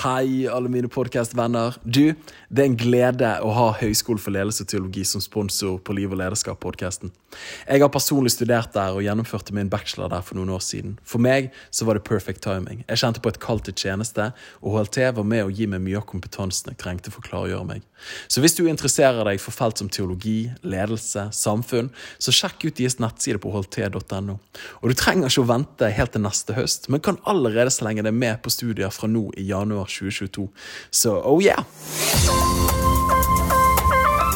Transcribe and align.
Hei, 0.00 0.48
alle 0.48 0.70
mine 0.72 0.88
podkastvenner. 0.88 1.74
Du, 1.84 2.14
det 2.48 2.62
er 2.62 2.68
en 2.70 2.76
glede 2.80 3.32
å 3.44 3.50
ha 3.52 3.66
Høgskolen 3.82 4.22
for 4.22 4.32
ledelse 4.32 4.64
og 4.64 4.70
teologi 4.72 5.02
som 5.04 5.20
sponsor 5.20 5.74
på 5.84 5.92
Liv 5.98 6.14
og 6.14 6.22
lederskap-podkasten. 6.22 7.12
Jeg 7.66 7.82
har 7.82 7.92
personlig 7.92 8.32
studert 8.34 8.74
der 8.74 8.96
og 8.96 9.04
gjennomførte 9.04 9.54
min 9.56 9.70
bachelor 9.70 10.10
der 10.12 10.24
for 10.26 10.38
noen 10.38 10.52
år 10.54 10.62
siden. 10.64 10.96
For 11.06 11.22
meg 11.22 11.50
så 11.70 11.86
var 11.86 11.98
det 11.98 12.06
perfect 12.08 12.42
timing. 12.44 12.82
Jeg 12.88 13.02
kjente 13.02 13.22
på 13.22 13.32
et 13.32 13.40
kall 13.42 13.62
til 13.64 13.76
tjeneste, 13.76 14.30
og 14.60 14.76
HLT 14.76 14.98
var 15.16 15.28
med 15.28 15.46
å 15.46 15.52
gi 15.54 15.68
meg 15.70 15.82
mye 15.84 16.00
av 16.00 16.08
kompetansen 16.10 16.72
jeg 16.72 16.80
trengte 16.82 17.12
for 17.12 17.22
å 17.22 17.28
klargjøre 17.28 17.68
meg. 17.68 17.86
Så 18.28 18.42
hvis 18.42 18.56
du 18.56 18.64
interesserer 18.66 19.24
deg 19.28 19.40
for 19.42 19.54
felt 19.54 19.80
som 19.80 19.90
teologi, 19.92 20.50
ledelse, 20.64 21.28
samfunn, 21.36 21.90
så 22.18 22.34
sjekk 22.34 22.66
ut 22.66 22.80
deres 22.80 22.98
nettside 23.02 23.40
på 23.42 23.52
hlt.no. 23.54 24.38
Og 24.80 24.90
du 24.90 24.96
trenger 24.96 25.30
ikke 25.30 25.44
å 25.44 25.50
vente 25.50 25.92
helt 25.94 26.14
til 26.16 26.24
neste 26.24 26.56
høst, 26.56 26.90
men 26.90 27.04
kan 27.04 27.20
allerede 27.28 27.72
slenge 27.74 28.04
deg 28.06 28.16
med 28.16 28.40
på 28.44 28.52
studier 28.52 28.92
fra 28.94 29.10
nå 29.10 29.28
i 29.36 29.48
januar 29.50 29.90
2022. 29.90 30.48
Så 31.02 31.16
oh 31.20 31.42
yeah! 31.44 33.19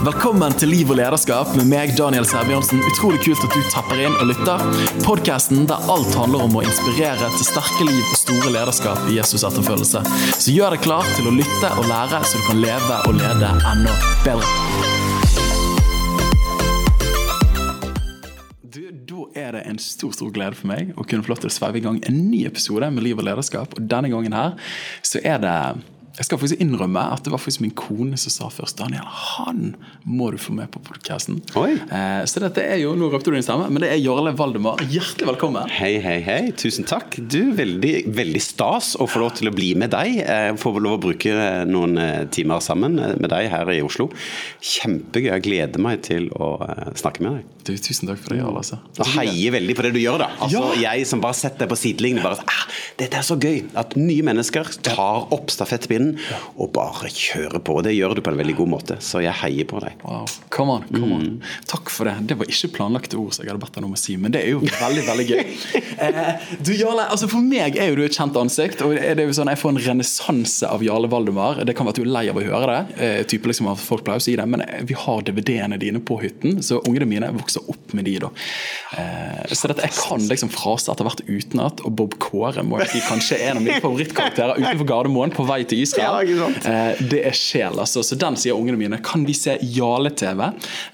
Velkommen 0.04 0.52
til 0.60 0.68
Liv 0.68 0.90
og 0.92 0.98
lederskap 0.98 1.54
med 1.56 1.64
meg, 1.70 1.94
Daniel 1.96 2.26
Sæbjørnsen. 2.28 2.82
Utrolig 2.90 3.22
kult 3.24 3.40
at 3.46 3.54
du 3.56 3.68
tapper 3.72 4.02
inn 4.04 4.12
og 4.20 4.26
lytter. 4.28 4.60
Podkasten 5.00 5.62
der 5.70 5.86
alt 5.88 6.12
handler 6.18 6.44
om 6.44 6.58
å 6.58 6.64
inspirere 6.66 7.30
til 7.38 7.46
sterke 7.46 7.86
liv 7.88 8.02
og 8.02 8.18
store 8.20 8.52
lederskap 8.52 9.00
i 9.08 9.16
Jesus 9.16 9.46
etterfølgelse. 9.48 10.02
Så 10.36 10.52
gjør 10.52 10.76
deg 10.76 10.84
klar 10.84 11.08
til 11.14 11.30
å 11.30 11.32
lytte 11.32 11.70
og 11.78 11.88
lære, 11.88 12.20
så 12.20 12.36
du 12.36 12.44
kan 12.50 12.60
leve 12.66 12.98
og 13.08 13.16
lede 13.16 13.54
enda 13.72 13.96
bedre. 14.26 14.52
Er 19.34 19.56
det 19.56 19.64
en 19.66 19.80
stor 19.82 20.12
stor 20.14 20.30
glede 20.30 20.54
for 20.54 20.70
meg 20.70 20.92
å 20.94 21.02
kunne 21.02 21.24
få 21.24 21.32
lov 21.32 21.40
til 21.42 21.50
å 21.50 21.54
sveive 21.56 21.80
i 21.80 21.82
gang 21.82 21.96
en 22.06 22.20
ny 22.30 22.44
episode 22.46 22.86
med 22.94 23.02
Liv 23.02 23.18
og 23.18 23.26
lederskap. 23.26 23.72
Og 23.74 23.88
denne 23.90 24.12
gangen 24.12 24.36
her 24.36 24.54
så 25.02 25.18
er 25.26 25.40
det 25.42 25.56
jeg 26.14 26.28
skal 26.28 26.38
faktisk 26.38 26.60
innrømme 26.62 27.00
at 27.10 27.24
det 27.26 27.32
var 27.34 27.40
faktisk 27.42 27.62
min 27.64 27.72
kone 27.74 28.14
som 28.20 28.30
sa 28.30 28.46
først 28.52 28.78
Daniel, 28.78 29.02
han 29.02 29.72
må 30.06 30.28
du 30.30 30.36
få 30.38 30.52
med 30.54 30.68
på 30.70 30.78
podkasten. 30.86 31.40
Eh, 31.58 32.20
så 32.30 32.42
dette 32.44 32.62
er 32.62 32.78
jo, 32.84 32.92
nå 32.98 33.08
røpte 33.10 33.32
du 33.32 33.34
din 33.34 33.42
stemme, 33.42 33.66
men 33.72 33.82
det 33.82 33.88
er 33.90 33.98
Jarle 33.98 34.30
Valdemar. 34.38 34.78
Hjertelig 34.92 35.26
velkommen. 35.32 35.66
Hei, 35.74 35.96
hei, 36.04 36.20
hei. 36.22 36.52
Tusen 36.60 36.86
takk. 36.86 37.18
Du, 37.18 37.40
Veldig, 37.54 37.92
veldig 38.14 38.42
stas 38.42 38.92
å 39.00 39.08
få 39.10 39.24
lov 39.24 39.34
til 39.40 39.50
å 39.50 39.54
bli 39.54 39.72
med 39.78 39.90
deg. 39.94 40.20
Jeg 40.22 40.54
får 40.62 40.78
lov 40.84 40.96
å 40.98 41.02
bruke 41.08 41.34
noen 41.66 41.98
eh, 41.98 42.22
timer 42.34 42.62
sammen 42.62 42.94
med 42.98 43.28
deg 43.34 43.50
her 43.52 43.74
i 43.74 43.80
Oslo. 43.84 44.06
Kjempegøy. 44.62 45.32
Jeg 45.32 45.44
gleder 45.48 45.82
meg 45.82 46.02
til 46.06 46.30
å 46.38 46.54
eh, 46.62 46.92
snakke 46.98 47.24
med 47.26 47.40
deg. 47.40 47.50
Du, 47.64 47.72
tusen 47.80 48.10
takk 48.10 48.20
for 48.22 48.34
det, 48.34 48.42
Jarle. 48.42 48.62
Altså. 48.62 48.78
Og 49.00 49.12
heier 49.16 49.54
veldig 49.56 49.76
på 49.78 49.86
det 49.86 49.94
du 49.96 50.00
gjør, 50.02 50.22
da. 50.26 50.30
Altså, 50.38 50.62
Ja. 50.78 50.94
Jeg 50.94 51.08
som 51.08 51.22
bare 51.24 51.34
setter 51.38 51.64
deg 51.64 51.72
på 51.72 51.80
sidelinjen. 51.80 52.22
bare 52.22 52.38
ah, 52.44 52.64
Dette 53.00 53.18
er 53.18 53.26
så 53.26 53.38
gøy 53.40 53.62
at 53.80 53.94
nye 53.98 54.22
mennesker 54.26 54.68
tar 54.84 55.26
opp 55.34 55.50
stafettpinnen 55.54 56.03
og 56.56 56.72
bare 56.74 57.10
kjøre 57.12 57.60
på. 57.64 57.78
Det 57.86 57.94
gjør 57.94 58.18
du 58.18 58.22
på 58.24 58.32
en 58.32 58.40
veldig 58.40 58.56
god 58.60 58.72
måte, 58.74 58.98
så 59.04 59.22
jeg 59.24 59.34
heier 59.42 59.68
på 59.70 59.80
deg. 59.84 59.96
Wow, 60.04 60.26
come 60.54 60.78
on, 60.78 60.86
come 60.90 61.18
on. 61.18 61.28
Takk 61.70 61.92
for 61.92 62.08
det. 62.10 62.16
Det 62.30 62.38
var 62.40 62.50
ikke 62.50 62.72
planlagte 62.76 63.18
ord, 63.20 63.34
som 63.36 63.44
jeg 63.44 63.52
hadde 63.52 63.62
bedt 63.64 63.78
deg 63.78 63.88
om 63.88 63.96
å 63.96 64.00
si, 64.00 64.16
men 64.20 64.34
det 64.34 64.44
er 64.44 64.54
jo 64.54 64.62
veldig 64.64 65.06
veldig 65.10 65.28
gøy. 65.32 65.42
Eh, 66.04 66.42
du, 66.64 66.72
Jarle, 66.74 67.04
altså 67.12 67.28
For 67.30 67.44
meg 67.44 67.76
er 67.78 67.92
jo 67.92 67.96
du 67.96 68.02
et 68.04 68.16
kjent 68.16 68.34
ansikt. 68.36 68.80
og 68.82 68.96
det 68.96 69.12
er 69.22 69.28
jo 69.28 69.34
sånn, 69.36 69.48
Jeg 69.52 69.60
får 69.60 69.70
en 69.72 69.78
renessanse 69.84 70.66
av 70.66 70.82
Jarle 70.84 71.08
Valdemar. 71.10 71.60
Det 71.64 71.74
kan 71.76 71.86
være 71.86 71.94
at 71.94 72.00
du 72.00 72.02
er 72.02 72.10
lei 72.10 72.24
av 72.32 72.40
å 72.40 72.42
høre 72.44 72.66
det, 72.72 72.96
eh, 73.04 73.20
type 73.30 73.48
liksom 73.48 73.68
at 73.70 73.80
folk 73.80 74.02
pleier 74.06 74.20
å 74.20 74.24
si 74.24 74.34
det, 74.36 74.44
men 74.50 74.64
eh, 74.64 74.82
vi 74.86 74.96
har 74.98 75.22
DVD-ene 75.26 75.78
dine 75.80 76.02
på 76.04 76.18
hytten, 76.22 76.58
så 76.66 76.80
ungene 76.82 77.06
mine 77.08 77.30
vokser 77.36 77.64
opp 77.70 77.94
med 77.96 78.08
de. 78.08 78.16
da. 78.24 78.30
Eh, 78.98 79.54
så 79.54 79.70
dette, 79.70 79.86
jeg 79.86 79.96
kan 79.96 80.26
liksom 80.30 80.50
frase 80.54 80.90
etter 80.92 81.06
hvert 81.06 81.22
utenat, 81.28 81.84
og 81.86 81.94
Bob 82.00 82.18
Kåre 82.22 82.64
må 82.66 82.80
jeg 82.82 82.94
si 82.94 83.04
kanskje 83.06 83.38
er 83.38 83.52
en 83.52 83.60
av 83.62 83.66
mine 83.66 83.80
favorittkarakterer 83.84 84.60
utenfor 84.60 84.90
Gardermoen 84.90 85.34
på 85.34 85.46
vei 85.48 85.62
til 85.68 85.84
Israel. 85.94 86.32
Ja? 86.34 86.48
Eh, 86.70 87.02
det 87.10 87.20
er 87.28 87.36
sjel, 87.38 87.78
altså. 87.80 88.02
Så 88.06 88.18
den 88.20 88.36
sier 88.40 88.56
ungene 88.58 88.78
mine. 88.80 88.98
Kan 89.04 89.24
vi 89.28 89.34
se 89.38 89.56
Jale-TV? 89.62 90.42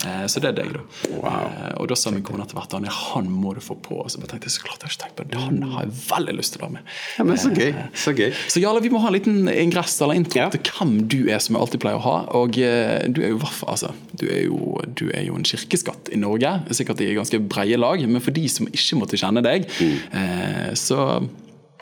Eh, 0.07 0.25
så 0.31 0.43
det 0.43 0.53
er 0.53 0.59
deg, 0.61 0.73
da. 0.77 0.83
Eh, 1.11 1.73
og 1.81 1.89
da 1.91 1.99
sa 1.99 2.13
min 2.15 2.25
kone 2.27 2.45
etter 2.45 2.59
hvert 2.59 2.73
Daniel, 2.75 2.93
han 3.15 3.31
må 3.33 3.55
du 3.57 3.63
få 3.65 3.77
på. 3.81 4.01
Og 4.05 4.11
så 4.13 4.21
bare 4.23 4.35
tenkte 4.35 4.51
jeg 4.51 4.57
så 4.59 4.65
klart 4.67 4.85
jeg 4.85 4.91
har 4.91 4.95
ikke 4.97 5.03
tenkt 5.07 5.19
på 5.21 5.29
det. 5.31 5.41
Han 5.47 5.63
har 5.75 5.87
jeg 5.87 5.95
veldig 6.11 6.37
lyst 6.39 6.55
til 6.57 6.63
å 6.63 6.67
være 6.69 6.77
med. 6.79 6.95
Ja, 7.19 7.27
men 7.29 7.41
Så 7.41 7.53
gøy. 7.57 7.73
Så 8.05 8.15
gøy. 8.19 8.31
Så 8.51 8.63
Jale, 8.63 8.83
vi 8.85 8.93
må 8.93 9.01
ha 9.03 9.11
en 9.11 9.17
liten 9.17 9.51
ingress 9.51 9.97
eller 10.05 10.19
intro 10.21 10.41
Ja. 10.45 10.49
til 10.53 10.63
hvem 10.77 10.95
du 11.11 11.19
er, 11.31 11.39
som 11.43 11.57
jeg 11.57 11.65
alltid 11.65 11.83
pleier 11.83 11.99
å 12.01 12.05
ha. 12.07 12.17
Og 12.41 12.59
eh, 12.59 13.07
du 13.09 13.23
er 13.25 13.33
jo, 13.35 13.41
i 13.41 13.67
altså, 13.71 13.93
du 14.21 14.27
er 14.31 14.43
jo, 14.47 14.77
du 14.97 15.07
er 15.15 15.25
jo 15.29 15.37
en 15.39 15.47
kirkeskatt 15.47 16.11
i 16.15 16.19
Norge, 16.21 16.53
sikkert 16.77 17.01
i 17.05 17.13
ganske 17.17 17.41
breie 17.51 17.77
lag. 17.81 18.03
Men 18.09 18.21
for 18.25 18.35
de 18.37 18.47
som 18.53 18.69
ikke 18.71 18.99
måtte 19.01 19.19
kjenne 19.21 19.43
deg, 19.45 19.67
eh, 19.81 20.71
så 20.79 21.01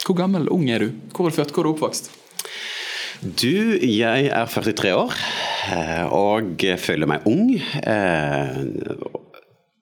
hvor 0.06 0.14
gammel 0.16 0.46
ung 0.54 0.68
er 0.70 0.78
du? 0.86 0.92
Hvor 1.12 1.26
er 1.26 1.34
du 1.34 1.36
født? 1.40 1.52
Hvor 1.52 1.64
er 1.64 1.68
du 1.68 1.74
oppvokst? 1.74 2.10
Du, 3.22 3.78
jeg 3.82 4.28
er 4.30 4.50
43 4.50 4.92
år 4.94 5.14
eh, 5.74 6.04
og 6.14 6.62
føler 6.78 7.10
meg 7.10 7.26
ung. 7.26 7.56
Eh, 7.82 8.60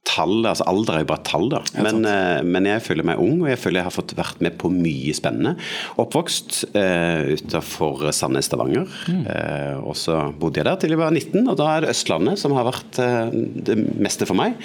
Tall, 0.06 0.46
altså 0.46 0.64
Alder 0.70 0.96
er 0.96 1.02
jo 1.02 1.08
bare 1.10 1.24
tall, 1.26 1.48
da. 1.50 1.60
Men, 1.82 2.04
eh, 2.08 2.40
men 2.46 2.68
jeg 2.68 2.84
føler 2.84 3.04
meg 3.04 3.20
ung, 3.20 3.40
og 3.42 3.50
jeg 3.50 3.58
føler 3.60 3.80
jeg 3.80 3.88
har 3.88 3.94
fått 3.94 4.14
vært 4.16 4.40
med 4.44 4.54
på 4.60 4.70
mye 4.72 5.12
spennende. 5.16 5.56
Oppvokst 6.00 6.62
eh, 6.78 7.34
utafor 7.34 8.06
Sandnes, 8.16 8.48
Stavanger. 8.48 8.86
Eh, 9.12 9.74
og 9.82 9.98
så 9.98 10.20
bodde 10.38 10.62
jeg 10.62 10.68
der 10.70 10.78
til 10.80 10.94
jeg 10.94 11.02
var 11.02 11.12
19, 11.12 11.42
og 11.42 11.58
da 11.60 11.68
er 11.74 11.84
det 11.84 11.92
Østlandet 11.92 12.40
som 12.40 12.54
har 12.56 12.68
vært 12.70 13.02
eh, 13.02 13.34
det 13.66 13.76
meste 13.98 14.28
for 14.30 14.38
meg. 14.38 14.56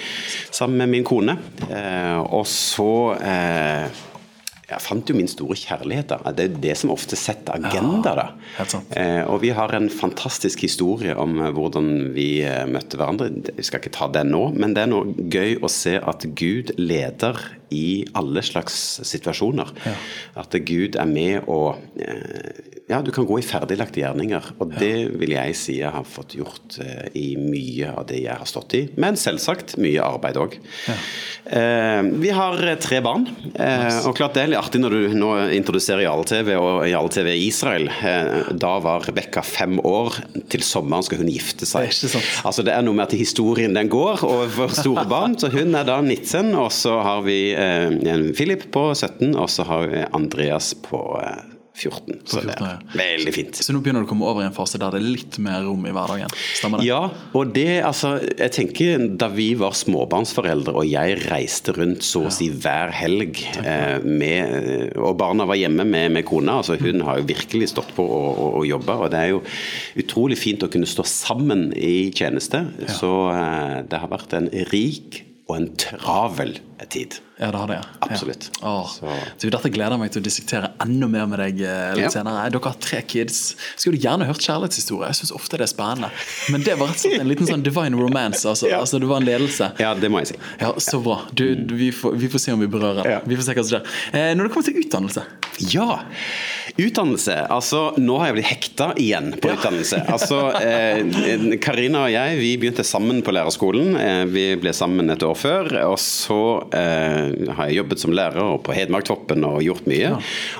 Sammen 0.54 0.78
med 0.84 0.94
min 0.94 1.06
kone. 1.08 1.36
Eh, 1.68 2.22
og 2.22 2.46
så 2.48 2.88
jeg 4.70 4.80
fant 4.80 5.10
jo 5.10 5.16
min 5.16 5.28
store 5.28 5.56
kjærlighet. 5.58 6.12
da. 6.12 6.32
Det 6.32 6.44
er 6.44 6.60
det 6.62 6.76
som 6.80 6.92
ofte 6.94 7.18
setter 7.18 7.56
agenda. 7.58 8.14
da. 8.16 8.26
helt 8.56 8.74
sant. 8.74 8.94
Eh, 8.96 9.22
og 9.26 9.42
vi 9.42 9.50
har 9.54 9.74
en 9.74 9.90
fantastisk 9.90 10.62
historie 10.64 11.16
om 11.18 11.40
eh, 11.40 11.50
hvordan 11.52 12.14
vi 12.14 12.28
eh, 12.46 12.64
møtte 12.70 13.00
hverandre. 13.00 13.30
Vi 13.56 13.66
skal 13.66 13.82
ikke 13.82 13.94
ta 13.98 14.08
den 14.12 14.32
nå, 14.32 14.46
men 14.56 14.76
det 14.76 14.86
er 14.86 14.92
noe 14.92 15.12
gøy 15.32 15.58
å 15.62 15.70
se 15.72 15.98
at 15.98 16.26
Gud 16.38 16.74
leder 16.78 17.40
i 17.72 18.04
alle 18.18 18.42
slags 18.44 18.76
situasjoner. 19.08 19.72
At 20.38 20.54
Gud 20.68 20.98
er 21.00 21.08
med 21.08 21.48
og 21.50 21.80
eh, 22.00 22.68
Ja, 22.90 22.98
du 23.00 23.12
kan 23.14 23.24
gå 23.24 23.38
i 23.38 23.44
ferdiglagte 23.46 24.02
gjerninger. 24.02 24.50
Og 24.60 24.74
det 24.76 25.06
vil 25.16 25.32
jeg 25.32 25.54
si 25.56 25.78
jeg 25.78 25.92
har 25.94 26.04
fått 26.04 26.34
gjort 26.36 26.76
eh, 26.82 27.06
i 27.16 27.26
mye 27.40 27.92
av 27.94 28.04
det 28.10 28.18
jeg 28.24 28.36
har 28.36 28.48
stått 28.48 28.76
i. 28.76 28.82
Men 29.00 29.16
selvsagt 29.16 29.78
mye 29.80 30.02
arbeid 30.04 30.40
òg. 30.42 30.58
Ja. 30.90 30.98
vi 32.22 32.30
har 32.34 32.60
eh, 32.66 32.76
tre 32.82 33.00
barn. 33.04 33.26
Eh, 33.54 34.00
og 34.06 34.16
klart 34.18 34.36
det 34.36 34.44
er 34.44 34.52
litt 34.52 34.60
artig 34.60 34.82
når 34.82 34.96
du 34.96 35.16
nå 35.16 35.30
introduserer 35.56 36.04
Jarle-TV 36.04 36.52
og 36.58 36.84
Jarle-TV 36.90 37.32
Israel. 37.46 37.88
Eh, 37.88 38.52
da 38.52 38.74
var 38.84 39.06
Rebekka 39.06 39.42
fem 39.46 39.78
år. 39.78 40.18
Til 40.52 40.64
sommeren 40.66 41.06
skal 41.06 41.22
hun 41.22 41.30
gifte 41.32 41.68
seg. 41.68 41.86
Det 41.86 41.92
er 41.92 41.96
ikke 41.96 42.12
sant. 42.16 42.30
Altså 42.48 42.64
Det 42.66 42.74
er 42.74 42.84
noe 42.84 42.98
med 42.98 43.06
at 43.08 43.16
historien 43.18 43.74
den 43.76 43.90
går 43.92 44.24
over 44.26 44.74
store 44.74 45.06
barn. 45.08 45.36
Så 45.42 45.50
hun 45.52 45.74
er 45.78 45.86
da 45.88 45.98
19, 46.02 46.52
og 46.58 46.70
så 46.74 46.98
har 47.02 47.22
vi 47.26 47.38
eh, 47.54 47.61
Philip 48.36 48.68
på 48.74 48.88
17, 48.94 49.34
og 49.36 49.48
så 49.50 49.66
har 49.68 49.88
vi 49.90 50.04
Andreas 50.12 50.72
på 50.84 51.02
eh, 51.22 51.52
14. 51.74 52.20
Så 52.24 52.40
det 52.40 52.52
14, 52.52 52.66
er 52.68 52.96
veldig 52.98 53.32
fint. 53.32 53.58
Så 53.64 53.72
nå 53.72 53.80
begynner 53.82 54.04
du 54.04 54.06
å 54.06 54.10
komme 54.10 54.26
over 54.28 54.44
i 54.44 54.46
en 54.46 54.54
fase 54.54 54.78
der 54.80 54.92
det 54.92 55.00
er 55.00 55.06
litt 55.06 55.38
mer 55.42 55.62
rom 55.64 55.86
i 55.88 55.94
hverdagen. 55.94 56.32
Stemmer 56.58 56.82
det? 56.82 56.88
Ja, 56.88 57.00
og 57.38 57.54
det, 57.56 57.80
altså, 57.88 58.14
jeg 58.28 58.52
tenker 58.54 59.06
da 59.18 59.30
vi 59.32 59.48
var 59.58 59.74
småbarnsforeldre 59.76 60.74
og 60.76 60.88
jeg 60.88 61.16
reiste 61.30 61.74
rundt 61.76 62.04
så 62.06 62.26
å 62.28 62.34
si 62.34 62.50
hver 62.52 62.92
helg 62.94 63.40
eh, 63.62 64.04
med, 64.04 64.92
og 65.00 65.16
barna 65.20 65.48
var 65.48 65.60
hjemme 65.60 65.88
med, 65.88 66.12
med 66.18 66.28
kona, 66.28 66.60
altså 66.60 66.76
hun 66.82 67.02
har 67.06 67.22
jo 67.22 67.28
virkelig 67.32 67.72
stått 67.72 67.96
på 67.96 68.04
og, 68.04 68.30
og, 68.30 68.60
og 68.60 68.68
jobba, 68.68 68.98
og 69.06 69.12
det 69.14 69.22
er 69.22 69.32
jo 69.32 69.42
utrolig 70.04 70.38
fint 70.40 70.64
å 70.66 70.70
kunne 70.72 70.88
stå 70.88 71.06
sammen 71.08 71.70
i 71.72 72.12
tjeneste, 72.14 72.66
så 73.00 73.12
eh, 73.32 73.76
det 73.88 74.02
har 74.02 74.12
vært 74.12 74.36
en 74.36 74.52
rik 74.72 75.22
og 75.52 75.58
en 75.60 75.70
travel 75.76 76.56
tid. 76.90 77.14
Ja, 77.38 77.48
det 77.54 77.58
har 77.60 77.68
det. 77.70 77.74
ja. 77.78 77.82
Absolutt. 78.06 78.48
Ja. 78.60 78.72
Du, 79.40 79.44
dette 79.50 79.70
gleder 79.70 79.94
jeg 79.94 80.00
meg 80.02 80.10
til 80.14 80.22
å 80.22 80.24
dissektere 80.26 80.70
enda 80.82 81.06
mer 81.10 81.28
med 81.30 81.38
deg 81.42 81.60
eh, 81.62 81.92
litt 81.98 82.04
Ja. 82.08 82.10
senere. 82.14 82.42
Dere 82.54 82.70
har 82.72 82.78
tre 82.82 83.00
kids. 83.06 83.38
Skulle 83.78 83.98
du 84.00 84.02
gjerne 84.06 84.26
hørt 84.28 84.42
kjærlighetshistorie? 84.42 85.10
Jeg 85.12 85.20
syns 85.20 85.32
ofte 85.36 85.58
det 85.60 85.66
er 85.68 85.70
spennende. 85.72 86.10
Men 86.54 86.64
det 86.66 86.74
var 86.80 86.90
rett 86.90 86.98
og 86.98 87.04
slett 87.04 87.22
en 87.22 87.30
liten 87.30 87.48
sånn 87.48 87.62
divine 87.66 87.98
romance. 87.98 88.42
Altså, 88.50 88.66
Ja. 88.72 88.80
altså 88.82 88.98
Det 89.02 89.10
var 89.10 89.22
en 89.22 89.28
ledelse. 89.30 89.70
Ja, 89.82 89.92
det 89.94 90.10
må 90.10 90.22
jeg 90.24 90.32
si. 90.34 90.38
Ja, 90.62 90.72
Så 90.82 91.00
bra. 91.04 91.20
Du, 91.32 91.44
du, 91.54 91.76
vi, 91.78 91.92
får, 91.94 92.18
vi 92.18 92.32
får 92.34 92.44
se 92.46 92.56
om 92.56 92.64
vi 92.66 92.70
berører 92.74 93.02
den. 93.06 93.30
Vi 93.30 93.38
får 93.38 93.48
se 93.50 93.56
hva 93.58 93.64
som 93.68 93.76
skjer. 93.76 93.96
Eh, 94.12 94.32
når 94.38 94.48
det 94.50 94.54
kommer 94.56 94.68
til 94.72 94.82
utdannelse 94.82 95.26
Ja. 95.70 96.00
Utdannelse. 96.76 97.34
Altså, 97.52 97.80
nå 98.00 98.16
har 98.20 98.30
jeg 98.30 98.36
blitt 98.38 98.48
hekta 98.48 98.86
igjen 99.00 99.32
på 99.36 99.50
utdannelse. 99.52 100.00
Altså, 100.12 100.38
eh, 100.62 101.56
Karina 101.62 102.06
og 102.06 102.14
jeg 102.14 102.38
vi 102.40 102.52
begynte 102.60 102.86
sammen 102.86 103.20
på 103.24 103.34
lærerskolen. 103.34 103.96
Eh, 104.00 104.22
vi 104.32 104.46
ble 104.60 104.72
sammen 104.76 105.12
et 105.12 105.24
år 105.26 105.36
før. 105.38 105.70
Og 105.90 105.98
så 106.00 106.40
eh, 106.72 107.52
har 107.58 107.68
jeg 107.68 107.80
jobbet 107.82 108.02
som 108.02 108.16
lærer 108.16 108.56
på 108.64 108.76
Hedmarktoppen 108.76 109.44
og 109.48 109.60
gjort 109.66 109.86
mye. 109.90 110.14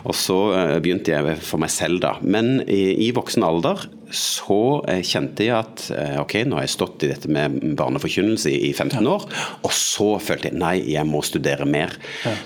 Og 0.04 0.16
så 0.19 0.38
eh, 0.58 0.76
begynte 0.84 1.14
jeg 1.14 1.38
for 1.43 1.62
meg 1.62 1.72
selv, 1.72 2.02
da. 2.04 2.16
Men 2.22 2.60
i, 2.66 3.08
i 3.08 3.12
voksen 3.16 3.46
alder 3.46 3.87
så 4.17 4.82
eh, 4.88 5.03
kjente 5.06 5.47
jeg 5.47 5.56
at 5.56 5.87
eh, 5.97 6.17
ok, 6.20 6.37
nå 6.47 6.59
har 6.59 6.67
jeg 6.67 6.75
stått 6.75 7.06
i 7.06 7.11
dette 7.12 7.31
med 7.32 7.59
barneforkynnelse 7.79 8.53
i, 8.53 8.59
i 8.69 8.73
15 8.73 9.09
år, 9.09 9.26
og 9.64 9.75
så 9.76 10.09
følte 10.23 10.50
jeg 10.50 10.61
nei, 10.61 10.75
jeg 10.93 11.09
må 11.09 11.23
studere 11.26 11.67
mer. 11.69 11.94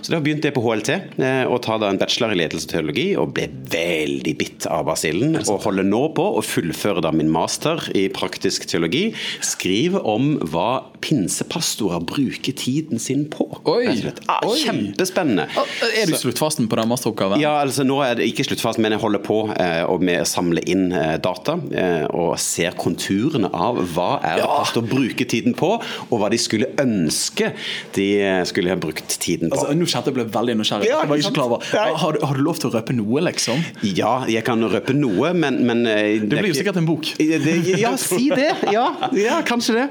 Så 0.01 0.15
da 0.15 0.21
begynte 0.23 0.51
jeg 0.51 0.57
på 0.57 0.65
HLT 0.65 0.93
eh, 0.95 1.43
og 1.47 1.61
ta 1.67 1.79
da 1.83 1.91
en 1.91 2.01
bachelor 2.01 2.35
i 2.35 2.41
ledelse 2.41 2.69
og 2.69 2.75
teologi, 2.75 3.07
og 3.19 3.35
ble 3.37 3.49
veldig 3.73 4.37
bitt 4.39 4.69
av 4.71 4.87
basillen, 4.89 5.39
og 5.45 5.67
holder 5.67 5.87
nå 5.89 6.03
på 6.17 6.29
å 6.39 6.45
fullføre 6.45 7.05
da 7.05 7.13
min 7.15 7.31
master 7.33 7.83
i 7.97 8.07
praktisk 8.13 8.69
teologi. 8.71 9.09
Skriver 9.45 10.07
om 10.07 10.37
hva 10.47 10.87
pinsepastorer 11.05 12.03
bruker 12.07 12.55
tiden 12.57 13.03
sin 13.03 13.27
på. 13.33 13.49
Oi. 13.69 13.89
Ah. 14.31 14.41
Kjempespennende. 14.47 15.49
Er 15.93 16.09
du 16.09 16.17
sluttfasen 16.19 16.69
på 16.71 16.79
den 16.79 16.91
masteroppgaven? 16.91 17.43
Ja, 17.43 17.57
altså 17.63 17.87
nå 17.87 17.99
er 18.05 18.19
det 18.19 18.29
ikke 18.31 18.47
sluttfasen, 18.47 18.85
men 18.85 18.97
jeg 18.97 19.03
holder 19.03 19.23
på 19.25 19.41
eh, 19.55 19.83
med 20.03 20.23
å 20.23 20.29
samle 20.29 20.63
inn 20.69 20.89
eh, 20.95 21.17
data. 21.23 21.56
Eh, 21.71 22.07
og 22.17 22.37
ser 22.41 22.77
konturene 22.79 23.51
av 23.55 23.79
hva 23.95 24.09
er 24.25 24.41
det 24.43 24.49
post 24.49 24.79
å 24.81 24.85
bruke 24.85 25.27
tiden 25.29 25.57
på, 25.57 25.77
og 25.81 26.21
hva 26.21 26.31
de 26.33 26.39
skulle 26.41 26.71
ønske 26.83 27.53
de 27.97 28.07
eh, 28.23 28.43
skulle 28.49 28.73
ha 28.73 28.79
brukt 28.81 29.19
tiden 29.23 29.51
på. 29.53 29.59
Altså, 29.59 29.77
nå 29.77 29.89
kjente 29.91 30.13
jeg 30.13 30.19
ble 30.19 30.27
veldig 30.35 30.59
nysgjerrig. 30.61 30.91
Ja. 30.91 31.87
Har, 32.03 32.19
har 32.23 32.39
du 32.39 32.45
lov 32.45 32.61
til 32.61 32.71
å 32.71 32.75
røpe 32.77 32.97
noe, 32.97 33.23
liksom? 33.29 33.63
Ja, 33.97 34.19
jeg 34.31 34.45
kan 34.47 34.63
røpe 34.71 34.95
noe, 34.97 35.33
men, 35.37 35.63
men 35.67 35.85
eh, 35.91 36.17
Det 36.23 36.41
blir 36.41 36.53
jo 36.53 36.59
sikkert 36.59 36.81
en 36.83 36.89
bok. 36.89 37.13
Det, 37.19 37.57
ja, 37.85 37.95
si 38.01 38.29
det! 38.33 38.53
Ja, 38.73 38.89
ja 39.17 39.41
kanskje 39.47 39.81
det. 39.81 39.87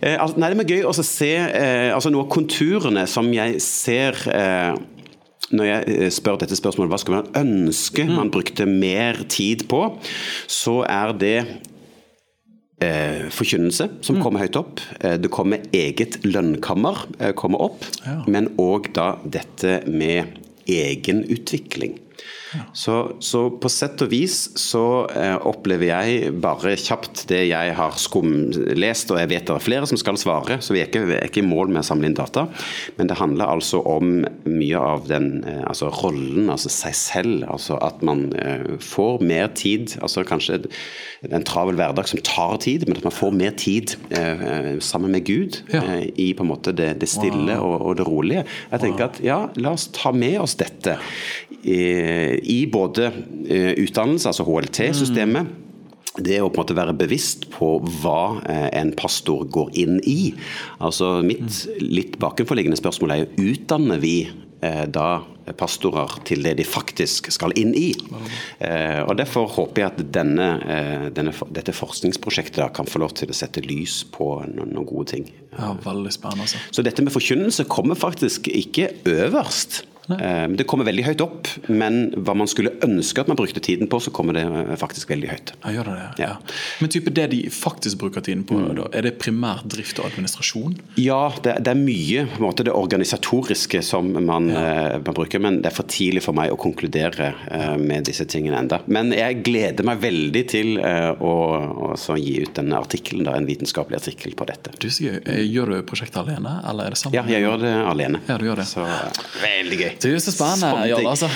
Eh, 0.00 0.16
altså, 0.16 0.40
nei, 0.42 0.52
det 0.52 0.66
er 0.66 0.76
gøy 0.76 0.88
å 0.88 0.96
se 0.96 1.32
eh, 1.42 1.90
altså 1.92 2.12
noe 2.12 2.26
av 2.26 2.32
konturene 2.32 3.06
som 3.10 3.28
jeg 3.34 3.60
ser 3.64 4.18
eh, 4.32 4.74
når 5.52 5.68
jeg 5.68 5.96
eh, 5.98 6.10
spør 6.12 6.38
dette 6.42 6.56
spørsmålet, 6.58 6.90
hva 6.92 6.98
skulle 7.02 7.20
man 7.22 7.34
ønske 7.42 8.06
man 8.08 8.30
brukte 8.32 8.66
mer 8.68 9.22
tid 9.32 9.66
på, 9.70 9.82
så 10.50 10.78
er 10.88 11.12
det 11.20 11.36
eh, 12.82 13.28
forkynnelse 13.32 13.88
som 14.04 14.20
kommer 14.22 14.44
høyt 14.44 14.58
opp. 14.60 14.80
Eh, 15.00 15.18
det 15.22 15.30
kommer 15.34 15.62
eget 15.76 16.20
lønnkammer 16.24 17.04
kommer 17.38 17.62
opp, 17.70 17.84
Ja. 18.06 18.22
men 18.26 18.50
òg 18.58 18.92
da 18.96 19.12
dette 19.24 19.82
med 19.86 20.38
egenutvikling. 20.70 21.98
Så, 22.76 22.94
så 23.24 23.46
på 23.56 23.68
sett 23.72 24.02
og 24.04 24.10
vis 24.12 24.50
så 24.60 24.82
eh, 25.16 25.36
opplever 25.48 25.88
jeg 25.88 26.32
bare 26.44 26.74
kjapt 26.76 27.24
det 27.30 27.46
jeg 27.48 27.72
har 27.78 27.96
skumlest, 28.00 29.12
og 29.14 29.20
jeg 29.22 29.30
vet 29.30 29.46
det 29.48 29.54
er 29.54 29.64
flere 29.64 29.88
som 29.88 29.96
skal 30.00 30.18
svare, 30.20 30.58
så 30.60 30.74
vi 30.76 30.82
er 30.82 30.90
ikke, 30.90 31.04
vi 31.08 31.16
er 31.16 31.24
ikke 31.30 31.40
i 31.40 31.46
mål 31.48 31.72
med 31.72 31.80
å 31.80 31.86
samle 31.88 32.10
inn 32.10 32.16
data. 32.18 32.44
Men 32.98 33.08
det 33.08 33.16
handler 33.20 33.48
altså 33.54 33.80
om 33.88 34.20
mye 34.48 34.82
av 34.82 35.08
den 35.08 35.30
eh, 35.48 35.62
altså 35.64 35.88
rollen, 36.02 36.50
altså 36.52 36.72
seg 36.72 36.96
selv. 36.98 37.46
Altså 37.48 37.78
at 37.82 38.04
man 38.04 38.26
eh, 38.36 38.76
får 38.82 39.24
mer 39.24 39.48
tid, 39.56 39.96
altså 40.04 40.24
kanskje 40.28 40.60
en 41.30 41.46
travel 41.46 41.78
hverdag 41.78 42.08
som 42.10 42.20
tar 42.26 42.58
tid, 42.64 42.84
men 42.88 42.98
at 43.00 43.06
man 43.08 43.14
får 43.16 43.32
mer 43.38 43.56
tid 43.60 43.96
eh, 44.12 44.44
eh, 44.52 44.70
sammen 44.84 45.14
med 45.16 45.24
Gud 45.28 45.62
Ja. 45.72 45.82
eh, 45.96 46.08
i 46.20 46.32
på 46.36 46.44
en 46.44 46.52
måte 46.52 46.74
det, 46.76 46.92
det 47.00 47.08
stille 47.08 47.56
og, 47.62 47.80
og 47.80 47.96
det 48.00 48.06
rolige. 48.08 48.44
Jeg 48.72 48.84
tenker 48.84 49.08
at 49.08 49.20
ja, 49.24 49.40
la 49.56 49.72
oss 49.76 49.88
ta 49.94 50.12
med 50.12 50.36
oss 50.42 50.56
dette 50.60 50.98
i, 51.62 51.78
i 52.42 52.62
både 52.72 53.10
eh, 53.48 53.72
utdannelse, 53.82 54.30
altså 54.30 54.46
HLT-systemet. 54.48 55.58
Det 56.20 56.42
å 56.44 56.50
på 56.52 56.60
en 56.60 56.64
måte 56.66 56.76
være 56.76 56.92
bevisst 56.96 57.46
på 57.54 57.78
hva 58.02 58.42
eh, 58.44 58.68
en 58.82 58.92
pastor 58.98 59.46
går 59.48 59.72
inn 59.80 60.00
i. 60.04 60.34
Altså 60.84 61.22
Mitt 61.24 61.62
litt 61.80 62.18
bakenforliggende 62.20 62.76
spørsmål 62.76 63.14
er 63.14 63.22
jo 63.22 63.52
utdanner 63.54 64.02
vi 64.02 64.16
eh, 64.28 64.84
da 64.92 65.22
pastorer 65.58 66.20
til 66.28 66.44
det 66.44 66.52
de 66.60 66.66
faktisk 66.66 67.30
skal 67.34 67.54
inn 67.58 67.72
i. 67.74 67.90
Eh, 68.62 69.00
og 69.02 69.16
Derfor 69.18 69.48
håper 69.56 69.82
jeg 69.82 69.90
at 69.90 70.02
denne, 70.14 70.48
eh, 70.62 71.06
denne, 71.16 71.32
dette 71.50 71.74
forskningsprosjektet 71.74 72.60
da 72.62 72.68
kan 72.74 72.86
få 72.86 73.02
lov 73.02 73.16
til 73.18 73.32
å 73.32 73.36
sette 73.36 73.64
lys 73.64 74.02
på 74.12 74.28
noen, 74.52 74.70
noen 74.74 74.88
gode 74.88 75.08
ting. 75.16 75.26
Ja, 75.56 75.72
Veldig 75.82 76.12
spennende. 76.14 76.46
altså. 76.46 76.60
Så 76.70 76.84
dette 76.86 77.02
med 77.02 77.14
forkynnelse 77.14 77.66
kommer 77.72 77.98
faktisk 77.98 78.48
ikke 78.52 78.92
øverst. 79.08 79.82
Eh, 80.10 80.48
Det 80.48 80.66
kommer 80.66 80.84
veldig 80.88 81.04
høyt 81.06 81.20
opp, 81.24 81.48
men 81.68 82.10
hva 82.16 82.34
man 82.36 82.48
skulle 82.50 82.72
ønske 82.82 83.22
at 83.22 83.28
man 83.30 83.36
brukte 83.38 83.60
tiden 83.62 83.88
på, 83.90 84.00
så 84.02 84.10
kommer 84.14 84.34
det 84.36 84.42
eh, 84.46 84.74
faktisk 84.80 85.10
veldig 85.12 85.28
høyt. 85.30 85.52
Ja, 85.64 85.84
det? 85.86 85.96
Ja. 85.98 86.08
Ja. 86.22 86.32
Men 86.80 86.90
type 86.92 87.12
det 87.14 87.28
de 87.32 87.42
faktisk 87.54 87.98
bruker 88.02 88.24
tiden 88.24 88.44
på, 88.48 88.58
da, 88.76 88.88
er 88.92 89.06
det 89.06 89.14
primært 89.22 89.66
drift 89.70 90.00
og 90.02 90.08
administrasjon? 90.10 90.76
Ja, 91.00 91.32
det, 91.44 91.58
det 91.66 91.74
er 91.74 91.78
mye 91.80 92.26
på 92.32 92.40
en 92.40 92.46
måte, 92.48 92.66
det 92.66 92.74
organisatoriske 92.74 93.82
som 93.86 94.10
man, 94.26 94.50
eh, 94.50 94.98
man 95.04 95.16
bruker, 95.16 95.42
men 95.42 95.60
det 95.62 95.70
er 95.72 95.76
for 95.76 95.88
tidlig 95.90 96.24
for 96.26 96.36
meg 96.36 96.52
å 96.52 96.58
konkludere 96.60 97.32
med 97.78 98.06
disse 98.08 98.24
tingene 98.28 98.58
enda. 98.58 98.80
Men 98.92 99.12
jeg 99.14 99.42
gleder 99.46 99.86
meg 99.86 100.00
veldig 100.02 100.42
til 100.50 100.74
å, 100.82 101.32
å 101.94 102.16
gi 102.18 102.34
ut 102.42 102.52
denne 102.56 102.78
artikkelen, 102.80 103.28
en 103.32 103.46
vitenskapelig 103.48 104.00
artikkel 104.00 104.34
på 104.38 104.46
dette. 104.48 104.72
Du, 104.82 104.88
Gjør 104.88 105.72
du 105.72 105.76
prosjektet 105.88 106.18
alene, 106.22 106.58
eller 106.68 106.88
er 106.90 106.96
det 106.96 107.00
sammen? 107.00 107.16
Ja, 107.18 107.24
jeg 107.30 107.44
gjør 107.46 107.62
det 107.62 107.72
alene. 107.92 108.20
Ja, 108.28 108.38
du 108.40 108.46
gjør 108.48 108.62
det. 108.62 108.66
Så 108.70 108.84
veldig 109.42 109.78
gøy. 109.82 109.91
Du, 110.00 110.08
så 110.20 110.32
spennende, 110.32 110.86
Jarle, 110.88 111.10
altså. 111.10 111.28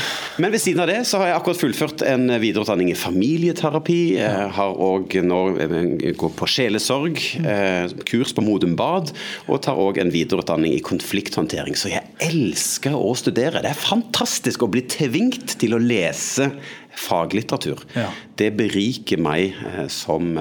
Men 0.43 0.53
ved 0.55 0.63
siden 0.63 0.83
av 0.85 0.91
det 0.91 1.01
så 1.09 1.21
har 1.21 1.31
jeg 1.31 1.37
akkurat 1.39 1.61
fullført 1.61 2.05
en 2.07 2.31
videreutdanning 2.43 2.91
i 2.93 2.97
familieterapi. 2.99 3.99
Jeg 4.19 4.53
har 4.57 4.81
òg 4.87 5.19
nå 5.27 5.41
eh, 5.63 5.77
går 6.19 6.33
på 6.39 6.49
sjelesorg, 6.51 7.21
eh, 7.43 7.93
kurs 8.09 8.35
på 8.37 8.45
Modum 8.47 8.77
Bad, 8.79 9.13
og 9.51 9.61
tar 9.67 9.81
òg 9.81 10.01
en 10.03 10.13
videreutdanning 10.15 10.77
i 10.77 10.83
konflikthåndtering. 10.85 11.77
Så 11.79 11.93
jeg 11.93 12.07
elsker 12.29 12.97
å 12.97 13.13
studere. 13.19 13.65
Det 13.65 13.75
er 13.75 13.85
fantastisk 13.87 14.67
å 14.67 14.71
bli 14.73 14.87
tvingt 14.91 15.59
til 15.61 15.77
å 15.77 15.83
lese 15.83 16.51
faglitteratur. 16.97 17.85
Ja. 17.97 18.09
Det 18.39 18.55
beriker 18.57 19.21
meg 19.21 19.53
eh, 19.53 19.85
som 19.93 20.35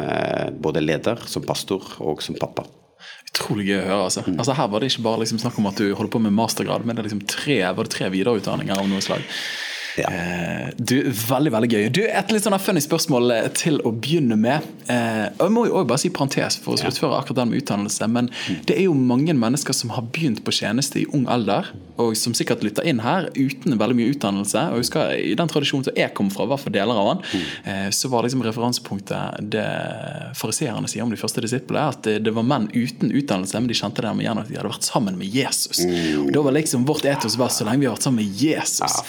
både 0.61 0.83
leder, 0.83 1.27
som 1.29 1.45
pastor 1.45 1.95
og 2.03 2.23
som 2.25 2.37
pappa. 2.39 2.67
Utrolig 3.35 3.67
gøy 3.67 3.81
å 3.81 3.85
høre. 3.85 4.01
altså. 4.07 4.23
Mm. 4.25 4.39
altså 4.39 4.55
her 4.55 4.71
var 4.71 4.81
det 4.81 4.89
ikke 4.93 5.05
bare 5.05 5.21
liksom 5.25 5.41
snakk 5.43 5.59
om 5.59 5.69
at 5.69 5.79
du 5.81 5.89
holder 5.91 6.11
på 6.13 6.23
med 6.23 6.35
mastergrad, 6.35 6.85
men 6.87 6.95
det 6.95 7.03
er 7.03 7.09
liksom 7.09 7.25
tre, 7.27 7.59
var 7.67 7.87
det 7.87 7.95
tre 7.97 8.09
videreutdanninger 8.13 8.79
av 8.79 8.87
noe 8.89 9.03
slag. 9.03 9.25
Ja. 9.97 10.09
Eh, 10.11 10.69
du, 10.77 10.95
Veldig 11.07 11.51
veldig 11.53 11.69
gøy. 11.71 11.85
Du, 11.95 12.01
Et 12.05 12.31
litt 12.33 12.43
sånn 12.43 12.55
funny 12.59 12.81
spørsmål 12.83 13.31
eh, 13.31 13.47
til 13.55 13.79
å 13.87 13.91
begynne 13.95 14.35
med. 14.39 14.65
Eh, 14.91 15.25
Jeg 15.39 15.53
må 15.55 15.65
jo 15.69 15.77
også 15.79 15.87
bare 15.91 16.01
si 16.03 16.09
parentes 16.13 16.57
for 16.61 16.75
å 16.75 16.81
sluttføre 16.81 17.15
akkurat 17.21 17.43
den 17.43 17.53
med 17.53 17.61
utdannelse. 17.63 18.07
Men 18.11 18.29
det 18.67 18.75
er 18.77 18.85
jo 18.89 18.93
mange 18.97 19.33
mennesker 19.37 19.73
som 19.77 19.93
har 19.95 20.03
begynt 20.11 20.43
på 20.45 20.51
tjeneste 20.55 20.99
i 21.01 21.05
ung 21.15 21.25
alder, 21.31 21.71
og 22.01 22.11
som 22.19 22.33
sikkert 22.35 22.63
lytter 22.65 22.83
inn 22.91 22.99
her 22.99 23.29
uten 23.37 23.77
veldig 23.79 23.95
mye 23.95 24.11
utdannelse. 24.11 24.65
og 24.73 24.81
husker 24.83 25.13
I 25.15 25.33
den 25.39 25.47
tradisjonen 25.51 25.87
som 25.87 25.95
jeg 25.95 26.11
kommer 26.17 26.35
fra, 26.35 26.45
hva 26.51 26.57
for 26.59 26.75
deler 26.75 26.99
av 26.99 27.13
den, 27.13 27.41
eh, 27.63 27.87
så 27.95 28.11
var 28.11 28.27
liksom 28.27 28.43
referansepunktet 28.43 29.49
det 29.55 29.65
fariseerne 30.35 30.89
sier 30.91 31.03
om 31.05 31.09
de 31.13 31.19
første 31.19 31.41
disiplene, 31.43 31.87
at 31.93 32.01
det, 32.03 32.17
det 32.27 32.33
var 32.35 32.43
menn 32.47 32.67
uten 32.73 33.11
utdannelse, 33.15 33.55
men 33.61 33.71
de 33.71 33.77
kjente 33.79 34.03
det 34.03 34.11
igjen 34.25 34.41
at 34.41 34.49
de 34.51 34.57
hadde 34.59 34.71
vært 34.73 34.87
sammen 34.87 35.17
med 35.19 35.31
Jesus. 35.31 35.81
Og 36.19 36.31
Da 36.35 36.43
var 36.45 36.55
liksom 36.57 36.83
vårt 36.87 37.05
etos 37.07 37.37
bare 37.39 37.53
så 37.55 37.65
lenge 37.67 37.79
vi 37.85 37.87
har 37.89 37.95
vært 37.95 38.07
sammen 38.09 38.23
med 38.25 38.43
Jesus. 38.43 38.99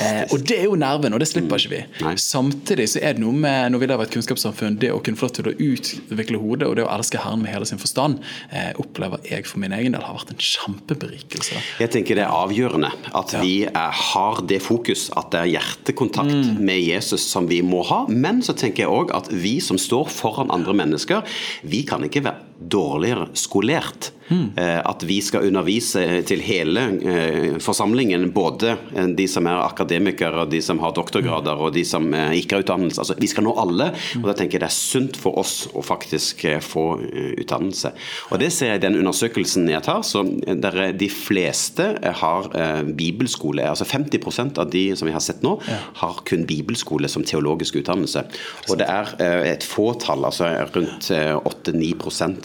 Ja, 0.00 0.26
og 0.32 0.44
det 0.48 0.58
er 0.58 0.64
jo 0.64 0.74
nerven, 0.80 1.12
og 1.14 1.20
det 1.20 1.28
slipper 1.28 1.60
ikke 1.60 1.70
vi. 1.74 1.80
Nei. 2.04 2.14
Samtidig 2.16 2.88
så 2.94 3.02
er 3.02 3.14
det 3.14 3.22
noe 3.22 3.32
med 3.36 3.72
når 3.72 3.82
vi 3.82 3.86
lever 3.90 4.06
et 4.08 4.14
kunnskapssamfunn, 4.16 4.78
det 4.82 4.90
å 4.94 5.00
kunne 5.04 5.16
få 5.20 5.28
lov 5.28 5.34
til 5.36 5.50
å 5.50 5.54
utvikle 5.56 6.40
hodet 6.42 6.68
og 6.68 6.76
det 6.78 6.84
å 6.86 6.90
elske 6.94 7.20
Herren 7.22 7.42
med 7.44 7.52
hele 7.52 7.66
sin 7.68 7.78
forstand, 7.82 8.18
eh, 8.50 8.72
opplever 8.82 9.20
jeg 9.28 9.46
for 9.46 9.58
min 9.62 9.72
egen 9.76 9.92
del 9.92 10.02
har 10.02 10.16
vært 10.16 10.30
en 10.34 10.40
kjempeberikelse. 10.42 11.60
Jeg 11.80 11.90
tenker 11.94 12.18
det 12.18 12.24
er 12.26 12.32
avgjørende 12.34 12.90
at 13.18 13.34
vi 13.42 13.64
er, 13.68 13.92
har 14.12 14.42
det 14.48 14.60
fokus, 14.64 15.08
at 15.16 15.30
det 15.34 15.40
er 15.44 15.52
hjertekontakt 15.58 16.30
Mm. 16.32 16.58
med 16.64 16.80
Jesus 16.80 17.20
som 17.28 17.46
vi 17.48 17.60
må 17.62 17.82
ha. 17.86 18.06
Men 18.08 18.40
så 18.42 18.54
tenker 18.56 18.84
jeg 18.84 18.88
òg 18.92 19.10
at 19.14 19.28
vi 19.32 19.58
som 19.60 19.76
står 19.78 20.08
foran 20.08 20.50
andre 20.50 20.72
mennesker, 20.74 21.22
vi 21.64 21.82
kan 21.84 22.02
ikke 22.06 22.22
være 22.24 22.40
dårligere 22.70 23.28
skolert. 23.34 24.12
Mm. 24.32 24.52
Eh, 24.56 24.78
At 24.88 25.02
vi 25.04 25.18
skal 25.20 25.44
undervise 25.50 26.22
til 26.24 26.40
hele 26.40 26.80
eh, 27.04 27.58
forsamlingen, 27.60 28.30
både 28.32 28.76
eh, 28.96 29.10
de 29.18 29.26
som 29.28 29.44
er 29.50 29.58
akademikere, 29.60 30.46
de 30.48 30.60
som 30.64 30.78
har 30.80 30.94
doktorgrader 30.96 31.58
og 31.60 31.74
de 31.74 31.82
som 31.84 32.06
eh, 32.16 32.38
ikke 32.38 32.56
har 32.56 32.64
utdannelse. 32.64 33.00
Altså, 33.02 33.16
vi 33.20 33.28
skal 33.28 33.44
nå 33.44 33.52
alle, 33.60 33.90
og 34.22 34.28
da 34.30 34.34
tenker 34.38 34.56
jeg 34.56 34.62
det 34.62 34.68
er 34.70 34.76
sunt 34.76 35.18
for 35.20 35.36
oss 35.42 35.66
å 35.76 35.82
faktisk 35.84 36.46
eh, 36.48 36.62
få 36.64 36.84
eh, 37.10 37.34
utdannelse. 37.42 37.92
Og 38.30 38.40
det 38.40 38.48
ser 38.54 38.72
jeg 38.72 38.80
i 38.80 38.84
den 38.86 38.96
undersøkelsen 39.02 39.68
jeg 39.68 39.84
tar, 39.84 40.00
så 40.06 40.22
eh, 40.46 40.56
der 40.62 40.78
er 40.86 40.96
de 40.96 41.10
fleste 41.12 41.90
eh, 42.00 42.16
har 42.22 42.48
eh, 42.56 42.80
bibelskole. 42.88 43.66
Altså 43.68 43.84
50% 43.90 44.62
av 44.62 44.70
de 44.72 44.86
som 44.96 45.10
vi 45.10 45.16
har 45.18 45.24
sett 45.26 45.44
nå, 45.44 45.58
har 46.00 46.22
kun 46.30 46.46
bibelskole 46.48 47.10
som 47.10 47.26
teologisk 47.26 47.82
utdannelse. 47.82 48.24
Og 48.70 48.80
det 48.80 48.88
er 48.88 49.12
eh, 49.20 49.50
et 49.52 49.66
fåtall, 49.66 50.24
altså 50.30 50.48
rundt 50.72 51.10
eh, 51.12 51.34
8-9 51.36 51.92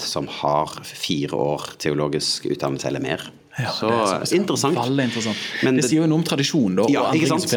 som 0.07 0.27
har 0.41 0.77
fire 0.87 1.37
år 1.37 1.73
teologisk 1.83 2.47
utdannelse 2.49 2.87
eller 2.89 3.03
mer. 3.03 3.27
Ja, 3.57 3.71
så 3.73 3.87
er 3.89 4.35
interessant. 4.37 4.77
Interessant. 4.77 5.37
Men 5.65 5.79
det, 5.79 5.87
sier 5.87 6.03
jo 6.03 6.09
noe 6.11 6.19
om 6.21 6.25
tradisjon 6.27 6.75
da, 6.77 6.85
Ja, 6.93 7.07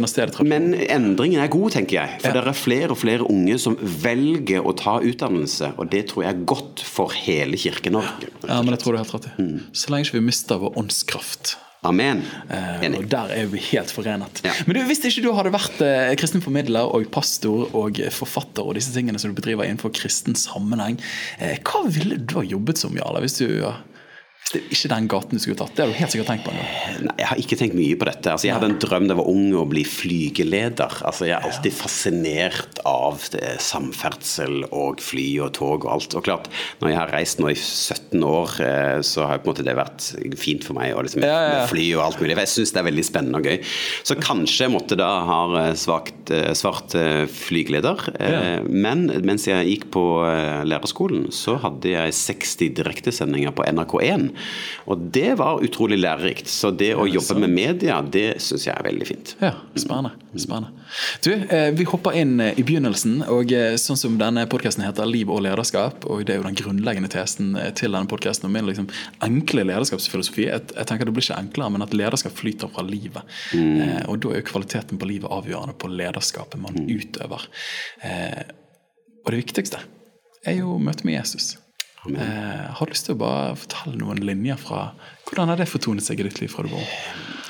sted. 0.09 0.33
Men 0.49 0.73
endringen 0.73 1.43
er 1.45 1.51
god, 1.53 1.75
tenker 1.77 1.99
jeg. 1.99 2.21
For 2.23 2.31
Ja. 2.31 2.41
det 2.41 2.49
er 2.55 2.57
flere 2.57 2.91
og 2.95 3.01
flere 3.03 3.27
unge 3.29 3.59
som 3.61 3.77
velger 3.77 4.65
å 4.65 4.73
ta 4.77 4.97
utdannelse. 5.05 5.75
Og 5.77 5.91
det 5.93 6.07
tror 6.09 6.25
jeg 6.25 6.35
er 6.35 6.45
godt 6.49 6.81
for 6.81 7.13
hele 7.13 7.61
Kirke-Norge. 7.61 8.31
Ja, 8.49 8.63
men 8.63 8.73
det 8.73 8.81
tror 8.81 8.97
du 8.97 9.03
helt 9.03 9.13
rett 9.13 9.29
i. 9.29 9.43
Mm. 9.43 9.61
Så 9.77 9.93
lenge 9.93 10.09
ikke 10.09 10.21
vi 10.21 10.29
mister 10.31 10.57
vår 10.63 10.79
åndskraft. 10.81 11.59
Amen. 11.83 12.21
Eh, 12.53 12.83
Enig. 12.85 12.99
og 12.99 13.07
der 13.09 13.31
er 13.33 13.47
vi 13.49 13.61
helt 13.71 13.93
forenet. 13.95 14.43
Ja. 14.45 14.53
Men 14.67 14.77
du, 14.77 14.83
hvis 14.89 15.01
ikke 15.09 15.23
du 15.25 15.31
hadde 15.33 15.53
vært 15.55 15.81
eh, 15.85 16.11
kristen 16.21 16.45
formidler 16.45 16.91
og 16.93 17.07
pastor 17.15 17.73
og 17.77 18.03
forfatter 18.13 18.67
og 18.69 18.77
disse 18.77 18.93
tingene 18.93 19.21
som 19.21 19.33
du 19.33 19.39
bedriver 19.39 19.65
innenfor 19.65 19.95
kristen 19.97 20.37
sammenheng, 20.37 21.01
eh, 21.41 21.57
hva 21.65 21.87
ville 21.89 22.21
du 22.21 22.37
ha 22.37 22.45
jobbet 22.45 22.83
som, 22.83 22.99
Jarle? 23.01 23.25
Hvis 23.25 23.41
du 23.41 23.49
det 24.51 24.59
er 24.59 24.73
ikke 24.75 24.89
den 24.91 25.07
gaten 25.13 25.39
du 25.39 25.43
skulle 25.45 25.59
tatt, 25.61 25.77
det 25.77 25.85
har 25.85 25.91
du 25.93 25.99
helt 26.01 26.11
sikkert 26.11 26.27
tenkt 26.33 26.47
på. 26.49 26.53
Nei, 27.07 27.13
Jeg 27.21 27.27
har 27.31 27.39
ikke 27.39 27.57
tenkt 27.61 27.77
mye 27.79 27.95
på 28.01 28.07
dette. 28.09 28.33
Altså, 28.33 28.49
jeg 28.49 28.57
hadde 28.57 28.67
en 28.73 28.79
drøm 28.83 29.05
da 29.07 29.15
jeg 29.15 29.21
var 29.21 29.29
ung 29.31 29.53
å 29.55 29.67
bli 29.71 29.85
flygeleder. 29.87 30.97
Altså, 31.07 31.29
jeg 31.29 31.37
er 31.37 31.47
alltid 31.47 31.77
fascinert 31.77 32.81
av 32.89 33.21
det, 33.31 33.53
samferdsel 33.63 34.65
og 34.75 34.99
fly 35.05 35.27
og 35.45 35.53
tog 35.59 35.85
og 35.87 35.93
alt. 35.95 36.17
Og 36.19 36.25
klart, 36.27 36.49
når 36.81 36.91
jeg 36.93 36.99
har 36.99 37.13
reist 37.15 37.39
nå 37.43 37.51
i 37.53 37.55
17 37.59 38.25
år, 38.27 38.57
eh, 38.67 38.97
så 39.07 39.29
har 39.29 39.39
på 39.39 39.47
en 39.47 39.53
måte 39.55 39.67
det 39.67 39.77
vært 39.79 40.09
fint 40.41 40.67
for 40.67 40.75
meg. 40.81 40.97
Og 40.97 41.07
liksom, 41.07 41.23
Ja, 41.23 41.31
ja, 41.31 41.47
ja. 41.47 41.61
med 41.61 41.71
fly 41.71 41.87
og 41.95 42.03
alt 42.09 42.21
mulig. 42.25 42.37
Jeg 42.41 42.53
syns 42.57 42.75
det 42.75 42.83
er 42.83 42.89
veldig 42.91 43.07
spennende 43.07 43.39
og 43.39 43.47
gøy. 43.47 43.63
Så 44.11 44.19
kanskje 44.19 44.67
jeg 44.67 44.75
måtte 44.75 44.99
da 44.99 45.11
ha 45.31 45.41
eh, 45.63 45.73
svakt, 45.79 46.31
eh, 46.35 46.51
svart 46.59 46.95
eh, 46.99 47.27
flygeleder. 47.31 48.03
Eh, 48.19 48.67
Men 48.67 49.07
mens 49.23 49.47
jeg 49.47 49.71
gikk 49.77 49.89
på 49.95 50.05
eh, 50.27 50.65
lærerskolen, 50.67 51.29
så 51.31 51.55
hadde 51.63 51.95
jeg 51.95 52.19
60 52.19 52.75
direktesendinger 52.83 53.55
på 53.55 53.63
NRK1. 53.71 54.30
Og 54.87 55.07
det 55.15 55.35
var 55.41 55.63
utrolig 55.65 55.99
lærerikt. 56.01 56.49
Så 56.51 56.71
det 56.71 56.93
å 56.95 57.07
jobbe 57.09 57.39
med 57.45 57.55
media, 57.55 58.01
det 58.03 58.41
syns 58.43 58.67
jeg 58.69 58.75
er 58.77 58.87
veldig 58.87 59.09
fint. 59.09 59.35
Ja, 59.41 59.55
spennende. 59.75 60.13
spennende. 60.37 60.73
Du, 61.25 61.33
eh, 61.33 61.71
Vi 61.77 61.85
hopper 61.85 62.17
inn 62.19 62.41
eh, 62.41 62.59
i 62.59 62.63
begynnelsen. 62.67 63.23
og 63.29 63.53
eh, 63.53 63.77
Sånn 63.81 63.99
som 63.99 64.19
denne 64.19 64.47
podkasten 64.51 64.85
heter 64.85 65.07
'Liv 65.07 65.31
og 65.31 65.43
lederskap', 65.43 66.05
og 66.07 66.25
det 66.27 66.35
er 66.35 66.41
jo 66.41 66.49
den 66.49 66.59
grunnleggende 66.59 67.11
tesen 67.11 67.57
til 67.75 67.93
denne 67.93 68.09
podkasten 68.11 68.47
om 68.47 68.53
min 68.53 68.67
liksom, 68.67 68.89
enkle 69.23 69.65
lederskapsfilosofi. 69.65 70.47
Jeg, 70.47 70.63
jeg 70.77 70.87
tenker 70.87 71.05
Det 71.05 71.15
blir 71.15 71.25
ikke 71.25 71.39
enklere, 71.39 71.71
men 71.71 71.83
at 71.83 71.95
lederskap 71.95 72.33
flyter 72.37 72.71
fra 72.73 72.83
livet. 72.87 73.23
Eh, 73.55 74.03
og 74.09 74.21
Da 74.21 74.33
er 74.33 74.43
jo 74.43 74.49
kvaliteten 74.51 74.99
på 75.01 75.09
livet 75.09 75.31
avgjørende 75.31 75.77
på 75.79 75.91
lederskapet 75.91 76.61
man 76.61 76.77
utøver. 76.91 77.47
Eh, 78.03 78.43
og 79.25 79.33
det 79.33 79.43
viktigste 79.45 79.81
er 80.47 80.61
jo 80.61 80.79
møtet 80.79 81.05
med 81.05 81.19
Jesus. 81.21 81.57
Eh, 82.09 82.67
har 82.73 82.89
lyst 82.89 83.09
til 83.09 83.17
å 83.17 83.21
bare 83.21 83.57
fortelle 83.61 83.99
noen 84.01 84.23
linjer 84.25 84.57
fra 84.61 84.91
Hvordan 85.29 85.53
har 85.53 85.61
det 85.61 85.69
fortonet 85.71 86.07
seg 86.07 86.21
i 86.23 86.29
ditt 86.29 86.41
liv 86.43 86.51
fra 86.53 86.65
du 86.67 86.73
var? 86.73 86.87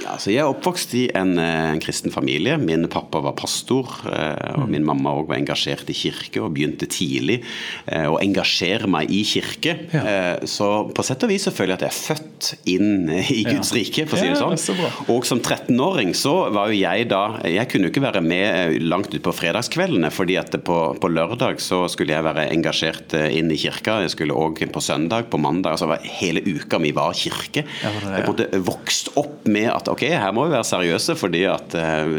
Ja, 0.00 0.14
altså 0.14 0.30
jeg 0.32 0.40
er 0.40 0.48
oppvokst 0.48 0.94
i 0.96 1.02
en, 1.12 1.34
eh, 1.36 1.66
en 1.74 1.80
kristen 1.82 2.12
familie. 2.12 2.54
Min 2.56 2.86
pappa 2.88 3.20
var 3.20 3.34
pastor, 3.36 3.84
eh, 4.08 4.54
og 4.56 4.70
min 4.72 4.84
mamma 4.84 5.12
også 5.12 5.28
var 5.28 5.36
engasjert 5.36 5.90
i 5.92 5.96
kirke 5.96 6.40
og 6.40 6.54
begynte 6.56 6.88
tidlig 6.88 7.42
eh, 7.84 8.06
å 8.08 8.16
engasjere 8.22 8.88
meg 8.88 9.10
i 9.12 9.20
kirke. 9.28 9.74
Ja. 9.92 10.38
Så 10.48 10.88
på 10.96 11.04
sett 11.04 11.20
og 11.26 11.28
vis 11.28 11.44
så 11.44 11.52
føler 11.52 11.74
jeg 11.74 11.80
at 11.80 11.84
jeg 11.84 11.92
er 11.92 12.16
født 12.16 12.48
inn 12.72 13.10
i 13.12 13.42
Guds 13.44 13.74
rike, 13.76 14.06
for 14.08 14.16
å 14.16 14.22
si 14.22 14.30
det 14.30 14.38
Ja, 14.38 14.40
sånn. 14.40 14.56
så. 14.56 14.88
Og 15.12 15.28
som 15.28 15.42
13-åring 15.44 16.14
så 16.16 16.34
var 16.54 16.72
jo 16.72 16.80
jeg 16.80 17.08
da 17.10 17.20
Jeg 17.44 17.68
kunne 17.68 17.88
jo 17.88 17.92
ikke 17.92 18.04
være 18.06 18.22
med 18.24 18.80
langt 18.80 19.12
ut 19.12 19.22
på 19.22 19.36
fredagskveldene, 19.36 20.08
fordi 20.14 20.38
at 20.40 20.56
på, 20.64 20.78
på 20.96 21.12
lørdag 21.12 21.60
så 21.60 21.82
skulle 21.92 22.16
jeg 22.16 22.24
være 22.24 22.48
engasjert 22.48 23.12
inn 23.28 23.52
i 23.52 23.60
kirka. 23.60 24.00
Jeg 24.06 24.14
skulle 24.16 24.32
òg 24.32 24.64
på 24.72 24.80
søndag, 24.80 25.28
på 25.28 25.36
mandag. 25.38 25.76
altså 25.76 26.00
Hele 26.22 26.40
uka 26.40 26.80
mi 26.80 26.94
var 26.96 27.12
kirke. 27.12 27.59
Ja, 27.82 27.90
det 27.94 28.02
det, 28.04 28.14
Jeg 28.18 28.26
måtte 28.28 28.60
vokst 28.66 29.10
opp 29.20 29.46
med 29.50 29.68
at 29.72 29.88
ok, 29.92 30.04
her 30.12 30.32
må 30.36 30.46
vi 30.48 30.54
være 30.54 30.68
seriøse 30.68 31.16
fordi 31.18 31.44
at 31.50 31.74
eh, 31.78 32.14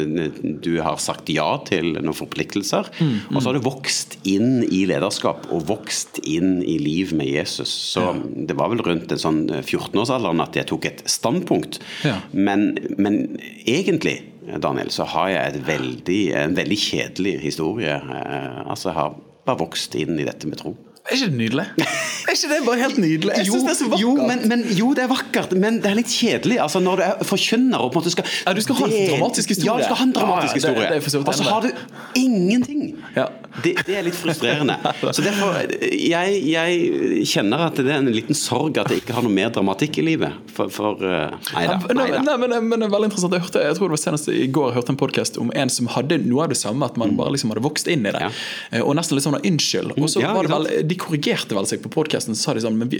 du 0.63 0.71
har 0.83 0.97
sagt 1.01 1.29
ja 1.33 1.47
til 1.67 1.93
noen 1.99 2.17
forpliktelser. 2.17 2.89
Mm, 2.99 3.15
Og 3.35 3.41
så 3.41 3.49
har 3.51 3.57
du 3.59 3.65
vokst 3.65 4.17
inn 4.27 4.63
i 4.67 4.83
lederskap 4.89 5.47
og 5.51 5.65
vokst 5.69 6.19
inn 6.27 6.59
i 6.63 6.77
liv 6.81 7.13
med 7.17 7.29
Jesus. 7.31 7.69
Så 7.93 8.11
det 8.35 8.57
var 8.59 8.71
vel 8.73 8.83
rundt 8.85 9.11
en 9.11 9.21
sånn 9.21 9.41
14-årsalderen 9.61 10.41
at 10.43 10.55
jeg 10.59 10.69
tok 10.71 10.85
et 10.89 11.03
standpunkt. 11.09 11.79
Ja. 12.07 12.17
Men, 12.31 12.73
men 12.97 13.37
egentlig, 13.65 14.17
Daniel, 14.61 14.89
så 14.93 15.05
har 15.13 15.29
jeg 15.33 15.53
et 15.55 15.59
veldig, 15.67 16.21
en 16.45 16.55
veldig 16.57 16.79
kjedelig 16.89 17.37
historie. 17.45 17.97
Eh, 18.01 18.61
Altså, 18.71 18.89
jeg 18.91 18.97
har 18.97 19.15
bare 19.45 19.59
vokst 19.59 19.95
inn 19.99 20.19
i 20.21 20.25
dette 20.27 20.47
med 20.47 20.59
tro. 20.61 20.75
Er 21.09 21.15
ikke 21.17 21.27
det 21.31 21.37
nydelig? 21.39 21.65
Er 22.31 22.35
ikke 22.37 22.49
det 22.51 22.57
bare 22.67 22.77
helt 22.79 22.97
nydelig? 23.01 23.31
Jeg 23.35 23.47
synes 23.49 23.63
det 23.65 23.71
er 23.73 23.77
så 23.79 23.85
vakkert. 23.89 24.01
Jo 24.03 24.11
men, 24.29 24.43
men, 24.47 24.61
jo, 24.77 24.91
det 24.95 25.01
er 25.03 25.09
vakkert, 25.09 25.55
men 25.59 25.79
det 25.81 25.89
er 25.89 25.95
litt 25.97 26.11
kjedelig. 26.13 26.59
Altså, 26.63 26.79
når 26.79 26.99
du 27.01 27.03
er 27.07 27.25
forkynner 27.27 27.81
og 27.81 27.89
på 27.91 27.99
en 27.99 28.05
måte 28.05 28.13
skal 28.13 28.27
Ja, 28.45 28.53
du 28.55 28.61
skal 28.63 28.77
ha 28.77 28.85
en 28.87 28.93
dramatisk 29.09 29.49
historie. 29.51 29.65
Ja, 29.67 29.77
du 29.81 29.87
skal 29.89 29.97
ha 29.99 30.05
en 30.05 30.13
dramatisk 30.15 30.53
Ja, 30.55 30.61
ja, 30.61 30.61
det- 30.61 30.61
historie. 30.61 30.87
det 30.93 30.99
vidt 31.01 31.27
og 31.27 31.35
så 31.35 31.47
har 31.49 31.65
du 31.65 32.21
ingenting. 32.21 32.83
Ja. 33.17 33.25
Det, 33.63 33.73
det 33.87 33.95
er 33.99 34.05
litt 34.05 34.15
frustrerende. 34.15 34.77
Så 35.17 35.23
derfor, 35.25 35.57
jeg, 35.91 36.37
jeg 36.47 37.25
kjenner 37.27 37.65
at 37.65 37.75
det 37.81 37.89
er 37.91 37.97
en 37.99 38.07
liten 38.15 38.37
sorg 38.37 38.77
at 38.79 38.87
jeg 38.93 39.01
ikke 39.01 39.17
har 39.17 39.25
noe 39.25 39.33
mer 39.35 39.49
dramatikk 39.51 39.97
i 39.99 40.05
livet. 40.07 40.37
For, 40.55 40.69
for 40.71 41.01
Nei 41.03 41.65
da. 41.67 41.75
Nei, 41.91 41.97
Nei 41.97 42.05
da. 42.13 42.21
nei, 42.29 42.37
men, 42.45 42.55
men 42.69 42.77
det 42.79 42.87
er 42.87 42.93
veldig 42.93 43.09
interessant. 43.09 43.35
Jeg, 43.35 43.43
hørte, 43.49 43.65
jeg 43.67 43.75
tror 43.79 43.91
det 43.91 43.97
var 43.97 44.03
senest 44.05 44.31
i 44.31 44.45
går 44.47 44.69
jeg 44.71 44.77
hørte 44.79 44.95
en 44.95 45.01
podkast 45.01 45.41
om 45.41 45.51
en 45.51 45.73
som 45.73 45.89
hadde 45.97 46.21
noe 46.23 46.45
av 46.45 46.53
det 46.53 46.59
samme, 46.61 46.87
at 46.87 46.95
man 47.01 47.17
bare 47.19 47.35
liksom 47.35 47.51
hadde 47.51 47.65
vokst 47.65 47.91
inn 47.91 48.07
i 48.07 48.13
det. 48.15 48.23
Ja. 48.23 48.31
Eh, 48.71 48.85
Og 48.85 48.95
nesten 48.95 49.19
litt 49.19 49.27
sånn 49.27 49.39
unnskyld. 49.41 49.97
Og 49.99 50.07
så 50.15 50.23
Ja, 50.23 50.31
var 50.37 50.47
det 50.47 50.55
vel, 50.55 50.69
De 50.91 50.97
korrigerte 50.99 51.55
vel 51.57 51.69
seg 51.69 51.81
på 51.85 51.91
podkasten, 51.93 52.35
så 52.35 52.49
sa 52.51 52.57
de 52.57 52.65
sånn 52.67 52.77
men 52.81 52.91
vi, 52.91 52.99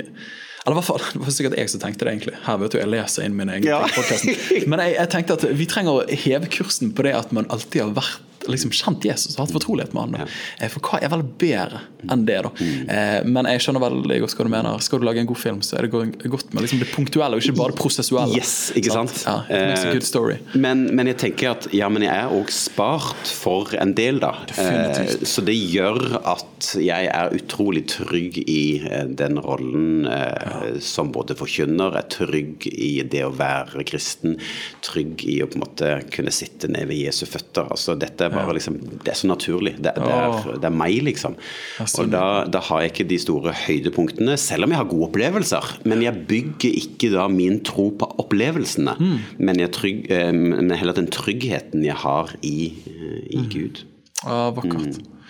eller 0.63 0.75
i 0.75 0.79
hvert 0.79 0.87
fall, 0.87 1.03
Det 1.17 1.21
var 1.25 1.35
sikkert 1.35 1.59
jeg 1.59 1.69
som 1.73 1.83
tenkte 1.83 2.07
det, 2.07 2.15
egentlig. 2.15 2.35
Her 2.47 2.59
vet 2.63 2.71
du, 2.75 2.79
jeg 2.81 2.91
leser 2.93 3.27
inn 3.27 3.35
mine 3.37 3.59
egne 3.59 3.71
Ja. 3.73 3.81
podcasten. 3.91 4.35
Men 4.71 4.83
jeg, 4.85 4.95
jeg 5.01 5.11
tenkte 5.15 5.37
at 5.39 5.45
vi 5.59 5.67
trenger 5.69 6.01
å 6.01 6.19
heve 6.25 6.49
kursen 6.53 6.93
på 6.95 7.03
det 7.07 7.15
at 7.17 7.31
man 7.35 7.49
alltid 7.53 7.81
har 7.87 7.95
vært 7.99 8.27
liksom 8.49 8.71
kjent 8.73 9.05
Jesus 9.05 9.35
og 9.37 9.45
hatt 9.45 9.53
fortrolighet 9.55 9.93
med 9.93 10.01
han. 10.01 10.11
da. 10.11 10.27
Eh, 10.59 10.69
For 10.71 10.79
hva 10.87 11.01
er 11.03 11.09
vel 11.13 11.23
bedre 11.23 11.81
enn 12.09 12.25
det, 12.25 12.39
da? 12.47 12.51
Eh, 12.61 13.23
Men 13.27 13.45
jeg 13.45 13.61
skjønner 13.65 13.83
veldig 13.83 14.19
godt 14.23 14.35
hva 14.37 14.45
du 14.47 14.51
mener. 14.55 14.79
Skal 14.81 14.99
du 14.99 15.05
lage 15.05 15.21
en 15.21 15.29
god 15.29 15.37
film, 15.37 15.61
så 15.61 15.77
er 15.77 15.87
det 15.87 15.91
godt 15.91 16.53
med 16.53 16.63
liksom 16.65 16.79
det 16.81 16.89
punktuelle, 16.93 17.35
og 17.37 17.43
ikke 17.43 17.57
bare 17.57 17.75
det 17.75 17.79
prosessuelle. 17.81 18.37
Yes, 18.37 18.71
ikke 18.75 18.91
sant? 18.95 19.23
Ja, 19.27 19.37
makes 19.49 19.83
a 19.85 19.87
Eh, 19.91 19.93
good 19.93 20.03
story. 20.07 20.37
Men, 20.55 20.87
men 20.95 21.07
jeg 21.11 21.17
tenker 21.21 21.51
at 21.51 21.67
ja, 21.75 21.89
men 21.89 22.03
jeg 22.07 22.15
er 22.15 22.31
òg 22.33 22.49
spart 22.51 23.27
for 23.27 23.73
en 23.79 23.93
del, 23.97 24.19
da. 24.23 24.33
Definitivt. 24.49 25.27
Så 25.27 25.43
det 25.45 25.55
gjør 25.55 26.19
at 26.25 26.71
jeg 26.81 27.07
er 27.11 27.33
utrolig 27.35 27.85
trygg 27.91 28.37
i 28.47 28.81
den 29.17 29.37
rollen 29.41 30.05
ja. 30.05 30.61
som 30.81 31.11
både 31.13 31.35
forkynner, 31.37 31.95
er 31.97 32.07
trygg 32.11 32.67
i 32.71 33.01
det 33.03 33.23
å 33.27 33.31
være 33.35 33.83
kristen, 33.87 34.37
trygg 34.85 35.23
i 35.27 35.39
å 35.43 35.47
på 35.51 35.57
en 35.59 35.63
måte 35.65 35.91
kunne 36.13 36.31
sitte 36.33 36.69
ned 36.71 36.87
ved 36.89 37.01
Jesu 37.03 37.25
føtter. 37.29 37.67
Altså 37.73 37.95
dette 37.99 38.30
er 38.37 38.47
bare 38.47 38.55
liksom 38.57 38.77
Det 38.91 39.11
er 39.11 39.17
så 39.19 39.29
naturlig. 39.29 39.75
Det, 39.77 39.93
det, 39.97 40.09
er, 40.15 40.49
det 40.61 40.69
er 40.69 40.75
meg, 40.75 40.97
liksom. 41.05 41.37
Og 41.81 42.11
da, 42.11 42.25
da 42.51 42.61
har 42.69 42.83
jeg 42.83 42.93
ikke 42.93 43.07
de 43.11 43.19
store 43.21 43.55
høydepunktene, 43.65 44.37
selv 44.39 44.67
om 44.67 44.73
jeg 44.73 44.81
har 44.81 44.89
gode 44.91 45.09
opplevelser. 45.09 45.71
Men 45.89 46.03
jeg 46.05 46.25
bygger 46.29 46.77
ikke 46.83 47.11
da 47.15 47.27
min 47.31 47.61
tro 47.67 47.89
på 47.97 48.09
opplevelsene, 48.21 48.97
men, 49.37 49.61
jeg 49.61 49.73
trygg, 49.77 50.03
eh, 50.13 50.31
men 50.35 50.73
heller 50.77 50.97
den 50.97 51.09
tryggheten 51.11 51.85
jeg 51.85 51.97
har 52.03 52.35
i, 52.45 52.71
eh, 52.91 53.23
i 53.37 53.45
Gud. 53.51 53.83
Ja, 54.23 54.51
vakkert. 54.55 55.01
Mm. 55.01 55.20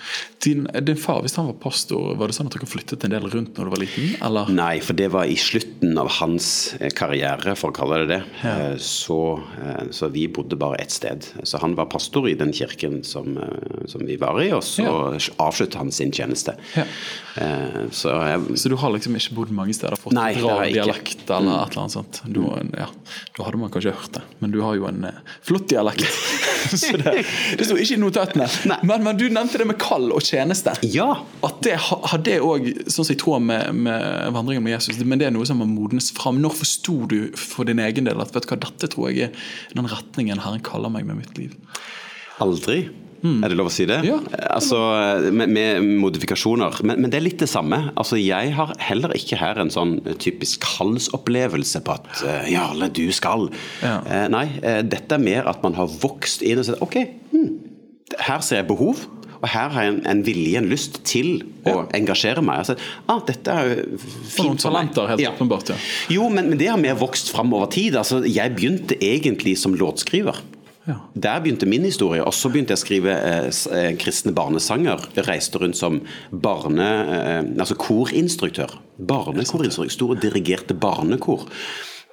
Din, 0.44 0.66
din 0.82 0.98
far, 0.98 1.22
hvis 1.22 1.36
han 1.38 1.46
var 1.52 1.58
pastor, 1.62 2.16
var 2.18 2.32
det 2.32 2.36
sånn 2.38 2.50
at 2.50 2.56
dere 2.58 2.70
flyttet 2.70 3.04
en 3.06 3.14
del 3.14 3.28
rundt 3.30 3.58
når 3.60 3.68
du 3.70 3.74
var 3.76 3.82
liten? 3.84 4.10
Eller? 4.26 4.50
Nei, 4.58 4.80
for 4.84 4.98
det 4.98 5.10
var 5.14 5.30
i 5.30 5.38
slutten 5.40 5.98
av 6.02 6.10
hans 6.20 6.48
eh, 6.80 6.90
karriere, 6.98 7.56
for 7.60 7.70
å 7.74 7.76
kalle 7.78 8.02
det 8.04 8.10
det. 8.16 8.22
Ja. 8.42 8.56
Så, 8.82 9.20
eh, 9.62 9.84
så 9.94 10.10
vi 10.14 10.26
bodde 10.34 10.58
bare 10.60 10.82
ett 10.82 10.92
sted. 10.96 11.28
Så 11.44 11.62
han 11.62 11.76
var 11.78 11.90
pastor 11.92 12.30
i 12.30 12.34
den 12.40 12.54
kirken 12.54 13.04
som, 13.08 13.38
eh, 13.38 13.86
som 13.92 14.06
vi 14.08 14.18
var 14.22 14.42
i, 14.42 14.50
og 14.58 14.64
så 14.66 14.88
avsluttet 15.38 15.78
han 15.82 15.92
sin 15.94 16.12
tjeneste. 16.12 16.58
Ja. 16.78 16.88
Eh, 17.36 17.88
Så 17.92 18.10
jeg 18.12 18.58
Så 18.60 18.70
du 18.70 18.76
har 18.76 18.92
liksom 18.92 19.16
ikke 19.16 19.36
bodd 19.36 19.52
mange 19.56 19.74
steder, 19.74 19.96
fått 20.00 20.14
Nei, 20.14 20.34
bra. 20.36 20.58
Mm. 20.62 20.74
dialekt 20.74 21.30
eller 21.32 21.64
et 21.64 21.72
eller 21.72 21.82
annet 21.86 21.94
sånt? 21.96 22.22
Du, 22.26 22.42
har 22.44 22.64
ja, 22.78 22.88
da 23.38 23.46
hadde 23.48 23.60
man 23.62 23.72
kanskje 23.72 23.94
hørt 23.96 24.12
det, 24.18 24.22
men 24.42 24.52
du 24.52 24.60
har 24.62 24.76
jo 24.76 24.88
en 24.90 25.04
eh, 25.08 25.22
flott 25.46 25.70
dialekt. 25.72 26.08
Så 26.72 26.98
det, 26.98 27.24
det 27.58 27.66
sto 27.66 27.76
ikke 27.80 27.96
i 27.96 28.02
notatene. 28.02 28.48
Men, 28.84 29.04
men 29.04 29.18
du 29.18 29.26
nevnte 29.34 29.58
det 29.62 29.66
med 29.70 29.80
kall 29.92 30.08
og 30.16 30.24
tjeneste. 30.26 30.74
Ja. 30.88 31.10
At 31.46 31.62
det 31.68 31.76
ha- 31.90 32.02
har 32.14 32.24
det 32.24 32.40
òg, 32.40 32.72
sånn 32.88 33.08
som 33.08 33.14
i 33.14 33.20
tråd 33.20 33.44
med, 33.44 33.76
med 33.76 34.32
vandringen 34.36 34.64
med 34.66 34.78
Jesus, 34.78 35.02
men 35.04 35.20
det 35.20 35.28
er 35.30 35.36
noe 35.36 35.48
som 35.50 35.60
må 35.62 35.68
modnes 35.70 36.12
fram. 36.16 36.40
Når 36.42 36.58
forsto 36.64 36.98
du 37.12 37.20
for 37.40 37.68
din 37.68 37.82
egen 37.84 38.08
del 38.08 38.24
at 38.24 38.34
vet 38.36 38.48
du 38.48 38.54
hva, 38.56 38.62
dette 38.64 38.92
tror 38.96 39.12
jeg 39.12 39.30
er 39.30 39.78
den 39.78 39.92
retningen 39.92 40.42
Herren 40.42 40.64
kaller 40.66 40.94
meg 40.94 41.08
med 41.10 41.22
mitt 41.22 41.38
liv? 41.40 41.56
Aldri. 42.42 42.86
Er 43.22 43.52
det 43.52 43.58
lov 43.58 43.68
å 43.70 43.74
si 43.74 43.86
det? 43.86 44.00
Ja. 44.08 44.16
Altså, 44.50 44.78
med, 45.30 45.52
med 45.54 45.86
modifikasjoner. 46.02 46.80
Men, 46.82 47.04
men 47.04 47.12
det 47.14 47.20
er 47.20 47.26
litt 47.28 47.42
det 47.44 47.50
samme. 47.52 47.78
Altså, 47.94 48.18
jeg 48.18 48.54
har 48.58 48.74
heller 48.82 49.14
ikke 49.18 49.38
her 49.38 49.62
en 49.62 49.70
sånn 49.74 50.00
typisk 50.22 50.66
kallsopplevelse 50.66 51.84
på 51.86 51.98
at 52.00 52.10
uh, 52.26 52.50
Jarle, 52.50 52.90
du 52.90 53.04
skal. 53.14 53.52
Ja. 53.86 54.00
Uh, 54.08 54.26
nei, 54.34 54.48
uh, 54.66 54.82
dette 54.90 55.20
er 55.20 55.22
mer 55.22 55.50
at 55.52 55.62
man 55.66 55.78
har 55.78 55.92
vokst 56.02 56.42
inn 56.42 56.64
og 56.64 56.66
sett 56.66 56.82
OK, 56.82 56.98
hmm, 57.34 57.52
her 58.26 58.42
ser 58.46 58.64
jeg 58.64 58.72
behov. 58.74 59.06
Og 59.42 59.50
her 59.50 59.70
har 59.74 59.84
jeg 59.88 59.94
en, 59.96 60.00
en 60.12 60.24
vilje, 60.26 60.58
en 60.60 60.70
lyst 60.70 61.00
til 61.10 61.32
å 61.66 61.88
engasjere 61.98 62.44
meg. 62.46 62.62
Altså, 62.62 62.76
ah, 63.10 63.20
dette 63.26 63.52
er 63.58 63.70
jo 63.72 63.98
For 63.98 64.46
noen 64.46 64.56
fint 64.58 64.64
talenter, 64.68 65.08
helt 65.10 65.24
Ja. 65.24 65.32
åpenbart. 65.34 65.70
ja. 65.74 65.78
Jo, 66.14 66.30
men, 66.30 66.50
men 66.52 66.58
det 66.62 66.68
har 66.70 66.78
vi 66.82 66.94
vokst 67.00 67.32
fram 67.34 67.54
over 67.58 67.66
tid. 67.74 67.96
Altså, 67.98 68.22
jeg 68.26 68.54
begynte 68.56 68.98
egentlig 69.02 69.58
som 69.58 69.74
låtskriver. 69.78 70.42
Ja. 70.88 70.96
Der 71.14 71.40
begynte 71.42 71.68
min 71.70 71.84
historie. 71.86 72.24
Og 72.26 72.34
så 72.34 72.50
begynte 72.50 72.74
jeg 72.74 72.80
å 72.80 72.86
skrive 72.86 73.14
eh, 73.14 73.50
eh, 73.78 73.92
kristne 74.02 74.34
barnesanger. 74.34 75.04
Jeg 75.18 75.28
reiste 75.28 75.62
rundt 75.62 75.78
som 75.78 76.00
barne... 76.32 76.88
Eh, 77.18 77.42
altså 77.62 77.78
korinstruktør. 77.78 78.78
Barnekorinstruktør. 78.98 79.90
Store, 79.94 80.18
dirigerte 80.22 80.74
barnekor. 80.78 81.46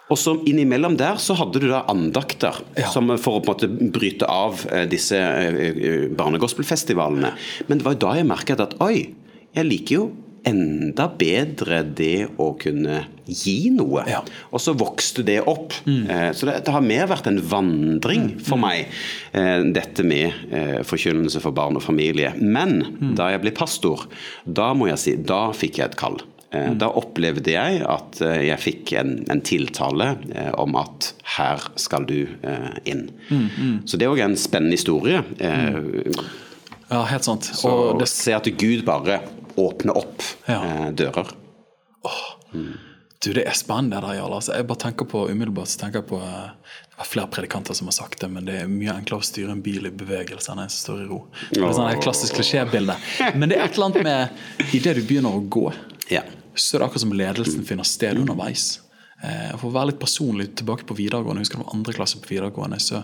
Og 0.08 0.16
så 0.16 0.36
innimellom 0.48 0.96
der 0.96 1.18
så 1.20 1.34
hadde 1.36 1.60
du 1.60 1.68
da 1.68 1.82
andakter 1.92 2.62
Ja. 2.78 2.88
som 2.92 3.10
for 3.20 3.38
å 3.38 3.44
på 3.44 3.52
en 3.52 3.54
måte 3.54 3.92
bryte 3.92 4.24
av 4.28 4.62
eh, 4.72 4.86
disse 4.88 5.18
eh, 5.18 5.58
eh, 5.68 6.06
barnegospelfestivalene. 6.16 7.34
Men 7.68 7.78
det 7.78 7.84
var 7.86 7.96
jo 7.96 8.02
da 8.06 8.14
jeg 8.16 8.28
merket 8.30 8.62
at 8.64 8.78
oi, 8.80 9.10
jeg 9.54 9.68
liker 9.68 9.94
jo 9.98 10.06
enda 10.48 11.08
bedre 11.18 11.82
det 11.98 12.28
å 12.40 12.52
kunne 12.56 13.02
gi 13.28 13.68
noe. 13.74 14.04
Ja. 14.08 14.22
Og 14.54 14.62
så 14.64 14.72
vokste 14.78 15.20
det 15.26 15.42
opp. 15.50 15.74
Mm. 15.84 16.06
Så 16.32 16.46
det, 16.48 16.54
det 16.64 16.72
har 16.72 16.80
mer 16.86 17.08
vært 17.10 17.26
en 17.28 17.40
vandring 17.50 18.30
for 18.46 18.56
meg, 18.62 18.86
eh, 19.36 19.60
dette 19.76 20.06
med 20.08 20.32
eh, 20.54 20.78
forkynnelse 20.88 21.42
for 21.44 21.52
barn 21.52 21.76
og 21.76 21.84
familie. 21.84 22.32
Men 22.40 22.78
da 23.18 23.28
jeg 23.34 23.42
ble 23.44 23.52
pastor, 23.58 24.06
da 24.46 24.70
må 24.78 24.88
jeg 24.94 25.02
si, 25.04 25.16
da 25.20 25.48
fikk 25.52 25.82
jeg 25.82 25.90
et 25.92 26.00
kall. 26.00 26.20
Eh, 26.50 26.70
Da 26.80 26.88
opplevde 26.96 27.52
jeg 27.52 27.82
at 27.84 28.20
eh, 28.24 28.46
jeg 28.48 28.60
fikk 28.62 28.92
en, 28.96 29.10
en 29.28 29.42
tiltale 29.44 30.14
eh, 30.32 30.50
om 30.56 30.76
at 30.80 31.12
her 31.36 31.66
skal 31.76 32.06
du 32.08 32.22
inn. 32.88 33.08
Så 33.84 33.98
det 34.00 34.06
er 34.08 34.14
òg 34.14 34.22
en 34.24 34.36
spennende 34.40 34.78
historie. 34.78 35.20
Mm. 35.38 36.14
Ja, 36.88 37.02
helt 37.04 37.24
sant. 37.28 37.44
Så 37.52 37.68
Og 37.68 38.00
det, 38.00 38.08
se 38.08 38.32
at 38.32 38.48
Gud 38.58 38.84
bare 38.88 39.20
åpner 39.60 39.96
opp 40.00 40.22
Ja. 40.48 40.60
Åh 40.62 40.90
dører. 40.96 41.34
du, 43.20 43.32
det 43.34 43.44
er 43.44 43.52
spennende 43.58 43.98
der, 44.00 44.14
Jarl. 44.16 44.32
Altså, 44.38 44.54
jeg 44.56 44.66
bare 44.70 44.80
tenker 44.86 45.08
på 45.10 45.26
umiddelbart 45.28 45.68
så 45.68 45.82
tenker 45.82 46.00
jeg 46.00 46.08
på 46.08 46.20
Det 46.22 47.02
er 47.02 47.10
flere 47.10 47.28
predikanter 47.34 47.76
som 47.76 47.90
har 47.90 47.96
sagt 47.98 48.22
det, 48.22 48.30
men 48.32 48.46
det 48.48 48.56
er 48.62 48.70
mye 48.72 48.94
enklere 48.94 49.20
å 49.20 49.26
styre 49.26 49.52
en 49.52 49.60
bil 49.62 49.86
i 49.90 49.92
bevegelse 49.94 50.50
enn 50.54 50.62
en 50.64 50.72
som 50.72 50.80
står 50.86 51.04
i 51.04 51.08
ro. 51.10 51.20
Det 51.52 51.60
er 51.60 51.76
sånn 51.76 51.90
et 51.92 52.02
klassisk 52.02 52.38
klisjébilde. 52.40 52.96
Men 53.36 53.50
det 53.52 53.58
er 53.58 53.66
et 53.68 53.76
eller 53.76 53.90
annet 53.90 54.08
med 54.08 54.74
idet 54.74 54.96
du 54.96 55.04
begynner 55.04 55.36
å 55.36 55.44
gå, 55.44 55.68
Ja. 56.08 56.22
Så 56.54 56.76
er 56.76 56.80
det 56.84 56.88
akkurat 56.88 57.06
som 57.06 57.16
ledelsen 57.16 57.64
finner 57.68 57.84
sted 57.88 58.16
underveis. 58.20 58.80
Eh, 59.22 59.56
For 59.58 59.66
å 59.68 59.74
være 59.74 59.90
litt 59.90 59.98
personlig 59.98 60.52
tilbake 60.60 60.84
på 60.86 60.94
videregående, 60.94 61.42
jeg 61.42 61.48
husker 61.48 61.58
jeg 61.64 61.72
andre 61.74 61.92
klasse 61.96 62.20
på 62.22 62.30
videregående, 62.30 62.78
så, 62.78 63.00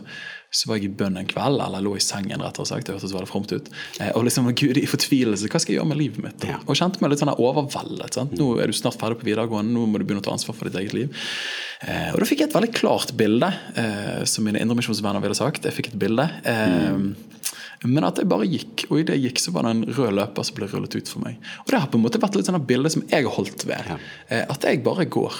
så 0.54 0.68
var 0.70 0.78
jeg 0.78 0.86
i 0.86 0.94
bønn 0.94 1.16
en 1.18 1.26
kveld, 1.26 1.58
eller 1.58 1.82
lå 1.82 1.96
i 1.98 2.02
sengen, 2.04 2.38
rettere 2.44 2.68
sagt, 2.70 2.86
det 2.86 2.94
hørtes 2.94 3.10
veldig 3.16 3.26
fromt 3.32 3.50
ut. 3.50 3.70
Eh, 3.98 4.12
Og 4.14 4.22
liksom, 4.28 4.46
Gud, 4.60 4.78
i 4.78 4.86
fortvilelse, 4.86 5.50
hva 5.50 5.58
skal 5.58 5.74
jeg 5.74 5.80
gjøre 5.80 5.90
med 5.90 5.98
livet 5.98 6.22
mitt? 6.22 6.46
Ja. 6.46 6.60
Og 6.68 6.78
kjente 6.78 7.02
meg 7.02 7.10
litt 7.10 7.24
sånn 7.24 7.34
overveldet. 7.34 8.14
Sant? 8.14 8.36
Nå 8.38 8.52
er 8.62 8.70
du 8.70 8.76
snart 8.78 9.00
ferdig 9.00 9.18
på 9.24 9.26
videregående, 9.32 9.74
nå 9.74 9.88
må 9.90 9.98
du 9.98 10.06
begynne 10.06 10.22
å 10.22 10.28
ta 10.28 10.36
ansvar 10.36 10.54
for 10.54 10.70
ditt 10.70 10.78
eget 10.84 10.94
liv. 10.94 11.22
Eh, 11.82 12.12
Og 12.14 12.22
da 12.22 12.30
fikk 12.30 12.44
jeg 12.44 12.52
et 12.52 12.58
veldig 12.60 12.72
klart 12.78 13.10
bilde, 13.18 13.50
eh, 13.74 14.22
som 14.30 14.46
mine 14.46 14.62
indremisjonsvenner 14.62 15.20
ville 15.26 15.34
sagt. 15.34 15.66
Jeg 15.66 15.74
fikk 15.80 15.90
et 15.92 15.98
bilde. 16.06 16.30
Eh, 16.46 16.94
Men 17.84 18.04
at 18.08 18.16
jeg 18.16 18.28
bare 18.28 18.46
gikk, 18.48 18.86
og 18.90 18.98
idet 19.02 19.18
jeg 19.18 19.30
gikk, 19.30 19.40
så 19.44 19.52
var 19.52 19.62
det 19.68 19.70
en 19.76 19.84
rød 19.94 20.12
løper 20.16 20.44
som 20.48 20.56
ble 20.56 20.66
rullet 20.72 20.94
ut 20.96 21.08
for 21.08 21.20
meg. 21.24 21.36
Og 21.66 21.72
det 21.72 21.80
har 21.80 21.88
på 21.92 21.98
en 22.00 22.04
måte 22.06 22.20
vært 22.22 22.34
litt 22.38 22.46
sånn 22.48 22.66
bilde 22.66 22.90
som 22.90 23.02
jeg 23.10 23.24
har 23.26 23.34
holdt 23.36 23.66
ved. 23.68 23.90
Ja. 23.90 23.98
Eh, 24.30 24.44
At 24.48 24.62
jeg 24.64 24.82
bare 24.86 25.04
går. 25.04 25.34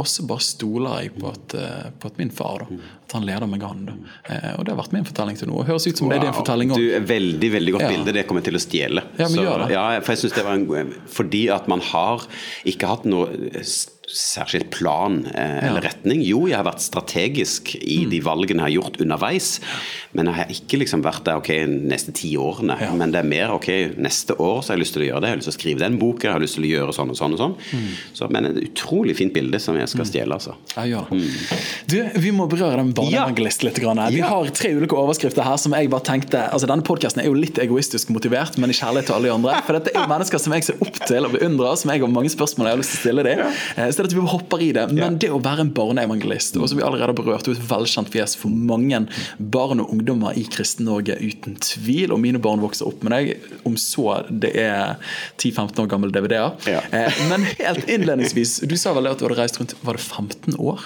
Og 0.00 0.06
så 0.06 0.22
bare 0.22 0.38
stoler 0.40 1.00
jeg 1.02 1.16
på 1.18 1.26
at, 1.32 1.54
eh, 1.58 1.88
på 1.98 2.06
at 2.06 2.16
min 2.20 2.30
far 2.30 2.60
da, 2.62 2.76
at 3.04 3.12
han 3.16 3.24
leder 3.26 3.48
meg 3.50 3.62
an. 3.66 3.80
Da. 3.88 3.92
Eh, 4.32 4.52
Og 4.58 4.64
det 4.64 4.72
har 4.72 4.78
vært 4.84 4.92
min 4.94 5.04
fortelling 5.04 5.36
til 5.36 5.48
nå. 5.50 5.56
Og 5.58 5.66
høres 5.66 5.86
ut 5.90 5.98
som 5.98 6.08
det 6.08 6.18
er 6.20 6.26
din 6.28 6.32
fortelling 6.32 6.70
òg. 6.70 6.76
Du, 6.78 6.94
er 6.94 7.00
Veldig 7.00 7.50
veldig 7.52 7.72
godt 7.74 7.82
Ja. 7.82 7.88
bilde. 7.90 8.12
Det 8.14 8.26
kommer 8.28 8.40
jeg 8.40 8.52
til 8.52 8.60
å 8.60 8.62
stjele. 8.64 9.02
Ja, 9.18 9.26
men 9.26 9.34
Så, 9.34 9.42
gjør 9.44 9.66
det. 9.66 9.70
ja, 9.74 10.00
for 10.00 10.12
jeg 10.14 10.18
synes 10.22 10.34
det 10.34 10.44
var 10.44 10.54
en, 10.54 10.94
Fordi 11.08 11.48
at 11.50 11.66
man 11.68 11.80
har 11.80 12.22
ikke 12.64 12.86
hatt 12.86 13.04
noe 13.04 13.26
særskilt 14.12 14.70
plan 14.74 15.20
eh, 15.34 15.68
eller 15.68 15.84
retning. 15.86 16.22
Jo, 16.26 16.46
jeg 16.50 16.56
har 16.58 16.66
vært 16.66 16.82
strategisk 16.82 17.74
i 17.80 18.00
Mm. 18.00 18.10
de 18.10 18.20
valgene 18.24 18.64
jeg 18.64 18.66
har 18.66 18.82
gjort 18.82 19.00
underveis, 19.04 19.60
men 20.14 20.26
jeg 20.26 20.34
har 20.34 20.46
ikke 20.50 20.78
liksom 20.80 21.02
vært 21.04 21.24
der 21.24 21.36
ok, 21.38 21.50
neste 21.68 22.12
ti 22.16 22.32
årene. 22.36 22.76
Ja. 22.80 22.90
Men 22.96 23.12
det 23.12 23.20
er 23.20 23.28
mer 23.28 23.52
ok, 23.54 23.68
neste 24.00 24.34
år 24.40 24.62
så 24.62 24.72
har 24.72 24.76
jeg 24.78 24.84
lyst 24.84 24.94
til 24.96 25.02
å 25.04 25.08
gjøre 25.10 25.20
det. 25.20 25.28
Jeg 25.28 25.34
har 25.36 25.40
lyst 25.42 25.50
til 25.50 25.54
å 25.54 25.58
skrive 25.60 25.78
den 25.84 25.98
boka, 26.00 26.26
jeg 26.28 26.32
har 26.32 26.40
lyst 26.42 26.54
til 26.58 26.64
å 26.66 26.70
gjøre 26.70 26.94
sånn 26.96 27.10
og 27.10 27.16
sånn 27.20 27.32
og 27.36 27.38
sånn. 27.42 27.54
Mm. 27.72 27.90
Så, 28.18 28.30
men 28.30 28.46
et 28.50 28.60
utrolig 28.64 29.16
fint 29.16 29.32
bilde 29.34 29.60
som 29.60 29.76
jeg 29.78 29.88
skal 29.92 30.04
stjele, 30.08 30.32
altså. 30.40 30.56
Ja, 30.76 30.84
ja. 30.84 31.04
Mm. 31.10 31.28
Du, 31.86 31.96
Vi 32.20 32.30
må 32.32 32.48
berøre 32.50 32.76
den 32.82 32.92
barneevangelist 32.96 33.62
litt. 33.66 33.78
Grann. 33.80 34.00
Vi 34.10 34.18
Ja. 34.18 34.26
har 34.28 34.44
tre 34.50 34.72
ulike 34.74 34.96
overskrifter 34.98 35.42
her 35.44 35.56
som 35.56 35.72
jeg 35.72 35.88
bare 35.90 36.02
tenkte 36.02 36.50
altså 36.52 36.66
Denne 36.66 36.82
podkasten 36.82 37.20
er 37.22 37.26
jo 37.26 37.34
litt 37.34 37.56
egoistisk 37.58 38.10
motivert, 38.10 38.58
men 38.58 38.70
i 38.70 38.74
kjærlighet 38.74 39.06
til 39.06 39.14
alle 39.14 39.28
de 39.30 39.34
andre. 39.34 39.62
For 39.66 39.72
dette 39.78 39.90
er 39.94 40.00
jo 40.02 40.08
mennesker 40.10 40.38
som 40.40 40.52
jeg 40.52 40.64
ser 40.64 40.74
opp 40.82 40.98
til 41.06 41.24
og 41.24 41.32
beundrer, 41.32 41.76
som 41.78 41.90
jeg 41.90 42.00
har 42.00 42.08
mange 42.08 42.28
spørsmål 42.30 42.66
jeg 42.66 42.74
har 42.74 42.82
lyst 42.82 42.90
til 42.90 42.98
å 42.98 43.04
stille 43.04 43.22
dem. 43.24 43.38
Eh, 43.76 43.90
Er 44.00 44.08
at 44.08 44.14
vi 44.16 44.22
hopper 44.32 44.62
i 44.64 44.70
det. 44.76 44.86
Men 44.96 45.18
det 45.20 45.28
å 45.34 45.40
være 45.42 45.66
en 45.66 45.72
barneevangelist, 45.76 46.56
og 46.60 46.68
som 46.70 46.78
vi 46.80 46.84
allerede 46.86 47.10
har 47.12 47.18
berørt, 47.18 47.48
er 47.50 47.56
et 47.58 47.66
velkjent 47.70 48.08
fjes 48.12 48.34
for 48.40 48.48
mange 48.50 49.02
barn 49.38 49.82
og 49.84 49.90
ungdommer 49.92 50.36
i 50.40 50.44
Kristen-Norge, 50.48 51.18
uten 51.20 51.58
tvil. 51.60 52.14
Og 52.14 52.20
mine 52.22 52.40
barn 52.42 52.62
vokser 52.64 52.88
opp 52.88 53.02
med 53.06 53.12
deg, 53.12 53.48
om 53.68 53.76
så 53.80 54.22
det 54.30 54.54
er 54.56 54.96
10-15 55.36 55.82
år 55.84 55.90
gamle 55.92 56.10
DVD-er. 56.14 56.56
Ja. 56.70 56.80
Eh, 56.96 57.20
Men 57.28 57.44
helt 57.58 57.88
innledningsvis, 57.92 58.60
du 58.66 58.76
sa 58.80 58.94
vel 58.96 59.10
at 59.10 59.20
du 59.20 59.26
hadde 59.28 59.38
reist 59.42 59.60
rundt 59.60 59.74
Var 59.84 59.96
det 59.98 60.02
15 60.02 60.56
år? 60.58 60.80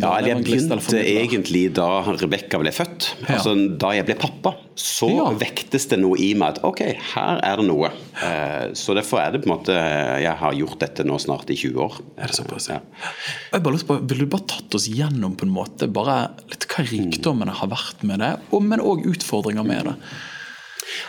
Ja, 0.00 0.12
jeg 0.22 0.38
begynte 0.44 1.00
egentlig 1.02 1.64
da 1.76 1.88
Rebekka 2.16 2.58
ble 2.62 2.70
født. 2.74 3.10
Ja. 3.26 3.36
Altså 3.36 3.54
Da 3.82 3.92
jeg 3.96 4.06
ble 4.08 4.16
pappa, 4.20 4.54
så 4.78 5.08
Ja. 5.12 5.28
vektes 5.36 5.88
det 5.90 5.98
noe 6.00 6.16
i 6.18 6.32
meg 6.38 6.56
at 6.56 6.64
ok, 6.64 6.80
her 7.14 7.40
er 7.42 7.56
det 7.60 7.66
noe. 7.68 7.90
Eh, 8.22 8.72
Så 8.78 8.94
derfor 8.96 9.20
er 9.20 9.32
det 9.32 9.42
på 9.42 9.50
en 9.50 9.56
måte 9.58 9.74
Jeg 10.22 10.36
har 10.38 10.52
gjort 10.54 10.78
dette 10.78 11.04
nå 11.04 11.18
snart 11.20 11.50
i 11.50 11.56
20 11.58 11.76
år. 11.82 11.98
Er 12.22 12.30
det 12.30 12.36
såpass? 12.38 12.68
Ja. 12.70 12.78
Jeg 13.50 13.64
bare 13.64 13.74
lyst 13.74 13.88
på, 13.88 13.96
Vil 13.98 14.22
du 14.22 14.28
bare 14.30 14.46
tatt 14.52 14.76
oss 14.78 14.86
gjennom 14.86 15.34
på 15.38 15.48
en 15.48 15.54
måte 15.54 15.88
bare 15.90 16.18
litt 16.52 16.68
hva 16.70 16.84
rikdommene 16.86 17.54
har 17.58 17.70
vært 17.72 18.04
med 18.06 18.22
det, 18.22 18.36
men 18.62 18.82
òg 18.82 19.02
utfordringer 19.10 19.66
med 19.66 19.90
det? 19.90 19.96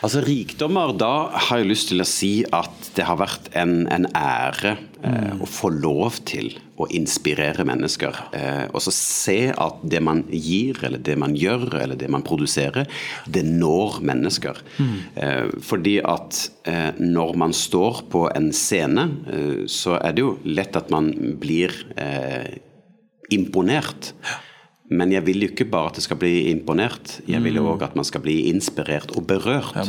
Altså 0.04 0.22
Rikdommer, 0.24 0.94
da 0.98 1.30
har 1.48 1.62
jeg 1.62 1.70
lyst 1.70 1.90
til 1.92 2.04
å 2.04 2.08
si 2.08 2.34
at 2.54 2.92
det 2.98 3.06
har 3.08 3.20
vært 3.22 3.50
en, 3.58 3.86
en 3.92 4.08
ære 4.18 4.76
eh, 5.04 5.34
å 5.42 5.48
få 5.50 5.72
lov 5.74 6.20
til 6.28 6.52
å 6.82 6.88
inspirere 6.94 7.66
mennesker. 7.68 8.20
Eh, 8.36 8.66
og 8.74 8.84
så 8.86 8.94
se 8.96 9.38
at 9.52 9.82
det 9.88 10.02
man 10.04 10.24
gir, 10.30 10.80
eller 10.86 11.02
det 11.04 11.16
man 11.22 11.36
gjør, 11.38 11.68
eller 11.84 12.00
det 12.00 12.10
man 12.12 12.26
produserer, 12.26 12.90
det 13.26 13.46
når 13.48 14.00
mennesker. 14.06 14.62
Eh, 15.16 15.54
fordi 15.64 15.98
at 16.04 16.44
eh, 16.70 16.92
når 17.00 17.36
man 17.46 17.56
står 17.58 18.06
på 18.14 18.28
en 18.34 18.52
scene, 18.56 19.10
eh, 19.30 19.66
så 19.70 20.00
er 20.00 20.16
det 20.16 20.26
jo 20.26 20.38
lett 20.48 20.80
at 20.80 20.92
man 20.94 21.12
blir 21.42 21.76
eh, 21.98 22.58
imponert. 23.34 24.14
Men 24.92 25.14
jeg 25.14 25.24
vil 25.26 25.46
jo 25.46 25.50
ikke 25.54 25.70
bare 25.72 25.94
at 25.94 25.98
det 25.98 26.04
skal 26.04 26.20
bli 26.20 26.50
imponert, 26.52 27.22
jeg 27.30 27.40
vil 27.46 27.56
jo 27.56 27.70
òg 27.72 27.86
at 27.86 27.96
man 27.96 28.06
skal 28.08 28.22
bli 28.26 28.50
inspirert 28.50 29.14
og 29.16 29.24
berørt. 29.30 29.78
Ja. 29.80 29.86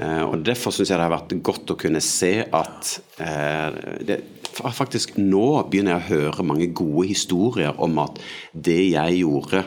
Eh, 0.00 0.22
og 0.24 0.40
Derfor 0.46 0.72
syns 0.72 0.88
jeg 0.88 0.96
det 0.96 1.04
har 1.04 1.12
vært 1.12 1.34
godt 1.44 1.74
å 1.74 1.76
kunne 1.80 2.00
se 2.04 2.32
at 2.48 2.94
eh, 3.20 3.98
det, 4.08 4.16
faktisk 4.56 5.18
nå 5.20 5.44
begynner 5.70 5.98
jeg 5.98 6.00
å 6.00 6.08
høre 6.14 6.46
mange 6.48 6.70
gode 6.72 7.10
historier 7.10 7.76
om 7.84 8.00
at 8.02 8.16
det 8.56 8.80
jeg 8.94 9.20
gjorde 9.20 9.64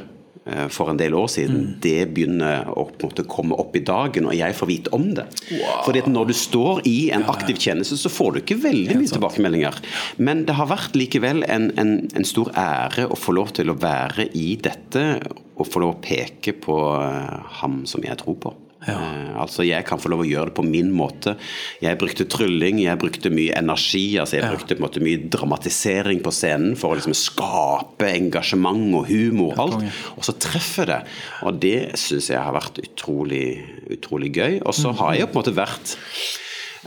for 0.73 0.91
en 0.91 0.97
del 0.99 1.13
år 1.15 1.29
siden, 1.31 1.77
det 1.83 2.09
begynner 2.15 2.67
å 2.67 2.83
måte 2.99 3.23
komme 3.29 3.55
opp 3.59 3.77
i 3.77 3.83
dagen, 3.85 4.27
og 4.27 4.35
jeg 4.35 4.55
får 4.57 4.69
vite 4.69 4.93
om 4.95 5.05
det. 5.15 5.25
Fordi 5.85 6.03
at 6.03 6.09
når 6.11 6.31
du 6.31 6.35
står 6.35 6.81
i 6.89 6.97
en 7.15 7.25
aktiv 7.31 7.59
tjeneste, 7.61 7.97
så 7.99 8.11
får 8.11 8.33
du 8.33 8.41
ikke 8.41 8.59
veldig 8.63 8.97
mye 8.99 9.13
tilbakemeldinger. 9.13 9.79
Men 10.17 10.43
det 10.47 10.57
har 10.57 10.71
vært 10.71 10.97
likevel 10.99 11.45
en, 11.47 11.69
en, 11.79 11.95
en 12.11 12.27
stor 12.27 12.51
ære 12.59 13.07
å 13.07 13.19
få 13.19 13.37
lov 13.37 13.53
til 13.55 13.71
å 13.71 13.77
være 13.79 14.27
i 14.35 14.53
dette, 14.59 15.07
og 15.53 15.69
få 15.69 15.83
lov 15.83 15.95
å 15.95 16.03
peke 16.03 16.55
på 16.57 16.77
eh, 16.97 17.57
ham 17.61 17.83
som 17.89 18.03
jeg 18.03 18.17
tror 18.23 18.39
på. 18.41 18.53
Eh, 18.87 19.39
altså 19.39 19.63
Jeg 19.65 19.85
kan 19.87 20.01
få 20.01 20.11
lov 20.11 20.23
å 20.23 20.27
gjøre 20.27 20.51
det 20.51 20.57
på 20.57 20.65
min 20.67 20.91
måte. 20.95 21.35
Jeg 21.83 21.99
brukte 22.01 22.27
trylling, 22.29 22.81
jeg 22.83 22.99
brukte 23.01 23.31
mye 23.33 23.55
energi. 23.59 24.17
altså 24.19 24.39
Jeg 24.39 24.51
brukte 24.51 24.75
på 24.75 24.81
en 24.81 24.87
måte 24.87 25.03
mye 25.03 25.29
dramatisering 25.33 26.21
på 26.23 26.33
scenen 26.35 26.75
for 26.79 26.93
å 26.93 26.99
liksom 26.99 27.15
skape 27.17 28.09
engasjement 28.11 28.83
og 28.99 29.07
humor. 29.11 29.55
alt, 29.59 29.83
Og 30.17 30.23
så 30.27 30.35
treffer 30.37 30.85
det. 30.91 31.01
Og 31.43 31.59
det 31.63 31.97
syns 31.99 32.29
jeg 32.29 32.41
har 32.41 32.53
vært 32.55 32.81
utrolig, 32.83 33.63
utrolig 33.89 34.33
gøy. 34.35 34.61
Og 34.65 34.73
så 34.75 34.91
har 34.99 35.15
jeg 35.15 35.29
på 35.31 35.37
en 35.37 35.43
måte 35.43 35.55
vært 35.55 35.97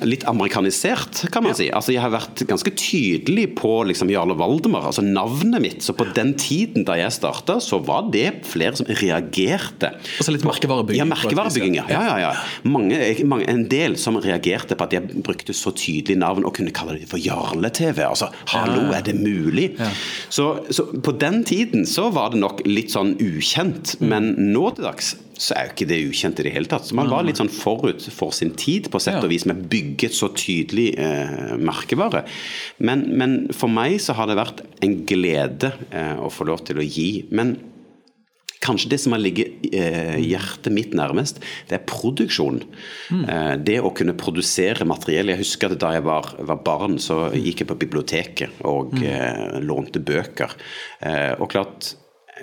litt 0.05 0.27
amerikanisert, 0.29 1.23
kan 1.33 1.45
man 1.47 1.55
si. 1.57 1.69
Altså 1.73 1.95
Jeg 1.95 2.03
har 2.05 2.13
vært 2.13 2.43
ganske 2.49 2.73
tydelig 2.77 3.47
på 3.57 3.71
liksom 3.89 4.11
Jarle 4.13 4.37
Valdemar, 4.37 4.89
altså 4.91 5.05
navnet 5.05 5.63
mitt. 5.63 5.85
Så 5.85 5.95
på 5.97 6.05
den 6.17 6.35
tiden 6.41 6.85
da 6.89 6.99
jeg 6.99 7.15
starta, 7.17 7.59
så 7.65 7.81
var 7.85 8.11
det 8.13 8.43
flere 8.49 8.77
som 8.77 8.89
reagerte. 9.01 9.95
Altså 10.19 10.35
litt 10.35 10.47
merkevarebygging? 10.47 11.01
Ja, 11.01 11.09
merkevarebygging, 11.09 11.79
ja. 11.81 11.87
ja, 11.93 12.03
ja, 12.11 12.17
ja. 12.27 12.33
Mange, 12.69 13.01
mange, 13.25 13.49
en 13.53 13.65
del 13.73 13.97
som 14.01 14.21
reagerte 14.21 14.77
på 14.77 14.89
at 14.89 14.97
jeg 14.97 15.23
brukte 15.25 15.57
så 15.57 15.73
tydelig 15.77 16.19
navn 16.21 16.45
og 16.45 16.57
kunne 16.59 16.75
kalle 16.77 16.99
det 17.01 17.09
for 17.11 17.23
Jarle-TV. 17.23 18.03
Altså, 18.05 18.31
hallo, 18.53 18.89
er 18.97 19.07
det 19.07 19.17
mulig? 19.17 19.73
Så, 20.29 20.53
så 20.71 20.89
på 20.93 21.17
den 21.17 21.43
tiden 21.49 21.87
så 21.89 22.11
var 22.15 22.35
det 22.35 22.43
nok 22.43 22.65
litt 22.69 22.93
sånn 22.93 23.17
ukjent, 23.23 23.97
men 24.05 24.35
nå 24.53 24.69
til 24.77 24.91
dags 24.91 25.17
så 25.37 25.55
er 25.57 25.67
jo 25.67 25.75
ikke 25.75 25.89
det 25.91 26.01
ukjent 26.09 26.41
i 26.41 26.47
det 26.47 26.55
hele 26.55 26.71
tatt. 26.71 26.89
Så 26.89 26.97
man 26.97 27.11
var 27.13 27.27
litt 27.27 27.41
sånn 27.41 27.53
forut 27.53 28.03
for 28.15 28.35
sin 28.35 28.55
tid, 28.57 28.91
på 28.93 29.01
sett 29.03 29.21
og 29.21 29.31
vis, 29.33 29.47
med 29.49 29.67
bygget 29.73 30.17
så 30.17 30.31
tydelig 30.33 30.91
eh, 31.03 31.55
merkevare. 31.61 32.25
Men, 32.79 33.07
men 33.21 33.39
for 33.57 33.73
meg 33.73 33.99
så 34.03 34.17
har 34.17 34.31
det 34.31 34.39
vært 34.41 34.65
en 34.85 35.01
glede 35.09 35.75
eh, 35.91 36.17
å 36.17 36.33
få 36.33 36.49
lov 36.49 36.65
til 36.69 36.81
å 36.81 36.87
gi. 36.87 37.11
Men 37.37 37.57
Kanskje 38.67 38.89
det 38.91 38.99
som 38.99 39.13
har 39.15 39.21
ligget 39.21 39.67
eh, 39.69 40.17
hjertet 40.25 40.73
mitt 40.75 40.95
nærmest, 40.97 41.43
det 41.69 41.77
er 41.77 41.85
produksjon. 41.87 42.63
Eh, 43.13 43.53
det 43.63 43.77
å 43.85 43.93
kunne 43.95 44.17
produsere 44.19 44.87
materiell. 44.89 45.31
Jeg 45.31 45.43
husker 45.43 45.75
at 45.75 45.83
da 45.83 45.93
jeg 45.95 46.07
var, 46.07 46.33
var 46.49 46.63
barn, 46.67 46.97
så 47.03 47.29
gikk 47.37 47.63
jeg 47.63 47.71
på 47.71 47.79
biblioteket 47.85 48.65
og 48.67 48.97
eh, 49.05 49.61
lånte 49.63 50.03
bøker. 50.03 50.57
Eh, 51.05 51.35
og 51.37 51.51
klart, 51.53 51.93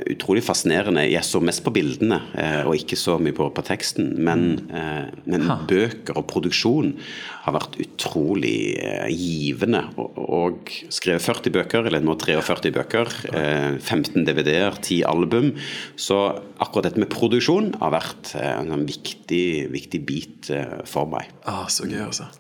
utrolig 0.10 0.42
fascinerende. 0.46 1.04
Jeg 1.06 1.26
så 1.28 1.40
mest 1.44 1.62
på 1.66 1.74
bildene 1.74 2.18
eh, 2.40 2.62
og 2.66 2.76
ikke 2.80 2.98
så 2.98 3.20
mye 3.22 3.36
på, 3.38 3.50
på 3.54 3.64
teksten. 3.66 4.14
Men, 4.26 4.46
eh, 4.74 5.12
men 5.30 5.46
bøker 5.70 6.18
og 6.18 6.26
produksjon 6.32 6.96
har 7.44 7.56
vært 7.58 7.78
utrolig 7.84 8.74
eh, 8.82 9.10
givende. 9.14 9.84
Og, 10.02 10.18
og 10.24 10.74
skrevet 10.94 11.26
40 11.26 11.56
bøker, 11.60 11.90
eller 11.90 12.04
nå 12.04 12.18
43 12.20 12.74
bøker, 12.74 13.14
eh, 13.34 13.70
15 13.78 14.26
DVD-er, 14.26 14.80
10 14.82 15.04
album. 15.10 15.52
Så 15.96 16.20
akkurat 16.58 16.90
dette 16.90 17.04
med 17.04 17.14
produksjon 17.14 17.74
har 17.84 17.94
vært 17.94 18.34
eh, 18.40 18.54
en 18.56 18.74
sånn 18.74 18.88
viktig, 18.90 19.46
viktig 19.74 20.02
bit 20.10 20.54
eh, 20.54 20.80
for 20.90 21.10
meg. 21.14 21.30
Ah, 21.46 21.68
så 21.70 21.86
gøy, 21.86 22.02
altså. 22.08 22.32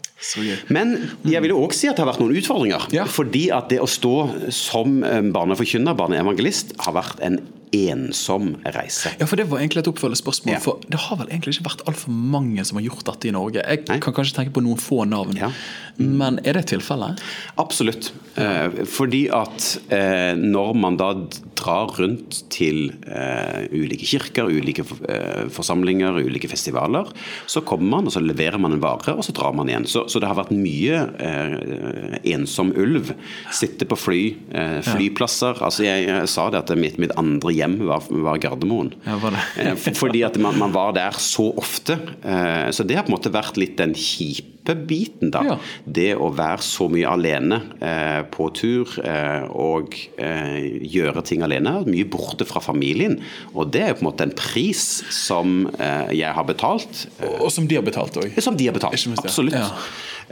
Men 0.73 0.95
jeg 1.27 1.43
vil 1.43 1.53
jo 1.55 1.63
også 1.65 1.79
si 1.79 1.89
at 1.91 1.97
det 1.97 2.05
har 2.05 2.11
vært 2.13 2.23
noen 2.23 2.37
utfordringer. 2.39 2.87
Ja. 2.95 3.07
Fordi 3.09 3.47
at 3.55 3.71
det 3.73 3.81
å 3.83 3.89
stå 3.89 4.15
som 4.53 5.01
eh, 5.07 5.19
barneforkynner, 5.35 5.97
barneevangelist, 5.99 6.77
har 6.85 6.97
vært 6.97 7.21
en 7.25 7.41
ensom 7.73 8.53
reise. 8.75 9.11
Ja, 9.19 9.25
for 9.25 9.39
Det 9.39 9.47
var 9.49 9.61
egentlig 9.63 9.81
et 9.83 9.89
oppfølgespørsmål. 9.89 10.53
Ja. 10.53 10.61
For 10.61 10.81
det 10.87 10.99
har 11.07 11.17
vel 11.19 11.31
egentlig 11.31 11.55
ikke 11.57 11.71
vært 11.71 11.83
altfor 11.89 12.13
mange 12.13 12.63
som 12.67 12.77
har 12.77 12.85
gjort 12.85 13.05
dette 13.09 13.29
i 13.29 13.33
Norge. 13.33 13.63
Jeg 13.63 13.85
Nei. 13.89 13.99
kan 14.03 14.13
kanskje 14.13 14.37
tenke 14.37 14.53
på 14.53 14.63
noen 14.65 14.81
få 14.81 15.03
navn. 15.09 15.37
Ja. 15.39 15.49
Men 15.97 16.39
er 16.45 16.57
det 16.59 16.67
tilfellet? 16.71 17.21
Absolutt. 17.61 18.11
Eh, 18.37 18.83
fordi 18.89 19.25
at 19.33 19.67
eh, 19.93 20.33
når 20.37 20.73
man 20.77 20.99
da 21.01 21.13
drar 21.63 21.93
rundt 21.97 22.41
til 22.53 22.89
eh, 23.07 23.65
ulike 23.71 24.05
kirker, 24.09 24.51
ulike 24.51 24.83
eh, 25.09 25.47
forsamlinger, 25.53 26.19
ulike 26.27 26.49
festivaler, 26.51 27.09
så 27.49 27.63
kommer 27.65 27.89
man 27.97 28.09
og 28.09 28.15
så 28.15 28.21
leverer 28.23 28.59
man 28.61 28.75
en 28.75 28.83
vare, 28.83 29.15
og 29.15 29.23
så 29.25 29.33
drar 29.35 29.55
man 29.55 29.71
igjen. 29.71 29.87
Så, 29.89 30.05
så 30.11 30.19
det 30.21 30.27
har 30.29 30.37
vært 30.39 30.51
mye 30.55 30.99
eh, 31.23 32.17
ensom 32.35 32.73
ulv. 32.79 33.13
Sitte 33.53 33.87
på 33.89 33.97
fly, 33.99 34.21
eh, 34.53 34.79
flyplasser. 34.85 35.63
Altså 35.63 35.87
jeg, 35.87 36.07
jeg 36.09 36.31
sa 36.31 36.49
det 36.53 36.63
at 36.63 36.73
mitt, 36.79 36.99
mitt 37.01 37.15
andre 37.19 37.53
hjem 37.55 37.79
var, 37.89 38.05
var 38.27 38.41
Gardermoen. 38.43 38.93
Ja, 39.07 39.17
var 39.23 39.37
det? 39.37 39.43
Eh, 39.63 39.75
Fordi 39.97 40.23
at 40.27 40.37
man, 40.41 40.57
man 40.61 40.73
var 40.75 40.93
der 40.97 41.15
så 41.21 41.49
ofte. 41.59 41.99
Eh, 42.23 42.69
Så 42.73 42.83
det 42.87 42.97
har 42.97 43.05
på 43.07 43.13
en 43.13 43.17
måte 43.17 43.33
vært 43.33 43.57
litt 43.61 43.77
den 43.79 43.95
kjipe 43.97 44.52
biten, 44.87 45.29
da. 45.33 45.41
Ja. 45.43 45.57
Det 45.85 46.13
å 46.15 46.29
være 46.31 46.63
så 46.63 46.87
mye 46.87 47.09
alene 47.11 47.57
eh, 47.83 48.21
på 48.31 48.47
tur 48.55 48.87
eh, 49.03 49.43
og 49.51 49.91
eh, 50.15 50.79
gjøre 50.87 51.23
ting 51.27 51.43
alene. 51.43 51.81
Mye 51.83 52.07
borte 52.07 52.47
fra 52.47 52.61
familien. 52.63 53.17
Og 53.53 53.67
det 53.75 53.81
er 53.83 53.91
jo 53.91 53.99
på 53.99 54.05
en 54.05 54.09
måte 54.11 54.23
en 54.29 54.31
pris 54.39 54.85
som 55.11 55.67
eh, 55.75 56.13
jeg 56.15 56.31
har 56.39 56.47
betalt. 56.47 57.03
eh, 57.19 57.35
Og 57.43 57.51
som 57.51 57.67
de 57.67 57.75
har 57.75 57.83
betalt 57.83 58.15
òg. 58.23 58.39
som 58.39 58.55
de 58.55 58.69
har 58.71 58.73
betalt. 58.79 58.95
Absolutt. 59.19 59.53
Ja. 59.59 59.67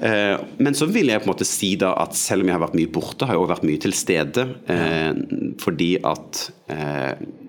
Eh, 0.01 0.37
Men 0.63 0.73
så 0.79 0.87
vil 0.87 1.11
jeg 1.11 1.19
på 1.19 1.27
en 1.27 1.33
måte 1.35 1.45
si 1.45 1.73
da 1.75 1.91
at 1.99 2.15
selv 2.15 2.45
om 2.45 2.47
jeg 2.53 2.55
har 2.55 2.63
vært 2.63 2.79
mye 2.79 2.93
borte, 2.95 3.27
har 3.27 3.35
jeg 3.35 3.43
også 3.43 3.53
vært 3.57 3.67
mye 3.67 3.83
til 3.83 3.93
stede. 3.99 4.47
Fordi 5.61 5.91
at 6.07 6.47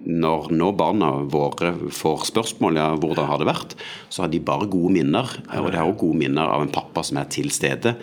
når 0.02 0.48
nå 0.56 0.68
barna 0.74 1.10
våre 1.30 1.72
får 1.94 2.26
spørsmål 2.32 2.78
ja, 2.78 2.86
hvordan 2.98 3.28
har 3.28 3.38
det 3.38 3.46
vært, 3.46 3.74
så 4.12 4.24
har 4.24 4.32
de 4.32 4.40
bare 4.42 4.66
gode 4.70 4.90
minner. 4.96 5.30
Og 5.60 5.68
de 5.70 5.78
har 5.78 5.86
også 5.86 6.00
gode 6.00 6.18
minner 6.24 6.50
av 6.50 6.64
en 6.64 6.72
pappa 6.74 7.04
som 7.06 7.20
er 7.20 7.28
til 7.32 7.52
stede. 7.54 7.94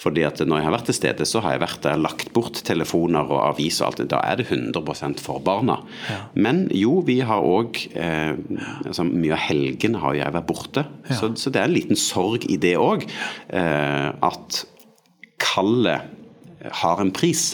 Fordi 0.00 0.24
at 0.26 0.40
når 0.40 0.58
jeg 0.58 0.66
har 0.66 0.74
vært 0.74 0.88
til 0.88 0.98
stede, 0.98 1.26
så 1.28 1.42
har 1.44 1.56
jeg 1.56 1.64
vært 1.64 1.84
der, 1.84 2.00
lagt 2.00 2.32
bort 2.34 2.62
telefoner 2.66 3.28
og 3.28 3.42
aviser 3.50 3.84
og 3.84 3.92
alt. 3.92 4.04
Da 4.10 4.22
er 4.24 4.40
det 4.40 4.48
100% 4.48 5.20
for 5.22 5.44
barna. 5.44 5.78
Men 6.32 6.64
jo, 6.76 7.00
vi 7.06 7.20
har 7.26 7.44
òg 7.44 7.84
eh, 7.92 8.32
altså, 8.86 9.04
Mye 9.12 9.36
av 9.36 9.44
helgene 9.44 10.00
har 10.02 10.16
jeg 10.16 10.36
vært 10.38 10.48
borte. 10.48 10.86
Så, 11.12 11.34
så 11.36 11.52
det 11.52 11.60
er 11.60 11.68
en 11.68 11.76
liten 11.76 12.00
sorg 12.00 12.48
i 12.48 12.56
det 12.60 12.78
òg. 12.80 13.04
Eh, 13.52 14.08
at 14.24 14.62
kallet 15.42 16.08
har 16.82 17.02
en 17.02 17.12
pris. 17.14 17.52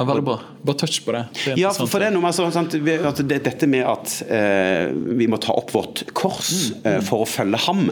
Ja, 0.00 0.04
veldig 0.08 0.24
bra. 0.24 0.36
Bare 0.64 0.78
touch 0.80 0.98
på 1.04 1.12
det. 1.12 1.20
det 1.44 1.54
Ja, 1.60 1.70
for, 1.76 1.86
for 1.92 2.00
det 2.00 2.06
er 2.08 2.14
noe 2.14 2.24
med 2.24 2.32
sånn, 2.36 2.52
sant, 2.54 2.72
vi- 2.80 2.96
at 3.04 3.20
det, 3.28 3.36
dette 3.44 3.68
med 3.68 3.84
at 3.84 4.14
eh, 4.32 4.88
vi 5.20 5.26
må 5.28 5.36
ta 5.42 5.52
opp 5.60 5.74
vårt 5.76 6.06
kors 6.16 6.72
eh, 6.88 7.02
for 7.04 7.26
å 7.26 7.28
følge 7.28 7.60
ham. 7.66 7.90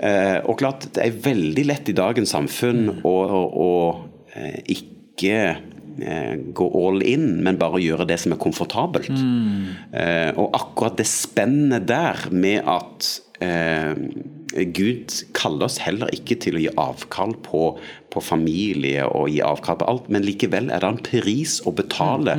Eh, 0.00 0.38
og 0.48 0.56
klart, 0.62 0.88
det 0.96 1.04
er 1.04 1.18
veldig 1.28 1.66
lett 1.68 1.92
i 1.92 1.96
dagens 1.98 2.32
samfunn 2.32 2.88
å, 3.04 3.12
å, 3.12 3.42
å 3.66 3.70
eh, 4.32 4.62
ikke 4.72 5.36
eh, 6.00 6.34
gå 6.56 6.70
all 6.86 7.04
in, 7.04 7.28
men 7.44 7.60
bare 7.60 7.82
gjøre 7.84 8.08
det 8.08 8.16
som 8.24 8.32
er 8.32 8.40
komfortabelt. 8.40 9.12
Eh, 9.12 10.30
og 10.40 10.56
akkurat 10.56 10.96
det 10.96 11.06
spennet 11.10 11.84
der 11.90 12.28
med 12.32 12.64
at 12.64 13.12
eh, 13.42 14.62
Gud 14.76 15.14
kaller 15.36 15.66
oss 15.66 15.78
heller 15.82 16.12
ikke 16.12 16.36
til 16.42 16.58
å 16.58 16.62
gi 16.62 16.70
avkall 16.80 17.34
på, 17.44 17.64
på 18.12 18.22
familie 18.24 19.06
og 19.08 19.30
gi 19.32 19.40
avkall 19.44 19.80
på 19.80 19.88
alt, 19.88 20.08
men 20.12 20.24
likevel 20.26 20.70
er 20.70 20.84
det 20.84 20.92
en 20.92 21.02
pris 21.02 21.58
å 21.66 21.74
betale 21.76 22.36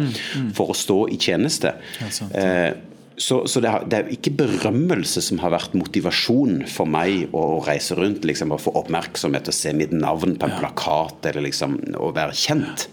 for 0.56 0.74
å 0.74 0.78
stå 0.78 1.00
i 1.14 1.20
tjeneste. 1.22 1.76
sant. 2.10 2.36
Eh, 2.38 2.72
så, 3.18 3.44
så 3.48 3.62
det, 3.62 3.70
har, 3.70 3.84
det 3.86 3.98
er 4.00 4.10
ikke 4.14 4.34
berømmelse 4.40 5.22
som 5.22 5.38
har 5.44 5.54
vært 5.54 5.76
motivasjon 5.78 6.64
for 6.70 6.90
meg 6.90 7.30
å, 7.36 7.62
reise 7.66 7.98
rundt 7.98 8.26
liksom, 8.26 8.54
og 8.56 8.64
få 8.64 8.74
oppmerksomhet 8.80 9.52
og 9.52 9.56
se 9.56 9.74
mitt 9.78 9.94
navn 9.94 10.34
på 10.40 10.50
en 10.50 10.58
plakat 10.58 11.30
eller 11.30 11.46
liksom 11.46 11.78
å 12.02 12.10
være 12.16 12.36
kjent. 12.38 12.88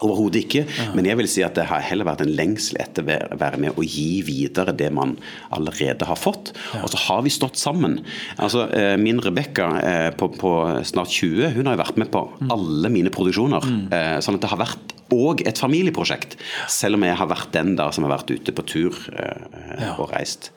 Overhodet 0.00 0.44
ikke. 0.44 0.62
Men 0.96 1.04
jeg 1.04 1.16
vil 1.20 1.28
si 1.28 1.42
at 1.44 1.54
det 1.58 1.66
har 1.68 1.80
heller 1.84 2.08
vært 2.08 2.22
en 2.24 2.32
lengsel 2.36 2.78
etter 2.80 3.04
å 3.04 3.36
være- 3.38 3.58
med 3.60 3.76
og 3.76 3.84
gi 3.84 4.22
videre 4.24 4.72
det 4.76 4.90
man 4.92 5.16
allerede 5.52 6.06
har 6.08 6.16
fått. 6.16 6.52
Og 6.82 6.88
så 6.90 6.96
har 7.06 7.22
vi 7.22 7.30
stått 7.34 7.56
sammen. 7.60 7.98
Altså, 8.38 8.64
eh, 8.72 8.96
Min 8.96 9.20
Rebekka 9.20 9.66
eh, 9.82 10.10
på, 10.16 10.28
på 10.38 10.52
snart 10.88 11.08
20, 11.12 11.50
hun 11.56 11.66
har 11.66 11.76
jo 11.76 11.82
vært 11.82 11.96
med 12.00 12.10
på 12.10 12.24
alle 12.50 12.88
mine 12.88 13.10
produksjoner. 13.12 13.62
Eh, 13.92 14.16
Sånn 14.24 14.34
at 14.38 14.40
det 14.46 14.50
har 14.50 14.58
vært 14.62 14.96
og 15.12 15.40
et 15.44 15.58
familieprosjekt. 15.58 16.36
Selv 16.70 16.94
om 16.94 17.02
jeg 17.02 17.16
har 17.18 17.26
vært 17.26 17.50
den 17.52 17.74
der 17.76 17.90
som 17.92 18.04
har 18.06 18.12
vært 18.16 18.30
ute 18.30 18.52
på 18.54 18.62
tur 18.64 18.94
og 19.98 20.12
reist. 20.12 20.50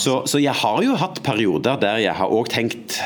Så, 0.00 0.22
så 0.26 0.40
jeg 0.42 0.54
har 0.56 0.82
jo 0.82 0.96
hatt 0.96 1.22
perioder 1.22 1.76
der 1.78 1.98
jeg 2.02 2.14
har 2.18 2.32
òg 2.32 2.48
tenkt 2.48 2.96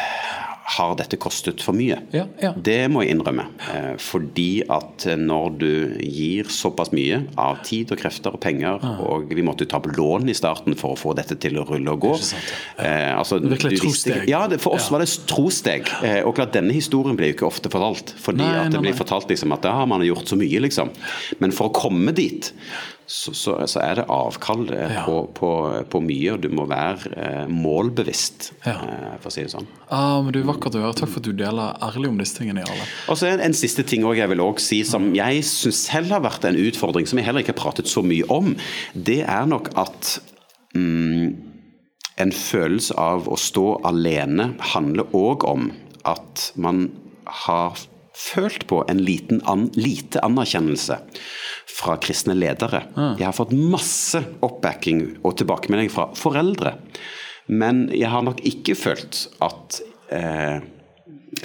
har 0.71 0.95
dette 0.99 1.19
kostet 1.21 1.63
for 1.65 1.75
mye? 1.77 1.99
Ja, 2.15 2.27
ja. 2.43 2.53
Det 2.55 2.85
må 2.93 3.03
jeg 3.03 3.17
innrømme. 3.17 3.47
Eh, 3.73 3.95
fordi 4.01 4.63
at 4.71 5.07
når 5.19 5.57
du 5.59 5.73
gir 6.05 6.51
såpass 6.53 6.93
mye 6.95 7.25
av 7.41 7.63
tid 7.67 7.91
og 7.95 7.99
krefter 8.01 8.37
og 8.37 8.43
penger, 8.43 8.79
ja. 8.79 8.93
og 9.03 9.33
vi 9.35 9.45
måtte 9.47 9.67
ta 9.71 9.81
opp 9.81 9.91
lån 9.97 10.31
i 10.31 10.37
starten 10.37 10.79
for 10.79 10.95
å 10.95 11.01
få 11.01 11.15
dette 11.19 11.39
til 11.43 11.59
å 11.59 11.67
rulle 11.69 11.97
og 11.97 12.05
gå 12.07 12.13
eh, 12.15 13.11
altså, 13.17 13.41
Virkelig 13.43 13.81
et 13.81 13.85
trosteg. 13.85 14.23
Ja, 14.31 14.45
det, 14.51 14.61
for 14.63 14.79
oss 14.79 14.91
var 14.93 15.03
det 15.03 15.11
et 15.11 15.27
trosteg. 15.31 15.91
Eh, 16.07 16.21
og 16.23 16.37
klart, 16.39 16.55
denne 16.55 16.77
historien 16.77 17.19
blir 17.19 17.33
jo 17.33 17.39
ikke 17.41 17.51
ofte 17.51 17.73
fortalt. 17.73 18.15
Fordi 18.21 18.45
Nei, 18.45 18.55
at 18.63 18.71
det 18.71 18.79
nei, 18.79 18.87
blir 18.87 18.95
nei. 18.95 19.01
fortalt 19.03 19.31
liksom 19.33 19.57
at 19.57 19.67
har 19.71 19.91
man 19.91 20.07
gjort 20.07 20.31
så 20.31 20.39
mye, 20.39 20.63
liksom. 20.69 20.95
Men 21.43 21.55
for 21.57 21.71
å 21.71 21.75
komme 21.75 22.15
dit, 22.17 22.53
så, 23.11 23.33
så, 23.35 23.57
så 23.67 23.81
er 23.83 23.99
det 23.99 24.05
avkall 24.15 24.69
eh, 24.71 24.93
Ja. 24.95 25.03
på, 25.09 25.17
på, 25.35 25.49
på 25.91 26.01
mye, 26.05 26.37
og 26.37 26.45
du 26.45 26.49
må 26.55 26.63
være 26.71 27.11
eh, 27.19 27.49
målbevisst, 27.51 28.53
Ja. 28.69 28.77
eh, 28.87 29.17
for 29.19 29.31
å 29.31 29.35
si 29.35 29.43
det 29.43 29.51
sånn. 29.51 29.67
Ah, 29.91 30.21
men 30.23 30.31
du, 30.37 30.39
Vakkert 30.47 30.77
å 30.79 30.85
høre. 30.85 30.95
Takk 31.01 31.11
for 31.11 31.19
at 31.25 31.27
du 31.27 31.33
deler 31.35 31.75
ærlig 31.83 32.13
om 32.13 32.21
disse 32.23 32.39
tingene. 32.39 32.63
Jarle. 32.63 32.87
Og 33.11 33.19
så 33.19 33.33
en, 33.33 33.43
en 33.49 33.57
siste 33.59 33.83
ting 33.91 34.07
også 34.07 34.21
jeg 34.23 34.31
vil 34.35 34.45
også 34.45 34.67
si 34.69 34.81
som 34.87 35.11
jeg 35.17 35.43
syns 35.49 35.83
selv 35.91 36.15
har 36.15 36.23
vært 36.25 36.47
en 36.47 36.61
utfordring, 36.63 37.09
som 37.11 37.19
jeg 37.19 37.27
heller 37.27 37.43
ikke 37.43 37.57
har 37.57 37.63
pratet 37.65 37.91
så 37.91 38.05
mye 38.07 38.29
om, 38.31 38.55
det 38.95 39.21
er 39.27 39.51
nok 39.51 39.73
at 39.81 40.15
mm, 40.79 41.35
en 42.23 42.33
følelse 42.37 42.95
av 43.01 43.27
å 43.33 43.39
stå 43.41 43.67
alene 43.91 44.53
handler 44.75 45.11
òg 45.17 45.47
om 45.51 45.71
at 46.09 46.51
man 46.61 46.87
har 47.47 47.79
følt 48.21 48.67
på 48.71 48.83
en 48.91 49.01
liten 49.05 49.41
an, 49.49 49.69
lite 49.79 50.23
anerkjennelse 50.25 50.99
fra 51.71 51.97
kristne 52.03 52.37
ledere. 52.37 52.85
Jeg 53.19 53.27
har 53.27 53.37
fått 53.37 53.55
masse 53.57 54.21
oppbacking 54.45 55.03
og 55.25 55.39
tilbakemelding 55.41 55.91
fra 55.93 56.11
foreldre. 56.19 56.77
Men 57.51 57.89
jeg 57.95 58.11
har 58.13 58.23
nok 58.27 58.43
ikke 58.47 58.77
følt 58.79 59.25
at 59.43 59.81
eh, 60.15 60.61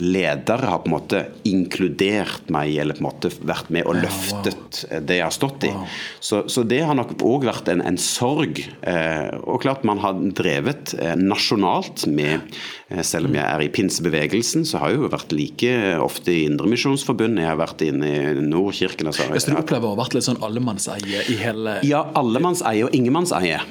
ledere 0.01 0.67
har 0.67 0.81
på 0.83 0.89
en 0.89 0.95
måte 0.95 1.21
inkludert 1.47 2.49
meg, 2.51 2.73
eller 2.81 2.97
på 2.97 3.03
en 3.03 3.07
måte 3.07 3.29
vært 3.45 3.69
med 3.73 3.87
og 3.87 3.99
løftet 4.01 4.81
det 5.07 5.19
jeg 5.19 5.25
har 5.25 5.33
stått 5.33 5.67
i. 5.69 5.71
Så, 6.19 6.43
så 6.51 6.65
det 6.67 6.81
har 6.87 6.97
nok 6.97 7.13
òg 7.25 7.45
vært 7.47 7.69
en, 7.71 7.83
en 7.85 7.99
sorg. 8.01 8.63
Eh, 8.81 9.29
og 9.45 9.61
klart 9.63 9.85
man 9.87 10.01
har 10.03 10.17
drevet 10.35 10.95
eh, 10.99 11.15
nasjonalt 11.19 12.07
med 12.11 12.41
eh, 12.89 13.03
Selv 13.05 13.29
om 13.29 13.37
jeg 13.37 13.45
er 13.45 13.63
i 13.63 13.69
pinsebevegelsen, 13.73 14.65
så 14.67 14.81
har 14.81 14.91
jeg 14.91 15.03
jo 15.03 15.11
vært 15.13 15.35
like 15.35 15.73
ofte 16.01 16.33
i 16.33 16.43
Indremisjonsforbundet, 16.49 17.45
jeg 17.45 17.51
har 17.53 17.61
vært 17.61 17.85
inne 17.85 18.09
i 18.09 18.45
Nordkirken. 18.45 19.11
Altså, 19.11 19.29
så 19.29 19.53
du 19.53 19.59
opplever 19.61 19.89
å 19.89 19.95
ha 19.95 20.01
vært 20.01 20.17
litt 20.17 20.27
sånn 20.27 20.41
allemannseie 20.45 21.25
i 21.31 21.37
hele 21.39 21.79
ja, 21.87 22.03
allemannseie 22.17 22.87
og 22.87 22.95
ingenmannseie. 22.95 23.61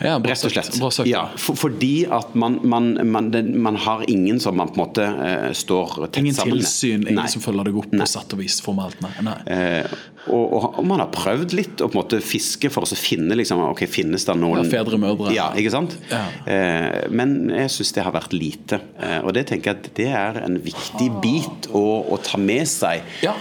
Ja, 0.00 0.16
bra 0.18 0.32
Rett 0.32 0.44
og 0.46 0.52
slett. 0.54 0.72
Sagt, 0.72 1.08
ja, 1.10 1.26
for, 1.38 1.58
fordi 1.58 2.06
at 2.10 2.32
man, 2.38 2.56
man, 2.66 2.94
man, 3.12 3.28
det, 3.34 3.42
man 3.52 3.76
har 3.76 4.04
ingen 4.10 4.40
som 4.40 4.56
man 4.56 4.70
på 4.72 4.78
en 4.78 4.82
måte 4.86 5.04
uh, 5.04 5.50
står 5.56 6.06
tett 6.06 6.22
Ingen 6.22 6.34
sammen. 6.38 6.58
tilsyn, 6.62 7.04
ingen 7.04 7.20
Nei. 7.20 7.28
som 7.30 7.44
følger 7.44 7.68
deg 7.68 7.78
opp 7.82 7.92
på 7.92 8.08
sett 8.08 8.34
og 8.34 8.40
vis 8.40 8.56
formelt. 8.64 8.98
Nei. 9.04 9.12
nei. 9.26 9.36
Uh, 9.46 9.96
og, 10.32 10.42
og, 10.42 10.66
og 10.80 10.86
man 10.88 11.02
har 11.02 11.10
prøvd 11.14 11.54
litt 11.58 11.82
å 11.82 11.90
på 11.90 11.96
en 11.98 12.00
måte 12.00 12.20
fiske 12.24 12.70
for 12.72 12.86
å 12.86 12.98
finne 12.98 13.36
liksom, 13.38 13.60
ok, 13.68 13.84
finnes 13.90 14.26
det 14.28 14.36
noen 14.38 14.62
Ja, 14.62 14.68
fedre, 14.72 14.98
mødre. 15.02 15.32
Ja, 15.36 15.48
ikke 15.58 15.74
sant? 15.74 15.96
Ja. 16.10 16.24
Uh, 16.46 17.10
men 17.12 17.36
jeg 17.52 17.72
syns 17.74 17.92
det 17.94 18.06
har 18.06 18.14
vært 18.16 18.34
lite. 18.34 18.80
Og 19.22 19.32
det 19.36 19.46
tenker 19.50 19.72
jeg 19.72 19.80
at 19.82 19.90
det 19.98 20.08
er 20.16 20.38
en 20.44 20.56
viktig 20.62 21.08
bit 21.22 21.68
å, 21.74 21.84
å 22.14 22.18
ta 22.22 22.40
med 22.40 22.64
seg 22.70 23.02
Ja. 23.22 23.34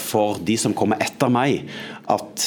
for 0.00 0.38
de 0.42 0.56
som 0.58 0.74
kommer 0.78 1.00
etter 1.04 1.30
meg. 1.32 1.68
At, 2.08 2.46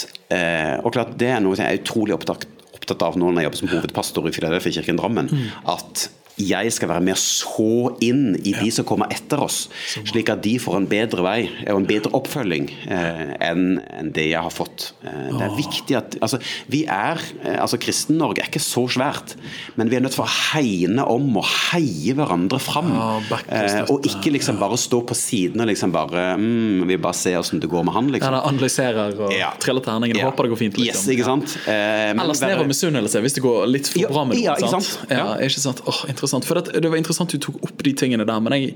og 0.82 0.90
klart 0.96 1.14
Det 1.20 1.28
er 1.36 1.44
noe 1.44 1.60
jeg 1.60 1.68
er 1.68 1.82
utrolig 1.84 2.16
opptatt, 2.16 2.48
opptatt 2.92 3.08
av 3.08 3.20
nå 3.20 3.32
når 3.32 3.42
jeg 3.42 3.50
jobber 3.50 3.62
som 3.62 3.72
hovedpastor 3.76 4.28
i 4.30 4.34
Filadelfia-kirken 4.36 5.00
Drammen. 5.00 5.32
Mm. 5.32 5.48
At 5.72 6.10
jeg 6.40 6.72
skal 6.74 6.90
være 6.90 7.04
med 7.06 7.18
så 7.20 7.92
inn 8.04 8.36
i 8.40 8.54
de 8.56 8.70
som 8.74 8.86
kommer 8.88 9.12
etter 9.14 9.42
oss, 9.44 9.66
slik 10.08 10.30
at 10.34 10.42
de 10.44 10.56
får 10.62 10.78
en 10.80 10.88
bedre 10.90 11.24
vei 11.26 11.40
og 11.70 11.82
en 11.82 11.88
bedre 11.90 12.12
oppfølging 12.18 12.70
eh, 12.88 13.36
enn 13.50 13.66
en 14.00 14.12
det 14.16 14.30
jeg 14.32 14.42
har 14.42 14.54
fått. 14.54 14.92
Eh, 15.04 15.28
det 15.38 15.44
er 15.46 15.56
viktig 15.58 15.98
at 16.00 16.16
altså, 16.22 16.40
Vi 16.72 16.84
er 16.90 17.20
eh, 17.44 17.58
altså 17.62 17.78
Kristen-Norge 17.82 18.42
er 18.44 18.50
ikke 18.50 18.62
så 18.64 18.86
svært, 18.92 19.36
men 19.78 19.90
vi 19.92 19.98
er 20.00 20.04
nødt 20.06 20.16
til 20.18 20.24
å 20.26 20.30
hegne 20.54 21.06
om 21.12 21.30
og 21.42 21.46
heie 21.72 22.16
hverandre 22.18 22.60
fram. 22.64 22.92
Og 22.96 23.32
eh, 23.52 23.82
og 23.92 24.06
ikke 24.08 24.32
liksom 24.38 24.60
bare 24.62 24.78
stå 24.80 25.02
på 25.08 25.16
siden 25.18 25.62
og 25.64 25.68
liksom 25.70 25.92
bare 25.94 26.36
mm, 26.40 26.88
Vi 26.90 26.98
bare 27.02 27.18
ser 27.18 27.38
åssen 27.40 27.60
det 27.62 27.70
går 27.72 27.84
med 27.88 27.94
han, 27.96 28.08
Ja, 28.10 28.16
liksom. 28.18 28.36
da 28.38 28.42
analyserer 28.50 29.20
og 29.28 29.34
Ja. 29.36 29.52
triller 29.62 29.82
terningen. 29.86 30.18
Ja. 30.18 30.30
Håper 30.30 30.48
det 30.48 30.54
går 30.56 30.60
fint. 30.64 30.80
Yes, 30.82 31.06
ikke 31.12 31.26
sant? 31.28 31.58
Eh, 31.68 32.12
Eller 32.16 32.34
snev 32.38 32.60
av 32.64 32.68
misunnelse 32.70 33.22
hvis 33.24 33.36
det 33.38 33.44
går 33.46 33.68
litt 33.70 33.88
for 33.92 34.08
bra 34.14 34.26
med 34.26 34.38
ja, 34.42 34.56
noen. 34.56 34.64
ikke 34.64 34.72
sant? 34.74 34.90
sant? 34.90 35.12
Ja, 35.12 35.22
Ja. 35.22 35.48
ikke 35.48 35.62
sant? 35.64 35.82
Åh, 35.88 36.02
interessant. 36.22 36.46
For 36.48 36.62
det, 36.62 36.78
det 36.86 36.92
var 36.94 37.02
interessant 37.02 37.34
du 37.34 37.40
tok 37.42 37.58
opp 37.66 37.82
de 37.84 37.94
tingene 37.98 38.26
der, 38.30 38.40
men 38.46 38.54
jeg, 38.58 38.76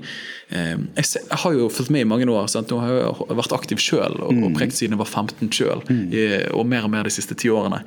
eh, 0.50 0.74
jeg, 0.98 1.06
jeg 1.22 1.40
har 1.46 1.54
jo 1.56 1.68
fulgt 1.72 1.94
med 1.94 2.02
i 2.02 2.08
mange 2.10 2.26
år. 2.26 2.50
Sant? 2.50 2.70
Nå 2.74 2.82
har 2.82 2.96
jeg 2.98 3.38
vært 3.38 3.54
aktiv 3.56 3.78
sjøl 3.82 4.18
og, 4.20 4.32
Mm. 4.36 4.42
og 4.50 4.56
preget 4.58 4.74
siden 4.76 4.96
jeg 4.98 5.04
var 5.04 5.08
15 5.08 5.48
sjøl, 5.54 5.86
og 6.52 6.66
mer 6.66 6.84
og 6.84 6.90
mer 6.92 7.06
de 7.06 7.14
siste 7.14 7.36
ti 7.38 7.48
årene. 7.48 7.84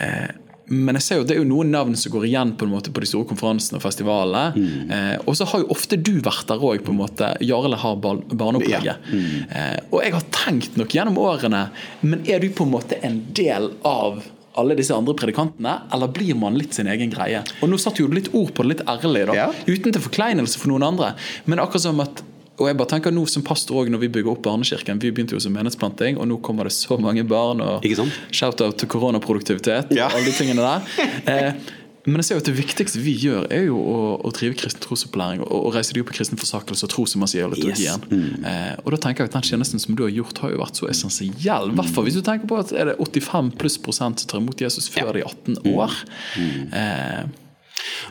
Eh, 0.00 0.32
men 0.72 0.96
jeg 0.96 1.04
ser 1.04 1.18
jo 1.18 1.24
det 1.28 1.34
er 1.34 1.42
jo 1.42 1.48
noen 1.50 1.68
navn 1.74 1.92
som 2.00 2.08
går 2.14 2.22
igjen 2.24 2.54
på 2.56 2.64
en 2.64 2.70
måte 2.72 2.88
på 2.88 3.02
de 3.04 3.08
store 3.10 3.28
konferansene 3.28 3.76
og 3.76 3.82
festivalene. 3.84 4.44
Mm. 4.56 4.92
Eh, 4.96 5.16
og 5.28 5.36
så 5.36 5.44
har 5.50 5.60
jo 5.60 5.68
ofte 5.74 5.98
du 6.00 6.14
vært 6.24 6.46
der 6.48 6.56
òg, 6.64 6.80
på 6.86 6.94
en 6.94 7.02
måte. 7.02 7.28
Jarle 7.44 7.76
har 7.76 7.98
bar 8.00 8.22
barneopplegget. 8.32 8.86
Ja. 8.86 8.96
Mm. 9.12 9.42
Eh, 9.50 9.76
og 9.92 10.00
jeg 10.06 10.14
har 10.16 10.24
tenkt 10.32 10.78
nok 10.80 10.88
gjennom 10.96 11.20
årene, 11.20 11.66
men 12.00 12.24
er 12.24 12.40
du 12.40 12.48
på 12.56 12.64
en 12.64 12.72
måte 12.72 12.96
en 13.04 13.20
del 13.36 13.68
av 13.84 14.22
alle 14.56 14.76
disse 14.78 14.94
andre 14.94 15.14
predikantene, 15.18 15.80
eller 15.92 16.08
blir 16.14 16.34
man 16.38 16.54
litt 16.58 16.74
sin 16.74 16.86
egen 16.86 17.10
greie? 17.10 17.42
Og 17.62 17.68
nå 17.68 17.78
satte 17.80 18.00
jo 18.04 18.08
litt 18.08 18.28
ord 18.34 18.52
på 18.54 18.62
det, 18.62 18.78
litt 18.78 18.86
ærlig, 18.86 19.26
da, 19.26 19.34
Ja. 19.34 19.48
uten 19.66 19.92
til 19.92 20.00
forkleinelse 20.02 20.58
for 20.58 20.68
noen 20.68 20.82
andre. 20.86 21.14
Men 21.46 21.58
akkurat 21.58 21.80
som 21.82 22.00
at 22.00 22.22
og 22.56 22.68
jeg 22.68 22.76
bare 22.78 22.86
tenker 22.86 23.10
nå 23.10 23.24
som 23.28 23.42
pastor 23.42 23.74
også, 23.82 23.90
når 23.90 23.98
vi 23.98 24.08
bygger 24.14 24.30
opp 24.30 24.42
barnekirken 24.42 25.00
Vi 25.02 25.10
begynte 25.10 25.32
jo 25.34 25.40
som 25.40 25.52
menighetsplanting, 25.52 26.16
og 26.20 26.28
nå 26.28 26.36
kommer 26.40 26.62
det 26.62 26.72
så 26.72 26.94
mange 27.00 27.24
barn. 27.26 27.60
og? 27.60 27.82
Shout-out 28.30 28.76
til 28.78 28.86
koronaproduktivitet 28.88 29.90
Ja. 29.90 30.06
og 30.06 30.12
alle 30.14 30.24
de 30.26 30.32
tingene 30.32 30.62
der. 30.62 30.80
Eh, 31.26 31.52
men 32.04 32.20
jeg 32.20 32.26
ser 32.26 32.36
jo 32.36 32.42
at 32.42 32.48
det 32.50 32.56
viktigste 32.58 33.00
vi 33.00 33.14
gjør, 33.16 33.46
er 33.54 33.62
jo 33.68 33.78
å, 33.80 33.98
å 34.20 34.32
drive 34.36 34.58
kristen 34.60 34.82
trosopplæring 34.84 35.40
og, 35.44 35.52
og 35.56 35.76
reise 35.76 35.96
de 35.96 36.02
opp 36.04 36.12
i 36.12 36.16
kristen 36.18 36.40
forsakelse 36.40 36.84
og 36.84 36.92
tro 36.92 37.06
som 37.08 37.24
man 37.24 37.30
sier, 37.32 37.46
og 37.48 37.56
liturgien. 37.56 38.04
Yes. 38.04 38.10
Mm. 38.12 38.44
Eh, 38.50 38.74
og 38.82 38.92
da 38.92 39.00
tenker 39.06 39.24
jeg 39.24 39.32
at 39.32 39.38
den 39.38 39.46
tjenesten 39.48 39.80
som 39.82 39.96
du 39.96 40.04
har 40.04 40.12
gjort, 40.12 40.42
har 40.44 40.52
jo 40.52 40.60
vært 40.60 40.80
så 40.80 40.90
essensiell. 40.92 41.70
I 41.72 41.78
hvert 41.78 41.94
fall 41.96 42.08
hvis 42.08 42.18
du 42.18 42.24
tenker 42.26 42.50
på 42.50 42.60
at 42.60 42.74
er 42.76 42.92
det 42.92 42.98
85 43.00 43.54
pluss 43.60 43.78
prosent 43.80 44.20
som 44.20 44.30
tar 44.30 44.44
imot 44.44 44.60
Jesus 44.60 44.90
før 44.92 45.14
de 45.16 45.24
er 45.24 45.32
18 45.32 45.72
år. 45.72 45.96
Mm. 46.36 46.60
Eh, 46.76 47.24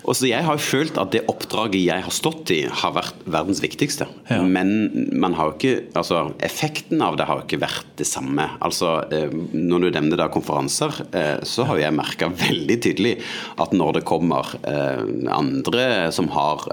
Og 0.03 0.15
så 0.17 0.27
Jeg 0.27 0.43
har 0.45 0.59
følt 0.61 0.97
at 0.99 1.13
det 1.13 1.23
oppdraget 1.31 1.85
jeg 1.85 2.03
har 2.05 2.13
stått 2.13 2.51
i, 2.53 2.63
har 2.67 2.93
vært 2.95 3.23
verdens 3.29 3.61
viktigste. 3.63 4.07
Ja. 4.29 4.41
Men 4.43 4.89
man 5.19 5.35
har 5.37 5.53
ikke, 5.53 5.87
altså 5.97 6.25
effekten 6.43 7.03
av 7.05 7.17
det 7.19 7.27
har 7.29 7.43
ikke 7.43 7.61
vært 7.61 7.93
det 7.99 8.07
samme. 8.09 8.49
Altså, 8.63 8.95
eh, 9.13 9.31
Når 9.53 9.85
du 9.85 9.89
nevner 9.91 10.19
da 10.19 10.27
konferanser, 10.33 10.91
eh, 11.13 11.43
så 11.47 11.67
har 11.69 11.79
jeg 11.79 11.95
merka 11.95 12.29
veldig 12.29 12.79
tydelig 12.83 13.15
at 13.61 13.73
når 13.73 13.99
det 13.99 14.05
kommer 14.09 14.55
eh, 14.67 15.03
andre 15.31 16.11
som 16.15 16.29
har 16.33 16.67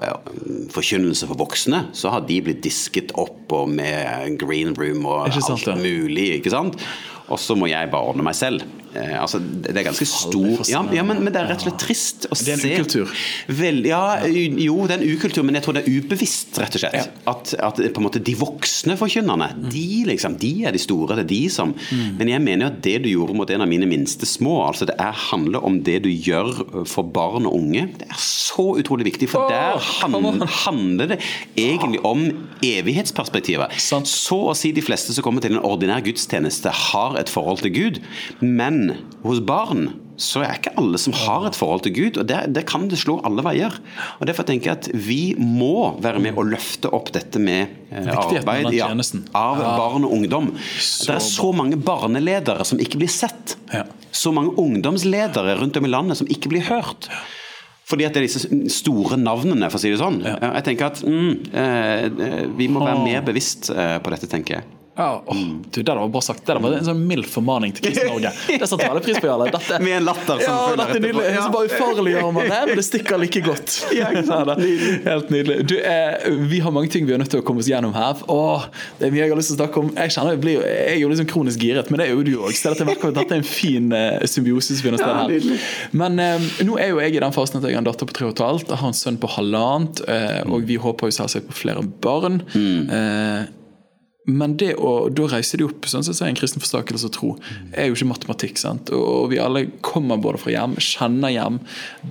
forkynnelse 0.72 1.28
for 1.30 1.38
voksne, 1.40 1.84
så 1.96 2.10
har 2.14 2.26
de 2.26 2.40
blitt 2.44 2.62
disket 2.64 3.14
opp 3.18 3.52
og 3.54 3.70
med 3.70 4.38
green 4.40 4.74
room 4.78 5.06
og 5.06 5.30
sant, 5.34 5.66
alt 5.68 5.82
mulig. 5.82 6.40
ikke 6.40 6.52
sant? 6.52 6.78
Og 7.30 7.38
så 7.38 7.54
må 7.58 7.68
jeg 7.70 7.90
bare 7.92 8.10
ordne 8.10 8.26
meg 8.26 8.36
selv. 8.38 8.64
Eh, 8.90 9.14
altså, 9.22 9.38
det 9.38 9.70
er 9.70 9.84
ganske 9.86 10.06
stor 10.08 10.64
ja, 10.66 10.80
ja, 10.90 11.04
men, 11.06 11.20
men 11.22 11.30
det 11.30 11.38
er 11.38 11.50
rett 11.52 11.62
og 11.62 11.68
slett 11.68 11.78
trist 11.78 12.24
å 12.26 12.34
Det 12.34 12.50
er 12.50 12.56
en 12.56 12.62
se 12.62 12.70
ukultur. 12.74 13.12
Vel, 13.60 13.84
ja, 13.86 14.00
jo, 14.26 14.80
det 14.90 14.96
er 14.96 15.04
en 15.04 15.14
ukultur, 15.14 15.44
men 15.46 15.58
jeg 15.58 15.66
tror 15.66 15.76
det 15.76 15.84
er 15.84 16.00
ubevisst, 16.00 16.58
rett 16.58 16.74
og 16.74 16.82
slett. 16.82 16.96
Ja. 16.98 17.04
At, 17.30 17.52
at 17.54 17.78
på 17.78 18.02
en 18.02 18.06
måte 18.08 18.22
de 18.26 18.34
voksne 18.40 18.96
forkynnerne, 18.98 19.52
de 19.70 19.86
liksom, 20.10 20.34
de 20.42 20.52
er 20.66 20.74
de 20.74 20.82
store. 20.82 21.20
Det 21.20 21.26
er 21.28 21.30
de 21.30 21.42
som 21.52 21.74
Men 22.18 22.32
jeg 22.32 22.42
mener 22.42 22.66
jo 22.66 22.70
at 22.72 22.80
det 22.84 22.96
du 23.04 23.08
gjorde 23.12 23.36
mot 23.38 23.50
en 23.54 23.62
av 23.62 23.70
mine 23.70 23.86
minste 23.90 24.26
små, 24.26 24.56
altså 24.66 24.88
det 24.90 24.96
er, 24.98 25.14
handler 25.30 25.62
om 25.66 25.78
det 25.86 26.00
du 26.06 26.10
gjør 26.10 26.50
for 26.90 27.06
barn 27.06 27.46
og 27.46 27.56
unge, 27.60 27.86
det 28.00 28.08
er 28.10 28.20
så 28.20 28.72
utrolig 28.80 29.06
viktig. 29.12 29.30
For 29.30 29.46
oh, 29.46 29.52
der 29.52 29.78
come 30.02 30.50
handler 30.64 31.14
det 31.14 31.20
egentlig 31.58 32.02
om 32.06 32.26
evighetsperspektivet. 32.66 33.78
Sant. 33.80 34.10
Så 34.10 34.38
å 34.50 34.56
si 34.58 34.72
de 34.74 34.84
fleste 34.84 35.14
som 35.14 35.24
kommer 35.24 35.44
til 35.44 35.56
en 35.56 35.64
ordinær 35.64 36.02
gudstjeneste, 36.04 36.72
har 36.90 37.16
et 37.20 37.30
forhold 37.30 37.62
til 37.64 37.74
Gud. 37.74 38.00
Men 38.40 38.79
hos 39.24 39.42
barn 39.44 39.88
så 40.20 40.42
er 40.44 40.58
ikke 40.58 40.74
alle 40.78 40.98
som 41.00 41.14
har 41.16 41.46
et 41.48 41.56
forhold 41.56 41.82
til 41.86 41.94
Gud, 41.96 42.18
og 42.20 42.26
det, 42.28 42.38
det 42.52 42.66
kan 42.68 42.84
det 42.90 42.98
slå 43.00 43.16
alle 43.26 43.42
veier. 43.44 43.76
Og 44.20 44.28
Derfor 44.28 44.46
tenker 44.48 44.70
jeg 44.70 44.76
at 44.76 44.88
vi 44.92 45.20
må 45.40 45.96
være 46.04 46.20
med 46.22 46.36
å 46.38 46.44
løfte 46.44 46.90
opp 46.92 47.08
dette 47.14 47.40
med 47.40 47.72
eh, 47.88 48.10
arbeid 48.12 48.68
ja, 48.76 48.90
av 48.92 49.62
Ja. 49.62 49.74
barn 49.80 50.04
og 50.04 50.12
ungdom. 50.18 50.50
Det 50.52 51.14
er 51.16 51.24
så 51.24 51.50
mange 51.56 51.78
barneledere 51.80 52.66
som 52.68 52.80
ikke 52.82 53.00
blir 53.00 53.12
sett. 53.12 53.56
Ja. 53.72 53.86
Så 54.12 54.32
mange 54.36 54.52
ungdomsledere 54.60 55.56
rundt 55.60 55.78
om 55.80 55.88
i 55.88 55.92
landet 55.92 56.20
som 56.20 56.28
ikke 56.30 56.52
blir 56.52 56.66
hørt. 56.68 57.08
Fordi 57.90 58.04
at 58.06 58.14
det 58.14 58.20
er 58.20 58.28
disse 58.28 58.44
store 58.70 59.16
navnene, 59.18 59.70
for 59.72 59.80
å 59.80 59.82
si 59.82 59.90
det 59.90 59.98
sånn. 59.98 60.20
Jeg 60.22 60.66
tenker 60.68 60.92
at 60.92 61.00
mm, 61.02 61.32
eh, 61.48 62.04
eh, 62.06 62.44
vi 62.60 62.68
må 62.70 62.84
være 62.84 63.00
mer 63.02 63.24
bevisst 63.26 63.72
på 63.72 64.12
dette, 64.12 64.28
tenker 64.30 64.60
jeg. 64.60 64.68
Ja, 65.00 65.22
åh, 65.26 65.36
du, 65.70 65.78
det 65.80 65.86
der 65.88 65.96
var 65.96 66.08
bra 66.12 66.20
sagt. 66.20 66.42
Det 66.44 66.52
der 66.52 66.60
var 66.60 66.74
en 66.76 66.84
sånn 66.84 67.00
mild 67.08 67.24
formaning 67.30 67.72
til 67.76 67.86
Kristen-Norge. 67.86 68.32
Det 68.60 68.66
satte 68.68 68.84
veldig 68.84 69.02
pris 69.06 69.20
på, 69.22 69.28
Jarle. 69.30 69.46
Dette, 69.54 69.78
Med 69.80 69.96
en 69.96 70.04
latter 70.10 70.42
som 70.42 70.56
ja, 70.58 70.74
dette 70.76 70.98
er 70.98 71.04
nydelig. 71.06 71.24
Ja. 71.30 71.44
Så 71.46 71.52
bare 71.54 71.70
ufarliggjør 71.70 72.26
man 72.36 72.48
det, 72.50 72.58
men 72.68 72.80
det 72.80 72.84
stikker 72.84 73.20
like 73.22 73.42
godt. 73.46 73.76
Ja, 74.00 74.10
sant? 74.26 74.60
Helt 75.10 75.32
nydelig. 75.32 75.56
Du, 75.70 75.76
eh, 75.80 76.28
vi 76.50 76.60
har 76.64 76.74
mange 76.74 76.90
ting 76.92 77.06
vi 77.08 77.14
er 77.16 77.22
nødt 77.22 77.32
til 77.32 77.40
å 77.40 77.46
komme 77.46 77.64
oss 77.64 77.70
gjennom 77.70 77.94
her. 77.96 78.20
Åh, 78.30 78.66
det 79.00 79.08
er 79.08 79.14
mye 79.14 79.22
jeg 79.24 79.32
har 79.32 79.40
lyst 79.40 79.52
til 79.52 79.56
å 79.56 79.60
snakke 79.62 79.82
om. 79.84 79.90
Jeg 79.96 80.14
kjenner 80.16 80.36
jeg, 80.36 80.42
blir, 80.44 80.64
jeg 80.68 80.90
er 80.94 80.98
jo 81.00 81.10
liksom 81.12 81.28
kronisk 81.32 81.64
giret, 81.64 81.90
men 81.92 82.02
det 82.02 82.08
er 82.08 82.14
jo 82.14 82.26
du 82.26 82.32
òg. 82.42 82.52
Så 82.56 82.74
dette 82.74 83.12
dette 83.20 83.26
er 83.26 83.40
en 83.40 83.46
fin 83.46 83.88
eh, 83.96 84.26
symbiose 84.30 84.76
som 84.76 84.84
finner 84.86 85.00
sted 85.00 85.14
her. 85.14 85.32
nydelig. 85.32 85.60
Men 86.02 86.20
eh, 86.22 86.50
nå 86.68 86.76
er 86.80 86.92
jo 86.92 87.00
jeg 87.04 87.16
i 87.16 87.22
den 87.24 87.36
fasen 87.36 87.60
at 87.60 87.68
jeg 87.68 87.78
har 87.78 87.84
en 87.84 87.88
datter 87.88 88.08
på 88.10 88.16
tre 88.16 88.28
og 88.28 88.36
et 88.36 88.44
halvt. 88.44 88.74
Jeg 88.74 88.82
har 88.82 88.92
en 88.92 89.00
sønn 89.00 89.20
på 89.22 89.30
halvannet, 89.38 90.04
eh, 90.10 90.42
og 90.50 90.68
vi 90.68 90.76
håper 90.80 91.10
jo 91.10 91.18
selvsagt 91.22 91.48
på 91.50 91.58
flere 91.62 91.84
barn. 92.04 92.42
Eh, 92.56 93.48
men 94.28 94.52
det 94.60 94.74
å, 94.76 95.08
da 95.08 95.24
reiser 95.32 95.60
de 95.60 95.64
opp 95.64 95.86
sånn 95.88 96.04
som 96.04 96.12
jeg 96.12 96.18
sier, 96.18 96.28
en 96.28 96.36
kristen 96.36 96.60
forstakelse 96.60 97.08
og 97.08 97.12
tro, 97.14 97.30
er 97.72 97.88
jo 97.88 97.96
ikke 97.96 98.10
matematikk. 98.10 98.58
sant? 98.60 98.90
Og 98.92 99.30
vi 99.32 99.38
alle 99.40 99.62
kommer 99.86 100.20
både 100.20 100.42
fra 100.42 100.52
hjem, 100.52 100.74
kjenner 100.76 101.32
hjem 101.32 101.56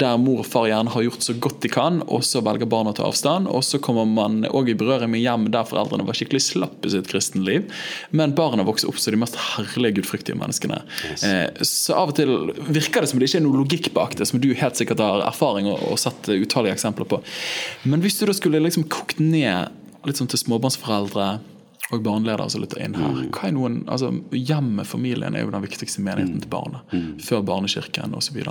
der 0.01 0.17
mor 0.21 0.41
og 0.41 0.47
far 0.49 0.65
gjerne 0.71 0.89
har 0.95 1.05
gjort 1.05 1.27
så 1.27 1.35
godt 1.37 1.59
de 1.61 1.71
kan, 1.73 2.01
og 2.09 2.23
så 2.25 2.41
velger 2.45 2.69
barna 2.69 2.95
å 2.95 2.97
ta 2.97 3.05
avstand. 3.05 3.49
Og 3.53 3.61
så 3.67 3.81
kommer 3.83 4.09
man 4.09 4.41
òg 4.49 4.71
i 4.73 4.77
berøring 4.79 5.13
med 5.13 5.21
hjem 5.21 5.51
der 5.53 5.67
foreldrene 5.69 6.07
var 6.07 6.17
skikkelig 6.17 6.41
slapp 6.47 6.87
i 6.87 6.93
sitt 6.95 7.11
kristenliv, 7.11 7.69
men 8.09 8.33
barna 8.37 8.65
vokser 8.67 8.89
opp 8.89 8.97
som 8.97 9.13
de 9.13 9.21
mest 9.21 9.37
herlige, 9.53 9.99
gudfryktige 9.99 10.39
menneskene. 10.39 10.81
Yes. 11.09 11.23
så 11.69 11.95
av 11.99 12.11
og 12.11 12.17
til 12.17 12.33
virker 12.73 13.05
det 13.05 13.11
som 13.11 13.21
det 13.21 13.29
ikke 13.29 13.39
er 13.41 13.45
noe 13.45 13.61
logikk 13.61 13.91
bak 13.93 14.17
det, 14.17 14.27
som 14.29 14.41
du 14.41 14.49
helt 14.57 14.79
sikkert 14.79 15.03
har 15.03 15.23
erfaring 15.27 15.69
og, 15.69 15.77
og 15.91 16.01
sett 16.01 16.31
utallige 16.33 16.73
eksempler 16.77 17.07
på. 17.09 17.21
Men 17.85 18.01
hvis 18.01 18.17
du 18.19 18.25
da 18.29 18.35
skulle 18.37 18.61
liksom 18.63 18.89
kokt 18.89 19.21
ned 19.21 19.69
litt 20.07 20.19
sånn 20.19 20.29
til 20.31 20.41
småbarnsforeldre 20.41 21.29
og 21.89 22.03
barneleder 22.05 22.49
som 22.51 22.61
lytter 22.63 22.81
inn 22.85 22.97
her. 22.97 23.21
Hva 23.33 23.47
er 23.47 23.55
noen, 23.55 23.81
altså 23.89 24.11
Hjemmet, 24.35 24.87
familien, 24.87 25.35
er 25.35 25.45
jo 25.45 25.53
den 25.53 25.65
viktigste 25.65 26.03
menigheten 26.05 26.43
til 26.43 26.51
barnet. 26.51 26.97
Før 27.25 27.45
barnekirken 27.47 28.13
osv. 28.17 28.41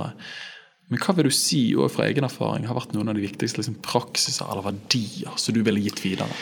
Men 0.89 1.03
hva 1.05 1.15
vil 1.15 1.29
du 1.29 1.35
si 1.35 1.63
og 1.77 1.93
fra 1.93 2.09
egen 2.09 2.27
erfaring 2.27 2.67
har 2.69 2.79
vært 2.79 2.95
noen 2.97 3.13
av 3.13 3.19
de 3.19 3.27
viktigste 3.27 3.61
liksom, 3.61 3.79
praksiser 3.85 4.49
eller 4.49 4.67
verdier 4.71 5.37
som 5.39 5.55
du 5.55 5.63
ville 5.67 5.85
gitt 5.85 6.03
videre? 6.05 6.33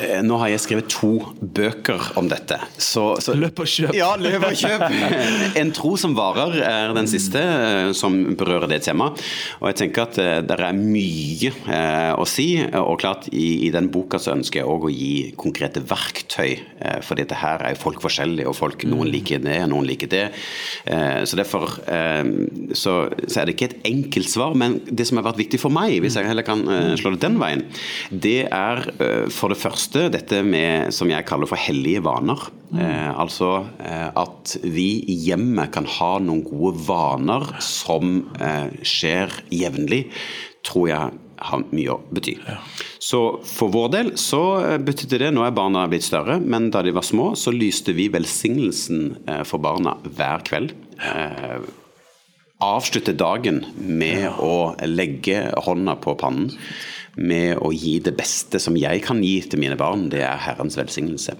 Eh, 0.00 0.22
Nå 0.24 0.38
har 0.40 0.48
jeg 0.48 0.62
skrevet 0.64 0.88
to 0.88 1.10
bøker 1.36 2.14
om 2.16 2.28
dette. 2.30 2.56
Så, 2.80 3.04
så 3.20 3.34
Løp 3.36 3.60
og 3.60 3.68
kjøp. 3.68 3.92
Ja, 3.96 4.14
løp 4.16 4.46
og 4.48 4.56
kjøp! 4.56 4.86
En 5.60 5.72
tro 5.76 5.92
som 6.00 6.14
varer 6.16 6.56
er 6.64 6.94
den 6.96 7.08
siste 7.10 7.40
eh, 7.42 7.90
som 7.96 8.16
berører 8.38 8.70
det 8.72 8.80
temaet. 8.86 9.20
Og 9.60 9.68
jeg 9.68 9.78
tenker 9.82 10.06
at 10.06 10.20
eh, 10.22 10.38
det 10.48 10.56
er 10.56 10.78
mye 10.78 11.52
å 12.16 12.24
si. 12.28 12.46
Og 12.78 12.96
klart, 13.02 13.28
i, 13.36 13.66
i 13.66 13.72
den 13.74 13.90
boka 13.92 14.20
så 14.22 14.32
ønsker 14.32 14.62
jeg 14.62 14.70
òg 14.70 14.88
å 14.88 14.92
gi 14.92 15.12
konkrete 15.38 15.82
verktøy. 15.84 16.54
For 17.04 17.18
dette 17.18 17.36
her 17.38 17.62
er 17.62 17.74
jo 17.74 17.82
folk 17.82 18.00
forskjellige, 18.04 18.48
og 18.48 18.56
folk, 18.56 18.84
noen 18.88 19.10
liker 19.12 19.42
det, 19.42 19.58
noen 19.70 19.86
liker 19.86 20.10
det. 20.10 20.22
Så 21.28 21.38
derfor 21.38 21.68
så, 21.78 22.94
så 23.08 23.40
er 23.40 23.48
det 23.48 23.54
ikke 23.54 23.68
et 23.70 23.86
enkelt 23.88 24.30
svar. 24.32 24.56
Men 24.58 24.78
det 24.88 25.06
som 25.08 25.20
har 25.20 25.26
vært 25.28 25.40
viktig 25.42 25.60
for 25.62 25.74
meg, 25.74 25.98
hvis 26.04 26.16
jeg 26.18 26.28
heller 26.28 26.46
kan 26.46 26.64
slå 27.00 27.14
det 27.14 27.22
den 27.24 27.38
veien, 27.42 27.64
det 28.10 28.38
er 28.48 28.84
for 29.32 29.52
det 29.52 29.60
første 29.62 29.81
dette 29.90 30.42
med 30.46 30.92
som 30.94 31.10
jeg 31.10 31.26
kaller 31.28 31.50
for 31.50 31.60
hellige 31.60 32.02
vaner. 32.04 32.40
Eh, 32.72 33.10
altså 33.10 33.66
eh, 33.82 34.08
at 34.16 34.56
vi 34.62 35.02
i 35.10 35.16
hjemmet 35.26 35.72
kan 35.74 35.88
ha 35.98 36.14
noen 36.22 36.44
gode 36.46 36.80
vaner 36.86 37.44
som 37.62 38.22
eh, 38.40 38.70
skjer 38.86 39.34
jevnlig, 39.52 40.06
tror 40.64 40.88
jeg 40.88 41.20
har 41.42 41.64
mye 41.74 41.92
å 41.92 41.98
bety. 42.14 42.36
Så 43.02 43.20
for 43.46 43.72
vår 43.74 43.92
del 43.96 44.10
så 44.20 44.42
eh, 44.62 44.78
betydde 44.82 45.20
det, 45.24 45.30
nå 45.34 45.44
er 45.46 45.54
barna 45.56 45.84
blitt 45.90 46.06
større, 46.06 46.38
men 46.40 46.70
da 46.72 46.84
de 46.86 46.94
var 46.94 47.06
små, 47.06 47.32
så 47.38 47.54
lyste 47.54 47.94
vi 47.96 48.08
velsignelsen 48.12 49.04
eh, 49.26 49.42
for 49.48 49.62
barna 49.62 49.96
hver 50.06 50.44
kveld. 50.48 50.74
Eh, 51.02 51.58
avslutte 52.62 53.14
dagen 53.18 53.64
med 53.76 54.28
å 54.38 54.74
legge 54.86 55.48
hånda 55.66 55.98
på 56.02 56.14
pannen. 56.20 56.52
Med 57.16 57.58
å 57.60 57.72
gi 57.76 57.98
det 58.00 58.14
beste 58.16 58.60
som 58.62 58.76
jeg 58.78 59.02
kan 59.04 59.20
gi 59.24 59.36
til 59.44 59.60
mine 59.60 59.76
barn, 59.76 60.06
det 60.12 60.22
er 60.24 60.40
Herrens 60.46 60.78
velsignelse. 60.80 61.36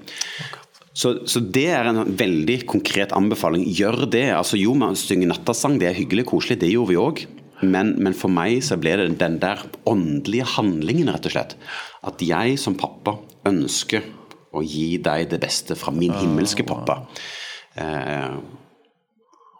Så, 0.93 1.15
så 1.25 1.41
det 1.41 1.71
er 1.73 1.89
en 1.89 2.03
veldig 2.19 2.59
konkret 2.69 3.15
anbefaling. 3.17 3.65
Gjør 3.65 4.05
det. 4.13 4.27
altså 4.37 4.61
Jo, 4.61 4.75
man 4.77 4.99
synger 4.99 5.31
nattasang, 5.33 5.79
det 5.81 5.89
er 5.89 5.97
hyggelig 5.97 6.27
og 6.27 6.35
koselig, 6.35 6.61
det 6.61 6.73
gjorde 6.75 6.93
vi 6.93 7.01
òg. 7.01 7.23
Men, 7.63 7.95
men 8.03 8.17
for 8.19 8.33
meg 8.33 8.59
så 8.67 8.77
ble 8.81 8.97
det 8.99 9.13
den 9.21 9.39
der 9.41 9.63
åndelige 9.89 10.49
handlingen, 10.57 11.13
rett 11.15 11.29
og 11.31 11.37
slett. 11.37 11.55
At 12.05 12.25
jeg 12.27 12.59
som 12.61 12.77
pappa 12.79 13.17
ønsker 13.49 14.05
å 14.53 14.61
gi 14.67 14.99
deg 15.01 15.31
det 15.31 15.41
beste 15.41 15.79
fra 15.79 15.95
min 15.95 16.13
himmelske 16.13 16.67
pappa. 16.69 16.99
Eh, 17.81 18.35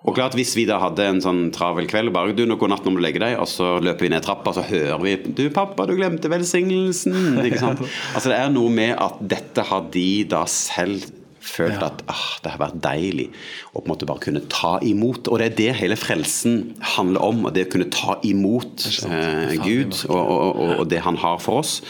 og 0.03 0.17
klart 0.17 0.35
Hvis 0.35 0.57
vi 0.59 0.67
da 0.67 0.81
hadde 0.83 1.05
en 1.07 1.23
sånn 1.23 1.43
travel 1.55 1.87
kveld 1.91 2.11
og 2.11 2.17
bare 2.17 2.35
du, 2.35 2.45
nå 2.49 2.57
god 2.59 2.73
natt 2.75 2.87
når 2.87 2.99
du 2.99 3.03
legger 3.05 3.23
deg, 3.23 3.39
og 3.39 3.49
så 3.51 3.77
løper 3.85 4.09
vi 4.09 4.11
ned 4.11 4.25
trappa, 4.27 4.51
og 4.51 4.59
så 4.59 4.67
hører 4.67 5.03
vi 5.03 5.17
du 5.39 5.45
pappa, 5.55 5.87
du 5.87 5.95
glemte 5.99 6.31
velsignelsen. 6.33 7.39
ikke 7.47 7.61
sant? 7.63 7.83
Altså 8.13 8.33
Det 8.33 8.39
er 8.41 8.55
noe 8.55 8.73
med 8.75 8.97
at 8.99 9.21
dette 9.35 9.67
har 9.69 9.91
de 9.95 10.09
da 10.33 10.43
selv 10.51 11.07
følt 11.43 11.83
at 11.83 12.03
ah, 12.11 12.27
det 12.43 12.53
har 12.53 12.61
vært 12.61 12.79
deilig 12.85 13.29
å 13.73 13.81
på 13.81 13.85
en 13.85 13.91
måte 13.91 14.07
bare 14.09 14.23
kunne 14.23 14.45
ta 14.51 14.77
imot. 14.87 15.31
Og 15.31 15.41
det 15.41 15.49
er 15.49 15.57
det 15.59 15.71
hele 15.81 15.99
frelsen 15.99 16.61
handler 16.97 17.25
om. 17.27 17.47
og 17.49 17.55
Det 17.57 17.67
å 17.67 17.73
kunne 17.73 17.91
ta 17.93 18.19
imot 18.27 18.87
eh, 19.09 19.57
Gud 19.63 19.97
og, 20.09 20.19
og, 20.19 20.51
og, 20.51 20.75
og 20.83 20.85
det 20.93 21.03
han 21.07 21.19
har 21.23 21.43
for 21.43 21.63
oss. 21.63 21.81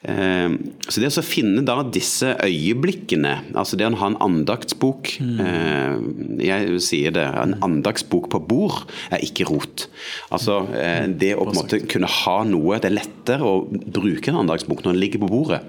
Eh, 0.00 0.52
Så 0.88 1.02
det 1.02 1.10
å 1.12 1.22
finne 1.24 1.60
da 1.66 1.82
disse 1.84 2.32
øyeblikkene, 2.40 3.34
altså 3.52 3.76
det 3.76 3.84
å 3.84 3.98
ha 4.00 4.08
en 4.08 4.16
andaktsbok 4.24 5.10
mm. 5.20 6.38
Jeg 6.40 6.78
sier 6.80 7.12
det, 7.12 7.26
en 7.36 7.52
andaktsbok 7.66 8.30
på 8.32 8.40
bord 8.48 8.86
er 9.12 9.20
ikke 9.26 9.44
rot. 9.50 9.84
Altså 10.32 10.62
eh, 10.72 11.04
det 11.20 11.34
å 11.36 11.44
på 11.44 11.52
en 11.52 11.58
måte 11.60 11.82
kunne 11.90 12.08
ha 12.10 12.38
noe 12.48 12.80
Det 12.80 12.88
er 12.88 12.96
lettere 12.96 13.44
å 13.44 13.66
bruke 13.68 14.32
en 14.32 14.40
andaktsbok 14.42 14.80
når 14.82 14.96
den 14.96 15.02
ligger 15.02 15.22
på 15.22 15.30
bordet, 15.30 15.60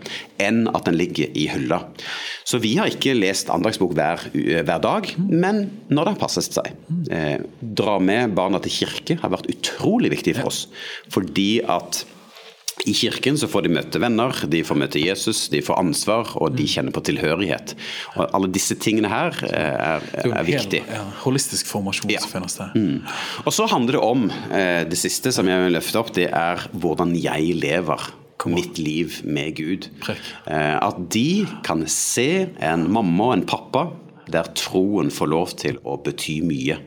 enn 0.42 0.64
at 0.72 0.88
den 0.88 0.98
ligger 1.00 1.36
i 1.36 1.50
hylla. 1.52 1.82
Så 2.48 2.62
vi 2.64 2.78
har 2.80 2.90
ikke 2.90 3.18
lest 3.18 3.52
andaktsbok 3.54 3.94
hver, 3.98 4.24
hver 4.32 4.82
dag, 4.84 5.12
men 5.20 5.66
når 5.92 6.08
det 6.08 6.16
har 6.16 6.22
passet 6.24 6.56
seg. 6.56 6.72
Eh, 7.12 7.44
Dra 7.62 8.00
med 8.04 8.34
barna 8.38 8.60
til 8.64 8.74
kirke 8.82 9.20
har 9.22 9.36
vært 9.36 9.52
utrolig 9.52 10.12
viktig 10.16 10.38
for 10.40 10.52
oss, 10.52 10.66
fordi 11.12 11.62
at 11.68 12.06
i 12.88 12.94
kirken 12.98 13.38
så 13.38 13.46
får 13.52 13.66
de 13.68 13.72
møte 13.76 14.00
venner, 14.02 14.34
de 14.50 14.64
får 14.66 14.78
møte 14.80 15.02
Jesus, 15.04 15.44
de 15.54 15.60
får 15.62 15.78
ansvar, 15.78 16.32
og 16.42 16.56
de 16.58 16.66
kjenner 16.66 16.94
på 16.96 17.04
tilhørighet. 17.06 17.76
Og 18.16 18.24
Alle 18.34 18.50
disse 18.50 18.74
tingene 18.82 19.12
her 19.12 19.36
eh, 19.52 19.76
er, 19.98 20.08
er 20.32 20.48
viktig. 20.48 20.82
ja, 20.90 21.04
holistisk 21.26 21.70
formasjon 21.70 22.10
Ja. 22.10 22.24
som 22.24 22.32
finnes 22.34 22.58
der. 22.58 22.72
Mm. 22.74 23.04
Og 23.46 23.54
så 23.54 23.68
handler 23.70 24.00
det 24.00 24.02
om 24.02 24.26
eh, 24.50 24.82
det 24.90 24.98
siste 24.98 25.34
som 25.36 25.48
jeg 25.52 25.62
vil 25.68 25.78
løfte 25.78 26.00
opp, 26.02 26.10
det 26.18 26.30
er 26.34 26.66
hvordan 26.74 27.14
jeg 27.22 27.54
lever 27.62 28.10
mitt 28.50 28.80
liv 28.82 29.20
med 29.30 29.54
Gud. 29.60 29.86
Eh, 30.10 30.78
at 30.82 30.98
de 31.14 31.46
kan 31.62 31.84
se 31.86 32.48
en 32.58 32.88
mamma 32.90 33.28
og 33.30 33.34
en 33.38 33.46
pappa 33.46 33.84
der 34.32 34.50
troen 34.58 35.12
får 35.14 35.30
lov 35.32 35.54
til 35.60 35.80
å 35.88 35.98
bety 36.04 36.40
mye. 36.46 36.78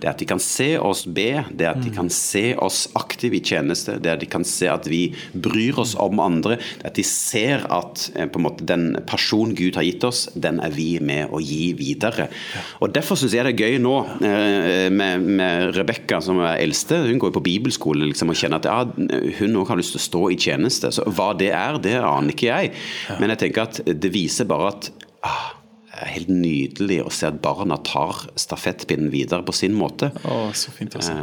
Det 0.00 0.08
at 0.10 0.20
de 0.20 0.28
kan 0.28 0.42
se 0.42 0.74
oss 0.78 1.04
be, 1.06 1.44
det 1.50 1.68
at 1.70 1.80
de 1.82 1.92
kan 1.94 2.10
se 2.12 2.52
oss 2.60 2.84
aktive 2.98 3.38
i 3.38 3.42
tjeneste, 3.44 3.98
det 4.02 4.12
at 4.12 4.22
de 4.22 4.28
kan 4.30 4.44
se 4.46 4.68
at 4.70 4.88
vi 4.90 5.08
bryr 5.32 5.78
oss 5.82 5.94
om 6.00 6.20
andre, 6.22 6.58
det 6.80 6.90
at 6.90 6.98
de 6.98 7.06
ser 7.06 7.66
at 7.72 8.08
eh, 8.14 8.28
måte 8.44 8.66
den 8.68 8.92
personen 9.08 9.54
Gud 9.56 9.78
har 9.78 9.86
gitt 9.86 10.04
oss, 10.06 10.26
den 10.34 10.60
er 10.62 10.74
vi 10.74 10.98
med 11.00 11.32
å 11.32 11.40
gi 11.42 11.72
videre. 11.78 12.28
Og 12.80 12.92
Derfor 12.94 13.18
syns 13.18 13.34
jeg 13.34 13.46
det 13.46 13.54
er 13.54 13.66
gøy 13.66 13.80
nå 13.82 13.94
eh, 14.24 14.90
med, 14.94 15.24
med 15.40 15.74
Rebekka, 15.76 16.20
som 16.24 16.40
er 16.44 16.60
eldste. 16.62 17.00
Hun 17.08 17.18
går 17.22 17.32
jo 17.32 17.38
på 17.38 17.46
bibelskole 17.48 18.10
liksom, 18.10 18.32
og 18.32 18.38
kjenner 18.38 18.62
at 18.62 18.70
ja, 18.70 19.10
hun 19.40 19.58
òg 19.60 19.72
har 19.72 19.80
lyst 19.80 19.96
til 19.96 20.02
å 20.02 20.06
stå 20.06 20.22
i 20.34 20.38
tjeneste. 20.46 20.92
Så 20.94 21.06
hva 21.10 21.32
det 21.38 21.50
er, 21.54 21.80
det 21.82 21.98
aner 22.00 22.34
ikke 22.34 22.50
jeg. 22.50 22.72
Men 23.18 23.34
jeg 23.34 23.46
tenker 23.46 23.68
at 23.68 23.82
det 23.84 24.12
viser 24.14 24.48
bare 24.48 24.72
at 24.74 24.90
ah, 25.26 25.52
helt 26.02 26.30
nydelig 26.32 27.00
å 27.04 27.12
se 27.12 27.28
at 27.30 27.40
barna 27.44 27.78
tar 27.86 28.24
stafettpinnen 28.40 29.12
videre 29.12 29.44
på 29.46 29.54
sin 29.56 29.76
måte. 29.76 30.10
Å, 30.24 30.48
så 30.56 30.74
fint 30.74 30.96
å 30.98 31.02
se. 31.04 31.16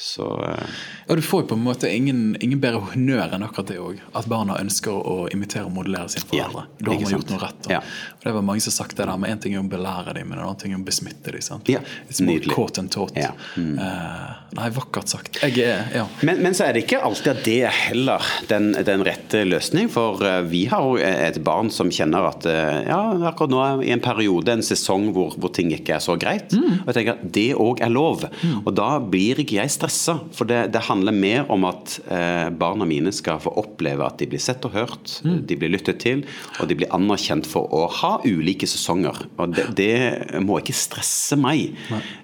Eh, 0.00 0.02
Så 0.02 0.24
eh, 0.48 0.66
Ja, 1.08 1.14
du 1.14 1.22
får 1.22 1.42
jo 1.42 1.46
på 1.50 1.56
en 1.58 1.64
måte 1.64 1.88
ingen, 1.92 2.36
ingen 2.40 2.60
bedre 2.62 2.80
honnør 2.92 3.34
enn 3.36 3.42
akkurat 3.44 3.66
det 3.68 3.78
òg. 3.82 3.98
At 4.16 4.28
barna 4.30 4.56
ønsker 4.60 4.94
å 4.94 5.26
imitere 5.34 5.66
og 5.66 5.74
modellere 5.74 6.08
sine 6.08 6.24
foreldre. 6.30 6.62
Ja, 6.64 6.84
da 6.86 6.90
har 6.92 7.00
man 7.00 7.04
sant. 7.10 7.16
gjort 7.16 7.30
noe 7.34 7.40
rett. 7.42 7.68
Ja. 7.68 7.80
Og 8.16 8.24
det 8.24 8.32
var 8.36 8.44
mange 8.46 8.62
som 8.64 8.72
sagt 8.72 8.96
det 8.96 9.04
der, 9.04 9.16
men 9.20 9.30
Én 9.34 9.40
ting 9.42 9.54
er 9.54 9.60
å 9.60 9.68
belære 9.68 10.14
dem, 10.16 10.28
men 10.30 10.38
en 10.38 10.44
annen 10.46 10.58
ting 10.62 10.72
er 10.72 10.78
å 10.80 10.84
besmitte 10.86 11.32
dem. 11.34 11.42
sant? 11.44 11.68
Ja, 11.68 11.80
It's 12.08 12.20
more 12.22 12.38
nydelig. 12.38 12.54
caught 12.54 12.78
and 12.78 12.90
taught. 12.94 13.12
Ja. 13.18 13.32
Mm. 13.56 13.74
Uh, 13.78 14.38
nei, 14.56 14.70
vakkert 14.78 15.08
sagt. 15.12 15.42
Er 15.44 15.50
Ja. 15.94 16.06
Men, 16.22 16.40
men 16.42 16.54
så 16.56 16.64
er 16.68 16.72
det 16.78 16.84
ikke 16.86 17.02
alltid 17.04 17.32
at 17.34 17.44
det 17.44 17.58
er 17.68 17.74
heller 17.90 18.22
den, 18.48 18.72
den 18.86 19.04
rette 19.04 19.44
løsning. 19.44 19.90
For 19.92 20.22
eh, 20.24 20.40
vi 20.48 20.64
har 20.70 20.80
jo 20.86 20.96
et 20.96 21.40
barn 21.44 21.68
som 21.74 21.90
kjenner 21.92 22.24
at 22.30 22.46
eh, 22.48 22.86
ja, 22.88 23.00
akkurat 23.28 23.50
nå 23.52 23.60
er 23.66 23.84
i 23.84 23.92
en 23.92 24.00
periode, 24.04 24.48
en 24.54 24.62
sesong 24.64 25.10
hvor, 25.12 25.34
hvor 25.36 25.52
ting 25.52 25.72
ikke 25.76 25.98
er 25.98 26.04
så 26.04 26.16
greit. 26.20 26.54
Og 26.56 26.88
jeg 26.88 26.96
tenker 27.02 27.18
at 27.18 27.28
det 27.36 27.48
òg 27.58 27.82
er 27.84 27.92
lov. 27.92 28.24
Og 28.64 28.72
da 28.78 28.94
blir 29.02 29.42
ikke 29.44 29.58
jeg 29.60 29.68
stressa. 29.68 29.89
For 30.36 30.48
det, 30.48 30.60
det 30.74 30.82
handler 30.86 31.16
mer 31.16 31.50
om 31.52 31.66
at 31.68 31.96
eh, 32.10 32.48
barna 32.54 32.86
mine 32.88 33.12
skal 33.14 33.40
få 33.42 33.52
oppleve 33.60 34.06
at 34.06 34.20
de 34.20 34.28
blir 34.30 34.42
sett 34.42 34.64
og 34.68 34.74
hørt, 34.76 35.16
de 35.24 35.58
blir 35.58 35.72
lyttet 35.72 36.00
til, 36.04 36.24
og 36.58 36.70
de 36.70 36.76
blir 36.80 36.92
anerkjent 36.96 37.48
for 37.48 37.70
å 37.74 37.86
ha 38.00 38.12
ulike 38.26 38.68
sesonger. 38.70 39.24
Og 39.40 39.56
det, 39.56 39.66
det 39.78 40.40
må 40.44 40.60
ikke 40.60 40.76
stresse 40.76 41.38
meg. 41.40 41.74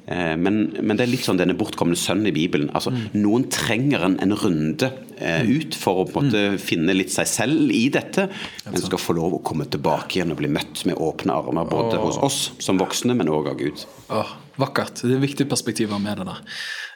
Eh, 0.06 0.34
men, 0.38 0.62
men 0.80 0.94
det 0.98 1.06
er 1.06 1.12
litt 1.12 1.26
sånn 1.26 1.40
denne 1.40 1.56
bortkomne 1.58 1.98
sønnen 1.98 2.30
i 2.30 2.36
Bibelen. 2.36 2.70
Altså, 2.76 2.92
Noen 3.16 3.48
trenger 3.52 4.06
en, 4.06 4.18
en 4.22 4.36
runde 4.38 4.92
eh, 5.18 5.42
ut 5.46 5.76
for 5.78 6.02
å 6.02 6.08
på 6.08 6.22
en 6.22 6.30
måte 6.30 6.44
finne 6.62 6.94
litt 6.96 7.12
seg 7.14 7.28
selv 7.30 7.74
i 7.74 7.86
dette, 7.92 8.28
men 8.68 8.82
skal 8.82 9.02
få 9.02 9.16
lov 9.18 9.38
å 9.38 9.44
komme 9.46 9.68
tilbake 9.70 10.18
igjen 10.18 10.34
og 10.34 10.40
bli 10.40 10.50
møtt 10.52 10.84
med 10.88 10.98
åpne 11.02 11.36
armer, 11.36 11.68
både 11.70 12.00
hos 12.02 12.20
oss 12.22 12.40
som 12.62 12.80
voksne, 12.80 13.16
men 13.18 13.30
òg 13.32 13.50
av 13.52 13.58
Gud. 13.60 13.86
Åh, 14.14 14.34
vakkert. 14.60 15.02
Det 15.02 15.14
er 15.16 15.22
viktige 15.22 15.48
perspektiver 15.50 15.98
med 16.02 16.18
det 16.20 16.26
der. 16.28 16.40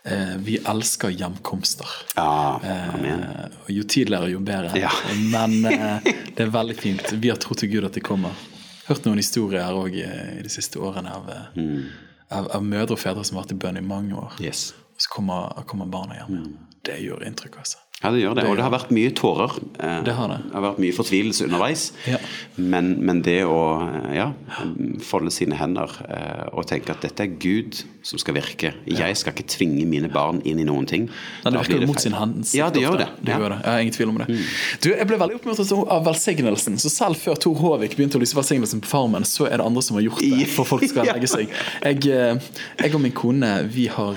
Eh, 0.05 0.37
vi 0.47 0.57
elsker 0.59 1.13
hjemkomster. 1.13 1.89
Ja. 2.17 2.61
Eh, 2.65 3.49
jo 3.69 3.83
tidligere, 3.85 4.31
jo 4.33 4.41
bedre. 4.41 4.73
Ja. 4.81 4.91
Men 5.35 5.59
eh, 5.67 6.01
det 6.37 6.47
er 6.47 6.53
veldig 6.55 6.77
fint. 6.79 7.13
Vi 7.13 7.29
har 7.33 7.37
tro 7.43 7.55
til 7.55 7.71
Gud 7.73 7.85
at 7.91 7.97
det 7.99 8.05
kommer. 8.07 8.33
Hørt 8.89 9.05
noen 9.07 9.21
historier 9.21 9.69
òg 9.77 9.95
i 10.01 10.07
de 10.43 10.51
siste 10.51 10.81
årene 10.83 11.13
av, 11.15 11.29
eh, 11.31 11.61
Mm. 11.61 11.85
av, 12.31 12.49
av 12.57 12.63
mødre 12.65 12.95
og 12.97 12.99
fedre 13.03 13.25
som 13.25 13.37
har 13.37 13.45
vært 13.45 13.53
i 13.57 13.61
bønn 13.67 13.79
i 13.79 13.85
mange 13.85 14.15
år. 14.17 14.37
Yes. 14.41 14.73
Og 14.95 15.01
så 15.05 15.09
kommer, 15.17 15.63
kommer 15.67 15.87
barna 15.91 16.15
hjem. 16.21 16.41
Mm. 16.41 16.59
Det 16.87 16.97
gjør 17.05 17.25
inntrykk, 17.27 17.59
altså. 17.61 17.79
Ja, 18.01 18.09
det 18.15 18.23
gjør 18.23 18.33
det. 18.39 18.45
Og 18.49 18.55
det 18.57 18.65
har 18.65 18.73
vært 18.73 18.91
mye 18.97 19.11
tårer. 19.13 19.57
Eh, 19.77 19.99
Det 20.07 20.15
har 20.17 20.29
det. 20.33 20.37
Det 20.47 20.55
har 20.57 20.63
vært 20.65 20.79
mye 20.81 20.95
fortvilelse 20.97 21.45
underveis. 21.45 21.83
Ja. 22.09 22.17
Men, 22.57 22.95
men 23.05 23.19
det 23.27 23.43
å 23.45 23.59
eh, 23.85 24.15
ja, 24.17 24.31
folde 25.05 25.29
sine 25.35 25.59
hender 25.61 25.93
eh, 26.09 26.47
og 26.57 26.65
tenke 26.71 26.95
at 26.95 27.05
dette 27.05 27.27
er 27.27 27.35
Gud 27.43 27.83
som 28.03 28.17
skal 28.23 28.39
virke. 28.39 28.71
Jeg 28.89 29.19
skal 29.21 29.35
ikke 29.37 29.45
tvinge 29.53 29.85
mine 29.85 30.09
barn 30.09 30.41
inn 30.49 30.63
i 30.63 30.65
noen 30.65 30.89
ting. 30.89 31.11
Nei, 31.45 31.53
det 31.53 31.61
virker 31.67 31.85
jo 31.85 31.91
mot 31.93 32.01
sin 32.01 32.17
hands. 32.17 32.55
Ja, 32.57 32.71
det 32.73 32.87
gjør 32.87 32.97
det. 33.03 33.11
det, 33.21 33.35
Mm. 33.37 33.43
gjør 33.45 33.49
det. 33.53 33.61
Jeg 33.67 33.73
har 33.75 33.85
ingen 33.85 33.99
tvil 33.99 34.09
om 34.15 34.19
det. 34.25 34.27
Du, 34.81 34.89
Jeg 34.97 35.07
ble 35.13 35.21
veldig 35.21 35.37
oppmuntret 35.43 35.77
av 35.93 36.05
velsignelsen. 36.09 36.81
Så 36.81 36.89
selv 36.97 37.21
før 37.21 37.37
Tor 37.37 37.61
Håvik 37.61 37.99
begynte 38.01 38.17
å 38.17 38.25
lyse 38.25 38.33
velsignelsen 38.41 38.81
på 38.81 38.89
Farmen, 38.97 39.29
så 39.29 39.45
er 39.45 39.61
det 39.61 39.67
andre 39.69 39.83
som 39.85 40.01
har 40.01 40.09
gjort 40.09 40.25
det 40.25 40.49
for 40.57 40.65
folk 40.65 40.89
skal 40.89 41.05
legge 41.05 41.29
seg. 41.29 41.53
Jeg, 41.85 42.01
jeg 42.81 42.95
og 42.97 43.01
min 43.05 43.13
kone, 43.13 43.59
vi 43.69 43.91
har 43.93 44.17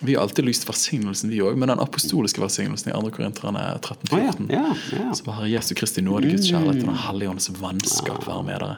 Vi 0.00 0.14
har 0.14 0.22
alltid 0.22 0.44
lyst 0.44 0.64
velsignelsen, 0.68 1.30
vi 1.30 1.38
òg, 1.40 1.54
men 1.56 1.70
den 1.70 1.80
apostoliske 1.80 2.40
velsignelsen 2.42 2.90
i 2.90 2.94
2. 2.96 3.10
Korinterne 3.14 3.60
13-14. 3.80 4.48
ja, 4.52 4.64
ja. 4.92 5.14
Så 5.14 5.30
Herre 5.30 5.48
Jesu 5.48 5.74
Kristi 5.78 6.02
nåde, 6.02 6.28
Guds 6.32 6.48
kjærlighet 6.50 6.82
og 6.82 6.88
Den 6.90 6.98
hellige 7.06 7.30
ånds 7.30 7.46
vennskap 7.60 8.26
være 8.26 8.42
med 8.44 8.58
dere. 8.58 8.76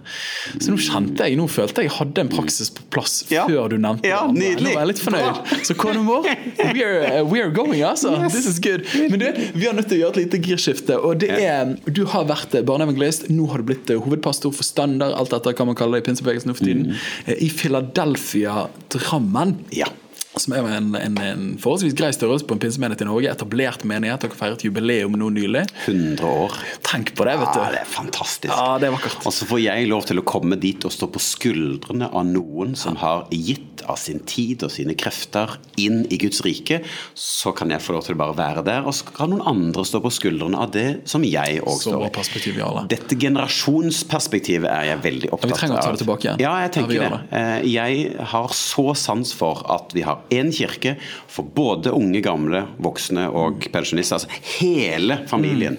Så 0.61 0.75
nå 0.75 0.79
kjente 0.85 1.25
jeg, 1.27 1.39
nå 1.41 1.47
følte 1.51 1.83
jeg 1.83 1.89
jeg 1.91 1.95
hadde 1.97 2.21
en 2.27 2.31
praksis 2.33 2.71
på 2.77 2.85
plass 2.95 3.17
Ja. 3.33 3.47
før 3.49 3.73
du 3.73 3.79
nevnte 3.81 4.07
Ja, 4.11 4.21
det. 4.29 4.53
Nå 4.61 4.75
var 4.77 4.85
jeg 4.85 4.91
litt 4.93 5.03
fornøyd. 5.07 5.43
Så 5.67 5.75
kone 5.81 6.05
vår, 6.07 6.29
we 6.77 6.85
are, 6.85 7.25
we 7.25 7.41
are 7.43 7.51
going, 7.51 7.81
altså. 7.87 8.13
This 8.31 8.47
is 8.53 8.61
good. 8.61 8.85
Men 9.11 9.19
du, 9.25 9.27
vi 9.57 9.67
har 9.67 9.75
nødt 9.79 9.89
til 9.91 9.99
å 9.99 10.05
gjøre 10.05 10.19
et 10.21 10.23
lite 10.27 10.43
girskifte. 10.47 11.01
Og 11.01 11.19
det 11.25 11.33
er, 11.41 11.75
du 11.89 12.05
har 12.13 12.29
vært 12.29 12.55
eh, 12.61 12.63
barneevangelist, 12.67 13.31
nå 13.33 13.49
har 13.51 13.63
du 13.65 13.71
blitt 13.73 13.91
eh, 13.91 13.99
hovedpastor, 14.05 14.53
forstander, 14.55 15.17
alt 15.17 15.33
etter 15.37 15.57
hva 15.57 15.67
man 15.73 15.79
kaller 15.79 15.99
det 16.01 16.05
i 16.05 16.11
pinsebevegelsen 16.13 16.53
nå 16.53 16.59
for 16.59 16.69
tiden, 16.69 16.93
eh, 17.27 17.39
i 17.41 17.49
Philadelphia, 17.51 18.67
Drammen. 18.93 19.57
Ja. 19.75 19.89
Som 20.37 20.53
er 20.53 20.67
en, 20.69 20.91
en, 20.99 21.15
en 21.17 21.45
forholdsvis 21.63 21.95
grei 21.97 22.11
størrelse 22.13 22.45
på 22.45 22.57
en 22.57 22.61
pinsemenighet 22.61 23.07
i 23.07 23.09
Norge. 23.09 23.31
Etablert 23.33 23.87
menighet. 23.89 24.21
Dere 24.27 24.37
feiret 24.37 24.65
jubileum 24.67 25.17
nå 25.17 25.31
nylig. 25.33 25.63
100 25.87 26.27
år. 26.29 26.57
Tenk 26.85 27.15
på 27.17 27.25
det, 27.25 27.39
vet 27.41 27.55
du. 27.57 27.61
Ja, 27.63 27.71
det 27.73 27.81
er 27.81 27.89
fantastisk. 27.89 28.53
Ja, 28.53 28.77
det 28.83 28.91
er 28.91 28.97
vakkert. 28.99 29.17
Og 29.25 29.33
så 29.33 29.49
får 29.49 29.63
jeg 29.65 29.89
lov 29.89 30.05
til 30.11 30.21
å 30.21 30.27
komme 30.29 30.59
dit 30.61 30.85
og 30.85 30.93
stå 30.93 31.09
på 31.15 31.23
skuldrene 31.25 32.11
av 32.13 32.29
noen 32.29 32.77
som 32.77 32.99
har 33.01 33.25
gitt 33.33 33.73
av 33.87 33.97
sin 34.01 34.19
tid 34.27 34.65
og 34.67 34.73
sine 34.75 34.97
krefter 34.99 35.55
inn 35.81 36.03
i 36.13 36.19
Guds 36.21 36.41
rike. 36.45 36.81
Så 37.17 37.53
kan 37.57 37.71
jeg 37.73 37.81
få 37.85 37.97
lov 37.97 38.05
til 38.07 38.17
å 38.17 38.21
bare 38.21 38.37
være 38.37 38.65
der, 38.67 38.85
og 38.89 38.93
så 38.97 39.07
kan 39.17 39.31
noen 39.33 39.45
andre 39.47 39.85
stå 39.87 40.01
på 40.05 40.11
skuldrene 40.13 40.59
av 40.61 40.73
det 40.75 40.87
som 41.09 41.25
jeg 41.27 41.61
òg 41.63 41.79
Så 41.81 41.93
står 41.95 42.07
i. 42.09 42.85
Dette 42.93 43.19
generasjonsperspektivet 43.25 44.69
er 44.73 44.91
jeg 44.91 45.03
veldig 45.07 45.33
opptatt 45.33 45.49
av. 45.49 45.55
vi 45.55 45.61
trenger 45.61 45.79
å 45.79 45.85
ta 45.87 45.95
det 45.97 46.03
tilbake 46.03 46.29
igjen. 46.29 46.43
Ja, 46.45 46.55
jeg 46.67 46.75
tenker 46.77 47.05
det. 47.07 47.23
Eh, 47.31 47.69
Jeg 47.77 48.17
har 48.33 48.53
så 48.57 48.89
sans 48.99 49.33
for 49.37 49.63
at 49.73 49.95
vi 49.97 50.03
har 50.07 50.26
én 50.35 50.53
kirke 50.55 50.97
for 51.29 51.47
både 51.57 51.93
unge, 51.95 52.21
gamle, 52.25 52.65
voksne 52.83 53.29
og 53.31 53.69
pensjonister. 53.73 54.19
Altså 54.19 54.61
hele 54.61 55.23
familien. 55.31 55.79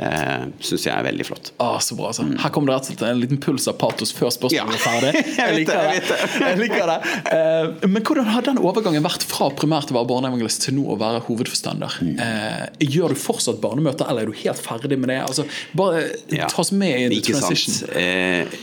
Eh, 0.00 0.44
Syns 0.64 0.86
jeg 0.86 0.94
er 0.96 1.04
veldig 1.04 1.26
flott. 1.28 1.50
Ah, 1.60 1.76
så 1.84 1.96
bra, 1.98 2.08
altså. 2.10 2.24
Her 2.40 2.52
kom 2.54 2.64
det 2.68 2.72
rett 2.76 2.86
og 2.88 2.94
slett 2.94 3.02
en 3.10 3.20
liten 3.20 3.40
puls 3.42 3.66
av 3.68 3.76
patos 3.80 4.12
før 4.16 4.30
spørsmålet 4.32 4.72
var 4.72 4.84
ferdig. 4.84 5.24
Jeg 5.40 5.56
liker 5.58 5.80
det, 5.80 6.18
jeg 6.40 6.58
liker 6.60 6.88
det. 6.90 6.96
Eh, 7.34 7.88
Men 7.90 8.04
hvordan 8.06 8.28
har 8.32 8.44
den 8.46 8.60
overgangen 8.62 9.04
vært 9.04 9.24
fra 9.28 9.48
primært 9.56 9.90
å 9.92 9.96
være 9.98 10.08
barneevangelist 10.10 10.64
til 10.66 10.76
nå 10.78 10.86
å 10.94 10.96
være 11.00 11.20
hovedforstander? 11.26 11.98
Mm. 12.06 12.14
Eh, 12.24 12.86
Gjør 12.90 13.12
du 13.14 13.20
fortsatt 13.20 13.60
barnemøter, 13.62 14.08
eller 14.10 14.24
er 14.24 14.32
du 14.32 14.38
helt 14.40 14.62
ferdig 14.64 14.98
med 15.00 15.12
det? 15.12 15.18
Altså, 15.26 15.44
bare 15.76 16.06
Ja. 16.32 16.48
ta 16.50 16.62
oss 16.64 16.72
med 16.72 16.94
i 16.96 17.04
en 17.08 17.14
Ikke 17.18 17.36
transition. 17.36 17.90
Eh, 17.96 18.58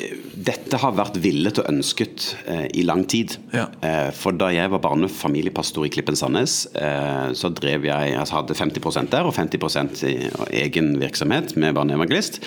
dette 0.48 0.78
har 0.82 0.94
vært 0.98 1.18
villet 1.22 1.60
og 1.62 1.70
ønsket 1.72 2.28
eh, 2.48 2.66
i 2.78 2.86
lang 2.88 3.06
tid. 3.10 3.38
Ja. 3.54 3.68
Eh, 3.86 4.10
for 4.18 4.34
da 4.38 4.50
jeg 4.54 4.72
var 4.74 4.82
barnefamiliepastor 4.86 5.86
i 5.88 5.94
Klippen 5.94 6.18
Sandnes, 6.18 6.66
eh, 6.78 7.30
så 7.38 7.52
drev 7.54 7.86
jeg 7.90 8.16
altså 8.18 8.40
hadde 8.42 8.58
50 8.58 9.10
der 9.14 9.28
og 9.28 9.36
50 9.38 10.06
i 10.08 10.16
egen 10.66 10.96
virksomhet 11.02 11.27
med 11.60 11.76
barneevangelist. 11.78 12.40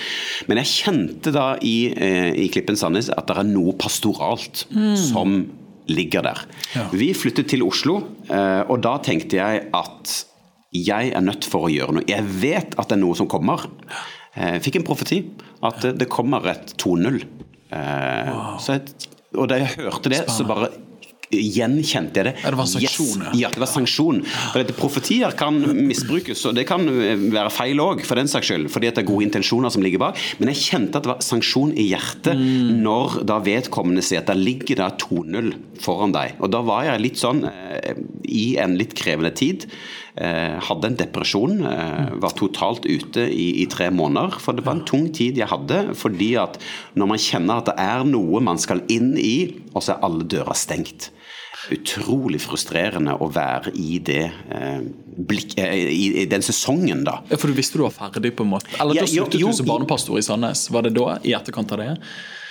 Men 0.49 0.57
jeg 0.61 0.69
kjente 0.71 1.33
da 1.35 1.55
i, 1.61 1.93
eh, 1.95 2.31
i 2.45 2.47
Klippen 2.53 2.77
Sandnes 2.79 3.09
at 3.13 3.27
det 3.27 3.37
er 3.37 3.47
noe 3.49 3.73
pastoralt 3.79 4.65
som 4.97 5.41
ligger 5.91 6.23
der. 6.23 6.43
Ja. 6.75 6.87
Vi 6.93 7.11
flyttet 7.17 7.49
til 7.51 7.63
Oslo, 7.65 7.97
eh, 8.29 8.61
og 8.69 8.81
da 8.85 8.97
tenkte 9.03 9.39
jeg 9.41 9.65
at 9.73 10.25
jeg 10.71 11.11
er 11.11 11.21
nødt 11.25 11.43
for 11.51 11.67
å 11.67 11.71
gjøre 11.73 11.97
noe. 11.97 12.05
Jeg 12.07 12.23
vet 12.23 12.75
at 12.79 12.87
det 12.87 12.95
er 12.95 13.01
noe 13.01 13.15
som 13.19 13.27
kommer. 13.27 13.65
Eh, 14.35 14.53
Jeg 14.59 14.61
fikk 14.63 14.75
en 14.79 14.83
profeti 14.87 15.25
at 15.61 15.81
det- 15.97 16.07
kommer 16.09 16.45
et 16.47 16.73
2-0. 16.77 17.23
Wow. 17.71 18.59
og 19.37 19.47
da 19.47 19.55
jeg 19.59 19.77
hørte 19.77 20.09
det, 20.09 20.25
så 20.29 20.43
bare 20.45 20.69
gjenkjente 21.31 22.21
jeg 22.21 22.29
det. 22.29 22.35
Ja, 22.43 22.51
det 22.53 22.59
var 22.59 22.69
sanksjon, 22.69 23.25
yes. 23.25 23.39
ja. 23.39 23.51
det 23.53 23.63
var 23.63 23.71
sanksjon. 23.71 24.21
For 24.25 24.61
dette 24.61 24.75
Profetier 24.77 25.35
kan 25.39 25.57
misbrukes, 25.77 26.43
og 26.49 26.57
det 26.57 26.67
kan 26.69 26.85
være 26.87 27.49
feil 27.53 27.81
òg, 27.83 28.03
for 28.07 28.19
den 28.19 28.29
saks 28.31 28.51
skyld. 28.51 28.67
Fordi 28.73 28.91
at 28.91 28.99
det 28.99 29.05
er 29.05 29.09
gode 29.11 29.27
intensjoner 29.29 29.71
som 29.73 29.85
ligger 29.85 30.01
bak. 30.03 30.19
Men 30.41 30.51
jeg 30.51 30.61
kjente 30.65 30.99
at 30.99 31.07
det 31.07 31.13
var 31.15 31.25
sanksjon 31.25 31.73
i 31.79 31.89
hjertet 31.91 32.37
Mm. 32.41 32.81
når 32.83 33.21
da 33.27 33.37
vedkommende 33.43 34.01
sier 34.05 34.21
at 34.21 34.29
det 34.31 34.37
ligger 34.39 34.79
da 34.81 34.89
2-0 34.99 35.51
foran 35.81 36.13
deg. 36.15 36.35
Og 36.41 36.51
da 36.53 36.61
var 36.65 36.85
jeg 36.87 37.03
litt 37.03 37.19
sånn 37.21 37.43
eh, 37.47 37.97
i 38.27 38.55
en 38.61 38.77
litt 38.79 38.95
krevende 38.97 39.33
tid. 39.37 39.65
Eh, 40.15 40.57
hadde 40.67 40.89
en 40.89 40.97
depresjon, 40.99 41.61
eh, 41.67 42.11
var 42.23 42.35
totalt 42.37 42.85
ute 42.89 43.27
i, 43.31 43.61
i 43.63 43.67
tre 43.71 43.89
måneder. 43.93 44.39
For 44.43 44.57
det 44.57 44.65
var 44.65 44.79
en 44.79 44.85
tung 44.87 45.07
tid 45.15 45.39
jeg 45.39 45.51
hadde, 45.51 45.95
fordi 45.97 46.33
at 46.41 46.59
når 46.99 47.11
man 47.13 47.21
kjenner 47.21 47.61
at 47.61 47.71
det 47.71 47.77
er 47.79 48.05
noe 48.09 48.43
man 48.43 48.59
skal 48.61 48.83
inn 48.91 49.13
i, 49.17 49.35
og 49.73 49.85
så 49.85 49.95
er 49.95 50.05
alle 50.07 50.27
dører 50.27 50.57
stengt. 50.57 51.11
Utrolig 51.71 52.41
frustrerende 52.41 53.13
å 53.21 53.29
være 53.31 53.71
i 53.77 53.99
det 54.03 54.23
eh, 54.49 54.81
blikk, 55.29 55.53
eh, 55.61 55.75
i, 55.93 56.25
den 56.31 56.41
sesongen, 56.45 57.05
da. 57.07 57.19
Ja, 57.29 57.37
For 57.37 57.51
du 57.51 57.57
visste 57.57 57.77
du 57.79 57.85
var 57.85 57.93
ferdig, 57.95 58.33
på 58.35 58.43
en 58.47 58.53
måte? 58.55 58.67
Eller 58.79 58.97
Ja, 58.97 59.05
da 59.05 59.13
sluttet 59.13 59.39
du 59.41 59.53
som 59.53 59.69
barnepastor 59.69 60.17
i 60.19 60.25
Sandnes? 60.25 60.67
Var 60.73 60.87
det 60.89 60.95
da? 60.97 61.17
I 61.23 61.35
etterkant 61.37 61.71
av 61.75 61.83
det? 61.83 61.95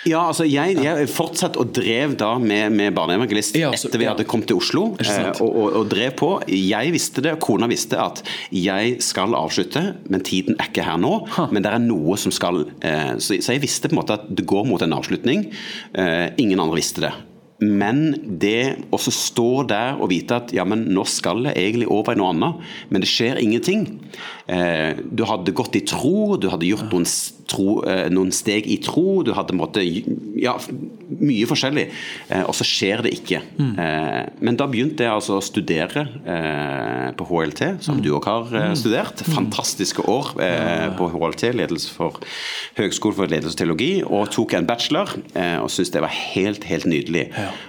Ja, 0.08 0.22
altså 0.30 0.46
jeg, 0.48 0.78
jeg 0.80 1.08
fortsatte 1.12 1.60
og 1.60 1.74
drev 1.76 2.14
da 2.16 2.30
med, 2.40 2.72
med 2.72 2.94
barneevangelist 2.96 3.58
Ja, 3.58 3.68
altså, 3.68 3.90
etter 3.90 4.00
vi 4.00 4.06
hadde 4.08 4.24
kommet 4.24 4.48
til 4.48 4.56
Oslo. 4.56 4.86
Eh, 5.02 5.26
Og, 5.42 5.50
og, 5.50 5.66
og 5.82 5.90
drev 5.92 6.14
på. 6.16 6.30
Jeg 6.48 6.94
visste 6.94 7.20
det, 7.26 7.34
og 7.36 7.42
kona 7.44 7.68
visste 7.68 7.98
at 8.00 8.22
jeg 8.54 8.96
skal 9.04 9.36
avslutte, 9.36 9.82
men 10.08 10.24
tiden 10.24 10.56
er 10.56 10.70
ikke 10.70 10.86
her 10.86 10.96
nå. 11.02 11.12
Men 11.52 11.66
det 11.66 11.74
er 11.74 11.82
noe 11.84 12.16
som 12.20 12.32
skal 12.32 12.62
eh, 12.80 13.18
Så, 13.20 13.42
så 13.44 13.58
jeg 13.58 13.64
visste 13.66 13.90
på 13.90 13.98
en 13.98 14.00
måte 14.00 14.16
at 14.16 14.24
det 14.32 14.46
går 14.48 14.64
mot 14.70 14.80
en 14.86 14.96
avslutning. 14.96 15.50
Eh, 15.92 16.30
Ingen 16.40 16.62
andre 16.64 16.80
visste 16.80 17.04
det. 17.04 17.12
Men 17.60 18.14
det 18.40 18.88
å 18.88 18.98
stå 19.00 19.66
der 19.68 19.98
og 20.00 20.08
vite 20.12 20.38
at 20.40 20.52
ja, 20.56 20.64
men 20.68 20.86
nå 20.94 21.04
skal 21.08 21.44
det 21.44 21.56
egentlig 21.60 21.90
over 21.92 22.16
i 22.16 22.20
noe 22.20 22.32
annet, 22.32 22.62
men 22.88 23.04
det 23.04 23.10
skjer 23.10 23.40
ingenting. 23.42 23.84
Eh, 24.48 24.96
du 25.04 25.26
hadde 25.28 25.52
gått 25.56 25.76
i 25.76 25.84
tro, 25.84 26.38
du 26.40 26.48
hadde 26.52 26.68
gjort 26.68 26.88
noen, 26.88 27.04
tro, 27.50 27.82
eh, 27.84 28.06
noen 28.12 28.32
steg 28.32 28.64
i 28.64 28.78
tro, 28.80 29.20
du 29.26 29.34
hadde 29.36 29.56
måtte, 29.58 29.84
ja, 30.40 30.56
mye 31.20 31.48
forskjellig, 31.48 31.86
eh, 32.28 32.44
og 32.44 32.54
så 32.56 32.66
skjer 32.66 33.04
det 33.06 33.14
ikke. 33.18 33.42
Mm. 33.60 33.74
men 34.46 34.56
da 34.58 34.66
begynte 34.70 35.04
jeg 35.04 35.12
altså 35.12 35.36
å 35.38 35.44
studere 35.44 36.02
eh, 36.24 37.10
på 37.16 37.26
HLT, 37.28 37.62
som 37.84 38.00
du 38.02 38.10
òg 38.16 38.28
har 38.28 38.54
eh, 38.56 38.72
studert. 38.78 39.22
Fantastiske 39.30 40.04
år 40.10 40.32
eh, 40.42 40.86
på 40.98 41.08
HLT, 41.12 41.50
ledelse 41.60 41.92
for 41.94 42.20
Høgskolen 42.78 43.18
for 43.18 43.32
ledelse 43.32 43.56
og 43.56 43.60
teologi, 43.60 43.90
og 44.06 44.30
tok 44.34 44.56
en 44.58 44.68
bachelor, 44.68 45.12
eh, 45.34 45.58
og 45.60 45.70
syntes 45.72 45.94
det 45.96 46.04
var 46.04 46.14
helt, 46.14 46.66
helt 46.70 46.88
nydelig. 46.90 47.26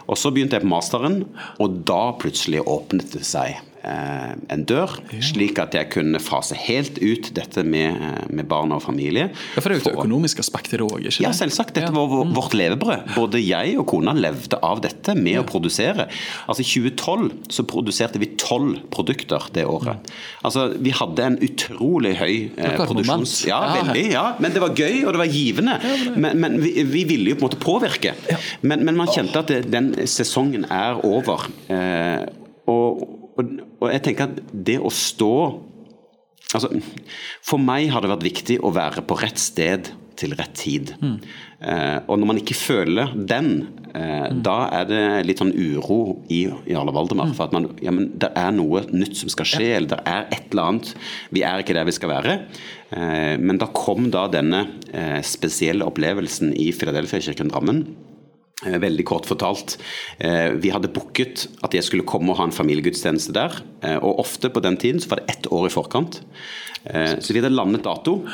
Og 0.08 0.20
så 0.20 0.32
begynte 0.34 0.58
jeg 0.58 0.66
på 0.66 0.72
masteren, 0.72 1.22
og 1.62 1.82
da 1.88 2.04
plutselig 2.22 2.64
åpnet 2.66 3.16
det 3.16 3.26
seg 3.28 3.58
eh, 3.58 3.71
en 3.84 4.64
dør, 4.70 4.92
slik 5.26 5.58
at 5.62 5.74
jeg 5.74 5.90
kunne 5.94 6.20
fase 6.22 6.54
helt 6.68 7.00
ut 7.02 7.32
dette 7.34 7.64
med, 7.66 7.96
eh, 7.98 8.28
med 8.30 8.48
barn 8.50 8.72
og 8.76 8.82
familie. 8.84 9.30
Ja, 9.56 9.62
For 9.62 9.70
det 9.70 9.80
er 9.80 9.82
jo 9.82 9.90
et 9.90 9.98
økonomisk 9.98 10.40
aspekt 10.44 10.74
i 10.74 10.78
det 10.78 10.86
òg? 10.86 11.08
Ja, 11.24 11.32
selvsagt. 11.34 11.74
Dette 11.74 11.92
var 11.96 12.08
vårt 12.36 12.54
levebrød. 12.54 13.16
Både 13.16 13.42
jeg 13.42 13.78
og 13.82 13.88
kona 13.90 14.14
levde 14.14 14.60
av 14.62 14.82
dette 14.84 15.16
med 15.18 15.40
å 15.42 15.46
produsere. 15.50 16.08
Altså 16.48 16.62
I 16.62 16.68
2012 16.70 17.32
så 17.50 17.66
produserte 17.66 18.20
vi 18.22 18.30
tolv 18.38 18.82
produkter 18.94 19.50
det 19.54 19.66
året. 19.66 20.12
Altså 20.46 20.68
Vi 20.82 20.94
hadde 20.96 21.26
en 21.26 21.40
utrolig 21.42 22.16
høy 22.22 22.52
eh, 22.58 22.76
produksjons... 22.78 23.46
Ja, 23.50 23.62
Ja. 23.62 23.84
veldig. 23.84 24.06
ja, 24.12 24.36
Men 24.40 24.52
det 24.54 24.62
var 24.62 24.76
gøy, 24.76 25.06
og 25.06 25.14
det 25.14 25.22
var 25.24 25.32
givende. 25.32 25.80
Men, 26.16 26.38
men 26.40 26.60
vi, 26.62 26.84
vi 26.84 27.04
ville 27.10 27.30
jo 27.34 27.36
på 27.40 27.46
en 27.46 27.50
måte 27.50 27.62
påvirke. 27.62 28.14
Men, 28.62 28.86
men 28.86 28.96
man 28.98 29.08
kjente 29.08 29.40
at 29.42 29.48
det, 29.52 29.64
den 29.72 29.94
sesongen 30.06 30.66
er 30.70 31.02
over. 31.06 31.48
Eh, 31.72 32.26
og, 32.70 33.02
og, 33.38 33.60
og 33.82 33.92
jeg 33.92 34.06
tenker 34.06 34.30
at 34.30 34.42
det 34.54 34.80
å 34.80 34.94
stå 34.94 35.34
Altså, 36.52 36.68
for 37.48 37.62
meg 37.64 37.86
har 37.94 38.04
det 38.04 38.10
vært 38.12 38.26
viktig 38.26 38.58
å 38.60 38.74
være 38.76 39.06
på 39.08 39.16
rett 39.22 39.40
sted 39.40 39.88
til 40.20 40.34
rett 40.36 40.52
tid. 40.60 40.92
Eh, 41.64 41.98
og 42.10 42.20
når 42.20 42.28
man 42.28 42.40
ikke 42.42 42.58
føler 42.58 43.14
den, 43.16 43.48
eh, 43.96 44.28
da 44.34 44.58
er 44.82 44.90
det 44.90 45.02
litt 45.30 45.42
sånn 45.42 45.54
uro 45.56 46.20
i 46.28 46.44
Jarle 46.68 46.92
Valdemar. 46.92 47.32
For 47.38 47.48
at 47.48 47.56
man, 47.56 47.70
ja, 47.82 47.94
men 47.96 48.12
det 48.20 48.34
er 48.36 48.52
noe 48.52 48.84
nytt 48.92 49.16
som 49.22 49.32
skal 49.32 49.48
skje, 49.48 49.70
eller 49.78 49.94
det 49.94 50.02
er 50.04 50.28
et 50.28 50.52
eller 50.52 50.74
annet. 50.74 50.94
Vi 51.32 51.46
er 51.48 51.64
ikke 51.64 51.78
der 51.78 51.88
vi 51.88 51.96
skal 51.96 52.12
være. 52.12 52.38
Eh, 52.92 53.38
men 53.40 53.62
da 53.62 53.72
kom 53.72 54.12
da 54.12 54.28
denne 54.28 54.66
eh, 54.92 55.22
spesielle 55.24 55.88
opplevelsen 55.88 56.52
i 56.52 56.72
Filadelfia-kirken 56.76 57.54
Drammen. 57.54 57.86
Eh, 58.66 58.78
Veldig 58.82 59.06
kort 59.06 59.26
fortalt. 59.26 59.78
eh, 60.20 60.52
Vi 60.62 60.70
hadde 60.70 60.92
booket 60.94 61.48
at 61.64 61.74
jeg 61.74 61.84
skulle 61.84 62.06
komme 62.06 62.30
og 62.32 62.38
ha 62.38 62.44
en 62.46 62.52
familiegudstjeneste 62.52 63.34
der. 63.34 63.52
eh, 63.84 63.98
Og 63.98 64.20
ofte 64.20 64.50
på 64.50 64.62
den 64.62 64.78
tiden 64.78 65.00
så 65.02 65.10
var 65.10 65.18
det 65.22 65.30
ett 65.38 65.48
år 65.52 65.66
i 65.68 65.70
forkant. 65.74 66.22
Så 66.84 67.30
vi 67.34 67.40
hadde 67.40 67.54
landet 67.54 67.84
dato, 67.84 68.26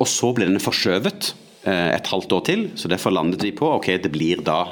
og 0.00 0.06
så 0.08 0.32
ble 0.34 0.46
den 0.46 0.56
forskjøvet 0.58 1.34
et 1.66 2.06
halvt 2.06 2.32
år 2.32 2.44
til. 2.46 2.70
Så 2.76 2.88
derfor 2.88 3.12
landet 3.12 3.42
vi 3.42 3.50
på 3.52 3.66
ok, 3.76 3.98
det 4.00 4.10
blir 4.10 4.40
da 4.42 4.64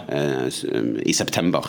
i 1.04 1.12
september. 1.12 1.60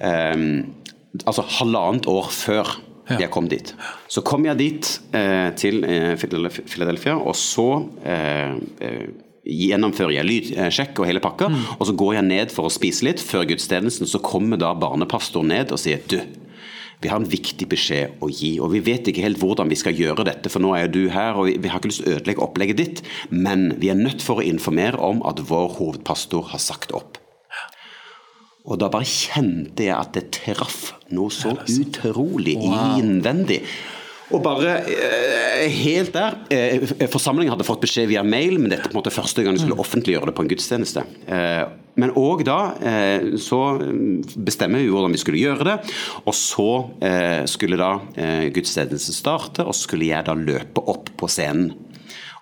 Altså 0.00 1.42
halvannet 1.58 2.06
år 2.06 2.30
før 2.30 2.76
jeg 3.18 3.28
kom 3.30 3.48
dit. 3.48 3.74
Så 4.08 4.22
kom 4.22 4.44
jeg 4.44 4.56
dit 4.56 5.00
til 5.56 5.82
Philadelphia- 6.14 7.18
og 7.26 7.34
så 7.34 7.88
gjennomfører 9.48 10.18
jeg 10.18 10.28
lydsjekk 10.28 11.00
og 11.00 11.08
hele 11.08 11.22
pakka, 11.24 11.48
og 11.78 11.86
så 11.88 11.94
går 11.96 12.18
jeg 12.18 12.28
ned 12.28 12.52
for 12.54 12.68
å 12.68 12.72
spise 12.72 13.06
litt. 13.06 13.22
Før 13.24 13.46
gudstjenesten 13.48 14.08
så 14.10 14.20
kommer 14.24 14.60
da 14.60 14.74
barnepastoren 14.76 15.50
ned 15.54 15.72
og 15.72 15.80
sier 15.80 16.04
du, 16.10 16.20
Vi 16.98 17.06
har 17.06 17.20
en 17.20 17.30
viktig 17.30 17.68
beskjed 17.70 18.18
å 18.18 18.26
gi, 18.26 18.56
og 18.58 18.72
vi 18.72 18.80
vet 18.82 19.06
ikke 19.06 19.22
helt 19.22 19.38
hvordan 19.38 19.68
vi 19.70 19.76
skal 19.78 19.94
gjøre 19.94 20.24
dette, 20.26 20.50
for 20.50 20.58
nå 20.58 20.72
er 20.74 20.88
jo 20.88 20.94
du 20.96 21.04
her, 21.14 21.36
og 21.38 21.46
vi, 21.46 21.52
vi 21.62 21.70
har 21.70 21.78
ikke 21.78 21.92
lyst 21.92 22.02
til 22.02 22.10
å 22.10 22.16
ødelegge 22.16 22.42
opplegget 22.42 22.80
ditt, 22.80 23.02
men 23.30 23.68
vi 23.78 23.92
er 23.92 24.00
nødt 24.00 24.24
for 24.26 24.42
å 24.42 24.46
informere 24.46 24.98
om 24.98 25.22
at 25.30 25.38
vår 25.46 25.76
hovedpastor 25.78 26.50
har 26.50 26.58
sagt 26.58 26.90
opp. 26.98 27.20
Og 28.66 28.80
da 28.82 28.90
bare 28.90 29.06
kjente 29.06 29.86
jeg 29.86 29.94
at 29.94 30.10
det 30.18 30.26
traff 30.42 30.90
noe 31.14 31.30
så 31.30 31.54
utrolig 31.54 32.58
innvendig. 32.58 33.62
Og 34.28 34.42
bare 34.44 34.74
eh, 34.84 35.66
helt 35.72 36.12
der 36.12 36.36
eh, 36.52 36.84
Forsamlingen 37.08 37.54
hadde 37.54 37.66
fått 37.66 37.84
beskjed 37.86 38.10
via 38.10 38.24
mail, 38.26 38.58
men 38.60 38.72
dette 38.72 38.90
på 38.90 38.96
en 38.96 39.00
måte 39.00 39.12
første 39.14 39.44
gang 39.44 39.56
de 39.56 39.62
skulle 39.62 39.78
offentliggjøre 39.80 40.28
det 40.28 40.34
på 40.36 40.44
en 40.44 40.50
gudstjeneste. 40.50 41.04
Eh, 41.32 41.64
men 41.98 42.12
òg 42.14 42.44
da 42.46 42.58
så 43.42 43.58
bestemmer 44.38 44.84
vi 44.84 44.90
hvordan 44.92 45.16
vi 45.16 45.18
skulle 45.18 45.40
gjøre 45.40 45.64
det. 45.66 45.72
Og 46.30 46.36
så 46.36 46.66
skulle 47.50 47.74
da 47.80 47.88
gudstjenesten 48.54 49.16
starte, 49.16 49.64
og 49.66 49.74
så 49.74 49.88
skulle 49.88 50.06
jeg 50.06 50.28
da 50.28 50.36
løpe 50.38 50.84
opp 50.94 51.10
på 51.18 51.26
scenen. 51.26 51.72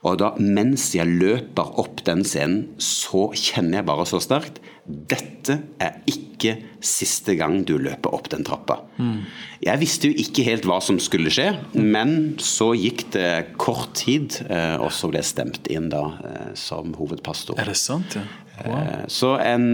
Og 0.05 0.19
da, 0.21 0.35
mens 0.37 0.91
jeg 0.93 1.09
løper 1.09 1.73
opp 1.81 2.05
den 2.05 2.21
scenen, 2.29 2.67
så 2.77 3.31
kjenner 3.33 3.81
jeg 3.81 3.89
bare 3.89 4.05
så 4.13 4.21
sterkt 4.21 4.61
dette 4.87 5.59
er 5.83 5.99
ikke 6.07 6.55
siste 6.85 7.35
gang 7.39 7.63
du 7.67 7.75
løper 7.83 8.15
opp 8.15 8.29
den 8.31 8.45
trappa. 8.47 8.79
Mm. 9.01 9.25
Jeg 9.65 9.81
visste 9.81 10.11
jo 10.11 10.19
ikke 10.23 10.45
helt 10.47 10.67
hva 10.69 10.79
som 10.85 10.99
skulle 11.03 11.33
skje, 11.33 11.49
men 11.75 12.37
så 12.43 12.71
gikk 12.79 13.09
det 13.17 13.31
kort 13.59 13.97
tid, 13.99 14.39
eh, 14.47 14.77
og 14.79 14.93
så 14.95 15.11
ble 15.11 15.23
jeg 15.23 15.33
stemt 15.33 15.71
inn 15.73 15.89
da 15.91 16.05
eh, 16.23 16.51
som 16.59 16.95
hovedpastor. 16.99 17.59
Er 17.59 17.73
det 17.73 17.79
sant, 17.81 18.19
ja? 18.19 18.27
Wow. 18.57 18.77
Eh, 19.05 19.49
en, 19.51 19.67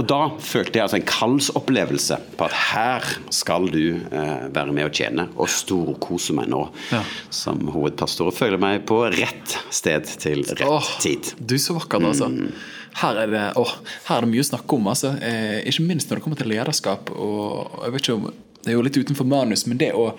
og 0.00 0.04
da 0.08 0.20
følte 0.40 0.78
jeg 0.78 0.86
altså 0.86 0.96
en 0.96 1.08
kallsopplevelse 1.10 2.16
på 2.38 2.46
at 2.46 2.54
her 2.70 3.08
skal 3.36 3.68
du 3.68 3.98
være 4.08 4.72
med 4.72 4.86
og 4.86 4.94
tjene, 4.96 5.26
og 5.36 5.50
storkose 5.52 6.36
meg 6.38 6.48
nå 6.52 6.62
ja. 6.94 7.02
som 7.28 7.60
hovedpastor. 7.74 8.30
Og 8.30 8.38
føler 8.38 8.60
meg 8.62 8.86
på 8.88 9.02
rett 9.12 9.58
sted 9.68 10.08
til 10.22 10.46
rett 10.54 10.64
Åh, 10.64 10.92
tid. 11.04 11.34
Du 11.36 11.58
så 11.60 11.76
vakker, 11.76 12.12
altså. 12.12 12.30
Mm 12.32 12.78
her 13.00 13.22
er 13.22 13.30
det, 13.30 13.46
å, 13.60 13.64
her 14.08 14.16
er 14.16 14.26
det 14.26 14.32
mye 14.32 14.44
å 14.44 14.50
snakke 14.50 14.76
om. 14.76 14.88
Altså. 14.92 15.14
Eh, 15.22 15.60
ikke 15.70 15.86
minst 15.86 16.10
når 16.10 16.20
det 16.20 16.26
kommer 16.26 16.40
til 16.40 16.50
lederskap. 16.52 17.12
og 17.14 17.84
jeg 17.84 17.94
vet 17.94 18.06
ikke 18.06 18.18
om 18.18 18.30
det 18.64 18.72
er 18.72 18.76
jo 18.76 18.82
litt 18.84 18.96
utenfor 18.96 19.24
manus, 19.24 19.64
men 19.66 19.78
det 19.80 19.92
å 19.96 20.10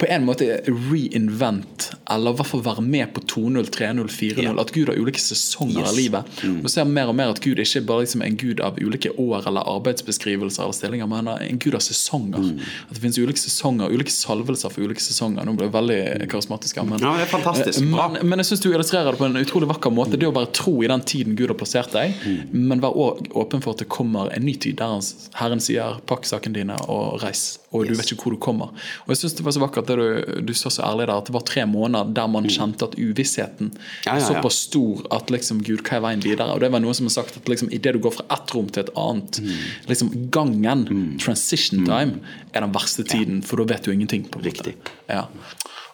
på 0.00 0.06
en 0.08 0.24
måte 0.24 0.46
reinvent, 0.64 1.90
eller 2.10 2.32
i 2.32 2.38
hvert 2.38 2.48
fall 2.48 2.62
være 2.64 2.84
med 2.84 3.10
på 3.12 3.22
2-0, 3.34 3.68
3-0, 3.74 4.08
4-0, 4.08 4.40
yeah. 4.40 4.56
at 4.62 4.72
Gud 4.72 4.88
har 4.88 4.96
ulike 4.96 5.20
sesonger 5.20 5.82
yes. 5.82 5.90
av 5.90 5.98
livet. 5.98 6.30
Mm. 6.40 6.62
Og 6.64 6.72
ser 6.72 6.88
mer 6.88 7.12
og 7.12 7.18
mer 7.18 7.34
at 7.34 7.42
Gud 7.44 7.60
ikke 7.60 7.82
bare 7.88 8.06
liksom 8.06 8.24
en 8.24 8.38
gud 8.40 8.62
av 8.64 8.80
ulike 8.80 9.12
år 9.20 9.48
eller 9.50 9.68
arbeidsbeskrivelser 9.74 10.64
eller 10.64 10.78
stillinger, 10.78 11.10
men 11.12 11.28
en 11.34 11.60
gud 11.60 11.76
av 11.76 11.84
sesonger. 11.84 12.40
Mm. 12.40 12.64
At 12.88 12.96
det 12.96 13.04
finnes 13.04 13.20
ulike 13.20 13.42
sesonger, 13.42 13.92
ulike 13.92 14.14
salvelser 14.14 14.72
for 14.72 14.88
ulike 14.88 15.04
sesonger. 15.04 15.44
Nå 15.44 15.58
ble 15.58 15.68
jeg 15.68 15.76
veldig 15.76 16.00
karismatisk. 16.32 16.80
Men, 16.80 17.04
ja, 17.04 17.12
det 17.20 17.28
er 17.28 17.32
fantastisk. 17.34 17.82
Eh, 17.82 17.92
men, 17.92 18.20
men, 18.24 18.40
jeg 18.40 18.52
syns 18.52 18.64
du 18.64 18.70
illustrerer 18.72 19.12
det 19.12 19.20
på 19.20 19.28
en 19.28 19.40
utrolig 19.42 19.68
vakker 19.74 19.92
måte. 19.92 20.16
Det 20.16 20.30
å 20.30 20.34
bare 20.34 20.48
tro 20.56 20.78
i 20.80 20.88
den 20.88 21.04
tiden 21.04 21.36
Gud 21.36 21.52
har 21.52 21.60
plassert 21.60 21.92
deg, 21.92 22.16
mm. 22.24 22.56
men 22.56 22.80
være 22.80 23.10
åpen 23.36 23.60
for 23.60 23.76
at 23.76 23.84
det 23.84 23.90
kommer 23.92 24.32
en 24.32 24.48
ny 24.48 24.56
tid 24.56 24.80
der 24.80 24.96
Herren 25.36 25.60
sier 25.62 26.00
'pakk 26.08 26.26
sakene 26.28 26.56
dine 26.56 26.76
og 26.88 27.20
reis' 27.22 27.60
og 27.70 27.89
du 27.90 27.98
vet 27.98 28.12
ikke 28.14 28.28
hvor 28.28 28.36
du 28.36 28.40
kommer. 28.42 28.72
Og 29.04 29.12
jeg 29.12 29.22
synes 29.22 29.36
Det 29.38 29.46
var 29.46 29.56
så 29.56 29.62
vakkert 29.62 29.90
det 29.90 29.96
du, 30.00 30.40
du 30.50 30.54
sa 30.56 30.72
så 30.72 30.84
ærlig 30.86 31.08
der, 31.08 31.16
at 31.16 31.30
det 31.30 31.34
var 31.36 31.44
tre 31.46 31.66
måneder 31.68 32.12
der 32.16 32.30
man 32.30 32.46
mm. 32.46 32.52
kjente 32.56 32.88
at 32.88 32.96
uvissheten 32.98 33.72
ja, 33.72 34.14
ja, 34.14 34.18
ja. 34.18 34.26
såpass 34.26 34.62
stor 34.68 35.04
at 35.16 35.30
liksom, 35.32 35.62
Gud, 35.66 35.82
hva 35.86 35.98
er 35.98 36.04
veien 36.06 36.24
videre? 36.24 36.50
Og 36.54 36.62
det 36.62 36.72
var 36.72 36.82
noe 36.84 36.96
som 36.96 37.08
har 37.08 37.16
sagt 37.18 37.40
at 37.40 37.50
liksom, 37.50 37.70
idet 37.74 37.96
du 37.96 38.02
går 38.04 38.16
fra 38.18 38.26
ett 38.36 38.54
rom 38.54 38.70
til 38.70 38.84
et 38.84 38.92
annet, 38.98 39.40
mm. 39.42 39.64
liksom 39.90 40.12
gangen, 40.34 40.86
mm. 40.88 41.10
transition 41.22 41.84
mm. 41.84 41.90
time, 41.90 42.36
er 42.52 42.66
den 42.66 42.74
verste 42.74 43.06
tiden, 43.06 43.44
for 43.46 43.60
da 43.60 43.68
vet 43.74 43.86
du 43.86 43.94
ingenting. 43.94 44.26
på 44.30 44.42
Riktig. 44.44 44.76
Ja. 45.08 45.26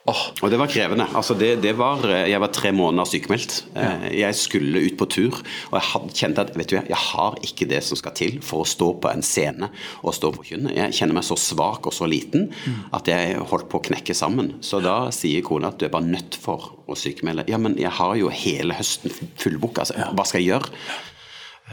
Oh. 0.06 0.20
Og 0.44 0.52
det 0.52 0.58
var 0.60 0.70
krevende. 0.70 1.08
Altså 1.18 1.34
det, 1.34 1.56
det 1.64 1.72
var, 1.78 2.04
jeg 2.06 2.38
var 2.38 2.52
tre 2.54 2.70
måneder 2.74 3.08
sykemeldt. 3.10 3.56
Ja. 3.74 3.88
Eh, 4.06 4.12
jeg 4.20 4.38
skulle 4.38 4.84
ut 4.86 4.94
på 5.00 5.08
tur, 5.10 5.40
og 5.72 5.74
jeg 5.80 6.12
kjente 6.20 6.44
at 6.46 6.52
vet 6.54 6.70
du, 6.70 6.76
jeg 6.78 7.00
har 7.08 7.34
ikke 7.46 7.66
det 7.70 7.80
som 7.82 7.98
skal 7.98 8.14
til 8.14 8.38
for 8.44 8.62
å 8.62 8.68
stå 8.70 8.92
på 9.02 9.10
en 9.10 9.24
scene 9.26 9.70
og 10.02 10.14
stå 10.14 10.30
på 10.36 10.46
kjønnet. 10.52 10.76
Jeg 10.78 10.94
kjenner 11.00 11.18
meg 11.18 11.26
så 11.26 11.38
svak 11.40 11.90
og 11.90 11.96
så 11.96 12.06
liten 12.10 12.48
mm. 12.52 12.78
at 12.96 13.10
jeg 13.10 13.40
holdt 13.50 13.66
på 13.72 13.80
å 13.80 13.86
knekke 13.90 14.14
sammen. 14.14 14.54
Så 14.62 14.78
da 14.84 15.08
sier 15.14 15.42
kona 15.46 15.72
at 15.74 15.82
du 15.82 15.88
er 15.88 15.94
bare 15.96 16.06
nødt 16.06 16.38
for 16.38 16.70
å 16.86 16.98
sykemelde. 16.98 17.48
Ja, 17.50 17.58
men 17.58 17.74
jeg 17.80 17.90
har 17.98 18.14
jo 18.20 18.30
hele 18.30 18.78
høsten 18.78 19.10
fullbooka, 19.42 19.88
altså. 19.88 19.98
hva 20.14 20.28
skal 20.28 20.44
jeg 20.44 20.54
gjøre? 20.54 20.70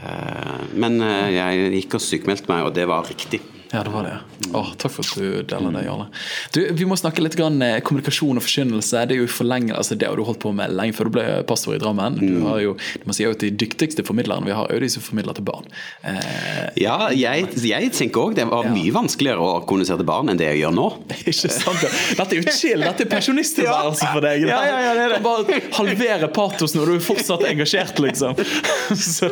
Eh, 0.02 0.62
men 0.74 0.98
eh, 1.06 1.36
jeg 1.38 1.74
gikk 1.78 2.00
og 2.00 2.02
sykemeldte 2.02 2.50
meg, 2.50 2.66
og 2.66 2.74
det 2.74 2.88
var 2.90 3.06
riktig. 3.06 3.44
Ja, 3.72 3.82
det 3.82 3.90
var 3.90 4.04
det. 4.06 4.18
Åh, 4.54 4.68
takk 4.78 4.92
for 4.92 5.02
at 5.02 5.18
du 5.18 5.42
deler 5.50 5.72
det, 5.74 5.82
Jarle. 5.86 6.06
Du, 6.54 6.60
vi 6.78 6.86
må 6.86 6.96
snakke 6.98 7.22
litt 7.24 7.34
grann 7.38 7.58
eh, 7.64 7.80
kommunikasjon 7.82 8.38
og 8.38 8.44
forkynnelse. 8.44 9.00
Det 9.10 9.16
er 9.16 9.24
jo 9.24 9.30
forlenge, 9.30 9.74
altså 9.74 9.96
det 9.98 10.06
har 10.06 10.18
du 10.18 10.22
holdt 10.26 10.38
på 10.44 10.52
med 10.54 10.70
lenge 10.76 10.94
før 10.94 11.08
du 11.08 11.14
ble 11.16 11.24
pastor 11.48 11.74
i 11.74 11.80
Drammen. 11.82 12.18
Du 12.20 12.36
mm. 12.36 12.44
har 12.46 12.60
jo, 12.62 12.76
du 12.76 13.08
må 13.08 13.16
si, 13.16 13.26
De 13.40 13.50
dyktigste 13.64 14.04
formidlerne 14.06 14.46
vi 14.46 14.54
har, 14.54 14.70
er 14.70 14.84
de 14.84 14.90
som 14.94 15.02
formidler 15.02 15.34
til 15.34 15.46
barn. 15.48 15.66
Eh, 16.06 16.68
ja, 16.84 17.10
jeg, 17.16 17.48
jeg 17.66 17.90
tenker 17.96 18.28
òg 18.28 18.36
det 18.38 18.46
var 18.50 18.68
ja. 18.68 18.74
mye 18.76 18.94
vanskeligere 18.94 19.42
å 19.42 19.58
kommunisere 19.66 20.02
til 20.04 20.08
barn 20.12 20.30
enn 20.30 20.38
det 20.38 20.52
jeg 20.52 20.62
gjør 20.62 20.76
nå. 20.78 20.86
Ikke 21.24 21.52
sant? 21.56 21.82
Dette 22.20 22.28
er 22.28 22.40
jo 22.40 22.54
chill. 22.54 22.86
Dette 22.86 23.06
er 23.06 23.12
pensjonisttilværelse 23.16 24.12
for 24.12 24.28
deg. 24.28 24.46
Ja, 24.54 24.58
ja, 24.68 24.76
ja, 24.82 24.90
det 24.94 25.04
er 25.06 25.12
det. 25.14 25.20
Bare 25.24 25.58
halvere 25.74 26.28
patosen 26.34 26.78
når 26.78 26.90
du 26.90 26.94
er 26.98 27.02
fortsatt 27.02 27.42
engasjert, 27.48 27.98
liksom. 28.02 28.36
Så, 29.14 29.30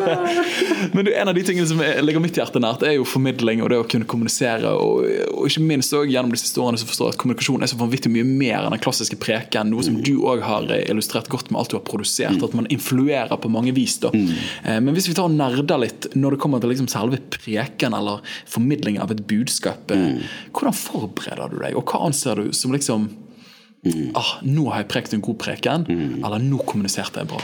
men 0.96 1.04
du, 1.04 1.12
en 1.12 1.30
av 1.30 1.36
de 1.36 1.44
tingene 1.46 1.68
som 1.68 1.78
ligger 1.78 2.22
mitt 2.24 2.38
hjerte 2.38 2.62
nært, 2.62 2.82
er 2.86 2.96
jo 2.96 3.04
formidling 3.06 3.60
og 3.62 3.70
det 3.70 3.78
å 3.82 3.86
kunne 3.86 4.08
kommunisere 4.08 4.31
kommunisere, 4.32 4.72
og, 4.72 5.04
og 5.36 5.48
ikke 5.48 5.62
minst 5.66 5.92
også, 5.92 6.08
gjennom 6.10 6.32
de 6.32 6.40
siste 6.40 6.60
årene 6.60 6.80
så 6.80 6.86
forstår 6.88 7.10
jeg 7.10 7.16
at 7.16 7.20
kommunikasjon 7.20 7.62
er 7.62 7.70
så 7.70 7.78
vanvittig 7.78 8.12
mye 8.12 8.24
mer 8.26 8.64
enn 8.64 8.74
den 8.74 8.82
klassiske 8.82 9.18
preken. 9.20 9.70
Noe 9.72 9.84
som 9.84 9.98
du 10.02 10.24
òg 10.28 10.42
har 10.44 10.68
illustrert 10.80 11.30
godt 11.32 11.50
med 11.50 11.60
alt 11.60 11.72
du 11.72 11.78
har 11.78 11.84
produsert. 11.86 12.38
Mm. 12.38 12.44
At 12.46 12.56
man 12.56 12.70
influerer 12.72 13.36
på 13.36 13.50
mange 13.52 13.74
vis. 13.76 13.98
da. 14.02 14.12
Mm. 14.12 14.30
Eh, 14.64 14.80
men 14.80 14.96
hvis 14.96 15.08
vi 15.10 15.16
tar 15.16 15.28
og 15.28 15.36
nerder 15.36 15.82
litt 15.82 16.10
når 16.14 16.36
det 16.36 16.42
kommer 16.42 16.62
til 16.62 16.72
liksom 16.72 16.88
selve 16.90 17.20
preken 17.32 17.96
eller 17.96 18.22
formidling 18.50 19.00
av 19.02 19.12
et 19.12 19.24
budskap, 19.28 19.90
eh, 19.92 20.08
mm. 20.16 20.32
hvordan 20.52 20.78
forbereder 20.78 21.52
du 21.52 21.60
deg, 21.60 21.76
og 21.76 21.86
hva 21.88 22.06
anser 22.08 22.40
du 22.40 22.56
som 22.56 22.74
liksom 22.74 23.10
mm. 23.84 24.12
ah, 24.18 24.38
Nå 24.46 24.68
har 24.70 24.82
jeg 24.82 24.92
prekt 24.92 25.14
en 25.16 25.24
god 25.24 25.40
preken, 25.42 25.86
mm. 25.88 26.20
eller 26.22 26.42
nå 26.42 26.62
kommuniserte 26.66 27.22
jeg 27.22 27.32
bra. 27.32 27.42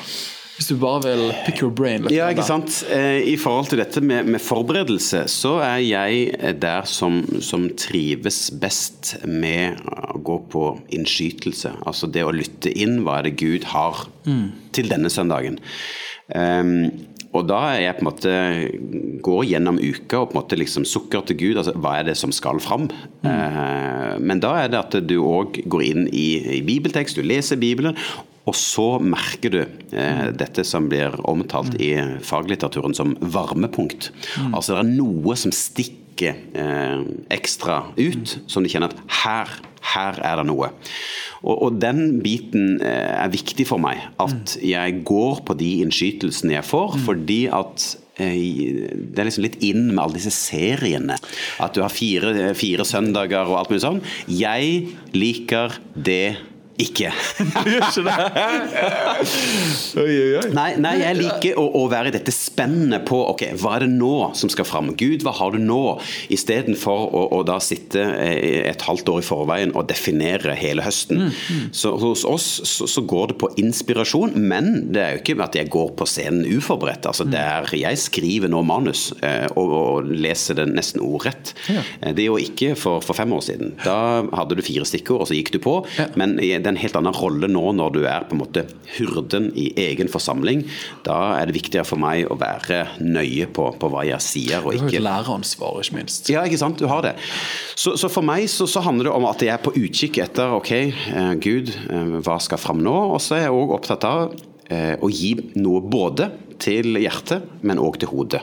Hvis 0.59 0.73
du 0.73 0.75
bare 0.83 1.05
vil 1.05 1.21
pick 1.47 1.61
your 1.63 1.71
brain 1.71 2.03
litt. 2.03 2.17
Ja, 2.17 2.27
ikke 2.35 2.43
sant. 2.47 2.81
Eh, 2.91 3.23
I 3.31 3.37
forhold 3.39 3.71
til 3.71 3.79
dette 3.79 4.03
med, 4.03 4.27
med 4.27 4.43
forberedelse, 4.43 5.23
så 5.31 5.53
er 5.63 5.79
jeg 5.85 6.57
der 6.59 6.89
som, 6.91 7.21
som, 7.39 7.69
trives 7.79 8.49
best 8.59 9.15
med 9.23 9.79
å 9.87 10.19
gå 10.19 10.41
på 10.51 10.65
innskytelse. 10.99 11.77
Altså 11.87 12.11
det 12.11 12.27
å 12.27 12.35
lytte 12.35 12.73
inn. 12.75 13.05
Hva 13.07 13.21
er 13.21 13.29
det 13.29 13.37
Gud 13.39 13.69
har 13.71 14.09
mm. 14.27 14.49
til 14.75 14.91
denne 14.91 15.13
søndagen? 15.15 15.61
Um, 16.35 16.91
og 17.37 17.45
da 17.49 17.59
er 17.75 17.83
jeg 17.83 17.97
på 17.99 18.03
en 18.03 18.09
måte 18.09 18.33
går 19.25 19.43
gjennom 19.51 19.79
uka 19.79 20.23
og 20.23 20.31
på 20.31 20.35
en 20.35 20.41
måte 20.41 20.59
liksom 20.59 20.87
sukker 20.89 21.27
til 21.29 21.39
Gud. 21.39 21.61
altså 21.61 21.75
Hva 21.77 21.99
er 21.99 22.09
det 22.09 22.17
som 22.19 22.33
skal 22.35 22.59
fram? 22.65 22.89
Mm. 23.23 23.29
Eh, 23.31 24.15
men 24.25 24.43
da 24.43 24.55
er 24.63 24.73
det 24.73 24.81
at 24.81 24.99
du 25.07 25.19
òg 25.21 25.61
går 25.69 25.85
inn 25.91 26.09
i, 26.09 26.29
i 26.59 26.63
bibeltekst, 26.67 27.19
du 27.19 27.27
leser 27.27 27.61
Bibelen, 27.61 27.99
og 28.49 28.57
så 28.57 28.87
merker 29.03 29.53
du 29.53 29.61
eh, 29.61 30.29
dette 30.37 30.65
som 30.67 30.89
blir 30.91 31.19
omtalt 31.29 31.77
i 31.83 31.93
faglitteraturen 32.25 32.97
som 32.97 33.15
varmepunkt. 33.21 34.11
Mm. 34.39 34.55
Altså 34.55 34.75
det 34.75 34.83
er 34.83 34.93
noe 34.95 35.37
som 35.39 35.55
stikker 35.55 36.39
eh, 36.57 37.03
ekstra 37.35 37.83
ut, 37.99 38.39
som 38.49 38.65
du 38.65 38.73
kjenner 38.73 38.95
at 38.95 39.17
her, 39.23 39.53
her 39.93 40.21
er 40.25 40.41
det 40.41 40.49
noe. 40.49 40.73
Og, 41.45 41.55
og 41.55 41.79
den 41.83 42.19
biten 42.25 42.79
eh, 42.83 43.15
er 43.15 43.33
viktig 43.33 43.69
for 43.69 43.83
meg. 43.83 44.03
At 44.23 44.57
jeg 44.65 45.03
går 45.09 45.45
på 45.47 45.57
de 45.59 45.73
innskytelsene 45.85 46.57
jeg 46.57 46.67
får, 46.67 46.99
mm. 46.99 47.07
fordi 47.07 47.41
at 47.55 47.89
eh, 48.19 48.83
det 48.97 49.23
er 49.23 49.29
liksom 49.29 49.47
litt 49.47 49.61
inn 49.67 49.91
med 49.93 50.03
alle 50.03 50.19
disse 50.19 50.35
seriene. 50.35 51.19
At 51.63 51.77
du 51.77 51.85
har 51.85 51.95
fire, 51.95 52.53
fire 52.59 52.87
søndager 52.89 53.51
og 53.51 53.61
alt 53.61 53.75
mulig 53.75 53.85
sånn. 53.85 54.03
Jeg 54.33 54.89
liker 55.15 55.79
det 55.95 56.39
ikke. 56.79 57.13
Det? 59.99 60.53
Nei, 60.55 60.69
nei, 60.81 60.93
jeg 61.01 61.17
liker 61.19 61.59
å, 61.59 61.65
å, 61.81 61.83
være 61.91 62.11
i 62.11 62.15
dette 62.15 62.33
spennet 62.35 63.05
på 63.09 63.17
ok, 63.33 63.45
hva 63.61 63.75
er 63.77 63.85
det 63.87 63.91
nå 63.97 64.31
som 64.39 64.51
skal 64.53 64.67
fram? 64.69 64.93
Gud, 64.99 65.25
hva 65.27 65.33
har 65.37 65.55
du 65.55 65.59
nå? 65.63 65.99
Istedenfor 66.33 67.09
å, 67.09 67.23
å 67.35 67.41
da 67.47 67.59
sitte 67.63 68.03
eh, 68.23 68.69
et 68.69 68.85
halvt 68.87 69.11
år 69.13 69.23
i 69.23 69.27
forveien 69.27 69.75
og 69.75 69.89
definere 69.91 70.55
hele 70.59 70.85
høsten. 70.87 71.27
Mm, 71.27 71.33
mm. 71.33 71.65
Så 71.81 71.95
hos 72.01 72.25
oss 72.29 72.47
så, 72.69 72.89
så, 72.91 73.05
går 73.09 73.33
det 73.33 73.39
på 73.43 73.51
inspirasjon, 73.61 74.37
men 74.39 74.93
det 74.95 75.03
er 75.03 75.17
jo 75.17 75.23
ikke 75.23 75.39
at 75.49 75.59
jeg 75.59 75.73
går 75.75 75.93
på 75.99 76.09
scenen 76.09 76.47
uforberedt. 76.47 77.09
Altså, 77.11 77.27
mm. 77.27 77.35
der 77.35 77.75
jeg 77.79 78.03
skriver 78.03 78.53
nå 78.53 78.63
manus 78.69 79.09
eh, 79.23 79.47
og, 79.55 79.75
og, 79.81 80.13
leser 80.13 80.61
det 80.61 80.69
nesten 80.71 81.03
ordrett. 81.05 81.55
Ja. 81.73 81.83
Eh, 82.03 82.15
det 82.15 82.27
er 82.27 82.31
jo 82.31 82.39
ikke 82.43 82.75
for, 82.79 83.03
for, 83.05 83.19
fem 83.19 83.35
år 83.35 83.45
siden. 83.49 83.75
Da 83.83 83.99
hadde 84.39 84.59
du 84.59 84.65
fire 84.67 84.87
stikkord, 84.89 85.25
og 85.25 85.31
så 85.31 85.39
gikk 85.39 85.55
du 85.57 85.61
på. 85.65 85.81
Ja. 85.99 86.09
men 86.19 86.37
det 86.39 86.68
det 86.69 86.75
er 86.75 86.77
en 86.77 86.83
helt 86.85 86.99
annen 87.01 87.17
rolle 87.17 87.49
nå 87.51 87.63
når 87.79 87.95
du 87.95 88.01
er 88.05 88.27
på 88.29 88.37
en 88.37 88.43
måte 88.43 88.65
hyrden 88.99 89.49
i 89.57 89.71
egen 89.81 90.11
forsamling. 90.13 90.65
Da 91.07 91.17
er 91.39 91.49
det 91.49 91.57
viktigere 91.57 91.87
for 91.89 92.01
meg 92.01 92.29
å 92.29 92.37
være 92.39 92.83
nøye 93.01 93.49
på, 93.55 93.71
på 93.81 93.91
hva 93.93 94.05
jeg 94.09 94.25
sier. 94.25 94.61
og 94.61 94.77
Du 94.77 94.85
har 94.85 94.93
et 94.93 95.07
læreransvar, 95.07 95.81
ikke 95.81 95.97
minst. 95.97 96.29
Ja, 96.33 96.45
ikke 96.45 96.61
sant, 96.61 96.81
du 96.81 96.89
har 96.91 97.05
det. 97.07 97.15
Så, 97.79 97.97
så 98.01 98.11
for 98.13 98.27
meg 98.27 98.49
så, 98.53 98.69
så 98.69 98.83
handler 98.85 99.09
det 99.09 99.17
om 99.17 99.29
at 99.31 99.45
jeg 99.45 99.55
er 99.55 99.65
på 99.65 99.73
utkikk 99.79 100.21
etter 100.27 100.53
ok, 100.59 100.73
eh, 100.75 101.33
Gud, 101.41 101.73
eh, 101.89 102.19
hva 102.27 102.39
skal 102.43 102.61
fram 102.61 102.83
nå? 102.85 102.97
Og 103.15 103.23
så 103.25 103.39
er 103.39 103.47
jeg 103.47 103.57
òg 103.57 103.75
opptatt 103.79 104.05
av 104.09 104.37
eh, 104.69 104.95
å 105.01 105.11
gi 105.13 105.35
noe 105.57 105.81
både 105.85 106.29
til 106.63 106.99
hjertet, 107.01 107.45
men 107.67 107.81
òg 107.83 108.01
til 108.03 108.11
hodet. 108.13 108.43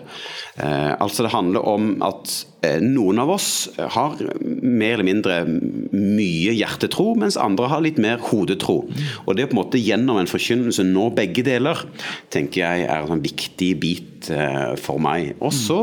Eh, 0.58 0.94
altså 0.94 1.26
Det 1.26 1.34
handler 1.34 1.66
om 1.68 1.90
at 2.06 2.32
eh, 2.66 2.80
noen 2.84 3.20
av 3.22 3.34
oss 3.36 3.50
har 3.78 4.18
mer 4.40 4.96
eller 4.96 5.08
mindre 5.08 5.40
mye 5.46 6.56
hjertetro, 6.56 7.14
mens 7.20 7.40
andre 7.40 7.70
har 7.72 7.84
litt 7.86 8.00
mer 8.02 8.24
hodetro. 8.32 8.82
Og 9.26 9.36
det 9.36 9.46
er 9.46 9.52
på 9.52 9.58
en 9.58 9.64
måte 9.64 9.82
gjennom 9.82 10.22
en 10.22 10.32
forkynnelse 10.32 10.88
nå 10.88 11.10
begge 11.18 11.46
deler, 11.48 11.86
tenker 12.34 12.64
jeg 12.64 12.88
er 12.88 12.98
en 13.02 13.14
sånn 13.14 13.26
viktig 13.26 13.72
bit 13.82 14.32
eh, 14.34 14.74
for 14.82 15.02
meg. 15.04 15.36
Og 15.40 15.54
så 15.56 15.82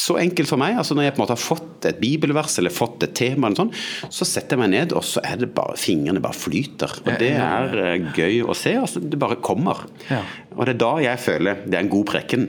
så 0.00 0.16
enkelt 0.20 0.48
for 0.48 0.60
meg. 0.60 0.78
altså 0.80 0.96
Når 0.96 1.06
jeg 1.06 1.14
på 1.14 1.20
en 1.20 1.24
måte 1.24 1.36
har 1.36 1.42
fått 1.42 1.88
et 1.90 2.00
bibelvers 2.00 2.56
eller 2.60 2.72
fått 2.74 3.04
et 3.06 3.14
tema, 3.18 3.48
eller 3.50 3.60
sånn, 3.62 3.72
så 4.12 4.26
setter 4.28 4.56
jeg 4.56 4.62
meg 4.62 4.72
ned, 4.74 4.94
og 4.96 5.04
så 5.06 5.22
er 5.26 5.42
det 5.42 5.50
bare 5.56 5.76
fingrene 5.80 6.22
bare 6.24 6.38
flyter. 6.38 6.96
Og 7.04 7.12
Det 7.20 7.32
er 7.36 7.76
eh, 7.84 8.08
gøy 8.16 8.40
å 8.48 8.56
se. 8.56 8.74
altså 8.80 9.02
Det 9.04 9.20
bare 9.20 9.40
kommer. 9.44 9.84
Ja. 10.08 10.22
Og 10.56 10.64
det 10.66 10.76
er 10.76 10.82
da 10.84 10.92
jeg 11.10 11.22
føler 11.26 11.62
det 11.66 11.76
er 11.78 11.84
en 11.84 11.92
god 11.92 12.08
preken. 12.14 12.48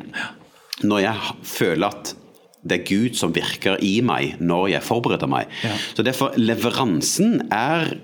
Når 0.87 1.03
jeg 1.03 1.37
føler 1.51 1.91
at 1.91 2.15
det 2.61 2.77
er 2.77 2.85
Gud 2.85 3.17
som 3.17 3.33
virker 3.33 3.79
i 3.81 3.95
meg 4.05 4.37
når 4.41 4.67
jeg 4.75 4.85
forbereder 4.85 5.29
meg. 5.29 5.49
Ja. 5.65 5.73
Så 5.97 6.05
derfor 6.05 6.35
leveransen 6.37 7.47
er 7.49 7.95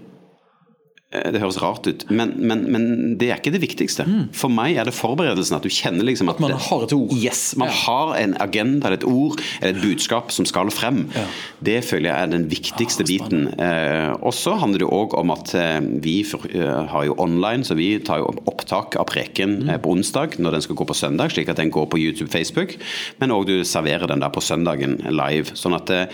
det 1.10 1.40
høres 1.40 1.56
rart 1.64 1.88
ut, 1.88 2.02
men, 2.12 2.34
men, 2.36 2.66
men 2.68 2.84
det 3.18 3.30
er 3.32 3.38
ikke 3.40 3.54
det 3.54 3.62
viktigste. 3.64 4.04
For 4.36 4.52
meg 4.52 4.76
er 4.76 4.90
det 4.90 4.94
forberedelsen. 4.94 5.56
At 5.56 5.64
du 5.64 5.70
kjenner 5.72 6.04
liksom 6.04 6.28
at, 6.28 6.36
Mm. 6.38 6.44
At 6.44 6.50
man 6.50 6.52
det- 6.52 6.66
har 6.68 6.84
et 6.84 6.94
ord. 6.94 7.14
Yes, 7.16 7.56
Man 7.56 7.70
Ja. 7.70 7.74
har 7.88 8.16
en 8.20 8.34
agenda, 8.44 8.88
eller 8.88 8.98
et 8.98 9.06
ord, 9.08 9.40
eller 9.62 9.78
et 9.78 9.82
budskap 9.82 10.32
som 10.36 10.46
skal 10.46 10.68
frem. 10.70 11.08
Det 11.64 11.78
føler 11.86 12.12
jeg 12.12 12.24
er 12.24 12.28
den 12.28 12.50
viktigste 12.52 13.04
Ah, 13.04 13.08
biten. 13.08 13.48
Eh, 13.58 14.18
og 14.22 14.34
så 14.34 14.58
handler 14.60 14.80
det 14.84 14.90
òg 14.92 15.16
om 15.18 15.32
at 15.32 15.56
eh, 15.56 15.80
vi 15.80 16.24
for, 16.24 16.42
eh, 16.54 16.86
har 16.92 17.06
jo 17.06 17.16
online, 17.18 17.64
så 17.64 17.74
vi 17.76 17.98
tar 18.00 18.20
jo 18.20 18.28
opptak 18.46 18.98
av 19.00 19.06
preken 19.08 19.64
Mm. 19.64 19.70
eh, 19.70 19.78
på 19.78 19.90
onsdag 19.96 20.38
når 20.40 20.52
den 20.52 20.62
skal 20.62 20.76
gå 20.76 20.86
på 20.86 20.94
søndag, 20.94 21.32
slik 21.32 21.48
at 21.50 21.56
den 21.56 21.72
går 21.72 21.88
på 21.90 21.98
YouTube, 21.98 22.30
Facebook. 22.30 22.76
Men 23.22 23.30
òg 23.32 23.46
du 23.48 23.64
serverer 23.64 24.08
den 24.08 24.20
der 24.20 24.30
på 24.30 24.42
søndagen 24.44 25.00
live. 25.10 25.56
Sånn 25.56 25.74
at 25.74 25.90
eh, 25.90 26.06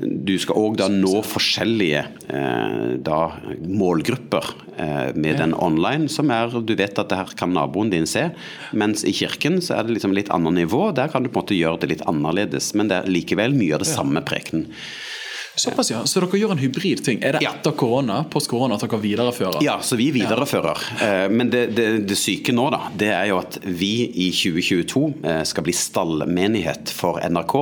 du 0.00 0.38
skal 0.38 0.54
òg 0.54 0.76
da 0.76 0.86
nå 0.88 1.20
forskjellige 1.24 2.06
eh, 2.30 2.96
da, 3.02 3.32
målgrupper 3.66 4.45
eh, 4.76 5.14
med 5.14 5.38
den 5.40 5.54
online, 5.54 6.08
som 6.12 6.30
er 6.30 6.52
Du 6.60 6.74
vet 6.76 6.98
at 6.98 7.10
det 7.10 7.18
her 7.18 7.34
kan 7.38 7.52
naboen 7.56 7.90
din 7.92 8.06
se, 8.06 8.28
mens 8.72 9.04
i 9.04 9.14
kirken 9.16 9.60
så 9.64 9.78
er 9.78 9.86
det 9.86 9.96
liksom 9.96 10.14
litt 10.16 10.30
annet 10.34 10.58
nivå. 10.62 10.90
Der 10.96 11.10
kan 11.12 11.22
du 11.22 11.30
på 11.30 11.40
en 11.40 11.46
måte 11.46 11.58
gjøre 11.58 11.82
det 11.82 11.94
litt 11.96 12.06
annerledes, 12.08 12.72
men 12.74 12.90
det 12.90 13.02
er 13.02 13.10
likevel 13.10 13.56
mye 13.56 13.76
av 13.76 13.84
det 13.84 13.90
samme 13.90 14.22
prekenen. 14.26 14.70
Såpass, 15.56 15.88
ja. 15.90 16.02
Så 16.04 16.20
dere 16.20 16.36
gjør 16.36 16.52
en 16.52 16.60
hybrid 16.60 17.00
ting. 17.04 17.22
Er 17.24 17.38
det 17.38 17.46
etter 17.48 17.72
korona, 17.72 18.18
post 18.28 18.50
korona, 18.52 18.76
at 18.76 18.82
dere 18.84 18.98
viderefører? 19.00 19.62
Ja, 19.64 19.78
så 19.80 19.96
vi 19.96 20.10
viderefører. 20.12 20.82
Eh, 21.00 21.28
Men 21.32 21.48
det, 21.52 21.62
det, 21.76 21.86
det 22.10 22.18
syke 22.20 22.52
nå, 22.52 22.66
da, 22.74 22.90
det 22.92 23.08
er 23.14 23.30
jo 23.30 23.38
at 23.40 23.56
vi 23.64 24.04
i 24.26 24.28
2022 24.36 25.06
eh, 25.24 25.40
skal 25.48 25.64
bli 25.64 25.72
stallmenighet 25.76 26.92
for 26.92 27.22
NRK. 27.24 27.56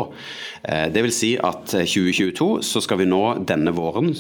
Det 0.65 1.03
vil 1.05 1.13
si 1.13 1.35
at 1.37 1.75
2022 1.75 2.47
så 2.65 2.81
skal 2.81 3.03
vi 3.03 3.05
nå 3.05 3.19
denne 3.45 3.75
våren 3.77 4.15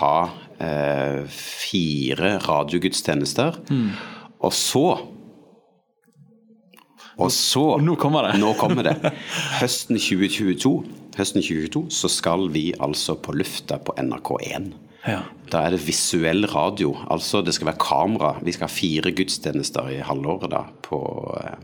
ha 0.00 0.12
eh, 0.60 1.22
fire 1.34 2.36
radiogudstjenester. 2.44 3.62
Og 4.38 4.52
så 4.54 4.88
og 7.18 7.32
så 7.34 7.64
Og 7.74 7.82
nå 7.82 7.96
kommer 7.98 8.28
det. 8.28 8.38
Nå 8.38 8.52
kommer 8.58 8.86
det. 8.86 8.94
Høsten 9.62 9.98
2022, 9.98 10.70
høsten 11.18 11.42
2022 11.42 11.88
så 11.90 12.10
skal 12.12 12.46
vi 12.54 12.68
altså 12.78 13.16
på 13.18 13.34
lufta 13.34 13.80
på 13.82 13.96
NRK1. 13.98 14.68
Ja. 15.08 15.24
Da 15.50 15.64
er 15.64 15.74
det 15.74 15.82
visuell 15.86 16.46
radio, 16.52 16.92
altså 17.10 17.40
det 17.42 17.54
skal 17.56 17.72
være 17.72 17.82
kamera. 17.82 18.30
Vi 18.44 18.54
skal 18.54 18.68
ha 18.68 18.74
fire 18.74 19.12
gudstjenester 19.16 19.90
i 19.94 19.98
halvåret 20.04 20.52
da 20.52 20.62
på 20.84 21.00
eh, 21.40 21.58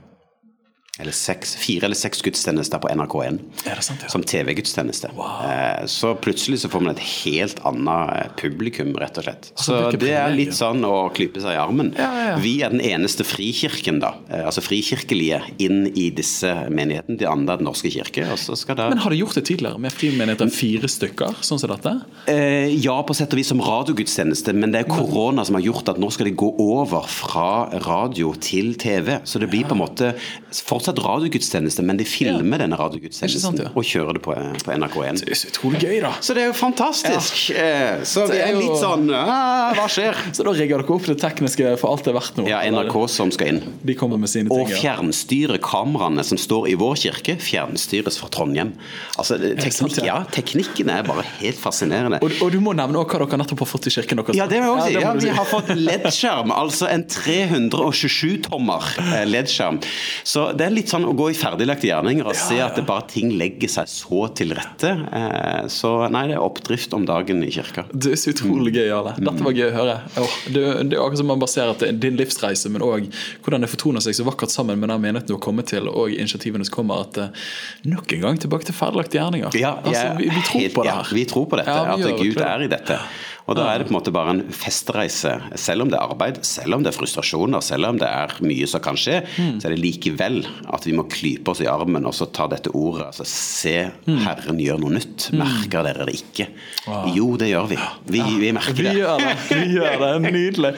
eller 1.01 1.12
seks, 1.12 1.57
Fire 1.59 1.88
eller 1.88 1.99
seks 1.99 2.20
gudstjenester 2.22 2.78
på 2.78 2.86
NRK1 2.95 3.38
Er 3.66 3.80
det 3.80 3.82
sant, 3.82 4.03
ja? 4.05 4.09
som 4.12 4.22
TV-gudstjeneste. 4.22 5.09
Wow. 5.18 5.86
Så 5.90 6.12
plutselig 6.22 6.61
så 6.62 6.68
får 6.70 6.84
man 6.84 6.92
et 6.95 7.01
helt 7.03 7.59
annet 7.66 8.12
eh, 8.14 8.28
publikum, 8.38 8.92
rett 9.03 9.18
og 9.18 9.26
slett. 9.26 9.49
Så 9.59 9.78
det 9.99 10.12
er 10.14 10.30
litt 10.36 10.55
sånn 10.55 10.84
å 10.86 11.09
klype 11.14 11.42
seg 11.42 11.57
i 11.57 11.59
armen. 11.59 11.90
Ja, 11.99 12.11
ja. 12.28 12.36
Vi 12.38 12.53
er 12.62 12.70
den 12.70 12.82
eneste 12.84 13.26
frikirken, 13.26 13.99
da. 14.05 14.12
eh, 14.30 14.45
Altså 14.47 14.62
frikirkelige 14.62 15.40
inn 15.64 15.88
i 15.99 16.07
disse 16.14 16.53
menighetene. 16.70 17.18
De 17.18 17.26
andre 17.26 17.57
er 17.57 17.64
Den 17.64 17.68
norske 17.72 17.90
kirke. 17.90 18.28
Det 18.30 18.76
Men 18.78 19.03
har 19.03 19.11
du 19.11 19.18
gjort 19.18 19.34
det 19.40 19.45
tidligere, 19.51 19.82
med 19.82 19.92
frimenigheter 19.95 20.55
fire 20.55 20.90
stykker, 20.90 21.34
sånn 21.42 21.59
som 21.59 21.74
dette? 21.74 21.97
Eh, 22.30 22.70
ja, 22.84 23.01
på 23.03 23.18
sett 23.18 23.34
og 23.34 23.42
vis 23.42 23.51
som 23.51 23.62
radiogudstjeneste, 23.64 24.55
men 24.55 24.70
det 24.70 24.84
er 24.84 24.90
korona 24.95 25.42
som 25.45 25.59
har 25.59 25.66
gjort 25.66 25.90
at 25.90 25.99
nå 25.99 26.12
skal 26.14 26.30
de 26.30 26.36
gå 26.38 26.53
over 26.62 27.11
fra 27.11 27.66
radio 27.82 28.30
til 28.38 28.76
TV. 28.78 29.16
Så 29.26 29.42
det 29.42 29.51
blir 29.51 29.66
på 29.66 29.74
en 29.74 29.82
måte 29.82 30.14
fortsatt 30.55 30.84
radiogudstjeneste, 30.93 31.82
men 31.87 31.99
de 32.01 32.07
filmer 32.09 32.61
denne 32.61 32.76
radiogudstjenesten 32.78 33.61
ja. 33.62 33.70
og 33.72 33.87
kjører 33.89 34.18
det 34.18 34.22
på, 34.24 34.35
på 34.35 34.74
NRK1. 34.74 35.22
Det 35.24 35.35
er 35.35 35.41
så 35.41 35.51
utrolig 35.53 35.80
gøy, 35.85 35.97
da. 36.05 36.12
Så 36.20 36.37
det 36.37 36.45
er 36.45 36.51
jo 36.51 36.57
fantastisk. 36.59 37.41
Ja. 37.55 38.03
Så 38.05 38.26
Det 38.30 38.41
er 38.45 38.55
litt 38.57 38.76
sånn 38.80 39.09
Hva 39.78 39.87
skjer? 39.91 40.18
Så 40.37 40.47
da 40.47 40.55
rigger 40.55 40.82
dere 40.82 40.97
opp 40.97 41.09
det 41.09 41.16
tekniske 41.22 41.74
for 41.80 41.95
alt 41.95 42.07
det 42.07 42.12
er 42.12 42.18
verdt 42.18 42.39
nå? 42.39 42.47
Ja, 42.51 42.61
NRK 42.74 42.97
som 43.12 43.32
skal 43.35 43.55
inn. 43.55 43.61
De 43.87 43.97
kommer 43.99 44.20
med 44.20 44.30
sine 44.32 44.51
ting. 44.51 44.70
ja. 44.72 44.80
fjernstyre 44.80 45.59
kameraene 45.64 46.24
som 46.26 46.41
står 46.41 46.68
i 46.72 46.76
vår 46.80 46.99
kirke, 47.05 47.37
fjernstyres 47.41 48.18
fra 48.20 48.30
Trondheim. 48.35 48.74
Altså, 49.18 49.39
teknik, 49.39 49.99
ja? 50.01 50.07
ja, 50.09 50.18
teknikken 50.35 50.91
er 50.93 51.07
bare 51.07 51.24
helt 51.39 51.61
fascinerende. 51.61 52.20
Og, 52.24 52.35
og 52.45 52.53
du 52.55 52.61
må 52.64 52.74
nevne 52.76 53.01
hva 53.01 53.20
dere 53.24 53.41
nettopp 53.41 53.64
har 53.64 53.70
fått 53.70 53.89
i 53.91 53.95
kirken 53.95 54.20
deres. 54.20 54.39
Ja, 54.39 54.49
det 54.51 54.61
vil 54.61 54.68
jeg 54.68 54.74
også 54.74 54.89
si. 54.89 55.05
Ja, 55.05 55.12
vi 55.18 55.35
har 55.39 55.49
fått 55.49 55.72
LED-skjerm, 55.89 56.55
altså 56.55 56.89
en 56.91 57.07
327-tommer 57.11 58.91
eh, 59.05 59.24
LED-skjerm. 59.28 59.80
Så 60.26 60.49
det 60.57 60.68
er 60.68 60.73
litt 60.76 60.90
sånn 60.92 61.04
å 61.08 61.12
gå 61.16 61.30
i 61.32 61.36
ferdiglagte 61.38 61.88
gjerninger 61.88 62.26
og 62.30 62.36
se 62.38 62.58
at 62.62 62.76
det 62.78 62.84
bare 62.88 63.06
ting 63.10 63.32
legger 63.38 63.70
seg 63.70 63.88
så 63.90 64.24
til 64.36 64.54
rette. 64.56 64.90
Eh, 64.90 65.66
Så 65.72 65.90
nei, 66.12 66.26
det 66.30 66.36
er 66.36 66.42
oppdrift 66.44 66.92
om 66.96 67.06
dagen 67.08 67.42
i 67.46 67.50
kirka. 67.54 67.86
Det 67.92 68.12
er 68.14 68.20
så 68.20 68.32
utrolig 68.34 68.74
gøy, 68.76 68.86
Jarle. 68.90 69.14
Dette 69.18 69.44
var 69.46 69.56
gøy 69.56 69.66
å 69.70 69.74
høre. 69.74 69.96
Det, 70.48 70.62
det 70.90 70.96
er 70.96 71.02
akkurat 71.02 71.20
som 71.22 71.30
man 71.32 71.42
bare 71.42 71.54
ser 71.54 71.70
at 71.72 71.80
det 71.82 71.88
er 71.92 72.00
din 72.04 72.18
livsreise, 72.20 72.70
men 72.74 72.84
òg 72.84 73.08
hvordan 73.44 73.64
det 73.64 73.70
fortoner 73.72 74.04
seg 74.04 74.16
så 74.18 74.26
vakkert 74.28 74.52
sammen 74.54 74.78
med 74.82 74.90
den 74.92 75.02
menigheten 75.04 75.30
du 75.32 75.36
har 75.38 75.44
kommet 75.44 75.70
til, 75.72 75.88
og 75.88 76.10
initiativene 76.12 76.66
som 76.68 76.74
kommer. 76.78 77.04
At 77.08 77.18
eh, 77.22 77.44
nok 77.90 78.12
en 78.18 78.24
gang 78.28 78.40
tilbake 78.44 78.68
til 78.68 78.76
ferdiglagte 78.76 79.18
gjerninger. 79.20 79.56
Ja, 79.60 79.76
altså, 79.82 80.16
vi, 80.20 80.28
vi 80.30 80.42
tror 80.50 80.68
på 80.78 80.84
det 80.86 80.92
ja, 80.92 80.98
her. 81.02 81.14
vi 81.14 81.24
tror 81.30 81.46
på 81.50 81.60
dette, 81.62 81.78
Ja, 81.78 81.94
at 81.94 82.20
Gud 82.20 82.42
er 82.44 82.66
i 82.66 82.70
dette. 82.72 82.98
Og 83.45 83.57
da 83.59 83.66
er 83.74 83.78
det 83.82 83.86
på 83.88 83.92
en 83.92 83.99
måte 83.99 84.12
bare 84.14 84.32
en 84.32 84.42
festreise. 84.57 85.34
Selv 85.61 85.84
om 85.84 85.90
det 85.92 85.99
er 85.99 86.07
arbeid, 86.09 86.38
selv 86.49 86.78
om 86.78 86.82
det 86.84 86.88
er 86.95 86.97
frustrasjoner, 86.97 87.61
selv 87.61 87.90
om 87.90 87.99
det 88.01 88.09
er 88.09 88.32
mye 88.40 88.64
som 88.70 88.80
kan 88.80 88.97
skje, 88.97 89.18
Mm. 89.36 89.59
så 89.61 89.66
er 89.68 89.74
det 89.74 89.82
likevel 89.82 90.38
at 90.72 90.84
vi 90.86 90.92
må 90.97 91.05
klype 91.12 91.51
oss 91.53 91.61
i 91.61 91.66
armen 91.68 92.07
og 92.09 92.14
så 92.16 92.24
ta 92.32 92.47
dette 92.49 92.70
ordet. 92.72 93.07
Altså, 93.11 93.26
se 93.28 93.90
Mm. 94.07 94.18
Herren 94.24 94.59
gjør 94.61 94.78
noe 94.80 94.95
nytt. 94.97 95.26
Merker 95.36 95.82
dere 95.84 96.07
det 96.09 96.14
ikke? 96.22 96.47
Jo, 97.14 97.36
det 97.36 97.51
gjør 97.51 97.68
vi. 97.68 97.76
Vi, 98.09 98.20
vi 98.40 98.53
merker 98.53 98.74
Vi 98.74 98.82
det. 98.88 98.95
gjør 98.97 99.18
det. 99.18 99.36
vi 99.51 99.74
gjør 99.76 99.99
det, 100.01 100.32
Nydelig. 100.34 100.72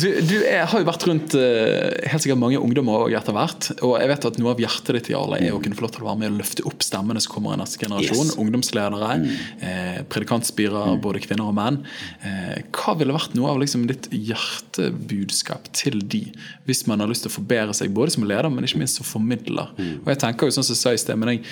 Du, 0.00 0.08
du 0.28 0.34
har 0.48 0.78
jo 0.80 0.84
vært 0.88 1.06
rundt 1.08 1.34
eh, 1.34 2.08
helt 2.08 2.22
sikkert 2.24 2.40
mange 2.40 2.58
ungdommer 2.60 3.04
òg 3.04 3.16
etter 3.20 3.36
hvert. 3.36 3.68
Og 3.84 3.98
jeg 4.00 4.08
vet 4.08 4.24
at 4.30 4.38
noe 4.40 4.52
av 4.56 4.60
hjertet 4.64 4.96
ditt 4.98 5.10
i 5.12 5.16
alle 5.18 5.42
er 5.44 5.52
å 5.52 5.60
kunne 5.62 5.76
få 5.76 5.84
lov 5.84 5.92
til 5.92 6.04
å 6.04 6.08
være 6.08 6.18
med 6.24 6.32
og 6.32 6.40
løfte 6.40 6.64
opp 6.68 6.80
stemmene 6.84 7.20
som 7.20 7.34
kommer 7.36 7.52
i 7.56 7.60
neste 7.60 7.80
generasjon. 7.84 8.32
Yes. 8.32 8.36
Ungdomsledere, 8.40 9.12
eh, 9.60 10.00
predikantspirer, 10.08 10.96
både 11.04 11.20
kvinner 11.24 11.48
og 11.52 11.56
menn. 11.58 11.82
Eh, 12.22 12.62
hva 12.74 12.94
ville 12.98 13.16
vært 13.16 13.34
noe 13.38 13.52
av 13.52 13.60
liksom, 13.62 13.86
ditt 13.90 14.08
hjertebudskap 14.12 15.70
til 15.76 16.00
de, 16.10 16.24
hvis 16.68 16.84
man 16.90 17.02
har 17.02 17.10
lyst 17.10 17.26
til 17.26 17.32
å 17.32 17.38
forbedre 17.38 17.76
seg 17.76 17.94
både 17.94 18.14
som 18.14 18.26
leder, 18.28 18.50
men 18.52 18.66
ikke 18.66 18.82
minst 18.82 19.00
som 19.00 19.08
formidler? 19.08 19.74
Og 20.02 20.08
jeg 20.12 20.22
tenker 20.24 20.48
jo 20.48 20.58
sånn 20.58 20.66
som 20.66 20.76
jeg 20.76 20.82
sa 20.84 20.94
i 20.94 21.02
sted, 21.04 21.20
men 21.20 21.36
jeg 21.36 21.46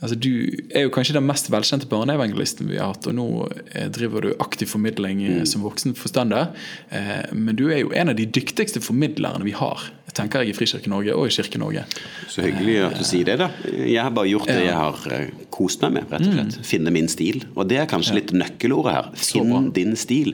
Altså, 0.00 0.16
du 0.16 0.32
er 0.72 0.86
jo 0.86 0.92
kanskje 0.94 1.18
den 1.18 1.26
mest 1.28 1.50
velkjente 1.52 1.88
barneevangelisten 1.90 2.70
vi 2.70 2.78
har 2.80 2.94
hatt, 2.94 3.04
og 3.10 3.16
nå 3.18 3.26
eh, 3.74 3.90
driver 3.92 4.24
du 4.24 4.30
aktiv 4.40 4.70
formidling 4.72 5.20
mm. 5.20 5.42
som 5.48 5.64
voksen 5.66 5.92
forstander. 5.98 6.54
Eh, 6.88 7.28
men 7.36 7.58
du 7.58 7.66
er 7.68 7.82
jo 7.82 7.92
en 7.92 8.12
av 8.12 8.16
de 8.16 8.24
dyktigste 8.24 8.80
formidlerne 8.80 9.44
vi 9.44 9.52
har, 9.58 9.90
tenker 10.16 10.42
jeg, 10.42 10.54
i 10.54 10.56
Frikirke-Norge 10.56 11.12
og 11.14 11.28
i 11.28 11.34
Kirke-Norge. 11.36 11.84
Så 12.32 12.46
hyggelig 12.46 12.78
at 12.88 12.96
du 12.96 13.04
sier 13.06 13.28
det, 13.28 13.36
da. 13.42 13.50
Jeg 13.68 14.00
har 14.00 14.16
bare 14.16 14.32
gjort 14.32 14.48
det 14.48 14.64
jeg 14.64 14.80
har 14.80 15.04
eh, 15.18 15.46
kost 15.52 15.84
meg 15.84 15.98
med, 15.98 16.08
rett 16.08 16.24
og 16.24 16.36
slett. 16.38 16.60
Finne 16.72 16.96
min 16.96 17.12
stil. 17.12 17.44
Og 17.52 17.68
det 17.68 17.82
er 17.82 17.90
kanskje 17.90 18.22
litt 18.22 18.32
nøkkelordet 18.32 18.96
her. 18.96 19.12
Finn 19.20 19.68
din 19.76 19.92
stil. 20.00 20.32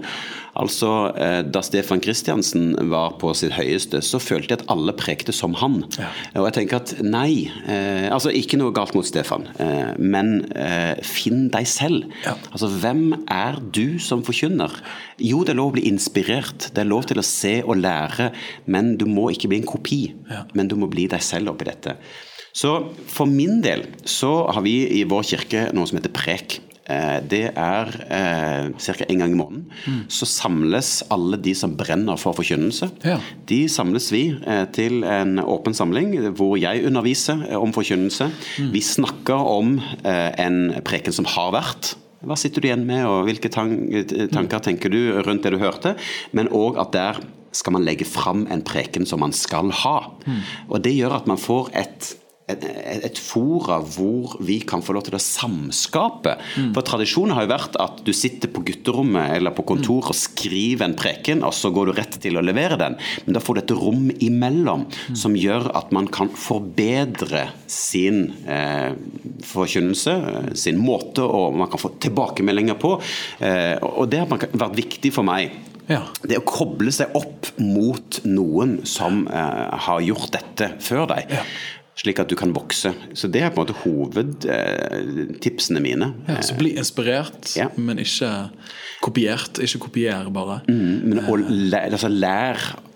Altså, 0.56 0.90
eh, 1.16 1.42
Da 1.42 1.60
Stefan 1.64 2.00
Kristiansen 2.00 2.74
var 2.90 3.16
på 3.20 3.32
sitt 3.36 3.52
høyeste, 3.56 4.00
så 4.04 4.20
følte 4.22 4.54
jeg 4.54 4.60
at 4.62 4.68
alle 4.72 4.94
prekte 4.96 5.34
som 5.36 5.54
han. 5.60 5.82
Og 6.34 6.46
jeg 6.48 6.56
tenker 6.56 6.80
at 6.80 6.94
nei, 7.04 7.50
eh, 7.68 8.08
altså 8.10 8.32
ikke 8.32 8.58
noe 8.60 8.72
galt 8.76 8.94
mot 8.96 9.06
Stefan. 9.06 9.46
eh, 9.60 9.94
men 9.98 10.46
finn 11.02 11.48
deg 11.52 11.66
selv. 11.66 12.06
Ja. 12.24 12.34
Altså, 12.52 12.68
hvem 12.68 13.24
er 13.28 13.60
du 13.72 13.98
som 13.98 14.22
forkynner? 14.22 14.72
Jo, 15.18 15.42
det 15.44 15.54
er 15.54 15.60
lov 15.60 15.72
å 15.72 15.76
bli 15.76 15.88
inspirert, 15.88 16.70
det 16.74 16.78
er 16.84 16.88
lov 16.88 17.06
til 17.06 17.18
å 17.20 17.24
se 17.24 17.62
og 17.62 17.76
lære, 17.76 18.32
men 18.66 18.96
du 18.96 19.06
må 19.06 19.30
ikke 19.32 19.48
bli 19.48 19.60
en 19.62 19.68
kopi. 19.68 20.00
Ja. 20.30 20.44
Men 20.54 20.68
du 20.68 20.76
må 20.76 20.88
bli 20.90 21.06
deg 21.06 21.22
selv 21.22 21.52
oppi 21.52 21.64
dette. 21.68 21.96
Så 22.56 22.70
for 23.12 23.28
min 23.28 23.60
del 23.60 23.84
så 24.08 24.46
har 24.48 24.62
vi 24.64 25.00
i 25.00 25.04
vår 25.04 25.22
kirke 25.28 25.66
noe 25.76 25.86
som 25.88 25.98
heter 25.98 26.14
prek. 26.16 26.60
Eh, 26.88 27.20
Det 27.28 27.50
er 27.56 27.88
eh, 28.10 28.68
ca. 28.78 29.04
en 29.08 29.18
gang 29.18 29.32
i 29.32 29.38
måneden. 29.38 29.64
Så 30.08 30.26
samles 30.26 31.02
alle 31.10 31.36
de 31.42 31.54
som 31.54 31.74
brenner 31.76 32.16
for 32.16 32.32
forkynnelse. 32.38 32.90
Ja. 33.04 33.18
De 33.48 33.66
samles 33.68 34.10
vi 34.14 34.36
eh, 34.46 34.64
til 34.72 35.02
en 35.04 35.38
åpen 35.42 35.74
samling 35.74 36.14
hvor 36.38 36.56
jeg 36.60 36.84
underviser 36.86 37.42
eh, 37.50 37.58
om 37.58 37.72
forkynnelse. 37.74 38.30
Vi 38.72 38.80
snakker 38.80 39.34
om 39.34 39.80
eh, 40.04 40.30
en 40.46 40.74
preken 40.86 41.12
som 41.12 41.26
har 41.34 41.50
vært. 41.56 41.96
Hva 42.26 42.34
sitter 42.38 42.62
du 42.62 42.68
igjen 42.70 42.86
med, 42.88 43.04
og 43.06 43.26
hvilke 43.28 43.50
tanker 43.52 44.62
tenker 44.64 44.90
du 44.90 44.98
rundt 45.26 45.44
det 45.44 45.52
du 45.52 45.58
hørte? 45.60 45.92
Men 46.34 46.48
òg 46.48 46.78
at 46.80 46.94
der 46.96 47.18
skal 47.54 47.72
man 47.76 47.84
legge 47.86 48.04
fram 48.08 48.46
en 48.50 48.62
preken 48.66 49.06
som 49.08 49.20
man 49.22 49.32
skal 49.36 49.70
ha. 49.84 49.98
Og 50.68 50.80
det 50.82 50.94
gjør 50.96 51.14
at 51.20 51.26
man 51.30 51.38
får 51.40 51.70
et 51.76 52.14
et, 52.46 53.18
fora 53.18 53.80
hvor 53.82 54.36
vi 54.46 54.60
kan 54.62 54.82
få 54.84 54.94
lov 54.94 55.06
til 55.08 55.16
å 55.18 55.22
samskape. 55.22 56.36
For 56.76 56.86
Tradisjonen 56.86 57.34
har 57.34 57.46
jo 57.46 57.50
vært 57.50 57.78
at 57.82 58.02
du 58.06 58.12
sitter 58.14 58.50
på 58.52 58.62
gutterommet 58.68 59.34
eller 59.34 59.54
på 59.56 59.64
kontoret 59.66 60.12
og 60.12 60.18
skriver 60.18 60.86
en 60.86 60.96
preken, 60.98 61.42
og 61.46 61.54
så 61.56 61.72
går 61.74 61.90
du 61.90 61.96
rett 61.98 62.18
til 62.22 62.38
å 62.38 62.44
levere 62.46 62.78
den. 62.80 62.98
Men 63.26 63.38
da 63.38 63.42
får 63.42 63.58
du 63.58 63.62
et 63.64 63.76
rom 63.80 64.08
imellom 64.22 64.86
som 65.18 65.34
gjør 65.38 65.72
at 65.76 65.90
man 65.96 66.06
kan 66.12 66.30
forbedre 66.30 67.48
sin 67.70 68.28
eh, 68.46 68.94
forkynnelse, 69.46 70.14
eh, 70.14 70.50
sin 70.58 70.78
måte, 70.78 71.26
og 71.26 71.56
man 71.58 71.70
kan 71.72 71.82
få 71.82 71.96
tilbakemeldinger 72.02 72.78
på. 72.78 72.96
Eh, 73.42 73.74
og 73.82 74.06
det 74.12 74.22
har 74.22 74.30
vært 74.30 74.78
viktig 74.78 75.10
for 75.16 75.26
meg. 75.26 75.56
Ja. 75.86 76.02
Det 76.26 76.40
å 76.40 76.46
koble 76.46 76.90
seg 76.94 77.14
opp 77.14 77.50
mot 77.62 78.20
noen 78.26 78.80
som 78.88 79.24
eh, 79.30 79.82
har 79.86 80.02
gjort 80.02 80.32
dette 80.34 80.72
før 80.82 81.06
deg. 81.12 81.34
Ja. 81.38 81.44
Slik 81.96 82.18
at 82.20 82.28
du 82.28 82.34
kan 82.36 82.50
vokse. 82.52 82.90
Så 83.16 83.28
det 83.32 83.40
er 83.42 83.48
på 83.50 83.62
en 83.62 83.66
måte 83.66 83.78
hovedtipsene 83.80 85.80
mine. 85.80 86.10
Ja, 86.28 86.42
så 86.44 86.54
bli 86.58 86.74
inspirert, 86.76 87.54
Ja. 87.56 87.68
men 87.76 87.98
ikke 87.98 88.50
kopiert. 89.02 89.58
Ikke 89.64 89.78
kopier, 89.86 90.28
bare. 90.32 90.60
Men 90.68 91.18
å 91.24 91.36
lære, 91.40 91.92
altså 91.96 92.08
lær 92.12 92.56
og, 92.76 92.82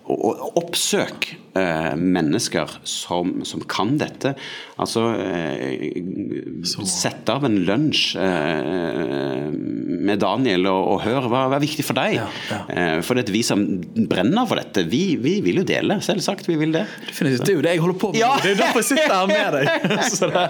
oppsøk 0.59 1.27
eh, 1.57 1.93
mennesker 1.95 2.69
som, 2.87 3.39
som 3.47 3.63
kan 3.69 3.95
dette. 4.01 4.33
Altså 4.81 5.07
eh, 5.15 6.01
Sett 6.87 7.29
av 7.31 7.45
en 7.47 7.57
lunsj 7.65 8.17
eh, 8.21 9.47
med 9.51 10.21
Daniel 10.23 10.67
og, 10.71 10.81
og 10.95 11.03
hør 11.05 11.27
hva, 11.31 11.45
hva 11.51 11.59
er 11.59 11.63
viktig 11.63 11.85
for 11.87 11.99
deg. 11.99 12.17
Ja, 12.19 12.27
ja. 12.49 12.89
For 13.05 13.17
det 13.17 13.27
er 13.27 13.35
vi 13.35 13.43
som 13.45 13.63
brenner 14.09 14.49
for 14.49 14.61
dette, 14.61 14.85
vi, 14.89 15.17
vi 15.21 15.37
vil 15.45 15.61
jo 15.61 15.65
dele. 15.67 15.99
Selvsagt, 16.03 16.49
vi 16.49 16.57
vil 16.61 16.75
det. 16.75 16.85
Definitivt. 17.07 17.45
Det 17.45 17.53
er 17.53 17.59
jo 17.59 17.65
det 17.67 17.75
jeg 17.77 17.85
holder 17.85 18.01
på 18.03 18.11
med. 18.13 18.21
Ja. 18.21 18.33
Det 18.41 18.53
er 18.55 18.61
derfor 18.65 18.83
jeg 18.83 18.89
sitter 18.91 19.15
her 19.15 19.31
med 19.31 19.57
deg. 19.57 19.97
Så 20.17 20.29
det, 20.31 20.45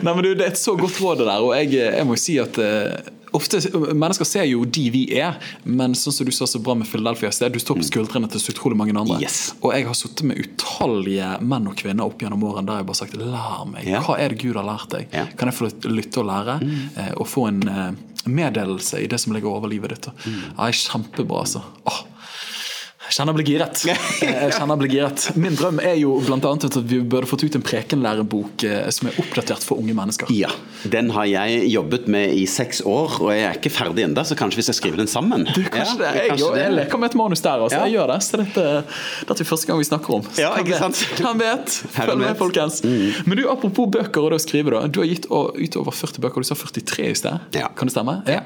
nei, 0.00 0.12
men 0.12 0.24
du, 0.24 0.32
det 0.34 0.48
er 0.48 0.52
et 0.54 0.60
så 0.60 0.76
godt 0.78 1.00
råd, 1.02 1.22
det 1.22 1.30
der. 1.30 1.46
Og 1.46 1.56
jeg, 1.58 1.74
jeg 1.80 2.08
må 2.08 2.18
si 2.20 2.36
at 2.42 2.60
eh, 2.62 3.16
Ofte, 3.36 3.60
Mennesker 3.94 4.26
ser 4.28 4.46
jo 4.48 4.64
de 4.64 4.86
vi 4.94 5.02
er, 5.20 5.38
men 5.64 5.94
sånn 5.98 6.14
som 6.14 6.28
du 6.28 6.32
sa 6.34 6.48
så 6.50 6.60
bra 6.62 6.74
med 6.78 6.88
Philadelphia 6.90 7.30
sted, 7.34 7.54
du 7.54 7.62
står 7.62 7.80
på 7.80 7.86
skuldrene 7.86 8.30
til 8.32 8.42
så 8.42 8.54
utrolig 8.54 8.78
mange 8.80 8.96
andre. 8.96 9.20
Yes. 9.22 9.54
Og 9.60 9.74
jeg 9.76 9.86
har 9.86 9.98
sittet 9.98 10.26
med 10.28 10.40
utallige 10.42 11.32
menn 11.40 11.70
og 11.70 11.78
kvinner 11.80 12.10
opp 12.10 12.22
gjennom 12.22 12.44
årene 12.50 12.70
der 12.70 12.82
jeg 12.82 12.88
bare 12.90 12.96
har 12.96 13.00
sagt 13.02 13.18
lær 13.20 13.66
meg. 13.70 13.88
Ja. 13.88 14.02
Hva 14.06 14.18
er 14.20 14.34
det 14.34 14.40
Gud 14.42 14.58
har 14.58 14.66
lært 14.66 14.90
deg? 14.94 15.10
Ja. 15.14 15.26
Kan 15.38 15.50
jeg 15.50 15.58
få 15.58 15.70
lytte 15.90 16.22
og 16.22 16.30
lære? 16.30 16.58
Mm. 16.64 16.78
Og 17.22 17.26
få 17.30 17.46
en 17.50 17.62
eh, 17.70 17.90
meddelelse 18.30 19.00
i 19.00 19.08
det 19.10 19.20
som 19.22 19.34
ligger 19.36 19.52
over 19.52 19.70
livet 19.70 19.94
ditt? 19.94 20.10
Mm. 20.26 20.40
Ja, 20.56 20.70
kjempebra, 20.82 21.44
altså. 21.44 21.64
Åh. 21.90 22.00
Jeg 23.10 23.16
kjenner 23.16 23.34
jeg 23.34 23.38
blir 23.40 23.48
giret. 23.48 23.80
Jeg 24.22 24.52
kjenner 24.54 24.78
blir 24.78 24.90
giret. 24.92 25.24
Min 25.34 25.56
drøm 25.58 25.80
er 25.82 25.96
jo 25.98 26.12
annet 26.30 26.66
at 26.68 26.76
vi 26.86 27.00
burde 27.02 27.26
fått 27.26 27.42
ut 27.42 27.56
en 27.58 27.64
prekenlærebok 27.64 28.62
eh, 28.68 28.84
som 28.94 29.08
er 29.10 29.16
oppdatert 29.18 29.64
for 29.66 29.80
unge 29.82 29.96
mennesker. 29.98 30.30
Ja, 30.30 30.52
Den 30.86 31.10
har 31.16 31.26
jeg 31.26 31.64
jobbet 31.72 32.06
med 32.06 32.36
i 32.38 32.44
seks 32.46 32.84
år, 32.86 33.16
og 33.18 33.32
jeg 33.34 33.48
er 33.48 33.58
ikke 33.58 33.72
ferdig 33.74 34.04
ennå, 34.06 34.22
så 34.26 34.36
kanskje 34.38 34.60
vi 34.60 34.66
skal 34.68 34.76
skrive 34.78 35.00
den 35.00 35.10
sammen? 35.10 35.42
Du, 35.50 35.58
kanskje 35.66 35.96
Ja, 35.96 35.96
det, 35.98 36.12
jeg, 36.20 36.30
kanskje 36.36 36.52
jeg, 36.54 36.68
det. 36.70 36.76
leker 36.78 37.02
med 37.02 37.10
et 37.10 37.16
manus 37.18 37.42
der. 37.42 37.64
Altså. 37.66 37.80
Ja. 37.80 37.88
Jeg 37.88 37.96
gjør 37.98 38.12
det. 38.12 38.18
Så 38.28 38.40
dette, 38.44 38.66
dette 39.32 39.44
er 39.44 39.50
første 39.50 39.70
gang 39.72 39.82
vi 39.82 39.88
snakker 39.90 40.16
om. 40.20 40.30
Ja, 40.38 40.52
ikke 40.62 40.78
sant? 40.78 41.02
Hvem 41.18 41.42
vet? 41.42 41.74
Følg 41.96 42.22
med, 42.22 42.36
folkens. 42.38 42.78
Mm. 42.86 43.26
Men 43.26 43.42
du, 43.42 43.44
apropos 43.50 43.90
bøker 43.98 44.28
og 44.28 44.36
det 44.36 44.38
å 44.38 44.44
skrive, 44.46 44.76
da. 44.76 44.84
Du 44.86 45.02
har 45.02 45.10
gitt 45.10 45.26
ut 45.26 45.80
over 45.82 45.98
40 45.98 46.22
bøker. 46.22 46.46
Du 46.46 46.50
sa 46.52 46.58
43 46.62 47.10
i 47.10 47.18
sted. 47.18 47.50
Ja. 47.58 47.72
Kan 47.74 47.90
det 47.90 47.96
stemme? 47.96 48.20
Ja. 48.30 48.44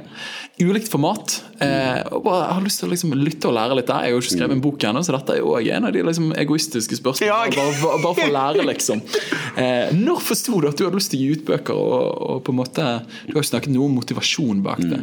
Ulikt 0.63 0.89
format. 0.89 1.41
Eh, 1.61 2.01
og 2.15 2.25
bare, 2.25 2.45
jeg 2.47 2.57
har 2.57 2.65
lyst 2.65 2.81
til 2.81 2.89
å 2.89 2.95
liksom, 2.95 3.15
lytte 3.19 3.51
og 3.51 3.57
lære 3.59 3.77
litt 3.81 3.91
der. 3.91 4.07
Jeg 4.07 4.15
har 4.15 4.17
jo 4.17 4.25
ikke 4.25 4.37
skrevet 4.39 4.54
en 4.55 4.63
bok 4.65 4.87
ennå, 4.89 5.03
så 5.05 5.15
dette 5.17 5.37
er 5.37 5.43
jo 5.43 5.55
en 5.59 5.89
av 5.89 5.95
de 5.95 6.05
liksom, 6.07 6.31
egoistiske 6.41 6.99
spørsmålene. 7.01 7.31
Ja, 7.31 7.51
bare, 7.55 7.99
bare, 8.03 8.15
for 8.21 8.29
å 8.29 8.37
lære, 8.39 8.69
liksom. 8.73 9.05
Eh, 9.55 9.93
når 9.95 10.19
forsto 10.19 10.57
du 10.59 10.65
at 10.67 10.81
du 10.81 10.83
hadde 10.83 10.99
lyst 10.99 11.13
til 11.13 11.21
å 11.21 11.23
gi 11.23 11.35
ut 11.37 11.45
bøker? 11.47 11.77
Og, 11.79 12.23
og 12.27 12.41
på 12.43 12.51
en 12.51 12.57
måte, 12.59 12.87
Du 13.29 13.37
har 13.37 13.45
jo 13.45 13.47
snakket 13.47 13.71
noe 13.71 13.87
om 13.87 13.93
motivasjon 14.01 14.65
bak 14.65 14.81
det. 14.83 14.99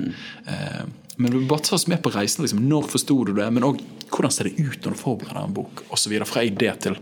Eh, 0.51 0.81
men 1.15 1.31
du 1.31 1.37
bare 1.47 1.63
ta 1.63 1.77
oss 1.77 1.87
med 1.87 2.01
på 2.03 2.11
reisen. 2.11 2.43
Liksom. 2.43 2.59
Når 2.67 2.89
forsto 2.91 3.15
du 3.29 3.31
det? 3.37 3.47
Men 3.55 3.69
òg 3.69 3.79
hvordan 4.11 4.33
ser 4.35 4.49
det 4.49 4.57
ut 4.59 4.83
når 4.85 4.95
du 4.95 4.99
forbereder 5.01 5.43
en 5.45 5.55
bok? 5.55 5.83
Videre, 6.11 6.27
fra 6.27 6.43
idé 6.43 6.71
til 6.83 6.97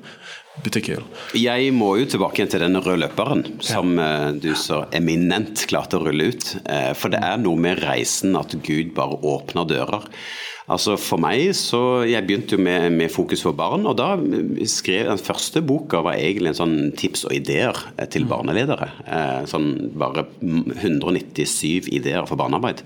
butikkhyll. 0.64 1.06
Jeg 1.40 1.72
må 1.76 1.94
jo 2.02 2.08
tilbake 2.12 2.46
til 2.52 2.64
denne 2.66 2.82
røde 2.84 3.00
løperen, 3.06 3.46
som 3.64 3.96
ja. 4.00 4.30
du 4.36 4.52
så 4.60 4.84
eminent 4.96 5.64
klarte 5.70 6.00
å 6.00 6.04
rulle 6.04 6.32
ut. 6.34 6.52
Eh, 6.66 6.92
For 7.00 7.14
det 7.14 7.22
er 7.24 7.40
noe 7.42 7.60
med 7.60 7.80
reisen 7.86 8.36
at 8.40 8.58
Gud 8.66 8.94
bare 8.98 9.20
åpner 9.24 9.68
dører. 9.70 10.10
Altså 10.70 10.94
For 11.02 11.18
meg 11.18 11.48
så 11.58 12.04
Jeg 12.06 12.28
begynte 12.28 12.54
jo 12.54 12.62
med, 12.62 12.92
med 12.94 13.10
Fokus 13.10 13.42
for 13.42 13.56
barn, 13.58 13.88
og 13.90 13.96
da 13.98 14.12
skrev 14.70 15.08
den 15.10 15.18
første 15.22 15.64
boka 15.66 16.04
var 16.06 16.20
egentlig 16.20 16.52
en 16.52 16.60
sånn 16.60 16.76
tips 17.00 17.24
og 17.26 17.34
ideer 17.34 17.74
eh, 17.96 18.06
til 18.12 18.28
barneledere. 18.30 18.92
Eh, 19.08 19.48
Sånn 19.50 19.72
bare 19.98 20.28
197 20.44 21.90
ideer 21.96 22.28
for 22.30 22.38
barnearbeid. 22.38 22.84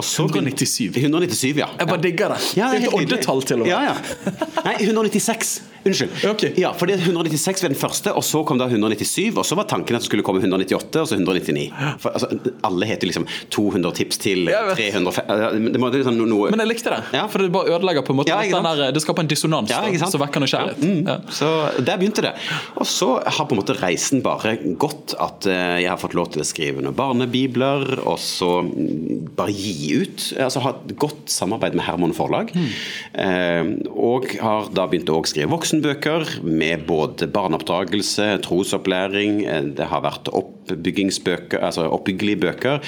Så- 0.00 0.28
197? 0.30 0.96
197, 0.96 1.58
ja. 1.60 1.68
Jeg 1.78 1.88
bare 1.90 2.00
digger 2.06 2.34
det. 2.34 2.40
Ja, 2.56 2.70
det 2.72 2.78
er 2.78 2.86
helt 2.86 2.94
nydelig. 3.34 3.46
til 3.46 3.60
og 3.60 3.66
med. 3.66 3.72
Ja, 3.74 3.82
ja. 3.90 3.94
Nei, 4.66 4.76
196. 4.86 5.60
Unnskyld. 5.84 6.12
Ok. 6.30 6.42
Ja, 6.56 6.70
fordi 6.72 6.94
196 6.96 7.60
var 7.62 7.68
den 7.68 7.76
første, 7.76 8.12
og 8.16 8.24
så 8.24 8.40
kom 8.48 8.56
da 8.56 8.64
197, 8.70 9.36
og 9.36 9.44
så 9.44 9.56
var 9.58 9.66
tanken 9.68 9.98
at 9.98 10.00
det 10.00 10.08
skulle 10.08 10.24
komme 10.24 10.40
198, 10.40 11.00
og 11.02 11.08
så 11.10 11.18
199. 11.18 11.66
For, 12.00 12.14
altså, 12.16 12.30
alle 12.64 12.88
heter 12.88 13.10
liksom 13.10 13.26
200 13.52 13.92
tips 13.98 14.20
til 14.22 14.48
300 14.48 15.66
Det 15.74 15.80
må 15.82 15.90
det 15.92 16.00
liksom 16.00 16.16
noe 16.22 16.48
Men 16.54 16.62
jeg 16.64 16.70
likte 16.70 16.94
det, 16.94 17.02
Ja. 17.18 17.26
for 17.28 17.44
det 17.44 17.50
bare 17.52 17.74
ødelegger 17.76 18.06
på 18.06 18.14
en 18.14 18.20
måte 18.22 18.32
Ja, 18.32 18.40
der, 18.64 18.92
Det 18.96 19.02
skaper 19.04 19.26
en 19.26 19.28
dissonans 19.28 19.70
Ja, 19.70 19.82
som 20.08 20.22
vekker 20.22 20.40
nysgjerrighet. 20.40 20.80
Mm. 20.80 21.02
Ja. 21.08 21.18
Så 21.28 21.50
der 21.84 22.00
begynte 22.00 22.24
det. 22.24 22.32
Og 22.80 22.88
så 22.88 23.10
har 23.20 23.44
på 23.44 23.52
en 23.56 23.60
måte 23.60 23.76
reisen 23.76 24.22
bare 24.24 24.56
gått 24.80 25.14
at 25.20 25.44
eh, 25.50 25.82
jeg 25.84 25.90
har 25.92 26.00
fått 26.00 26.16
lov 26.16 26.32
til 26.32 26.40
å 26.40 26.48
skrive 26.48 26.80
noen 26.84 26.96
barnebibler, 26.96 27.98
og 28.06 28.16
så 28.22 28.62
mm, 28.64 29.34
bare 29.36 29.52
gi 29.52 30.00
ut. 30.00 30.30
Altså 30.40 30.64
ha 30.64 30.72
et 30.78 30.96
godt 31.00 31.28
samarbeid 31.32 31.76
med 31.76 31.84
Herman 31.84 32.16
Forlag. 32.16 32.54
Eh, 32.56 33.23
og 33.24 34.26
har 34.42 34.68
da 34.74 34.86
begynt 34.90 35.10
å 35.12 35.20
skrive 35.28 35.52
voksenbøker 35.52 36.42
med 36.44 36.84
både 36.88 37.28
barneoppdragelse, 37.32 38.26
trosopplæring, 38.44 39.44
eh, 39.46 39.62
det 39.76 39.86
har 39.90 40.04
vært 40.04 40.28
oppbyggingsbøker, 40.28 40.63
altså 40.70 41.86
oppbyggelige 41.92 42.40
bøker. 42.40 42.80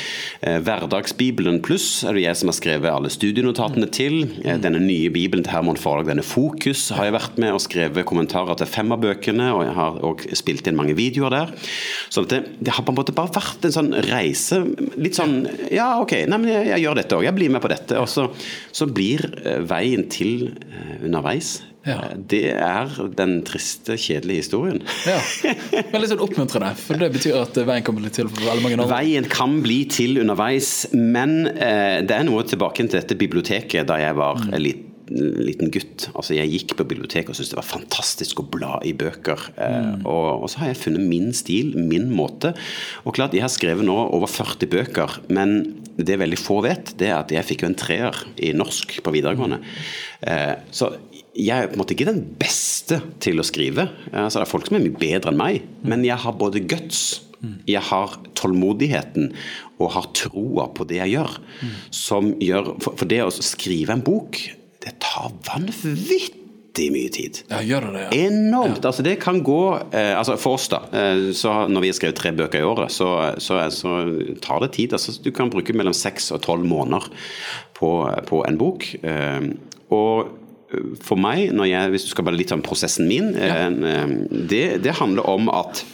Eh, 0.43 0.59
Hverdagsbibelen 0.65 1.61
pluss 1.65 2.05
er 2.05 2.17
det 2.17 2.25
jeg 2.25 2.41
som 2.41 2.51
har 2.51 2.57
skrevet 2.59 2.93
alle 2.93 3.11
studienotatene 3.13 3.89
til. 3.93 4.23
Eh, 4.45 4.59
Denne 4.63 4.81
nye 4.83 5.11
bibelen 5.11 5.45
til 5.45 5.53
Herman 5.53 5.77
Forlag, 5.81 6.09
denne 6.09 6.25
Fokus, 6.27 6.89
har 6.97 7.09
jeg 7.09 7.17
vært 7.17 7.39
med 7.43 7.53
og 7.53 7.63
skrevet 7.65 8.07
kommentarer 8.09 8.57
til 8.59 8.71
fem 8.71 8.93
av 8.95 9.03
bøkene, 9.05 9.51
og 9.55 9.65
jeg 9.67 9.77
har 9.77 10.01
også 10.11 10.41
spilt 10.43 10.67
inn 10.67 10.79
mange 10.79 10.97
videoer 10.97 11.31
der. 11.35 11.55
Så 12.11 12.25
det, 12.29 12.43
det 12.61 12.75
har 12.77 12.87
på 12.87 12.95
en 12.95 13.01
måte 13.01 13.15
bare 13.17 13.35
vært 13.35 13.69
en 13.69 13.77
sånn 13.77 13.93
reise. 14.09 14.63
Litt 14.97 15.19
sånn 15.19 15.39
Ja, 15.73 15.97
ok, 16.01 16.19
nei, 16.29 16.39
men 16.41 16.51
jeg, 16.51 16.71
jeg 16.73 16.85
gjør 16.87 17.01
dette 17.01 17.19
òg. 17.19 17.27
Jeg 17.27 17.37
blir 17.37 17.53
med 17.53 17.65
på 17.65 17.71
dette. 17.73 18.01
Og 18.01 18.09
så, 18.11 18.29
så 18.73 18.89
blir 18.89 19.27
eh, 19.45 19.61
veien 19.67 20.07
til 20.13 20.53
underveis. 21.03 21.59
Ja. 21.87 21.99
Eh, 22.11 22.17
Det 22.29 22.43
er 22.53 22.91
den 23.17 23.37
triste, 23.47 23.97
kjedelige 24.01 24.43
historien. 24.45 24.81
Ja. 25.07 25.21
Men 25.93 26.03
litt 26.03 26.11
sånn 26.13 26.25
oppmuntrende, 26.27 26.73
for 26.81 26.99
det 27.01 27.13
betyr 27.15 27.39
at 27.45 27.61
veien 27.69 27.85
kommer 27.87 28.05
litt 28.05 28.17
til 28.19 28.29
for 28.33 28.49
veldig 28.51 28.65
mange 28.67 28.81
år. 28.83 28.91
Veien 28.91 29.29
kan 29.31 29.61
bli 29.65 29.85
til 29.93 30.19
underveis, 30.23 30.73
men 30.97 31.47
eh, 31.55 32.03
det 32.07 32.19
er 32.19 32.27
noe 32.29 32.43
tilbake 32.49 32.83
til 32.87 32.99
dette 32.99 33.17
biblioteket 33.19 33.87
da 33.89 34.01
jeg 34.03 34.19
var 34.19 34.43
en 34.49 34.61
lit, 34.63 34.83
liten 35.07 35.71
gutt. 35.71 36.09
Altså 36.19 36.35
Jeg 36.35 36.51
gikk 36.51 36.73
på 36.81 36.85
biblioteket 36.91 37.31
og 37.31 37.37
syntes 37.39 37.53
det 37.53 37.61
var 37.61 37.69
fantastisk 37.69 38.41
å 38.43 38.47
bla 38.51 38.81
i 38.83 38.91
bøker. 38.99 39.45
Mm. 39.55 40.01
og, 40.03 40.43
og 40.43 40.51
så 40.51 40.65
har 40.65 40.73
jeg 40.73 40.81
funnet 40.83 41.07
min 41.07 41.29
stil, 41.37 41.77
min 41.79 42.09
måte. 42.11 42.51
Og 43.07 43.15
klart, 43.15 43.37
Jeg 43.39 43.45
har 43.47 43.53
skrevet 43.55 43.87
nå 43.87 43.95
over 43.95 44.27
40 44.27 44.67
bøker, 44.73 45.21
men 45.31 45.61
det 45.97 46.19
veldig 46.21 46.37
få 46.43 46.59
vet, 46.67 46.91
det 46.99 47.07
er 47.09 47.21
at 47.21 47.31
jeg 47.33 47.47
fikk 47.49 47.63
jo 47.63 47.69
en 47.71 47.79
treer 47.79 48.19
i 48.43 48.51
norsk 48.53 48.99
på 49.07 49.15
videregående. 49.15 49.63
Eh, 50.27 50.57
så 50.75 50.91
jeg 51.37 51.53
er 51.53 51.71
på 51.71 51.77
en 51.77 51.83
måte 51.83 51.95
ikke 51.97 52.09
den 52.09 52.23
beste 52.41 53.01
til 53.23 53.41
å 53.41 53.47
skrive. 53.47 53.89
Altså, 54.13 54.41
det 54.41 54.47
er 54.47 54.51
folk 54.51 54.69
som 54.69 54.79
er 54.79 54.85
mye 54.87 55.01
bedre 55.01 55.33
enn 55.33 55.41
meg, 55.41 55.67
men 55.87 56.05
jeg 56.07 56.19
har 56.25 56.37
både 56.41 56.65
guts 56.69 57.23
Jeg 57.69 57.83
har 57.85 58.15
tålmodigheten 58.35 59.29
og 59.79 59.91
har 59.93 60.07
troa 60.17 60.65
på 60.75 60.87
det 60.89 60.97
jeg 61.03 61.13
gjør. 61.19 61.35
Som 61.95 62.33
gjør 62.43 62.73
for, 62.83 62.97
for 62.97 63.11
det 63.11 63.21
å 63.23 63.29
skrive 63.31 63.95
en 63.95 64.03
bok, 64.03 64.41
det 64.83 64.95
tar 65.05 65.29
vanvittig 65.47 66.89
mye 66.95 67.11
tid. 67.13 67.43
Ja, 67.53 67.61
gjør 67.63 67.91
det? 67.93 68.07
Ja. 68.07 68.09
Enormt. 68.31 68.85
altså 68.89 69.05
Det 69.05 69.19
kan 69.23 69.43
gå 69.47 69.61
eh, 69.93 70.15
altså 70.17 70.39
For 70.41 70.57
oss, 70.57 70.67
da. 70.73 70.83
Eh, 70.91 71.29
så 71.37 71.69
Når 71.69 71.85
vi 71.85 71.93
har 71.93 71.99
skrevet 72.01 72.19
tre 72.19 72.33
bøker 72.37 72.65
i 72.65 72.67
året, 72.67 72.93
så, 72.93 73.11
så, 73.39 73.61
så 73.71 73.95
tar 74.43 74.65
det 74.65 74.73
tid. 74.81 74.97
altså 74.97 75.15
Du 75.23 75.31
kan 75.37 75.53
bruke 75.53 75.77
mellom 75.77 75.95
seks 75.97 76.33
og 76.33 76.43
tolv 76.49 76.67
måneder 76.67 77.07
på, 77.77 77.93
på, 78.27 78.43
en 78.49 78.59
bok. 78.61 78.89
Eh, 79.05 79.53
og 79.93 80.35
for 81.03 81.19
meg, 81.21 81.53
jeg, 81.69 81.91
hvis 81.93 82.07
du 82.07 82.11
skal 82.11 82.27
bare 82.27 82.39
litt 82.39 82.55
om 82.55 82.65
prosessen 82.65 83.07
min, 83.11 83.33
ja. 83.39 83.69
Eh, 83.71 84.17
det, 84.51 84.65
det 84.87 84.99
handler 85.01 85.29
om 85.31 85.53
at 85.53 85.85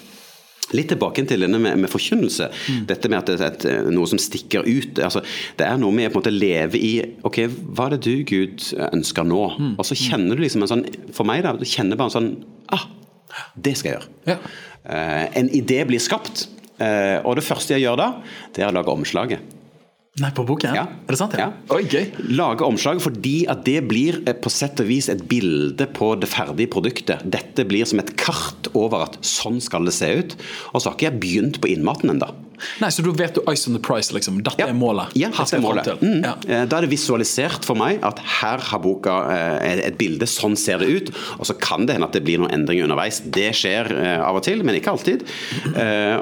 Litt 0.72 0.88
tilbake 0.88 1.20
til 1.28 1.42
denne 1.44 1.58
med, 1.60 1.74
med 1.82 1.90
forkynnelse. 1.90 2.46
Mm. 2.48 2.84
Dette 2.88 3.08
med 3.12 3.18
at 3.18 3.58
det 3.60 3.68
er 3.68 3.90
noe 3.92 4.08
som 4.08 4.16
stikker 4.22 4.64
ut. 4.64 5.02
Altså, 5.04 5.20
det 5.58 5.66
er 5.66 5.76
noe 5.76 5.92
med 5.92 6.08
å 6.08 6.12
på 6.14 6.16
en 6.16 6.22
måte 6.22 6.32
leve 6.32 6.80
i 6.80 6.92
Ok, 7.28 7.42
hva 7.76 7.90
er 7.90 7.96
det 7.98 8.06
du, 8.06 8.22
Gud, 8.24 8.64
ønsker 8.88 9.26
nå? 9.28 9.42
Mm. 9.52 9.74
Og 9.74 9.84
så 9.84 9.98
kjenner 9.98 10.38
du 10.38 10.40
liksom 10.40 10.64
en 10.64 10.70
sånn 10.70 10.86
For 11.12 11.28
meg, 11.28 11.42
da, 11.44 11.52
du 11.58 11.66
kjenner 11.68 12.00
bare 12.00 12.08
en 12.08 12.16
sånn 12.16 12.30
Ah, 12.72 12.86
det 13.52 13.74
skal 13.76 13.90
jeg 13.90 13.98
gjøre. 13.98 14.14
Ja. 14.30 14.38
Uh, 14.86 15.26
en 15.42 15.50
idé 15.60 15.82
blir 15.88 16.00
skapt. 16.00 16.46
Uh, 16.80 17.20
og 17.26 17.36
det 17.36 17.44
første 17.44 17.76
jeg 17.76 17.84
gjør 17.84 18.00
da, 18.00 18.08
det 18.56 18.64
er 18.64 18.70
å 18.70 18.76
lage 18.78 18.96
omslaget. 18.96 19.52
Nei, 20.20 20.28
på 20.36 20.42
boken? 20.44 20.74
Ja. 20.76 20.82
Er 21.08 21.14
det 21.14 21.16
sant? 21.16 21.32
Ja. 21.40 21.46
ja. 21.48 21.72
Oi, 21.72 21.86
gøy. 21.88 22.10
Lage 22.36 22.66
omslag 22.66 22.98
fordi 23.00 23.46
at 23.48 23.62
det 23.64 23.78
blir 23.88 24.18
eh, 24.28 24.36
på 24.36 24.50
sett 24.52 24.82
og 24.82 24.90
vis 24.90 25.08
et 25.08 25.22
bilde 25.30 25.86
på 25.96 26.10
det 26.20 26.28
ferdige 26.28 26.68
produktet. 26.74 27.24
Dette 27.24 27.64
blir 27.64 27.88
som 27.88 28.02
et 28.02 28.12
kart 28.20 28.68
over 28.76 29.06
at 29.06 29.16
sånn 29.24 29.56
skal 29.64 29.88
det 29.88 29.94
se 29.96 30.10
ut. 30.20 30.36
Og 30.74 30.82
så 30.82 30.90
har 30.90 30.98
ikke 30.98 31.08
jeg 31.08 31.22
begynt 31.22 31.60
på 31.64 31.72
innmaten 31.72 32.12
ennå. 32.12 32.28
Nei, 32.82 32.90
Så 32.90 33.04
du 33.04 33.10
vet 33.16 33.34
du 33.34 33.42
ice 33.50 33.68
on 33.68 33.76
the 33.76 33.82
price, 33.82 34.12
liksom. 34.14 34.40
Dette 34.44 34.60
ja. 34.62 34.68
er 34.70 34.76
målet. 34.76 35.12
Ja, 35.18 35.30
dette 35.34 35.58
er 35.58 35.62
målet. 35.64 35.88
Mm. 36.02 36.20
Ja. 36.24 36.34
Eh, 36.46 36.64
da 36.68 36.78
er 36.78 36.86
det 36.86 36.92
visualisert 36.92 37.66
for 37.66 37.78
meg 37.78 38.02
at 38.06 38.20
her 38.40 38.62
har 38.70 38.82
boka 38.82 39.18
eh, 39.32 39.82
et 39.88 39.98
bilde, 40.00 40.28
sånn 40.30 40.56
ser 40.58 40.82
det 40.82 40.90
ut. 40.90 41.12
Og 41.38 41.48
så 41.48 41.56
kan 41.58 41.86
det 41.88 41.96
hende 41.96 42.08
at 42.08 42.16
det 42.16 42.24
blir 42.26 42.42
noen 42.42 42.52
endringer 42.54 42.88
underveis. 42.88 43.22
Det 43.24 43.50
skjer 43.56 43.92
eh, 43.96 44.18
av 44.22 44.38
og 44.38 44.44
til, 44.46 44.64
men 44.66 44.78
ikke 44.78 44.92
alltid. 44.94 45.24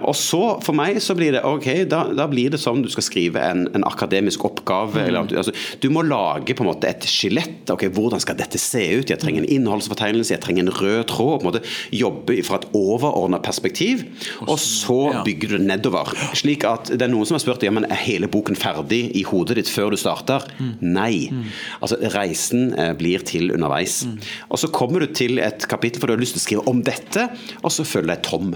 Og 0.07 0.15
så 0.17 0.43
for 0.65 0.77
meg 0.77 0.99
så 1.03 1.15
blir 1.17 1.35
det 1.35 1.43
ok, 1.47 1.69
da, 1.91 2.03
da 2.17 2.27
blir 2.31 2.53
det 2.53 2.61
som 2.63 2.81
du 2.83 2.89
skal 2.93 3.05
skrive 3.05 3.43
en, 3.43 3.67
en 3.77 3.87
akademisk 3.89 4.45
oppgave. 4.49 4.97
Mm. 4.97 5.07
Eller, 5.09 5.35
altså, 5.43 5.55
du 5.83 5.89
må 5.93 6.05
lage 6.07 6.57
på 6.57 6.65
en 6.65 6.71
måte 6.71 6.91
et 6.91 7.07
skjelett. 7.09 7.71
ok, 7.71 7.87
Hvordan 7.95 8.23
skal 8.23 8.39
dette 8.39 8.61
se 8.61 8.83
ut? 8.97 9.11
Jeg 9.11 9.21
trenger 9.23 9.45
en 9.45 9.53
innholdsfortegnelse, 9.57 10.35
jeg 10.35 10.45
trenger 10.45 10.67
en 10.67 10.75
rød 10.81 11.05
tråd. 11.11 11.41
på 11.41 11.47
en 11.47 11.51
måte 11.51 11.65
Jobbe 11.95 12.39
fra 12.47 12.61
et 12.61 12.69
overordna 12.77 13.41
perspektiv. 13.43 14.05
Og 14.47 14.59
så 14.61 15.01
bygger 15.27 15.55
du 15.55 15.59
det 15.59 15.67
nedover. 15.69 16.13
Slik 16.37 16.65
at 16.69 16.91
Det 16.93 17.03
er 17.05 17.11
noen 17.13 17.29
som 17.29 17.37
har 17.37 17.43
spurt 17.43 17.65
ja, 17.65 17.73
men 17.75 17.87
er 17.89 18.01
hele 18.01 18.29
boken 18.31 18.59
ferdig 18.59 19.03
i 19.19 19.25
hodet 19.27 19.59
ditt 19.59 19.71
før 19.73 19.95
du 19.95 19.99
starter. 20.01 20.47
Mm. 20.59 20.73
Nei. 20.95 21.15
Mm. 21.33 21.45
Altså 21.81 21.99
Reisen 22.15 22.73
eh, 22.79 22.93
blir 22.99 23.25
til 23.27 23.53
underveis. 23.55 24.03
Mm. 24.07 24.17
Og 24.51 24.63
Så 24.63 24.71
kommer 24.75 25.05
du 25.05 25.11
til 25.15 25.41
et 25.43 25.67
kapittel 25.71 26.01
for 26.03 26.11
du 26.11 26.17
har 26.17 26.23
lyst 26.23 26.37
til 26.39 26.43
å 26.43 26.47
skrive 26.47 26.67
om 26.71 26.83
dette, 26.87 27.29
og 27.63 27.75
så 27.75 27.87
føler 27.87 28.11
du 28.11 28.15
deg 28.15 28.25
tom. 28.27 28.55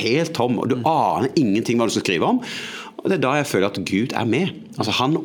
Helt 0.00 0.34
tom. 0.36 0.58
og 0.58 0.70
Du 0.72 0.78
aner 0.80 1.30
ingenting 1.40 1.78
hva 1.78 1.88
du 1.88 1.94
skal 1.96 2.06
skrive 2.06 2.34
om. 2.34 2.42
Og 3.02 3.08
Det 3.10 3.18
er 3.18 3.24
da 3.24 3.38
jeg 3.38 3.50
føler 3.50 3.70
at 3.70 3.82
Gud 3.84 4.14
er 4.16 4.28
med. 4.28 4.54
Altså 4.78 4.96
Han 5.02 5.18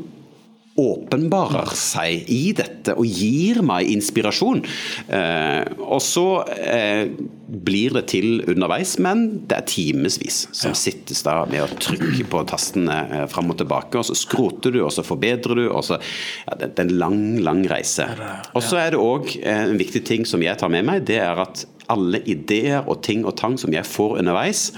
åpenbarer 0.80 1.74
seg 1.78 2.30
i 2.32 2.54
dette 2.58 2.96
og 2.96 3.08
gir 3.08 3.62
meg 3.66 3.90
inspirasjon. 3.92 4.64
Eh, 5.08 5.66
og 5.84 6.02
så 6.04 6.28
eh, 6.56 7.12
blir 7.50 7.96
det 7.98 8.06
til 8.14 8.44
underveis, 8.50 8.96
men 9.02 9.26
det 9.50 9.58
er 9.58 9.68
timevis 9.70 10.42
som 10.52 10.74
ja. 10.74 10.78
sittes 10.78 11.24
da 11.26 11.42
med 11.50 11.66
å 11.66 11.80
trykke 11.82 12.28
på 12.30 12.44
tastene 12.50 13.00
eh, 13.08 13.26
fram 13.32 13.52
og 13.54 13.60
tilbake. 13.62 14.00
og 14.00 14.08
Så 14.08 14.18
skroter 14.18 14.76
du, 14.76 14.82
og 14.86 14.94
så 14.96 15.06
forbedrer 15.06 15.64
du. 15.64 15.66
og 15.70 15.84
så, 15.88 16.00
ja, 16.46 16.58
Det 16.60 16.72
er 16.76 16.88
en 16.88 16.96
lang, 17.02 17.20
lang 17.46 17.66
reise. 17.70 18.08
Og 18.54 18.64
så 18.66 18.82
er 18.84 18.94
det 18.94 19.04
òg 19.04 19.34
eh, 19.42 19.66
en 19.68 19.80
viktig 19.80 20.04
ting 20.08 20.28
som 20.30 20.44
jeg 20.46 20.60
tar 20.62 20.72
med 20.74 20.88
meg, 20.88 21.06
det 21.10 21.22
er 21.24 21.42
at 21.42 21.66
alle 21.90 22.22
ideer 22.30 22.86
og 22.86 23.02
ting 23.06 23.26
og 23.26 23.36
tang 23.40 23.58
som 23.58 23.74
jeg 23.74 23.88
får 23.88 24.20
underveis, 24.22 24.70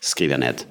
skriver 0.00 0.38
jeg 0.38 0.44
ned. 0.46 0.68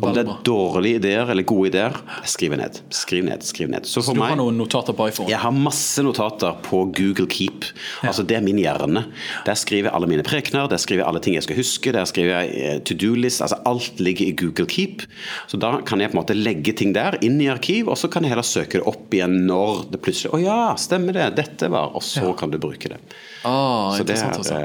Om 0.00 0.14
det 0.16 0.22
er 0.22 0.36
dårlige 0.46 0.96
ideer 1.02 1.28
eller 1.28 1.44
gode 1.44 1.68
ideer, 1.68 1.96
skriv 2.24 2.54
ned. 2.56 2.78
Skriv 2.96 3.26
ned, 3.26 3.42
skriv 3.44 3.68
ned. 3.68 3.84
Så, 3.84 4.00
så 4.00 4.14
du 4.16 4.22
har 4.24 4.38
noen 4.40 4.56
notater 4.56 4.96
på 4.96 5.10
iPhone? 5.10 5.28
Jeg 5.28 5.40
har 5.42 5.52
masse 5.52 6.00
notater 6.00 6.54
på 6.64 6.80
Google 6.96 7.26
Keep. 7.28 7.66
Ja. 8.00 8.08
Altså 8.08 8.24
Det 8.24 8.38
er 8.38 8.44
min 8.46 8.56
hjerne. 8.62 9.04
Der 9.44 9.58
skriver 9.60 9.90
jeg 9.90 9.94
alle 9.98 10.08
mine 10.08 10.24
prekener, 10.24 10.70
der 10.72 10.80
skriver 10.80 11.02
jeg 11.02 11.08
alle 11.10 11.20
ting 11.20 11.36
jeg 11.36 11.44
skal 11.44 11.60
huske, 11.60 11.92
der 11.92 12.08
skriver 12.08 12.40
jeg 12.40 12.62
eh, 12.70 12.78
to 12.88 12.96
do-list. 12.96 13.44
altså 13.44 13.60
Alt 13.68 14.00
ligger 14.00 14.30
i 14.30 14.32
Google 14.40 14.66
Keep. 14.72 15.04
Så 15.52 15.60
da 15.60 15.74
kan 15.84 16.00
jeg 16.00 16.14
på 16.14 16.16
en 16.16 16.22
måte 16.22 16.38
legge 16.38 16.72
ting 16.78 16.96
der, 16.96 17.18
inn 17.20 17.36
i 17.44 17.50
arkiv, 17.52 17.92
og 17.92 18.00
så 18.00 18.08
kan 18.08 18.24
jeg 18.24 18.32
heller 18.32 18.48
søke 18.48 18.80
det 18.80 18.88
opp 18.88 19.12
igjen 19.12 19.42
når 19.44 19.90
det 19.92 20.00
plutselig 20.00 20.32
Å 20.32 20.40
ja, 20.40 20.60
stemmer 20.80 21.20
det, 21.20 21.28
dette 21.36 21.68
var 21.72 21.92
Og 21.92 22.04
så 22.06 22.24
ja. 22.30 22.32
kan 22.38 22.48
du 22.48 22.56
bruke 22.62 22.94
det. 22.94 23.02
Ah, 23.42 23.96
så 23.96 24.04
det 24.06 24.16
er 24.20 24.30
altså. 24.30 24.58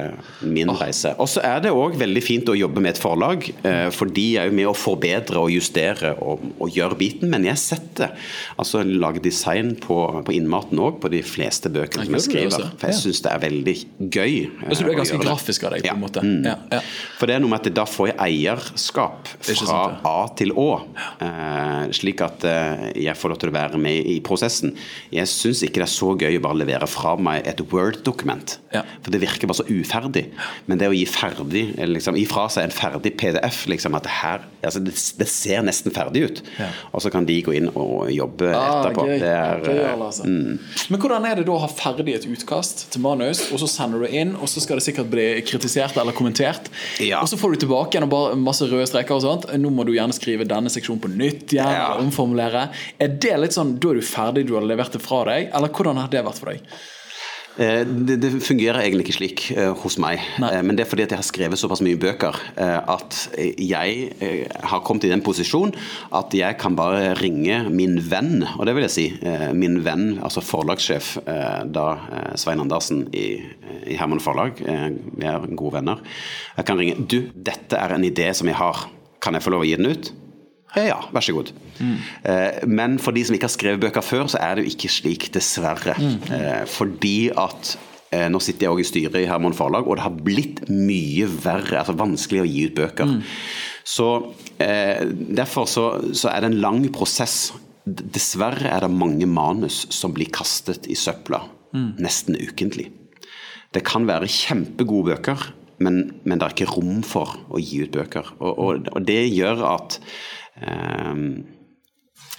min 0.45 0.69
ah. 0.69 0.77
reise. 0.77 1.13
Og 1.21 1.29
så 1.31 1.41
er 1.45 1.61
det 1.63 1.73
òg 1.73 1.97
veldig 1.97 2.21
fint 2.23 2.49
å 2.51 2.55
jobbe 2.57 2.83
med 2.83 2.95
et 2.95 3.01
forlag, 3.01 3.47
eh, 3.65 3.87
for 3.93 4.09
de 4.13 4.25
er 4.37 4.49
jo 4.49 4.57
med 4.59 4.69
å 4.69 4.75
forbedre 4.77 5.41
og 5.41 5.53
justere 5.53 6.13
og, 6.21 6.43
og 6.61 6.73
gjøre 6.73 6.97
biten. 6.99 7.31
Men 7.33 7.47
jeg 7.49 7.61
setter 7.61 8.13
altså 8.57 8.83
lage 8.85 9.23
design 9.23 9.73
på, 9.81 9.97
på 10.27 10.35
innmaten 10.37 10.79
òg, 10.83 10.99
på 11.01 11.11
de 11.13 11.23
fleste 11.25 11.71
bøkene 11.73 12.05
som 12.07 12.17
jeg 12.19 12.27
skriver. 12.27 12.67
For 12.77 12.91
jeg 12.91 12.99
syns 13.01 13.23
det 13.25 13.33
er 13.33 13.43
veldig 13.47 13.75
gøy. 13.97 14.35
Så 14.69 14.79
du 14.83 14.85
er 14.85 14.93
eh, 14.93 14.99
ganske 15.01 15.21
grafisk 15.23 15.67
av 15.67 15.75
deg, 15.75 15.87
på 15.87 15.95
en 15.95 16.03
måte? 16.03 16.25
Mm. 16.25 16.45
Ja, 16.45 16.57
ja. 16.77 16.83
For 17.17 17.29
det 17.29 17.37
er 17.37 17.43
noe 17.43 17.53
med 17.53 17.63
at 17.63 17.77
da 17.81 17.87
får 17.89 18.11
jeg 18.11 18.19
eierskap 18.27 19.33
fra 19.47 19.81
A 20.07 20.17
til 20.37 20.53
Å, 20.57 20.69
eh, 21.25 21.87
slik 21.97 22.21
at 22.25 22.45
eh, 22.47 22.87
jeg 23.07 23.17
får 23.17 23.33
lov 23.33 23.41
til 23.41 23.53
å 23.53 23.57
være 23.57 23.81
med 23.81 24.13
i 24.13 24.19
prosessen. 24.25 24.75
Jeg 25.13 25.29
syns 25.31 25.63
ikke 25.65 25.81
det 25.81 25.89
er 25.89 25.95
så 25.97 26.13
gøy 26.13 26.37
å 26.37 26.45
bare 26.45 26.61
levere 26.61 26.89
fra 26.89 27.15
meg 27.17 27.47
et 27.49 27.61
Word-dokument. 27.71 28.57
Ja. 28.73 28.83
For 29.03 29.13
det 29.13 29.21
virker 29.21 29.47
bare 29.47 29.61
så 29.61 29.65
uferdig. 29.69 30.25
Men 30.67 30.79
det 30.81 30.89
å 30.89 30.95
gi 30.95 31.05
ferdig, 31.09 31.63
liksom, 31.87 32.17
gi 32.19 32.25
fra 32.27 32.47
seg 32.51 32.67
en 32.67 32.73
ferdig 32.75 33.13
PDF 33.19 33.63
liksom, 33.71 33.95
at 33.97 34.07
det, 34.07 34.13
her, 34.19 34.43
altså, 34.61 34.81
det, 34.83 34.93
det, 35.19 35.27
ser 35.31 35.63
nesten 35.67 35.93
ferdig 35.95 36.23
ut, 36.27 36.41
ja. 36.59 36.67
og 36.91 37.03
så 37.03 37.11
kan 37.13 37.27
de 37.27 37.37
gå 37.45 37.55
inn 37.55 37.69
og 37.71 38.11
jobbe 38.11 38.51
ah, 38.51 38.81
etterpå. 38.81 39.07
Gøy. 39.07 39.15
Er, 39.21 39.63
gøy, 39.63 39.81
altså. 39.93 40.27
mm. 40.27 40.59
Men 40.91 41.03
hvordan 41.03 41.29
er 41.29 41.39
det 41.39 41.47
da 41.47 41.55
å 41.55 41.61
ha 41.63 41.71
ferdig 41.71 42.17
et 42.17 42.27
utkast 42.27 42.87
til 42.93 43.03
manus, 43.05 43.45
og 43.51 43.61
så 43.63 43.71
sender 43.71 44.03
du 44.03 44.11
inn, 44.11 44.35
og 44.35 44.51
så 44.51 44.63
skal 44.63 44.81
det 44.81 44.87
sikkert 44.89 45.11
bli 45.13 45.29
kritisert 45.47 45.97
eller 45.97 46.15
kommentert, 46.17 46.71
ja. 47.03 47.21
og 47.21 47.31
så 47.31 47.39
får 47.39 47.55
du 47.55 47.63
tilbake 47.65 47.95
igjen 47.95 48.07
og 48.09 48.13
bare 48.13 48.35
masse 48.41 48.67
røde 48.67 48.89
streker 48.89 49.17
og 49.17 49.23
sånt. 49.23 49.49
Nå 49.57 49.71
må 49.73 49.87
du 49.87 49.93
gjerne 49.95 50.15
skrive 50.15 50.47
denne 50.47 50.71
seksjonen 50.73 51.01
på 51.03 51.13
nytt 51.13 51.55
igjen, 51.55 51.71
ja. 51.77 51.89
omformulere. 52.01 52.67
Er 52.99 53.15
det 53.15 53.35
litt 53.39 53.55
sånn, 53.55 53.77
Da 53.77 53.91
er 53.93 53.99
du 53.99 54.05
ferdig, 54.05 54.47
du 54.49 54.55
har 54.57 54.65
levert 54.67 54.95
det 54.95 55.03
fra 55.03 55.23
deg, 55.29 55.51
eller 55.55 55.71
hvordan 55.71 55.99
har 56.01 56.11
det 56.11 56.23
vært 56.25 56.41
for 56.41 56.51
deg? 56.51 56.77
Eh, 57.57 57.81
det, 57.85 58.19
det, 58.21 58.29
fungerer 58.45 58.83
egentlig 58.83 59.07
ikke 59.07 59.15
slik 59.15 59.43
uh, 59.57 59.71
hos 59.81 59.97
meg. 60.01 60.21
Uh, 60.37 60.59
men 60.61 60.77
det 60.77 60.85
er 60.85 60.89
fordi 60.91 61.05
at 61.07 61.13
jeg 61.15 61.21
har 61.23 61.25
skrevet 61.25 61.59
såpass 61.59 61.81
mye 61.85 61.97
bøker 61.97 62.37
uh, 62.59 62.81
at 62.93 63.17
jeg 63.57 64.11
har 64.69 64.83
kommet 64.85 65.07
i 65.07 65.11
den 65.11 65.23
posisjon 65.25 65.73
at 66.15 66.35
jeg 66.37 66.59
kan 66.61 66.77
bare 66.77 67.15
ringe 67.17 67.63
min 67.73 67.97
venn, 68.11 68.45
og 68.57 68.67
det 68.67 68.75
vil 68.77 68.85
jeg 68.85 68.93
si 68.93 69.05
min 69.57 69.79
venn, 69.85 70.19
altså 70.23 70.43
forlagssjef 70.43 71.15
da 71.73 71.85
Svein 72.39 72.61
Andersen 72.61 73.05
i, 73.15 73.39
i 73.89 73.97
Herman 73.97 74.21
Forlag, 74.23 74.59
vi 74.59 75.27
er 75.27 75.47
gode 75.57 75.77
venner. 75.79 76.01
Jeg 76.57 76.67
kan 76.69 76.79
ringe 76.79 77.07
Du, 77.09 77.19
dette 77.33 77.79
er 77.79 77.95
en 77.95 78.05
idé 78.05 78.29
som 78.37 78.49
jeg 78.49 78.57
har. 78.59 78.87
Kan 79.23 79.37
jeg 79.37 79.45
få 79.45 79.53
lov 79.53 79.65
å 79.65 79.69
gi 79.69 79.77
den 79.79 79.91
ut? 79.91 80.11
Ja, 80.85 80.99
vær 81.13 81.25
så 81.25 81.35
god. 81.35 81.51
Mm. 81.79 81.97
Men 82.69 82.97
for 83.01 83.15
de 83.15 83.23
som 83.25 83.35
ikke 83.37 83.49
har 83.49 83.53
skrevet 83.53 83.83
bøker 83.83 84.05
før, 84.05 84.29
så 84.31 84.41
er 84.43 84.57
det 84.57 84.65
jo 84.65 84.73
ikke 84.73 84.91
slik, 84.91 85.27
dessverre. 85.35 85.95
Mm. 85.97 86.67
Fordi 86.69 87.29
at 87.33 87.73
eh, 88.11 88.27
nå 88.31 88.41
sitter 88.43 88.67
jeg 88.67 88.73
også 88.73 88.85
i 88.85 88.89
styret 88.91 89.19
i 89.21 89.29
Herman 89.29 89.57
Forlag, 89.57 89.87
og 89.87 89.97
det 89.97 90.05
har 90.05 90.21
blitt 90.29 90.63
mye 90.69 91.29
verre, 91.29 91.81
altså 91.81 91.97
vanskelig 91.97 92.43
å 92.43 92.49
gi 92.49 92.65
ut 92.67 92.77
bøker. 92.77 93.17
Mm. 93.17 93.21
Så 93.87 94.11
Derfor 94.57 95.67
så, 95.69 95.83
så, 96.17 96.31
er 96.31 96.41
det 96.41 96.47
en 96.49 96.61
lang 96.63 96.79
prosess. 96.89 97.51
Dessverre 97.85 98.71
er 98.71 98.81
det 98.81 98.89
mange 98.89 99.27
manus 99.29 99.83
som 99.93 100.15
blir 100.15 100.31
kastet 100.33 100.89
i 100.89 100.95
søpla 100.97 101.43
nesten 101.73 102.37
ukentlig. 102.39 102.89
Det 103.73 103.83
kan 103.85 104.07
være 104.07 104.29
kjempegode 104.31 105.13
bøker, 105.13 105.49
men, 105.83 105.99
men, 106.23 106.39
det 106.39 106.47
er 106.47 106.55
ikke 106.55 106.71
rom 106.73 107.03
for 107.05 107.35
å 107.53 107.61
gi 107.61 107.83
ut 107.85 107.93
bøker. 107.93 108.31
Og, 108.39 108.53
og, 108.57 108.87
og 108.95 109.05
det 109.05 109.27
gjør 109.29 109.61
at 109.75 109.99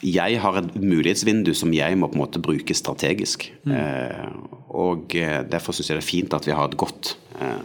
jeg 0.02 0.38
har 0.42 0.58
et 0.60 0.76
mulighetsvindu 0.78 1.50
som 1.58 1.72
jeg 1.74 1.98
må 1.98 2.08
på 2.10 2.18
en 2.18 2.22
måte 2.22 2.42
bruke 2.42 2.74
strategisk. 2.76 3.48
Mm. 3.66 3.72
Eh, 3.74 4.28
og 4.68 5.16
eh, 5.18 5.40
Derfor 5.48 5.74
syns 5.74 5.90
jeg 5.90 5.98
det 5.98 6.04
er 6.04 6.08
fint 6.08 6.36
at 6.36 6.46
vi 6.46 6.54
har 6.54 6.70
et 6.70 6.78
godt 6.78 7.16
eh, 7.40 7.62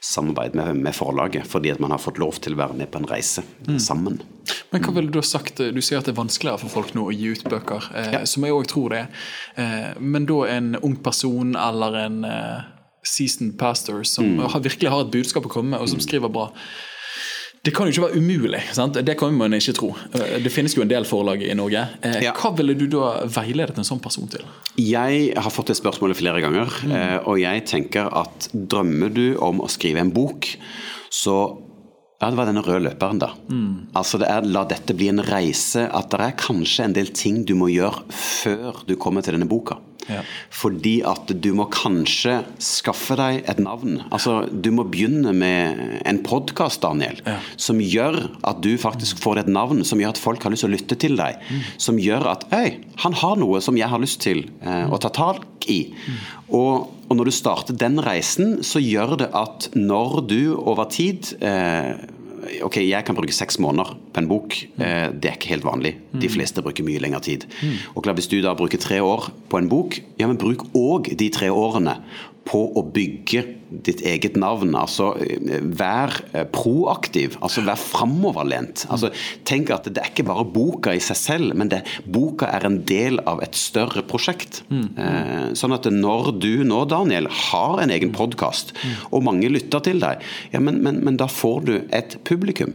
samarbeid 0.00 0.56
med, 0.58 0.80
med, 0.82 0.94
forlaget. 0.96 1.46
Fordi 1.46 1.70
at 1.70 1.80
man 1.80 1.94
har 1.94 2.02
fått 2.02 2.18
lov 2.18 2.40
til 2.42 2.56
å 2.56 2.62
være 2.62 2.78
med 2.80 2.90
på 2.90 3.02
en 3.02 3.08
reise 3.10 3.44
mm. 3.68 3.78
sammen. 3.78 4.18
Men 4.72 4.82
hva 4.82 4.96
ville 4.96 5.12
Du 5.12 5.20
ha 5.20 5.26
sagt, 5.26 5.60
du 5.60 5.80
sier 5.82 6.00
at 6.00 6.08
det 6.08 6.14
er 6.16 6.20
vanskeligere 6.20 6.62
for 6.64 6.74
folk 6.80 6.94
nå 6.96 7.06
å 7.06 7.14
gi 7.14 7.30
ut 7.36 7.46
bøker, 7.46 7.90
eh, 7.94 8.12
ja. 8.18 8.24
som 8.26 8.46
jeg 8.46 8.56
òg 8.56 8.68
tror 8.70 8.94
det 8.94 9.04
er. 9.04 9.24
Eh, 9.62 9.88
men 10.02 10.28
da 10.30 10.42
en 10.50 10.74
ung 10.82 10.98
person 11.04 11.54
eller 11.54 12.02
en 12.02 12.22
eh, 12.26 12.68
seasoned 13.06 13.58
pastor 13.60 14.02
som 14.08 14.38
mm. 14.40 14.46
virkelig 14.64 14.90
har 14.90 15.06
et 15.06 15.14
budskap 15.14 15.46
å 15.46 15.52
komme 15.52 15.76
med, 15.76 15.84
og 15.84 15.92
som 15.92 16.00
mm. 16.00 16.08
skriver 16.08 16.32
bra 16.32 16.50
Det 17.60 17.74
kan 17.76 17.84
jo 17.84 17.92
ikke 17.92 18.06
være 18.06 18.20
umulig. 18.20 18.60
sant? 18.72 18.96
Det 19.04 19.16
kan 19.20 19.34
man 19.36 19.52
ikke 19.52 19.74
tro. 19.76 19.90
Det 20.12 20.52
finnes 20.52 20.72
jo 20.76 20.80
en 20.80 20.88
del 20.88 21.04
forlag 21.04 21.42
i 21.44 21.54
Norge. 21.54 21.82
Eh, 22.02 22.22
Ja. 22.24 22.32
Hva 22.32 22.54
ville 22.56 22.74
du 22.74 22.86
da 22.86 23.26
veiledet 23.28 23.76
en 23.76 23.84
sånn 23.84 24.00
person 24.00 24.28
til? 24.28 24.44
Jeg 24.80 25.34
har 25.36 25.50
fått 25.50 25.66
det 25.68 25.76
spørsmålet 25.76 26.16
flere 26.16 26.40
ganger, 26.40 26.72
mm. 26.84 27.26
og 27.26 27.36
jeg 27.40 27.64
tenker 27.68 28.08
at 28.08 28.48
drømmer 28.54 29.12
du 29.12 29.36
om 29.36 29.60
å 29.60 29.68
skrive 29.68 30.00
en 30.00 30.10
bok, 30.10 30.48
så 31.10 31.36
ja, 32.20 32.28
det 32.28 32.36
var 32.36 32.48
denne 32.50 32.60
røde 32.60 32.84
løperen, 32.84 33.20
da. 33.20 33.30
Altså 33.96 34.18
det 34.20 34.28
er 34.28 34.44
La 34.44 34.66
dette 34.68 34.92
bli 34.92 35.08
en 35.08 35.22
reise. 35.24 35.86
At 35.88 36.10
det 36.12 36.20
er 36.20 36.34
kanskje 36.36 36.84
en 36.84 36.96
del 36.96 37.08
ting 37.16 37.44
du 37.48 37.54
må 37.56 37.70
gjøre 37.72 38.04
før 38.12 38.82
du 38.86 38.92
kommer 39.00 39.24
til 39.24 39.36
denne 39.36 39.48
boka. 39.48 39.78
Ja. 40.10 40.22
Fordi 40.60 40.96
at 41.06 41.30
du 41.42 41.50
må 41.56 41.68
kanskje 41.72 42.40
skaffe 42.62 43.16
deg 43.18 43.44
et 43.50 43.60
navn. 43.62 44.00
Altså, 44.10 44.40
Du 44.50 44.70
må 44.74 44.84
begynne 44.90 45.32
med 45.36 46.00
en 46.06 46.20
podkast, 46.26 46.82
Daniel, 46.82 47.20
som 47.60 47.80
gjør 47.80 48.18
at 48.46 48.60
du 48.64 48.74
faktisk 48.80 49.20
får 49.22 49.44
et 49.44 49.50
navn, 49.52 49.84
som 49.86 50.00
gjør 50.00 50.14
at 50.14 50.20
folk 50.20 50.42
har 50.44 50.52
lyst 50.54 50.66
til 50.66 50.70
å 50.70 50.74
lytte 50.76 50.98
til 51.00 51.16
deg. 51.20 51.40
Som 51.80 52.00
gjør 52.02 52.26
at 52.34 52.46
Øy, 52.50 52.80
han 53.04 53.16
har 53.22 53.38
noe 53.40 53.60
som 53.64 53.78
jeg 53.78 53.88
har 53.88 54.02
lyst 54.02 54.20
til 54.24 54.44
eh, 54.60 54.86
å 54.90 54.98
ta 55.00 55.12
tak 55.14 55.68
i. 55.70 55.92
Og, 56.50 56.90
og 57.08 57.16
når 57.16 57.30
du 57.30 57.34
starter 57.34 57.76
den 57.78 58.00
reisen, 58.02 58.58
så 58.66 58.82
gjør 58.82 59.16
det 59.22 59.30
at 59.36 59.70
når 59.76 60.20
du 60.30 60.40
over 60.58 60.88
tid 60.90 61.32
eh, 61.44 61.94
Ok, 62.64 62.76
jeg 62.80 63.04
kan 63.04 63.16
bruke 63.16 63.34
seks 63.36 63.58
måneder 63.60 63.94
på 64.14 64.22
en 64.22 64.28
bok. 64.30 64.56
Eh, 64.80 65.08
det 65.12 65.28
er 65.30 65.36
ikke 65.36 65.52
helt 65.52 65.66
vanlig. 65.66 65.94
De 66.22 66.28
fleste 66.32 66.62
bruker 66.64 66.86
mye 66.86 67.00
lengre 67.02 67.20
tid. 67.20 67.44
Og 67.94 68.02
klar, 68.04 68.14
Hvis 68.14 68.28
du 68.30 68.40
da 68.40 68.54
bruker 68.54 68.78
tre 68.80 69.00
år 69.04 69.30
på 69.48 69.58
en 69.58 69.68
bok, 69.68 70.00
ja, 70.18 70.26
men 70.26 70.38
bruk 70.40 70.64
òg 70.74 71.12
de 71.16 71.28
tre 71.30 71.50
årene 71.52 71.98
på 72.50 72.60
å 72.74 72.82
bygge 72.94 73.44
ditt 73.86 74.02
eget 74.06 74.36
navn. 74.40 74.74
Altså 74.78 75.12
eh, 75.22 75.60
vær 75.62 76.16
eh, 76.32 76.46
proaktiv, 76.50 77.36
altså 77.44 77.62
vær 77.66 77.78
framoverlent. 77.80 78.86
Altså, 78.90 79.12
tenk 79.48 79.70
at 79.74 79.86
det 79.90 80.02
er 80.02 80.10
ikke 80.10 80.26
bare 80.30 80.46
boka 80.50 80.94
i 80.96 81.02
seg 81.04 81.18
selv, 81.20 81.54
men 81.58 81.70
det, 81.72 81.84
boka 82.10 82.50
er 82.50 82.66
en 82.66 82.80
del 82.88 83.22
av 83.30 83.42
et 83.44 83.58
større 83.58 84.02
prosjekt. 84.06 84.62
Mm. 84.70 85.54
sånn 85.58 85.74
at 85.74 85.86
når 85.92 86.32
du 86.42 86.62
nå, 86.66 86.82
Daniel, 86.90 87.28
har 87.50 87.80
en 87.82 87.92
egen 87.94 88.12
podkast, 88.14 88.74
og 89.10 89.24
mange 89.26 89.50
lytter 89.50 89.82
til 89.86 90.02
deg, 90.02 90.22
ja, 90.54 90.62
men, 90.62 90.80
men, 90.84 91.00
men 91.06 91.18
da 91.20 91.28
får 91.30 91.66
du 91.68 91.74
et 91.96 92.18
publikum. 92.26 92.74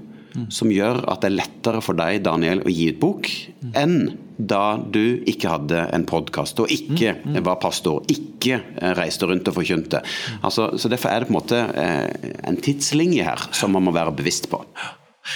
Som 0.54 0.72
gjør 0.74 1.04
at 1.12 1.24
det 1.24 1.32
er 1.32 1.40
lettere 1.40 1.82
for 1.86 1.98
deg, 1.98 2.24
Daniel, 2.26 2.64
å 2.66 2.72
gi 2.72 2.90
ut 2.92 3.02
bok 3.02 3.30
enn 3.76 3.98
da 4.36 4.76
du 4.78 5.24
ikke 5.32 5.54
hadde 5.54 5.86
en 5.96 6.04
podkast 6.08 6.60
og 6.60 6.72
ikke 6.74 7.14
var 7.46 7.60
pastor, 7.64 8.04
ikke 8.12 8.60
eh, 8.60 8.92
reiste 8.98 9.30
rundt 9.30 9.48
og 9.48 9.56
forkynte. 9.56 10.02
Altså, 10.42 10.74
så 10.76 10.92
Derfor 10.92 11.12
er 11.12 11.24
det 11.24 11.30
på 11.30 11.36
en 11.36 11.40
måte 11.40 11.62
eh, 11.80 12.30
en 12.44 12.60
tidslinje 12.60 13.26
her 13.26 13.48
som 13.56 13.72
man 13.76 13.88
må 13.88 13.96
være 13.96 14.16
bevisst 14.18 14.50
på. 14.52 14.60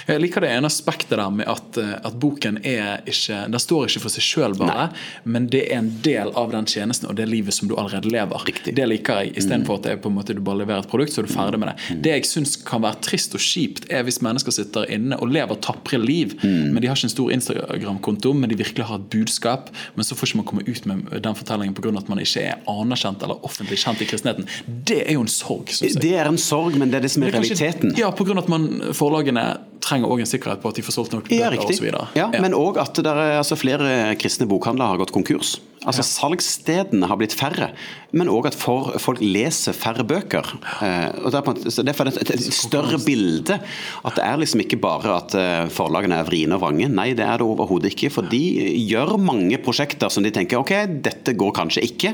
Jeg 0.08 0.22
liker 0.22 0.42
det 0.46 0.50
ene 0.54 0.70
aspektet 0.70 1.18
der 1.18 1.30
med 1.34 1.48
at, 1.50 1.78
eh, 1.82 1.96
at 2.06 2.16
boken 2.22 2.60
er 2.68 3.02
ikke 3.10 3.40
Den 3.50 3.60
står 3.60 3.88
ikke 3.90 4.02
for 4.04 4.14
seg 4.14 4.24
sjøl, 4.26 4.56
bare, 4.60 4.90
men 5.26 5.48
det 5.50 5.64
er 5.72 5.80
en 5.80 5.90
del 6.06 6.30
av 6.38 6.52
den 6.54 6.66
tjenesten 6.70 7.10
og 7.10 7.16
det 7.18 7.28
livet 7.30 7.54
som 7.56 7.68
du 7.70 7.76
allerede 7.76 8.10
lever. 8.12 8.44
Riktig. 8.46 8.76
Det 8.78 8.86
liker 8.88 9.24
jeg, 9.24 9.34
istedenfor 9.42 9.80
at 9.80 9.84
det 9.88 9.92
er 9.96 10.02
på 10.04 10.10
en 10.12 10.16
måte 10.20 10.36
du 10.38 10.42
bare 10.46 10.62
leverer 10.62 10.84
et 10.86 10.90
produkt, 10.92 11.14
så 11.14 11.24
er 11.24 11.28
du 11.28 11.34
ferdig 11.34 11.60
med 11.60 11.72
det. 11.72 12.02
Det 12.06 12.14
jeg 12.14 12.26
syns 12.30 12.56
kan 12.68 12.82
være 12.86 13.02
trist 13.06 13.34
og 13.38 13.42
kjipt, 13.42 13.88
er 13.90 14.04
hvis 14.08 14.22
mennesker 14.26 14.52
sitter 14.56 14.86
inne 14.94 15.18
og 15.20 15.32
lever 15.34 15.56
tapre 15.66 15.98
liv, 16.02 16.36
men 16.44 16.78
de 16.82 16.88
har 16.88 16.96
ikke 17.00 17.10
en 17.10 17.16
stor 17.16 17.32
Instagram-konto, 17.38 18.34
men 18.34 18.50
de 18.50 18.58
virkelig 18.60 18.86
har 18.90 19.00
et 19.02 19.10
budskap, 19.14 19.70
men 19.96 20.06
så 20.06 20.16
får 20.18 20.28
ikke 20.32 20.42
man 20.42 20.46
komme 20.52 20.66
ut 20.68 20.86
med 20.90 21.24
den 21.24 21.36
fortellingen 21.36 21.74
pga. 21.78 21.90
at 21.98 22.10
man 22.10 22.20
ikke 22.22 22.42
er 22.46 22.60
anerkjent 22.70 23.24
eller 23.24 23.42
offentlig 23.44 23.80
kjent 23.82 24.02
i 24.02 24.06
kristenheten. 24.06 24.46
Det 24.86 25.02
er 25.08 25.14
jo 25.18 25.22
en 25.26 25.28
sorg, 25.32 25.68
syns 25.74 25.96
jeg. 25.98 26.02
Det 26.02 26.14
er 26.16 26.30
en 26.30 26.38
sorg, 26.38 26.78
men 26.78 26.92
det 26.92 26.98
er 27.02 27.02
det 27.08 27.12
som 27.12 27.24
er 27.24 27.32
Men 27.32 27.42
kanskje- 27.42 27.58
realiteten. 27.58 27.98
Ja, 27.98 28.12
pga. 28.12 28.38
at 28.38 28.48
man, 28.50 28.68
forlagene 28.94 29.58
trenger 29.82 30.12
òg 30.12 30.22
en 30.24 30.30
sikkerhet 30.30 30.62
på 30.64 30.70
at 30.72 30.76
de 30.80 30.86
får 30.86 30.96
solgt 30.98 31.16
nok 31.16 31.32
Ja, 31.32 31.50
bøker 31.50 31.58
riktig. 31.58 31.80
osv. 31.80 31.90
Ja, 32.20 32.28
men 32.40 32.54
òg 32.58 32.78
at 32.82 32.94
det 33.00 33.06
er, 33.10 33.38
altså, 33.40 33.58
flere 33.60 34.16
kristne 34.20 34.48
bokhandler 34.50 34.92
har 34.94 35.02
gått 35.02 35.12
konkurs. 35.16 35.58
Altså 35.88 36.04
Salgsstedene 36.04 37.08
har 37.08 37.16
blitt 37.16 37.32
færre, 37.40 37.70
men 38.12 38.28
òg 38.28 38.50
at 38.50 38.56
for, 38.58 38.90
folk 39.00 39.22
leser 39.24 39.72
færre 39.74 40.04
bøker. 40.04 40.44
Eh, 40.84 41.06
og 41.24 41.32
er 41.32 41.70
så 41.72 41.86
Derfor 41.88 42.10
er 42.10 42.12
det 42.18 42.26
et, 42.26 42.34
et 42.36 42.54
større 42.54 43.00
bilde. 43.00 43.56
At 44.04 44.18
det 44.18 44.26
er 44.26 44.42
liksom 44.42 44.60
ikke 44.66 44.80
bare 44.84 45.14
at 45.22 45.36
eh, 45.40 45.70
forlagene 45.72 46.18
er 46.20 46.28
vriene 46.28 46.58
og 46.58 46.66
vrange. 46.66 46.90
Nei, 46.92 47.14
det 47.16 47.24
er 47.24 47.40
det 47.40 47.48
overhodet 47.48 47.94
ikke. 47.94 48.10
For 48.12 48.28
de 48.28 48.42
gjør 48.90 49.16
mange 49.24 49.56
prosjekter 49.64 50.12
som 50.12 50.26
de 50.28 50.34
tenker 50.36 50.60
ok, 50.60 50.74
dette 51.06 51.34
går 51.40 51.56
kanskje 51.62 51.86
ikke, 51.88 52.12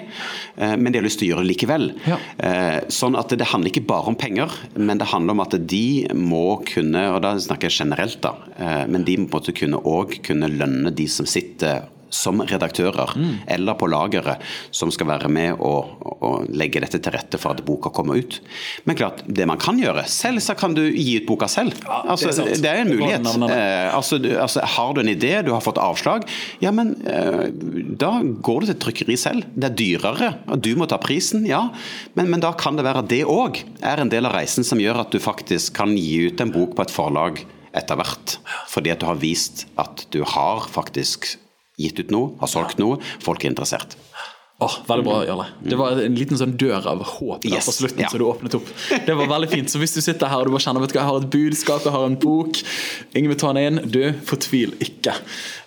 eh, 0.62 0.76
men 0.78 0.94
de 0.94 1.02
har 1.02 1.08
lyst 1.08 1.24
til 1.24 1.32
å 1.32 1.34
gjøre 1.34 1.48
det 1.48 1.52
likevel. 1.56 1.90
Ja. 2.06 2.20
Eh, 2.38 2.78
Sånn 2.94 3.18
at 3.18 3.34
det 3.34 3.50
handler 3.50 3.74
ikke 3.74 3.88
bare 3.90 4.14
om 4.14 4.16
penger, 4.20 4.54
men 4.78 5.02
det 5.02 5.10
handler 5.10 5.34
om 5.34 5.42
at 5.42 5.58
de 5.66 5.84
må 6.14 6.60
kunne, 6.70 7.08
og 7.16 7.22
da 7.26 7.34
snakker 7.42 7.55
jeg 7.64 7.72
generelt, 7.72 8.20
da, 8.22 8.34
eh, 8.58 8.86
men 8.88 9.06
de 9.08 9.18
må 9.18 9.30
på 9.30 9.38
en 9.38 9.42
måte 9.42 9.56
kunne 9.56 9.82
òg 9.88 10.20
kunne 10.26 10.52
lønne 10.52 10.92
de 10.96 11.08
som 11.08 11.28
sitter 11.30 11.88
som 12.14 12.42
redaktører 12.46 13.16
eller 13.52 13.78
på 13.80 13.90
lageret, 13.92 14.44
som 14.76 14.92
skal 14.94 15.10
være 15.10 15.30
med 15.32 15.62
og, 15.64 15.96
og 16.26 16.50
legge 16.54 16.82
dette 16.84 17.00
til 17.02 17.16
rette 17.16 17.40
for 17.42 17.56
at 17.56 17.64
boka 17.66 17.92
kommer 17.96 18.22
ut. 18.22 18.40
Men 18.86 18.98
klart, 19.00 19.24
det 19.26 19.48
man 19.50 19.62
kan 19.62 19.80
gjøre 19.82 20.06
Selv 20.10 20.42
så 20.44 20.56
kan 20.58 20.76
du 20.76 20.84
gi 20.84 21.18
ut 21.20 21.28
boka 21.28 21.48
selv. 21.50 21.74
altså, 21.88 22.32
det 22.32 22.58
er 22.58 22.62
det 22.66 22.72
er 22.72 22.82
en 22.84 22.92
mulighet. 22.92 23.28
Eh, 23.50 23.96
altså, 23.96 24.18
du, 24.22 24.30
altså, 24.40 24.64
har 24.76 24.94
du 24.94 25.02
en 25.02 25.12
idé, 25.12 25.34
du 25.46 25.52
har 25.54 25.64
fått 25.64 25.80
avslag, 25.82 26.26
ja, 26.64 26.72
men 26.76 26.96
eh, 27.10 27.48
da 28.00 28.12
går 28.24 28.64
du 28.64 28.72
til 28.72 28.80
trykkeri 28.86 29.18
selv. 29.20 29.48
Det 29.56 29.70
er 29.70 29.78
dyrere, 29.80 30.32
og 30.50 30.62
du 30.66 30.74
må 30.80 30.88
ta 30.90 31.00
prisen, 31.02 31.46
ja. 31.50 31.68
Men, 32.18 32.32
men 32.34 32.44
da 32.44 32.54
kan 32.58 32.78
det 32.78 32.86
være 32.88 33.04
at 33.04 33.12
det 33.12 33.24
òg 33.30 33.62
er 33.86 34.02
en 34.02 34.12
del 34.12 34.30
av 34.30 34.36
reisen 34.38 34.68
som 34.68 34.82
gjør 34.82 35.04
at 35.06 35.14
du 35.14 35.22
faktisk 35.22 35.76
kan 35.80 35.96
gi 35.98 36.30
ut 36.30 36.42
en 36.44 36.54
bok 36.54 36.76
på 36.78 36.86
et 36.86 36.94
forlag 36.94 37.44
etter 37.76 38.00
hvert. 38.00 38.38
Fordi 38.72 38.94
at 38.94 39.02
du 39.02 39.10
har 39.10 39.20
vist 39.20 39.66
at 39.82 40.06
du 40.16 40.22
har 40.36 40.68
faktisk 40.72 41.36
gitt 41.82 42.00
ut 42.00 42.14
noe, 42.16 42.34
har 42.42 42.52
solgt 42.52 42.82
noe, 42.82 43.00
folk 43.24 43.44
er 43.44 43.54
interessert. 43.54 43.98
Åh, 44.58 44.76
veldig 44.88 45.04
bra, 45.04 45.16
Jarle. 45.28 45.46
Det 45.60 45.76
var 45.76 46.00
en 46.00 46.14
liten 46.16 46.40
sånn 46.40 46.54
dør 46.56 46.86
av 46.88 47.02
håp 47.04 47.42
der 47.44 47.58
Yes, 47.58 47.68
på 47.68 47.74
slutten 47.76 48.06
ja. 48.06 48.12
så 48.12 48.20
du 48.22 48.24
åpnet 48.24 48.56
opp. 48.56 48.70
Det 49.04 49.16
var 49.20 49.28
veldig 49.28 49.50
fint. 49.52 49.72
Så 49.72 49.82
hvis 49.82 49.98
du 49.98 50.00
sitter 50.00 50.32
her 50.32 50.46
og 50.46 50.48
du 50.48 50.56
bare 50.56 50.64
kjenner 50.64 50.86
vet 50.86 50.94
du 50.94 50.96
hva, 50.96 51.02
jeg 51.02 51.10
har 51.10 51.20
et 51.20 51.34
budskap, 51.34 51.84
jeg 51.84 51.96
har 51.98 52.08
en 52.08 52.16
bok, 52.24 52.62
ingen 53.12 53.34
vil 53.34 53.40
ta 53.42 53.52
den 53.52 53.68
inn, 53.68 53.82
du, 53.92 54.00
fortvil 54.30 54.78
ikke. 54.80 55.18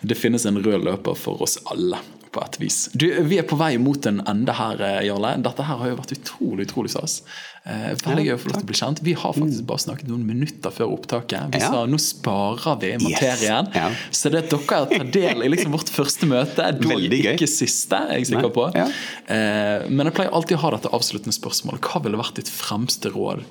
Det 0.00 0.16
finnes 0.16 0.48
en 0.48 0.56
rød 0.64 0.88
løper 0.88 1.20
for 1.20 1.44
oss 1.44 1.58
alle. 1.68 2.00
På 2.38 2.44
et 2.46 2.58
vis. 2.62 2.78
Du, 2.94 3.04
Vi 3.26 3.38
er 3.40 3.46
på 3.48 3.56
vei 3.58 3.74
mot 3.82 4.06
en 4.06 4.20
ende 4.30 4.54
her, 4.54 4.80
eh, 4.80 5.00
Jarle. 5.08 5.34
Dette 5.42 5.64
her 5.66 5.78
har 5.82 5.88
jo 5.90 5.96
vært 5.98 6.12
utrolig 6.14 6.66
utrolig 6.68 6.90
stas. 6.94 7.20
Eh, 7.68 7.90
veldig 8.00 8.24
gøy 8.24 8.34
å 8.36 8.38
få 8.40 8.48
lov 8.48 8.60
til 8.60 8.64
å 8.64 8.68
bli 8.70 8.76
kjent. 8.78 9.00
Vi 9.04 9.12
har 9.18 9.34
faktisk 9.36 9.64
bare 9.68 9.82
snakket 9.82 10.08
noen 10.08 10.22
minutter 10.24 10.70
før 10.72 10.92
opptaket. 10.94 11.50
Vi 11.52 11.58
Ja. 11.60 11.70
sa 11.72 11.82
nå 11.90 11.98
sparer 12.00 12.78
vi 12.80 12.92
materien. 13.02 13.68
Ja. 13.74 13.90
Så 14.10 14.30
det 14.30 14.44
at 14.44 14.50
dere 14.54 14.86
tar 14.86 15.10
del 15.12 15.42
i 15.42 15.48
liksom 15.52 15.72
vårt 15.74 15.90
første 15.92 16.24
møte, 16.30 16.68
dog 16.80 16.92
Veldig 16.94 17.20
gøy. 17.24 17.34
ikke 17.34 17.48
siste, 17.50 17.92
er 18.08 18.18
jeg 18.22 18.30
sikker 18.30 18.52
på. 18.54 18.70
ja. 18.78 18.86
Eh, 19.28 19.88
men 19.90 20.06
jeg 20.06 20.14
pleier 20.14 20.32
alltid 20.32 20.56
å 20.56 20.60
ha 20.60 20.70
dette 20.78 20.88
avsluttende 20.94 21.34
spørsmålet. 21.36 21.80
Hva 21.84 22.02
ville 22.04 22.16
vært 22.22 22.34
ditt 22.40 22.48
fremste 22.48 23.10
råd 23.12 23.44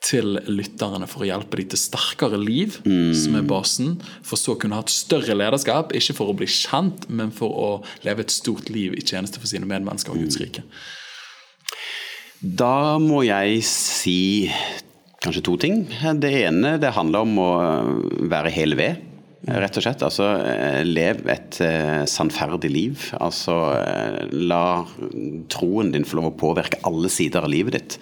til 0.00 0.38
lytterne 0.48 1.06
for 1.06 1.22
å 1.22 1.28
hjelpe 1.28 1.58
dem 1.60 1.68
til 1.68 1.78
sterkere 1.78 2.38
liv, 2.40 2.80
Mm. 2.86 3.14
som 3.14 3.34
er 3.36 3.42
basen, 3.42 4.00
for 4.22 4.36
så 4.36 4.54
å 4.54 4.58
kunne 4.58 4.72
ha 4.74 4.80
et 4.80 4.88
større 4.88 5.34
lederskap, 5.36 5.92
ikke 5.92 6.14
for 6.16 6.32
å 6.32 6.36
bli 6.36 6.46
kjent, 6.46 7.08
men 7.10 7.30
for 7.30 7.50
å 7.50 7.84
leve 8.04 8.20
et 8.20 8.30
stort 8.30 8.70
liv 8.70 8.94
i 8.94 9.02
tjeneste 9.04 9.38
for 9.38 9.46
sine 9.46 9.66
medmennesker 9.68 10.10
og 10.12 10.18
Guds 10.24 10.36
Mm. 10.38 10.46
rike? 10.46 10.62
Da 12.42 12.98
må 12.98 13.22
jeg 13.26 13.62
si 13.62 14.50
kanskje 15.20 15.42
to 15.44 15.56
ting. 15.58 15.84
Det 16.18 16.32
ene 16.46 16.78
det 16.80 16.94
handler 16.94 17.20
om 17.26 17.36
å 17.36 17.50
være 18.30 18.50
hel 18.50 18.74
ved. 18.74 18.96
Rett 19.40 19.78
og 19.78 19.84
slett. 19.84 20.02
Altså, 20.04 20.26
eh, 20.44 20.82
lev 20.84 21.22
et 21.32 21.56
eh, 21.64 22.02
sannferdig 22.04 22.68
liv. 22.70 23.06
Altså, 23.16 23.54
eh, 23.72 24.34
la 24.36 24.84
troen 25.48 25.92
din 25.94 26.04
få 26.04 26.18
lov 26.18 26.28
å 26.28 26.36
påvirke 26.42 26.82
alle 26.84 27.08
sider 27.08 27.46
av 27.46 27.52
livet 27.52 27.78
ditt. 27.78 27.96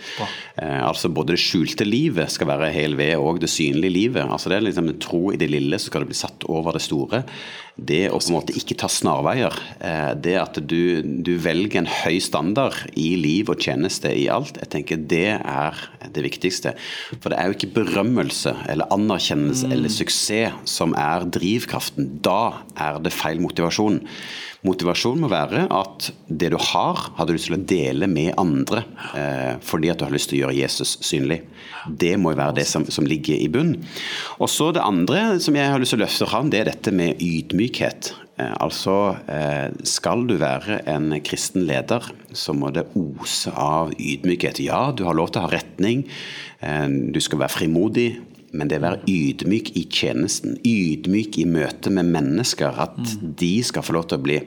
Eh, 0.58 0.82
altså, 0.82 1.12
både 1.14 1.36
det 1.36 1.42
skjulte 1.44 1.86
livet 1.86 2.34
skal 2.34 2.50
være 2.50 2.72
hel 2.74 2.98
ved, 2.98 3.14
og 3.22 3.38
det 3.38 3.52
synlige 3.52 3.94
livet. 3.94 4.26
Altså, 4.26 4.50
det 4.50 4.58
er 4.58 4.66
liksom 4.66 4.90
tro 4.98 5.28
i 5.30 5.38
det 5.38 5.50
lille, 5.54 5.78
så 5.78 5.92
skal 5.92 6.02
det 6.02 6.10
bli 6.10 6.18
satt 6.18 6.48
over 6.50 6.74
det 6.74 6.82
store. 6.82 7.22
Det 7.78 8.08
å 8.10 8.18
på 8.18 8.26
en 8.26 8.34
måte 8.34 8.54
ikke 8.58 8.76
ta 8.80 8.88
snarveier. 8.90 9.54
eh, 9.80 10.14
Det 10.18 10.34
at 10.40 10.58
du, 10.66 11.02
du 11.02 11.36
velger 11.38 11.78
en 11.78 11.86
høy 11.86 12.18
standard 12.20 12.74
i 12.98 13.14
liv 13.16 13.50
og 13.52 13.62
tjeneste 13.62 14.10
i 14.10 14.26
alt, 14.28 14.58
jeg 14.58 14.70
tenker 14.72 14.96
det 14.98 15.38
er 15.38 15.78
det 16.10 16.24
viktigste. 16.26 16.74
For 17.20 17.30
det 17.30 17.38
er 17.38 17.46
jo 17.46 17.56
ikke 17.56 17.74
berømmelse 17.78 18.54
eller 18.68 18.90
anerkjennelse 18.94 19.70
eller 19.70 19.92
suksess 19.92 20.58
som 20.68 20.94
er 20.98 21.28
drivkraften. 21.30 22.18
Da 22.24 22.64
er 22.76 22.98
det 23.02 23.14
feil 23.14 23.40
motivasjon. 23.42 24.02
Motivasjon 24.66 25.20
må 25.22 25.28
være 25.30 25.66
at 25.70 26.08
det 26.26 26.50
du 26.50 26.58
har, 26.58 27.02
har 27.14 27.26
du 27.26 27.34
lyst 27.34 27.46
til 27.46 27.58
å 27.58 27.62
dele 27.70 28.08
med 28.10 28.32
andre. 28.40 28.82
Eh, 29.14 29.52
fordi 29.62 29.92
at 29.92 30.00
du 30.00 30.06
har 30.08 30.14
lyst 30.14 30.32
til 30.32 30.40
å 30.40 30.42
gjøre 30.46 30.58
Jesus 30.58 30.96
synlig. 31.06 31.44
Det 31.86 32.16
må 32.18 32.32
jo 32.34 32.40
være 32.40 32.58
det 32.58 32.66
som, 32.66 32.86
som 32.90 33.06
ligger 33.06 33.38
i 33.38 33.50
bunn. 33.52 33.76
Og 34.42 34.50
så 34.50 34.72
det 34.74 34.82
andre 34.82 35.38
som 35.42 35.56
jeg 35.58 35.70
har 35.70 35.78
lyst 35.78 35.94
til 35.94 36.02
å 36.02 36.04
løfte 36.06 36.30
fram, 36.30 36.50
det 36.50 36.62
er 36.62 36.72
dette 36.72 36.94
med 36.94 37.22
ydmykhet. 37.22 38.12
Eh, 38.38 38.54
altså, 38.62 39.16
eh, 39.30 39.68
skal 39.86 40.26
du 40.28 40.36
være 40.38 40.82
en 40.90 41.10
kristen 41.26 41.64
leder, 41.66 42.10
så 42.34 42.54
må 42.54 42.70
det 42.74 42.86
ose 42.98 43.50
av 43.54 43.94
ydmykhet. 43.94 44.62
Ja, 44.62 44.88
du 44.90 45.04
har 45.08 45.18
lov 45.18 45.32
til 45.32 45.42
å 45.42 45.48
ha 45.48 45.54
retning, 45.54 46.04
eh, 46.62 46.86
du 46.86 47.20
skal 47.22 47.42
være 47.42 47.56
frimodig, 47.56 48.10
men 48.52 48.70
det 48.70 48.80
å 48.80 48.86
være 48.86 49.02
ydmyk 49.10 49.74
i 49.76 49.84
tjenesten, 49.92 50.56
ydmyk 50.66 51.38
i 51.42 51.46
møte 51.48 51.92
med 51.92 52.10
mennesker, 52.14 52.80
at 52.86 53.14
de 53.20 53.52
skal 53.66 53.84
få 53.86 53.96
lov 53.98 54.08
til 54.08 54.20
å 54.20 54.24
bli 54.24 54.40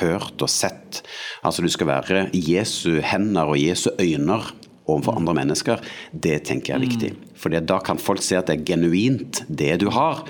hørt 0.00 0.42
og 0.42 0.50
sett. 0.50 1.02
Altså 1.44 1.64
du 1.64 1.70
skal 1.72 1.90
være 1.90 2.26
Jesu 2.32 3.02
hender 3.04 3.52
og 3.52 3.60
Jesu 3.60 3.90
øyne 4.00 4.40
overfor 4.86 5.18
andre 5.20 5.36
mennesker. 5.42 5.82
Det 6.12 6.40
tenker 6.48 6.72
jeg 6.72 6.78
er 6.78 6.86
viktig. 6.86 7.12
For 7.38 7.52
da 7.52 7.78
kan 7.84 8.00
folk 8.00 8.22
se 8.24 8.38
at 8.38 8.48
det 8.48 8.60
er 8.60 8.66
genuint, 8.72 9.44
det 9.48 9.76
du 9.82 9.90
har. 9.94 10.24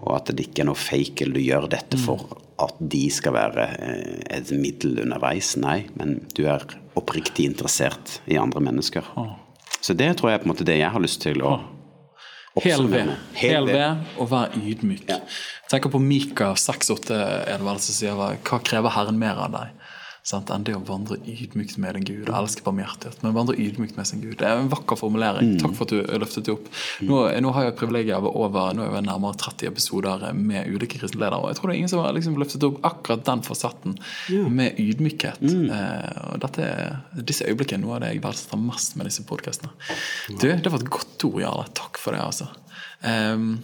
Og 0.00 0.14
at 0.16 0.30
det 0.32 0.48
ikke 0.48 0.64
er 0.64 0.70
noe 0.70 0.80
fake 0.80 1.26
eller 1.26 1.36
du 1.36 1.44
gjør 1.44 1.68
dette 1.72 1.98
for 2.00 2.38
at 2.60 2.78
de 2.92 3.02
skal 3.12 3.34
være 3.36 3.66
eh, 3.80 4.22
et 4.36 4.52
middel 4.56 5.02
underveis. 5.04 5.54
Nei, 5.60 5.82
men 5.96 6.20
du 6.36 6.46
er 6.48 6.64
oppriktig 6.98 7.48
interessert 7.48 8.18
i 8.28 8.38
andre 8.40 8.62
mennesker. 8.64 9.06
Så 9.80 9.96
det 9.96 10.12
tror 10.18 10.30
jeg 10.30 10.40
er 10.40 10.42
på 10.42 10.48
en 10.48 10.54
måte 10.54 10.66
det 10.68 10.80
jeg 10.80 10.92
har 10.92 11.04
lyst 11.04 11.22
til 11.24 11.44
å 11.44 11.58
Hel 12.60 12.86
ved. 12.92 13.14
Hel 13.40 13.68
ved 13.68 14.04
og 14.20 14.30
vær 14.30 14.54
ydmyk. 14.58 15.06
Ja. 15.08 15.20
Tenker 15.70 15.92
på 15.92 16.00
Mika 16.02 16.52
6,8 16.58 17.16
er 17.16 17.56
det 17.56 17.66
vel 17.66 17.80
som 17.82 17.96
sier 17.96 18.18
hva 18.18 18.60
krever 18.66 18.92
Herren 18.94 19.20
mer 19.20 19.38
av 19.46 19.54
deg? 19.54 19.79
Sant? 20.26 20.50
Enn 20.52 20.64
det 20.66 20.74
å 20.76 20.82
vandre 20.84 21.16
ydmykt 21.24 21.78
med 21.80 21.96
din 21.96 22.06
Gud. 22.08 22.30
Elske 22.36 22.64
barmhjertighet, 22.66 23.22
men 23.24 23.34
vandre 23.36 23.56
ydmykt 23.60 23.96
med 23.96 24.08
sin 24.08 24.20
Gud. 24.20 24.36
Det 24.40 24.48
er 24.48 24.60
en 24.60 24.70
vakker 24.72 24.98
formulering. 25.00 25.54
Takk 25.62 25.76
for 25.78 25.88
at 25.88 25.94
du 25.94 26.20
løftet 26.20 26.48
det 26.48 26.54
opp. 26.54 26.68
Nå, 27.08 27.22
nå 27.40 27.54
har 27.56 27.66
jeg 27.68 27.76
privilegiet 27.80 28.16
av 28.18 28.28
over 28.28 28.76
nå 28.76 28.84
er 28.84 28.98
jeg 28.98 29.06
nærmere 29.08 29.40
30 29.40 29.70
episoder 29.70 30.26
med 30.36 30.68
ulike 30.68 31.00
kristne 31.00 31.22
ledere. 31.22 31.40
Og 31.40 31.52
jeg 31.52 31.60
tror 31.60 31.70
det 31.70 31.76
er 31.76 31.80
ingen 31.82 31.92
som 31.92 32.04
har 32.04 32.16
liksom 32.16 32.38
løftet 32.40 32.68
opp 32.68 32.80
akkurat 32.90 33.24
den 33.30 33.44
fasetten 33.46 33.98
med 34.60 34.80
ydmykhet. 34.80 35.42
Eh, 35.50 36.22
og 36.30 36.40
dette 36.44 36.68
er, 36.68 36.96
disse 37.16 37.48
øyeblikkene 37.48 37.84
noe 37.86 37.96
av 37.96 38.04
det 38.04 38.14
jeg 38.14 38.24
verdsetter 38.24 38.60
mest 38.60 38.96
med 39.00 39.08
disse 39.08 39.24
podkastene. 39.28 39.72
Du, 40.36 40.48
det 40.50 40.70
var 40.70 40.80
et 40.80 40.92
godt 40.92 41.28
ord, 41.30 41.40
Jarle. 41.42 41.68
Takk 41.80 42.00
for 42.00 42.16
det, 42.16 42.22
altså. 42.24 42.50
Ehm, 43.06 43.54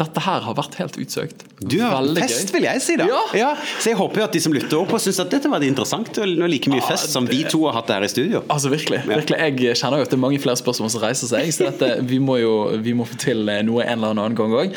dette 0.00 0.22
her 0.24 0.40
har 0.46 0.56
vært 0.58 0.76
helt 0.80 0.96
utsøkt. 1.00 1.44
Du 1.60 1.76
har 1.82 1.98
Veldig 2.00 2.22
fest, 2.24 2.48
gøy. 2.48 2.54
vil 2.56 2.66
jeg 2.66 2.82
si 2.84 2.96
da. 3.00 3.06
Ja. 3.36 3.50
Så 3.80 3.90
jeg 3.92 3.98
håper 4.00 4.22
jo 4.22 4.26
at 4.26 4.36
de 4.36 4.40
som 4.42 4.54
lytter 4.56 4.78
opp 4.80 4.94
syns 5.00 5.20
at 5.22 5.30
dette 5.32 5.48
var 5.52 5.62
interessant, 5.66 6.10
og 6.20 6.26
like 6.50 6.70
mye 6.72 6.82
fest 6.84 7.12
som 7.12 7.26
vi 7.28 7.42
to 7.48 7.62
har 7.68 7.76
hatt 7.78 7.92
her 7.92 8.04
i 8.06 8.10
studio. 8.10 8.42
Altså 8.52 8.70
virkelig, 8.72 9.02
virkelig. 9.08 9.38
Jeg 9.68 9.76
kjenner 9.80 10.00
jo 10.00 10.06
at 10.08 10.12
det 10.12 10.16
er 10.18 10.22
mange 10.24 10.40
flere 10.42 10.56
spørsmål 10.60 10.90
som 10.92 11.02
reiser 11.04 11.30
seg, 11.30 11.52
så 11.54 11.68
dette, 11.70 11.90
vi 12.08 12.18
må 12.22 12.38
jo 12.40 12.54
vi 12.80 12.94
må 12.96 13.04
få 13.08 13.18
til 13.20 13.44
noe 13.66 13.84
en 13.84 13.98
eller 14.00 14.14
annen 14.16 14.36
gang 14.38 14.54
òg. 14.56 14.74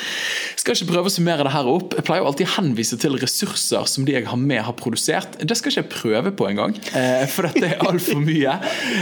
Skal 0.60 0.76
ikke 0.78 0.90
prøve 0.94 1.12
å 1.12 1.14
summere 1.14 1.44
det 1.48 1.54
her 1.56 1.68
opp. 1.72 1.96
Jeg 1.98 2.06
pleier 2.08 2.24
jo 2.24 2.30
alltid 2.32 2.48
å 2.50 2.54
henvise 2.58 3.00
til 3.02 3.18
ressurser 3.22 3.88
som 3.90 4.06
de 4.08 4.16
jeg 4.18 4.28
har 4.30 4.40
med, 4.40 4.62
har 4.68 4.76
produsert. 4.80 5.38
Det 5.40 5.56
skal 5.60 5.72
ikke 5.74 5.84
jeg 5.84 5.92
prøve 5.94 6.34
på 6.40 6.48
engang, 6.52 6.76
eh, 6.96 7.26
for 7.32 7.48
dette 7.48 7.72
er 7.74 7.84
altfor 7.88 8.20
mye. 8.24 8.58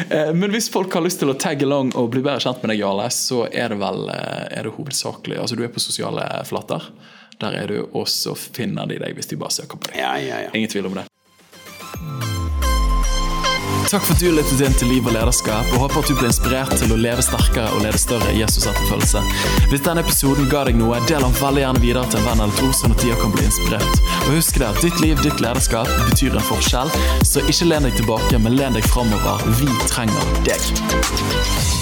Eh, 0.09 0.32
Men 0.38 0.53
hvis 0.53 0.69
folk 0.74 0.93
har 0.97 1.03
lyst 1.05 1.19
til 1.22 1.30
å 1.34 1.38
tagge 1.38 1.65
along 1.67 1.91
og 1.99 2.11
bli 2.13 2.22
bedre 2.26 2.41
kjent 2.45 2.61
med 2.63 2.74
deg, 2.74 2.82
Jarle, 2.86 3.09
så 3.13 3.43
er 3.51 3.74
det 3.74 3.80
vel 3.82 4.07
eh, 4.13 4.57
er 4.59 4.67
det 4.69 4.74
hovedsakelig 4.78 5.38
Altså, 5.41 5.55
du 5.57 5.63
er 5.65 5.72
på 5.74 5.82
sosiale 6.12 6.45
flater. 6.45 6.82
Der 7.39 7.51
er 7.51 7.68
du, 7.68 7.88
og 7.93 8.07
så 8.07 8.36
finner 8.36 8.86
de 8.86 8.99
deg 8.99 9.16
hvis 9.16 9.28
de 9.28 9.38
bare 9.38 9.51
søker 9.51 9.78
på 9.78 9.91
deg. 9.91 9.97
Ja, 9.99 10.18
ja, 10.18 10.43
ja. 10.45 10.51
Ingen 10.53 10.70
tvil 10.70 10.86
om 10.86 10.93
det. 10.95 11.07
Takk 13.91 14.05
for 14.05 14.14
at 14.14 14.22
du 14.22 14.30
lyttet 14.32 14.62
inn 14.64 14.76
til 14.78 14.88
Liv 14.88 15.07
og 15.09 15.12
lederskap, 15.12 15.68
og 15.74 15.82
håper 15.82 15.99
at 15.99 16.07
du 16.07 16.14
ble 16.16 16.30
inspirert 16.30 16.72
til 16.80 16.93
å 16.93 16.99
leve 17.01 17.26
sterkere 17.26 17.74
og 17.76 17.82
lede 17.84 17.99
større 17.99 18.30
Jesus-etterfølgelse. 18.38 19.24
Hvis 19.74 19.84
denne 19.84 20.05
episoden 20.05 20.47
ga 20.53 20.62
deg 20.70 20.80
noe, 20.80 21.01
del 21.09 21.26
den 21.26 21.36
veldig 21.41 21.66
gjerne 21.66 21.84
videre 21.84 22.05
til 22.14 22.22
en 22.22 22.30
venn 22.30 22.45
eller 22.45 22.55
to, 22.62 22.72
sånn 22.78 22.95
at 22.95 23.03
de 23.03 23.12
kan 23.20 23.36
bli 23.36 23.49
inspirert. 23.49 23.99
Og 24.22 24.38
husk 24.38 24.62
det 24.62 24.70
at 24.70 24.82
ditt 24.86 25.03
liv, 25.03 25.20
ditt 25.26 25.43
lederskap, 25.43 25.91
betyr 26.07 26.38
en 26.38 26.49
forskjell, 26.53 26.95
så 27.28 27.43
ikke 27.51 27.68
len 27.74 27.89
deg 27.89 27.99
tilbake, 27.99 28.39
men 28.39 28.55
len 28.62 28.80
deg 28.80 28.88
framover. 28.93 29.43
Vi 29.59 29.68
trenger 29.91 30.36
deg. 30.47 31.80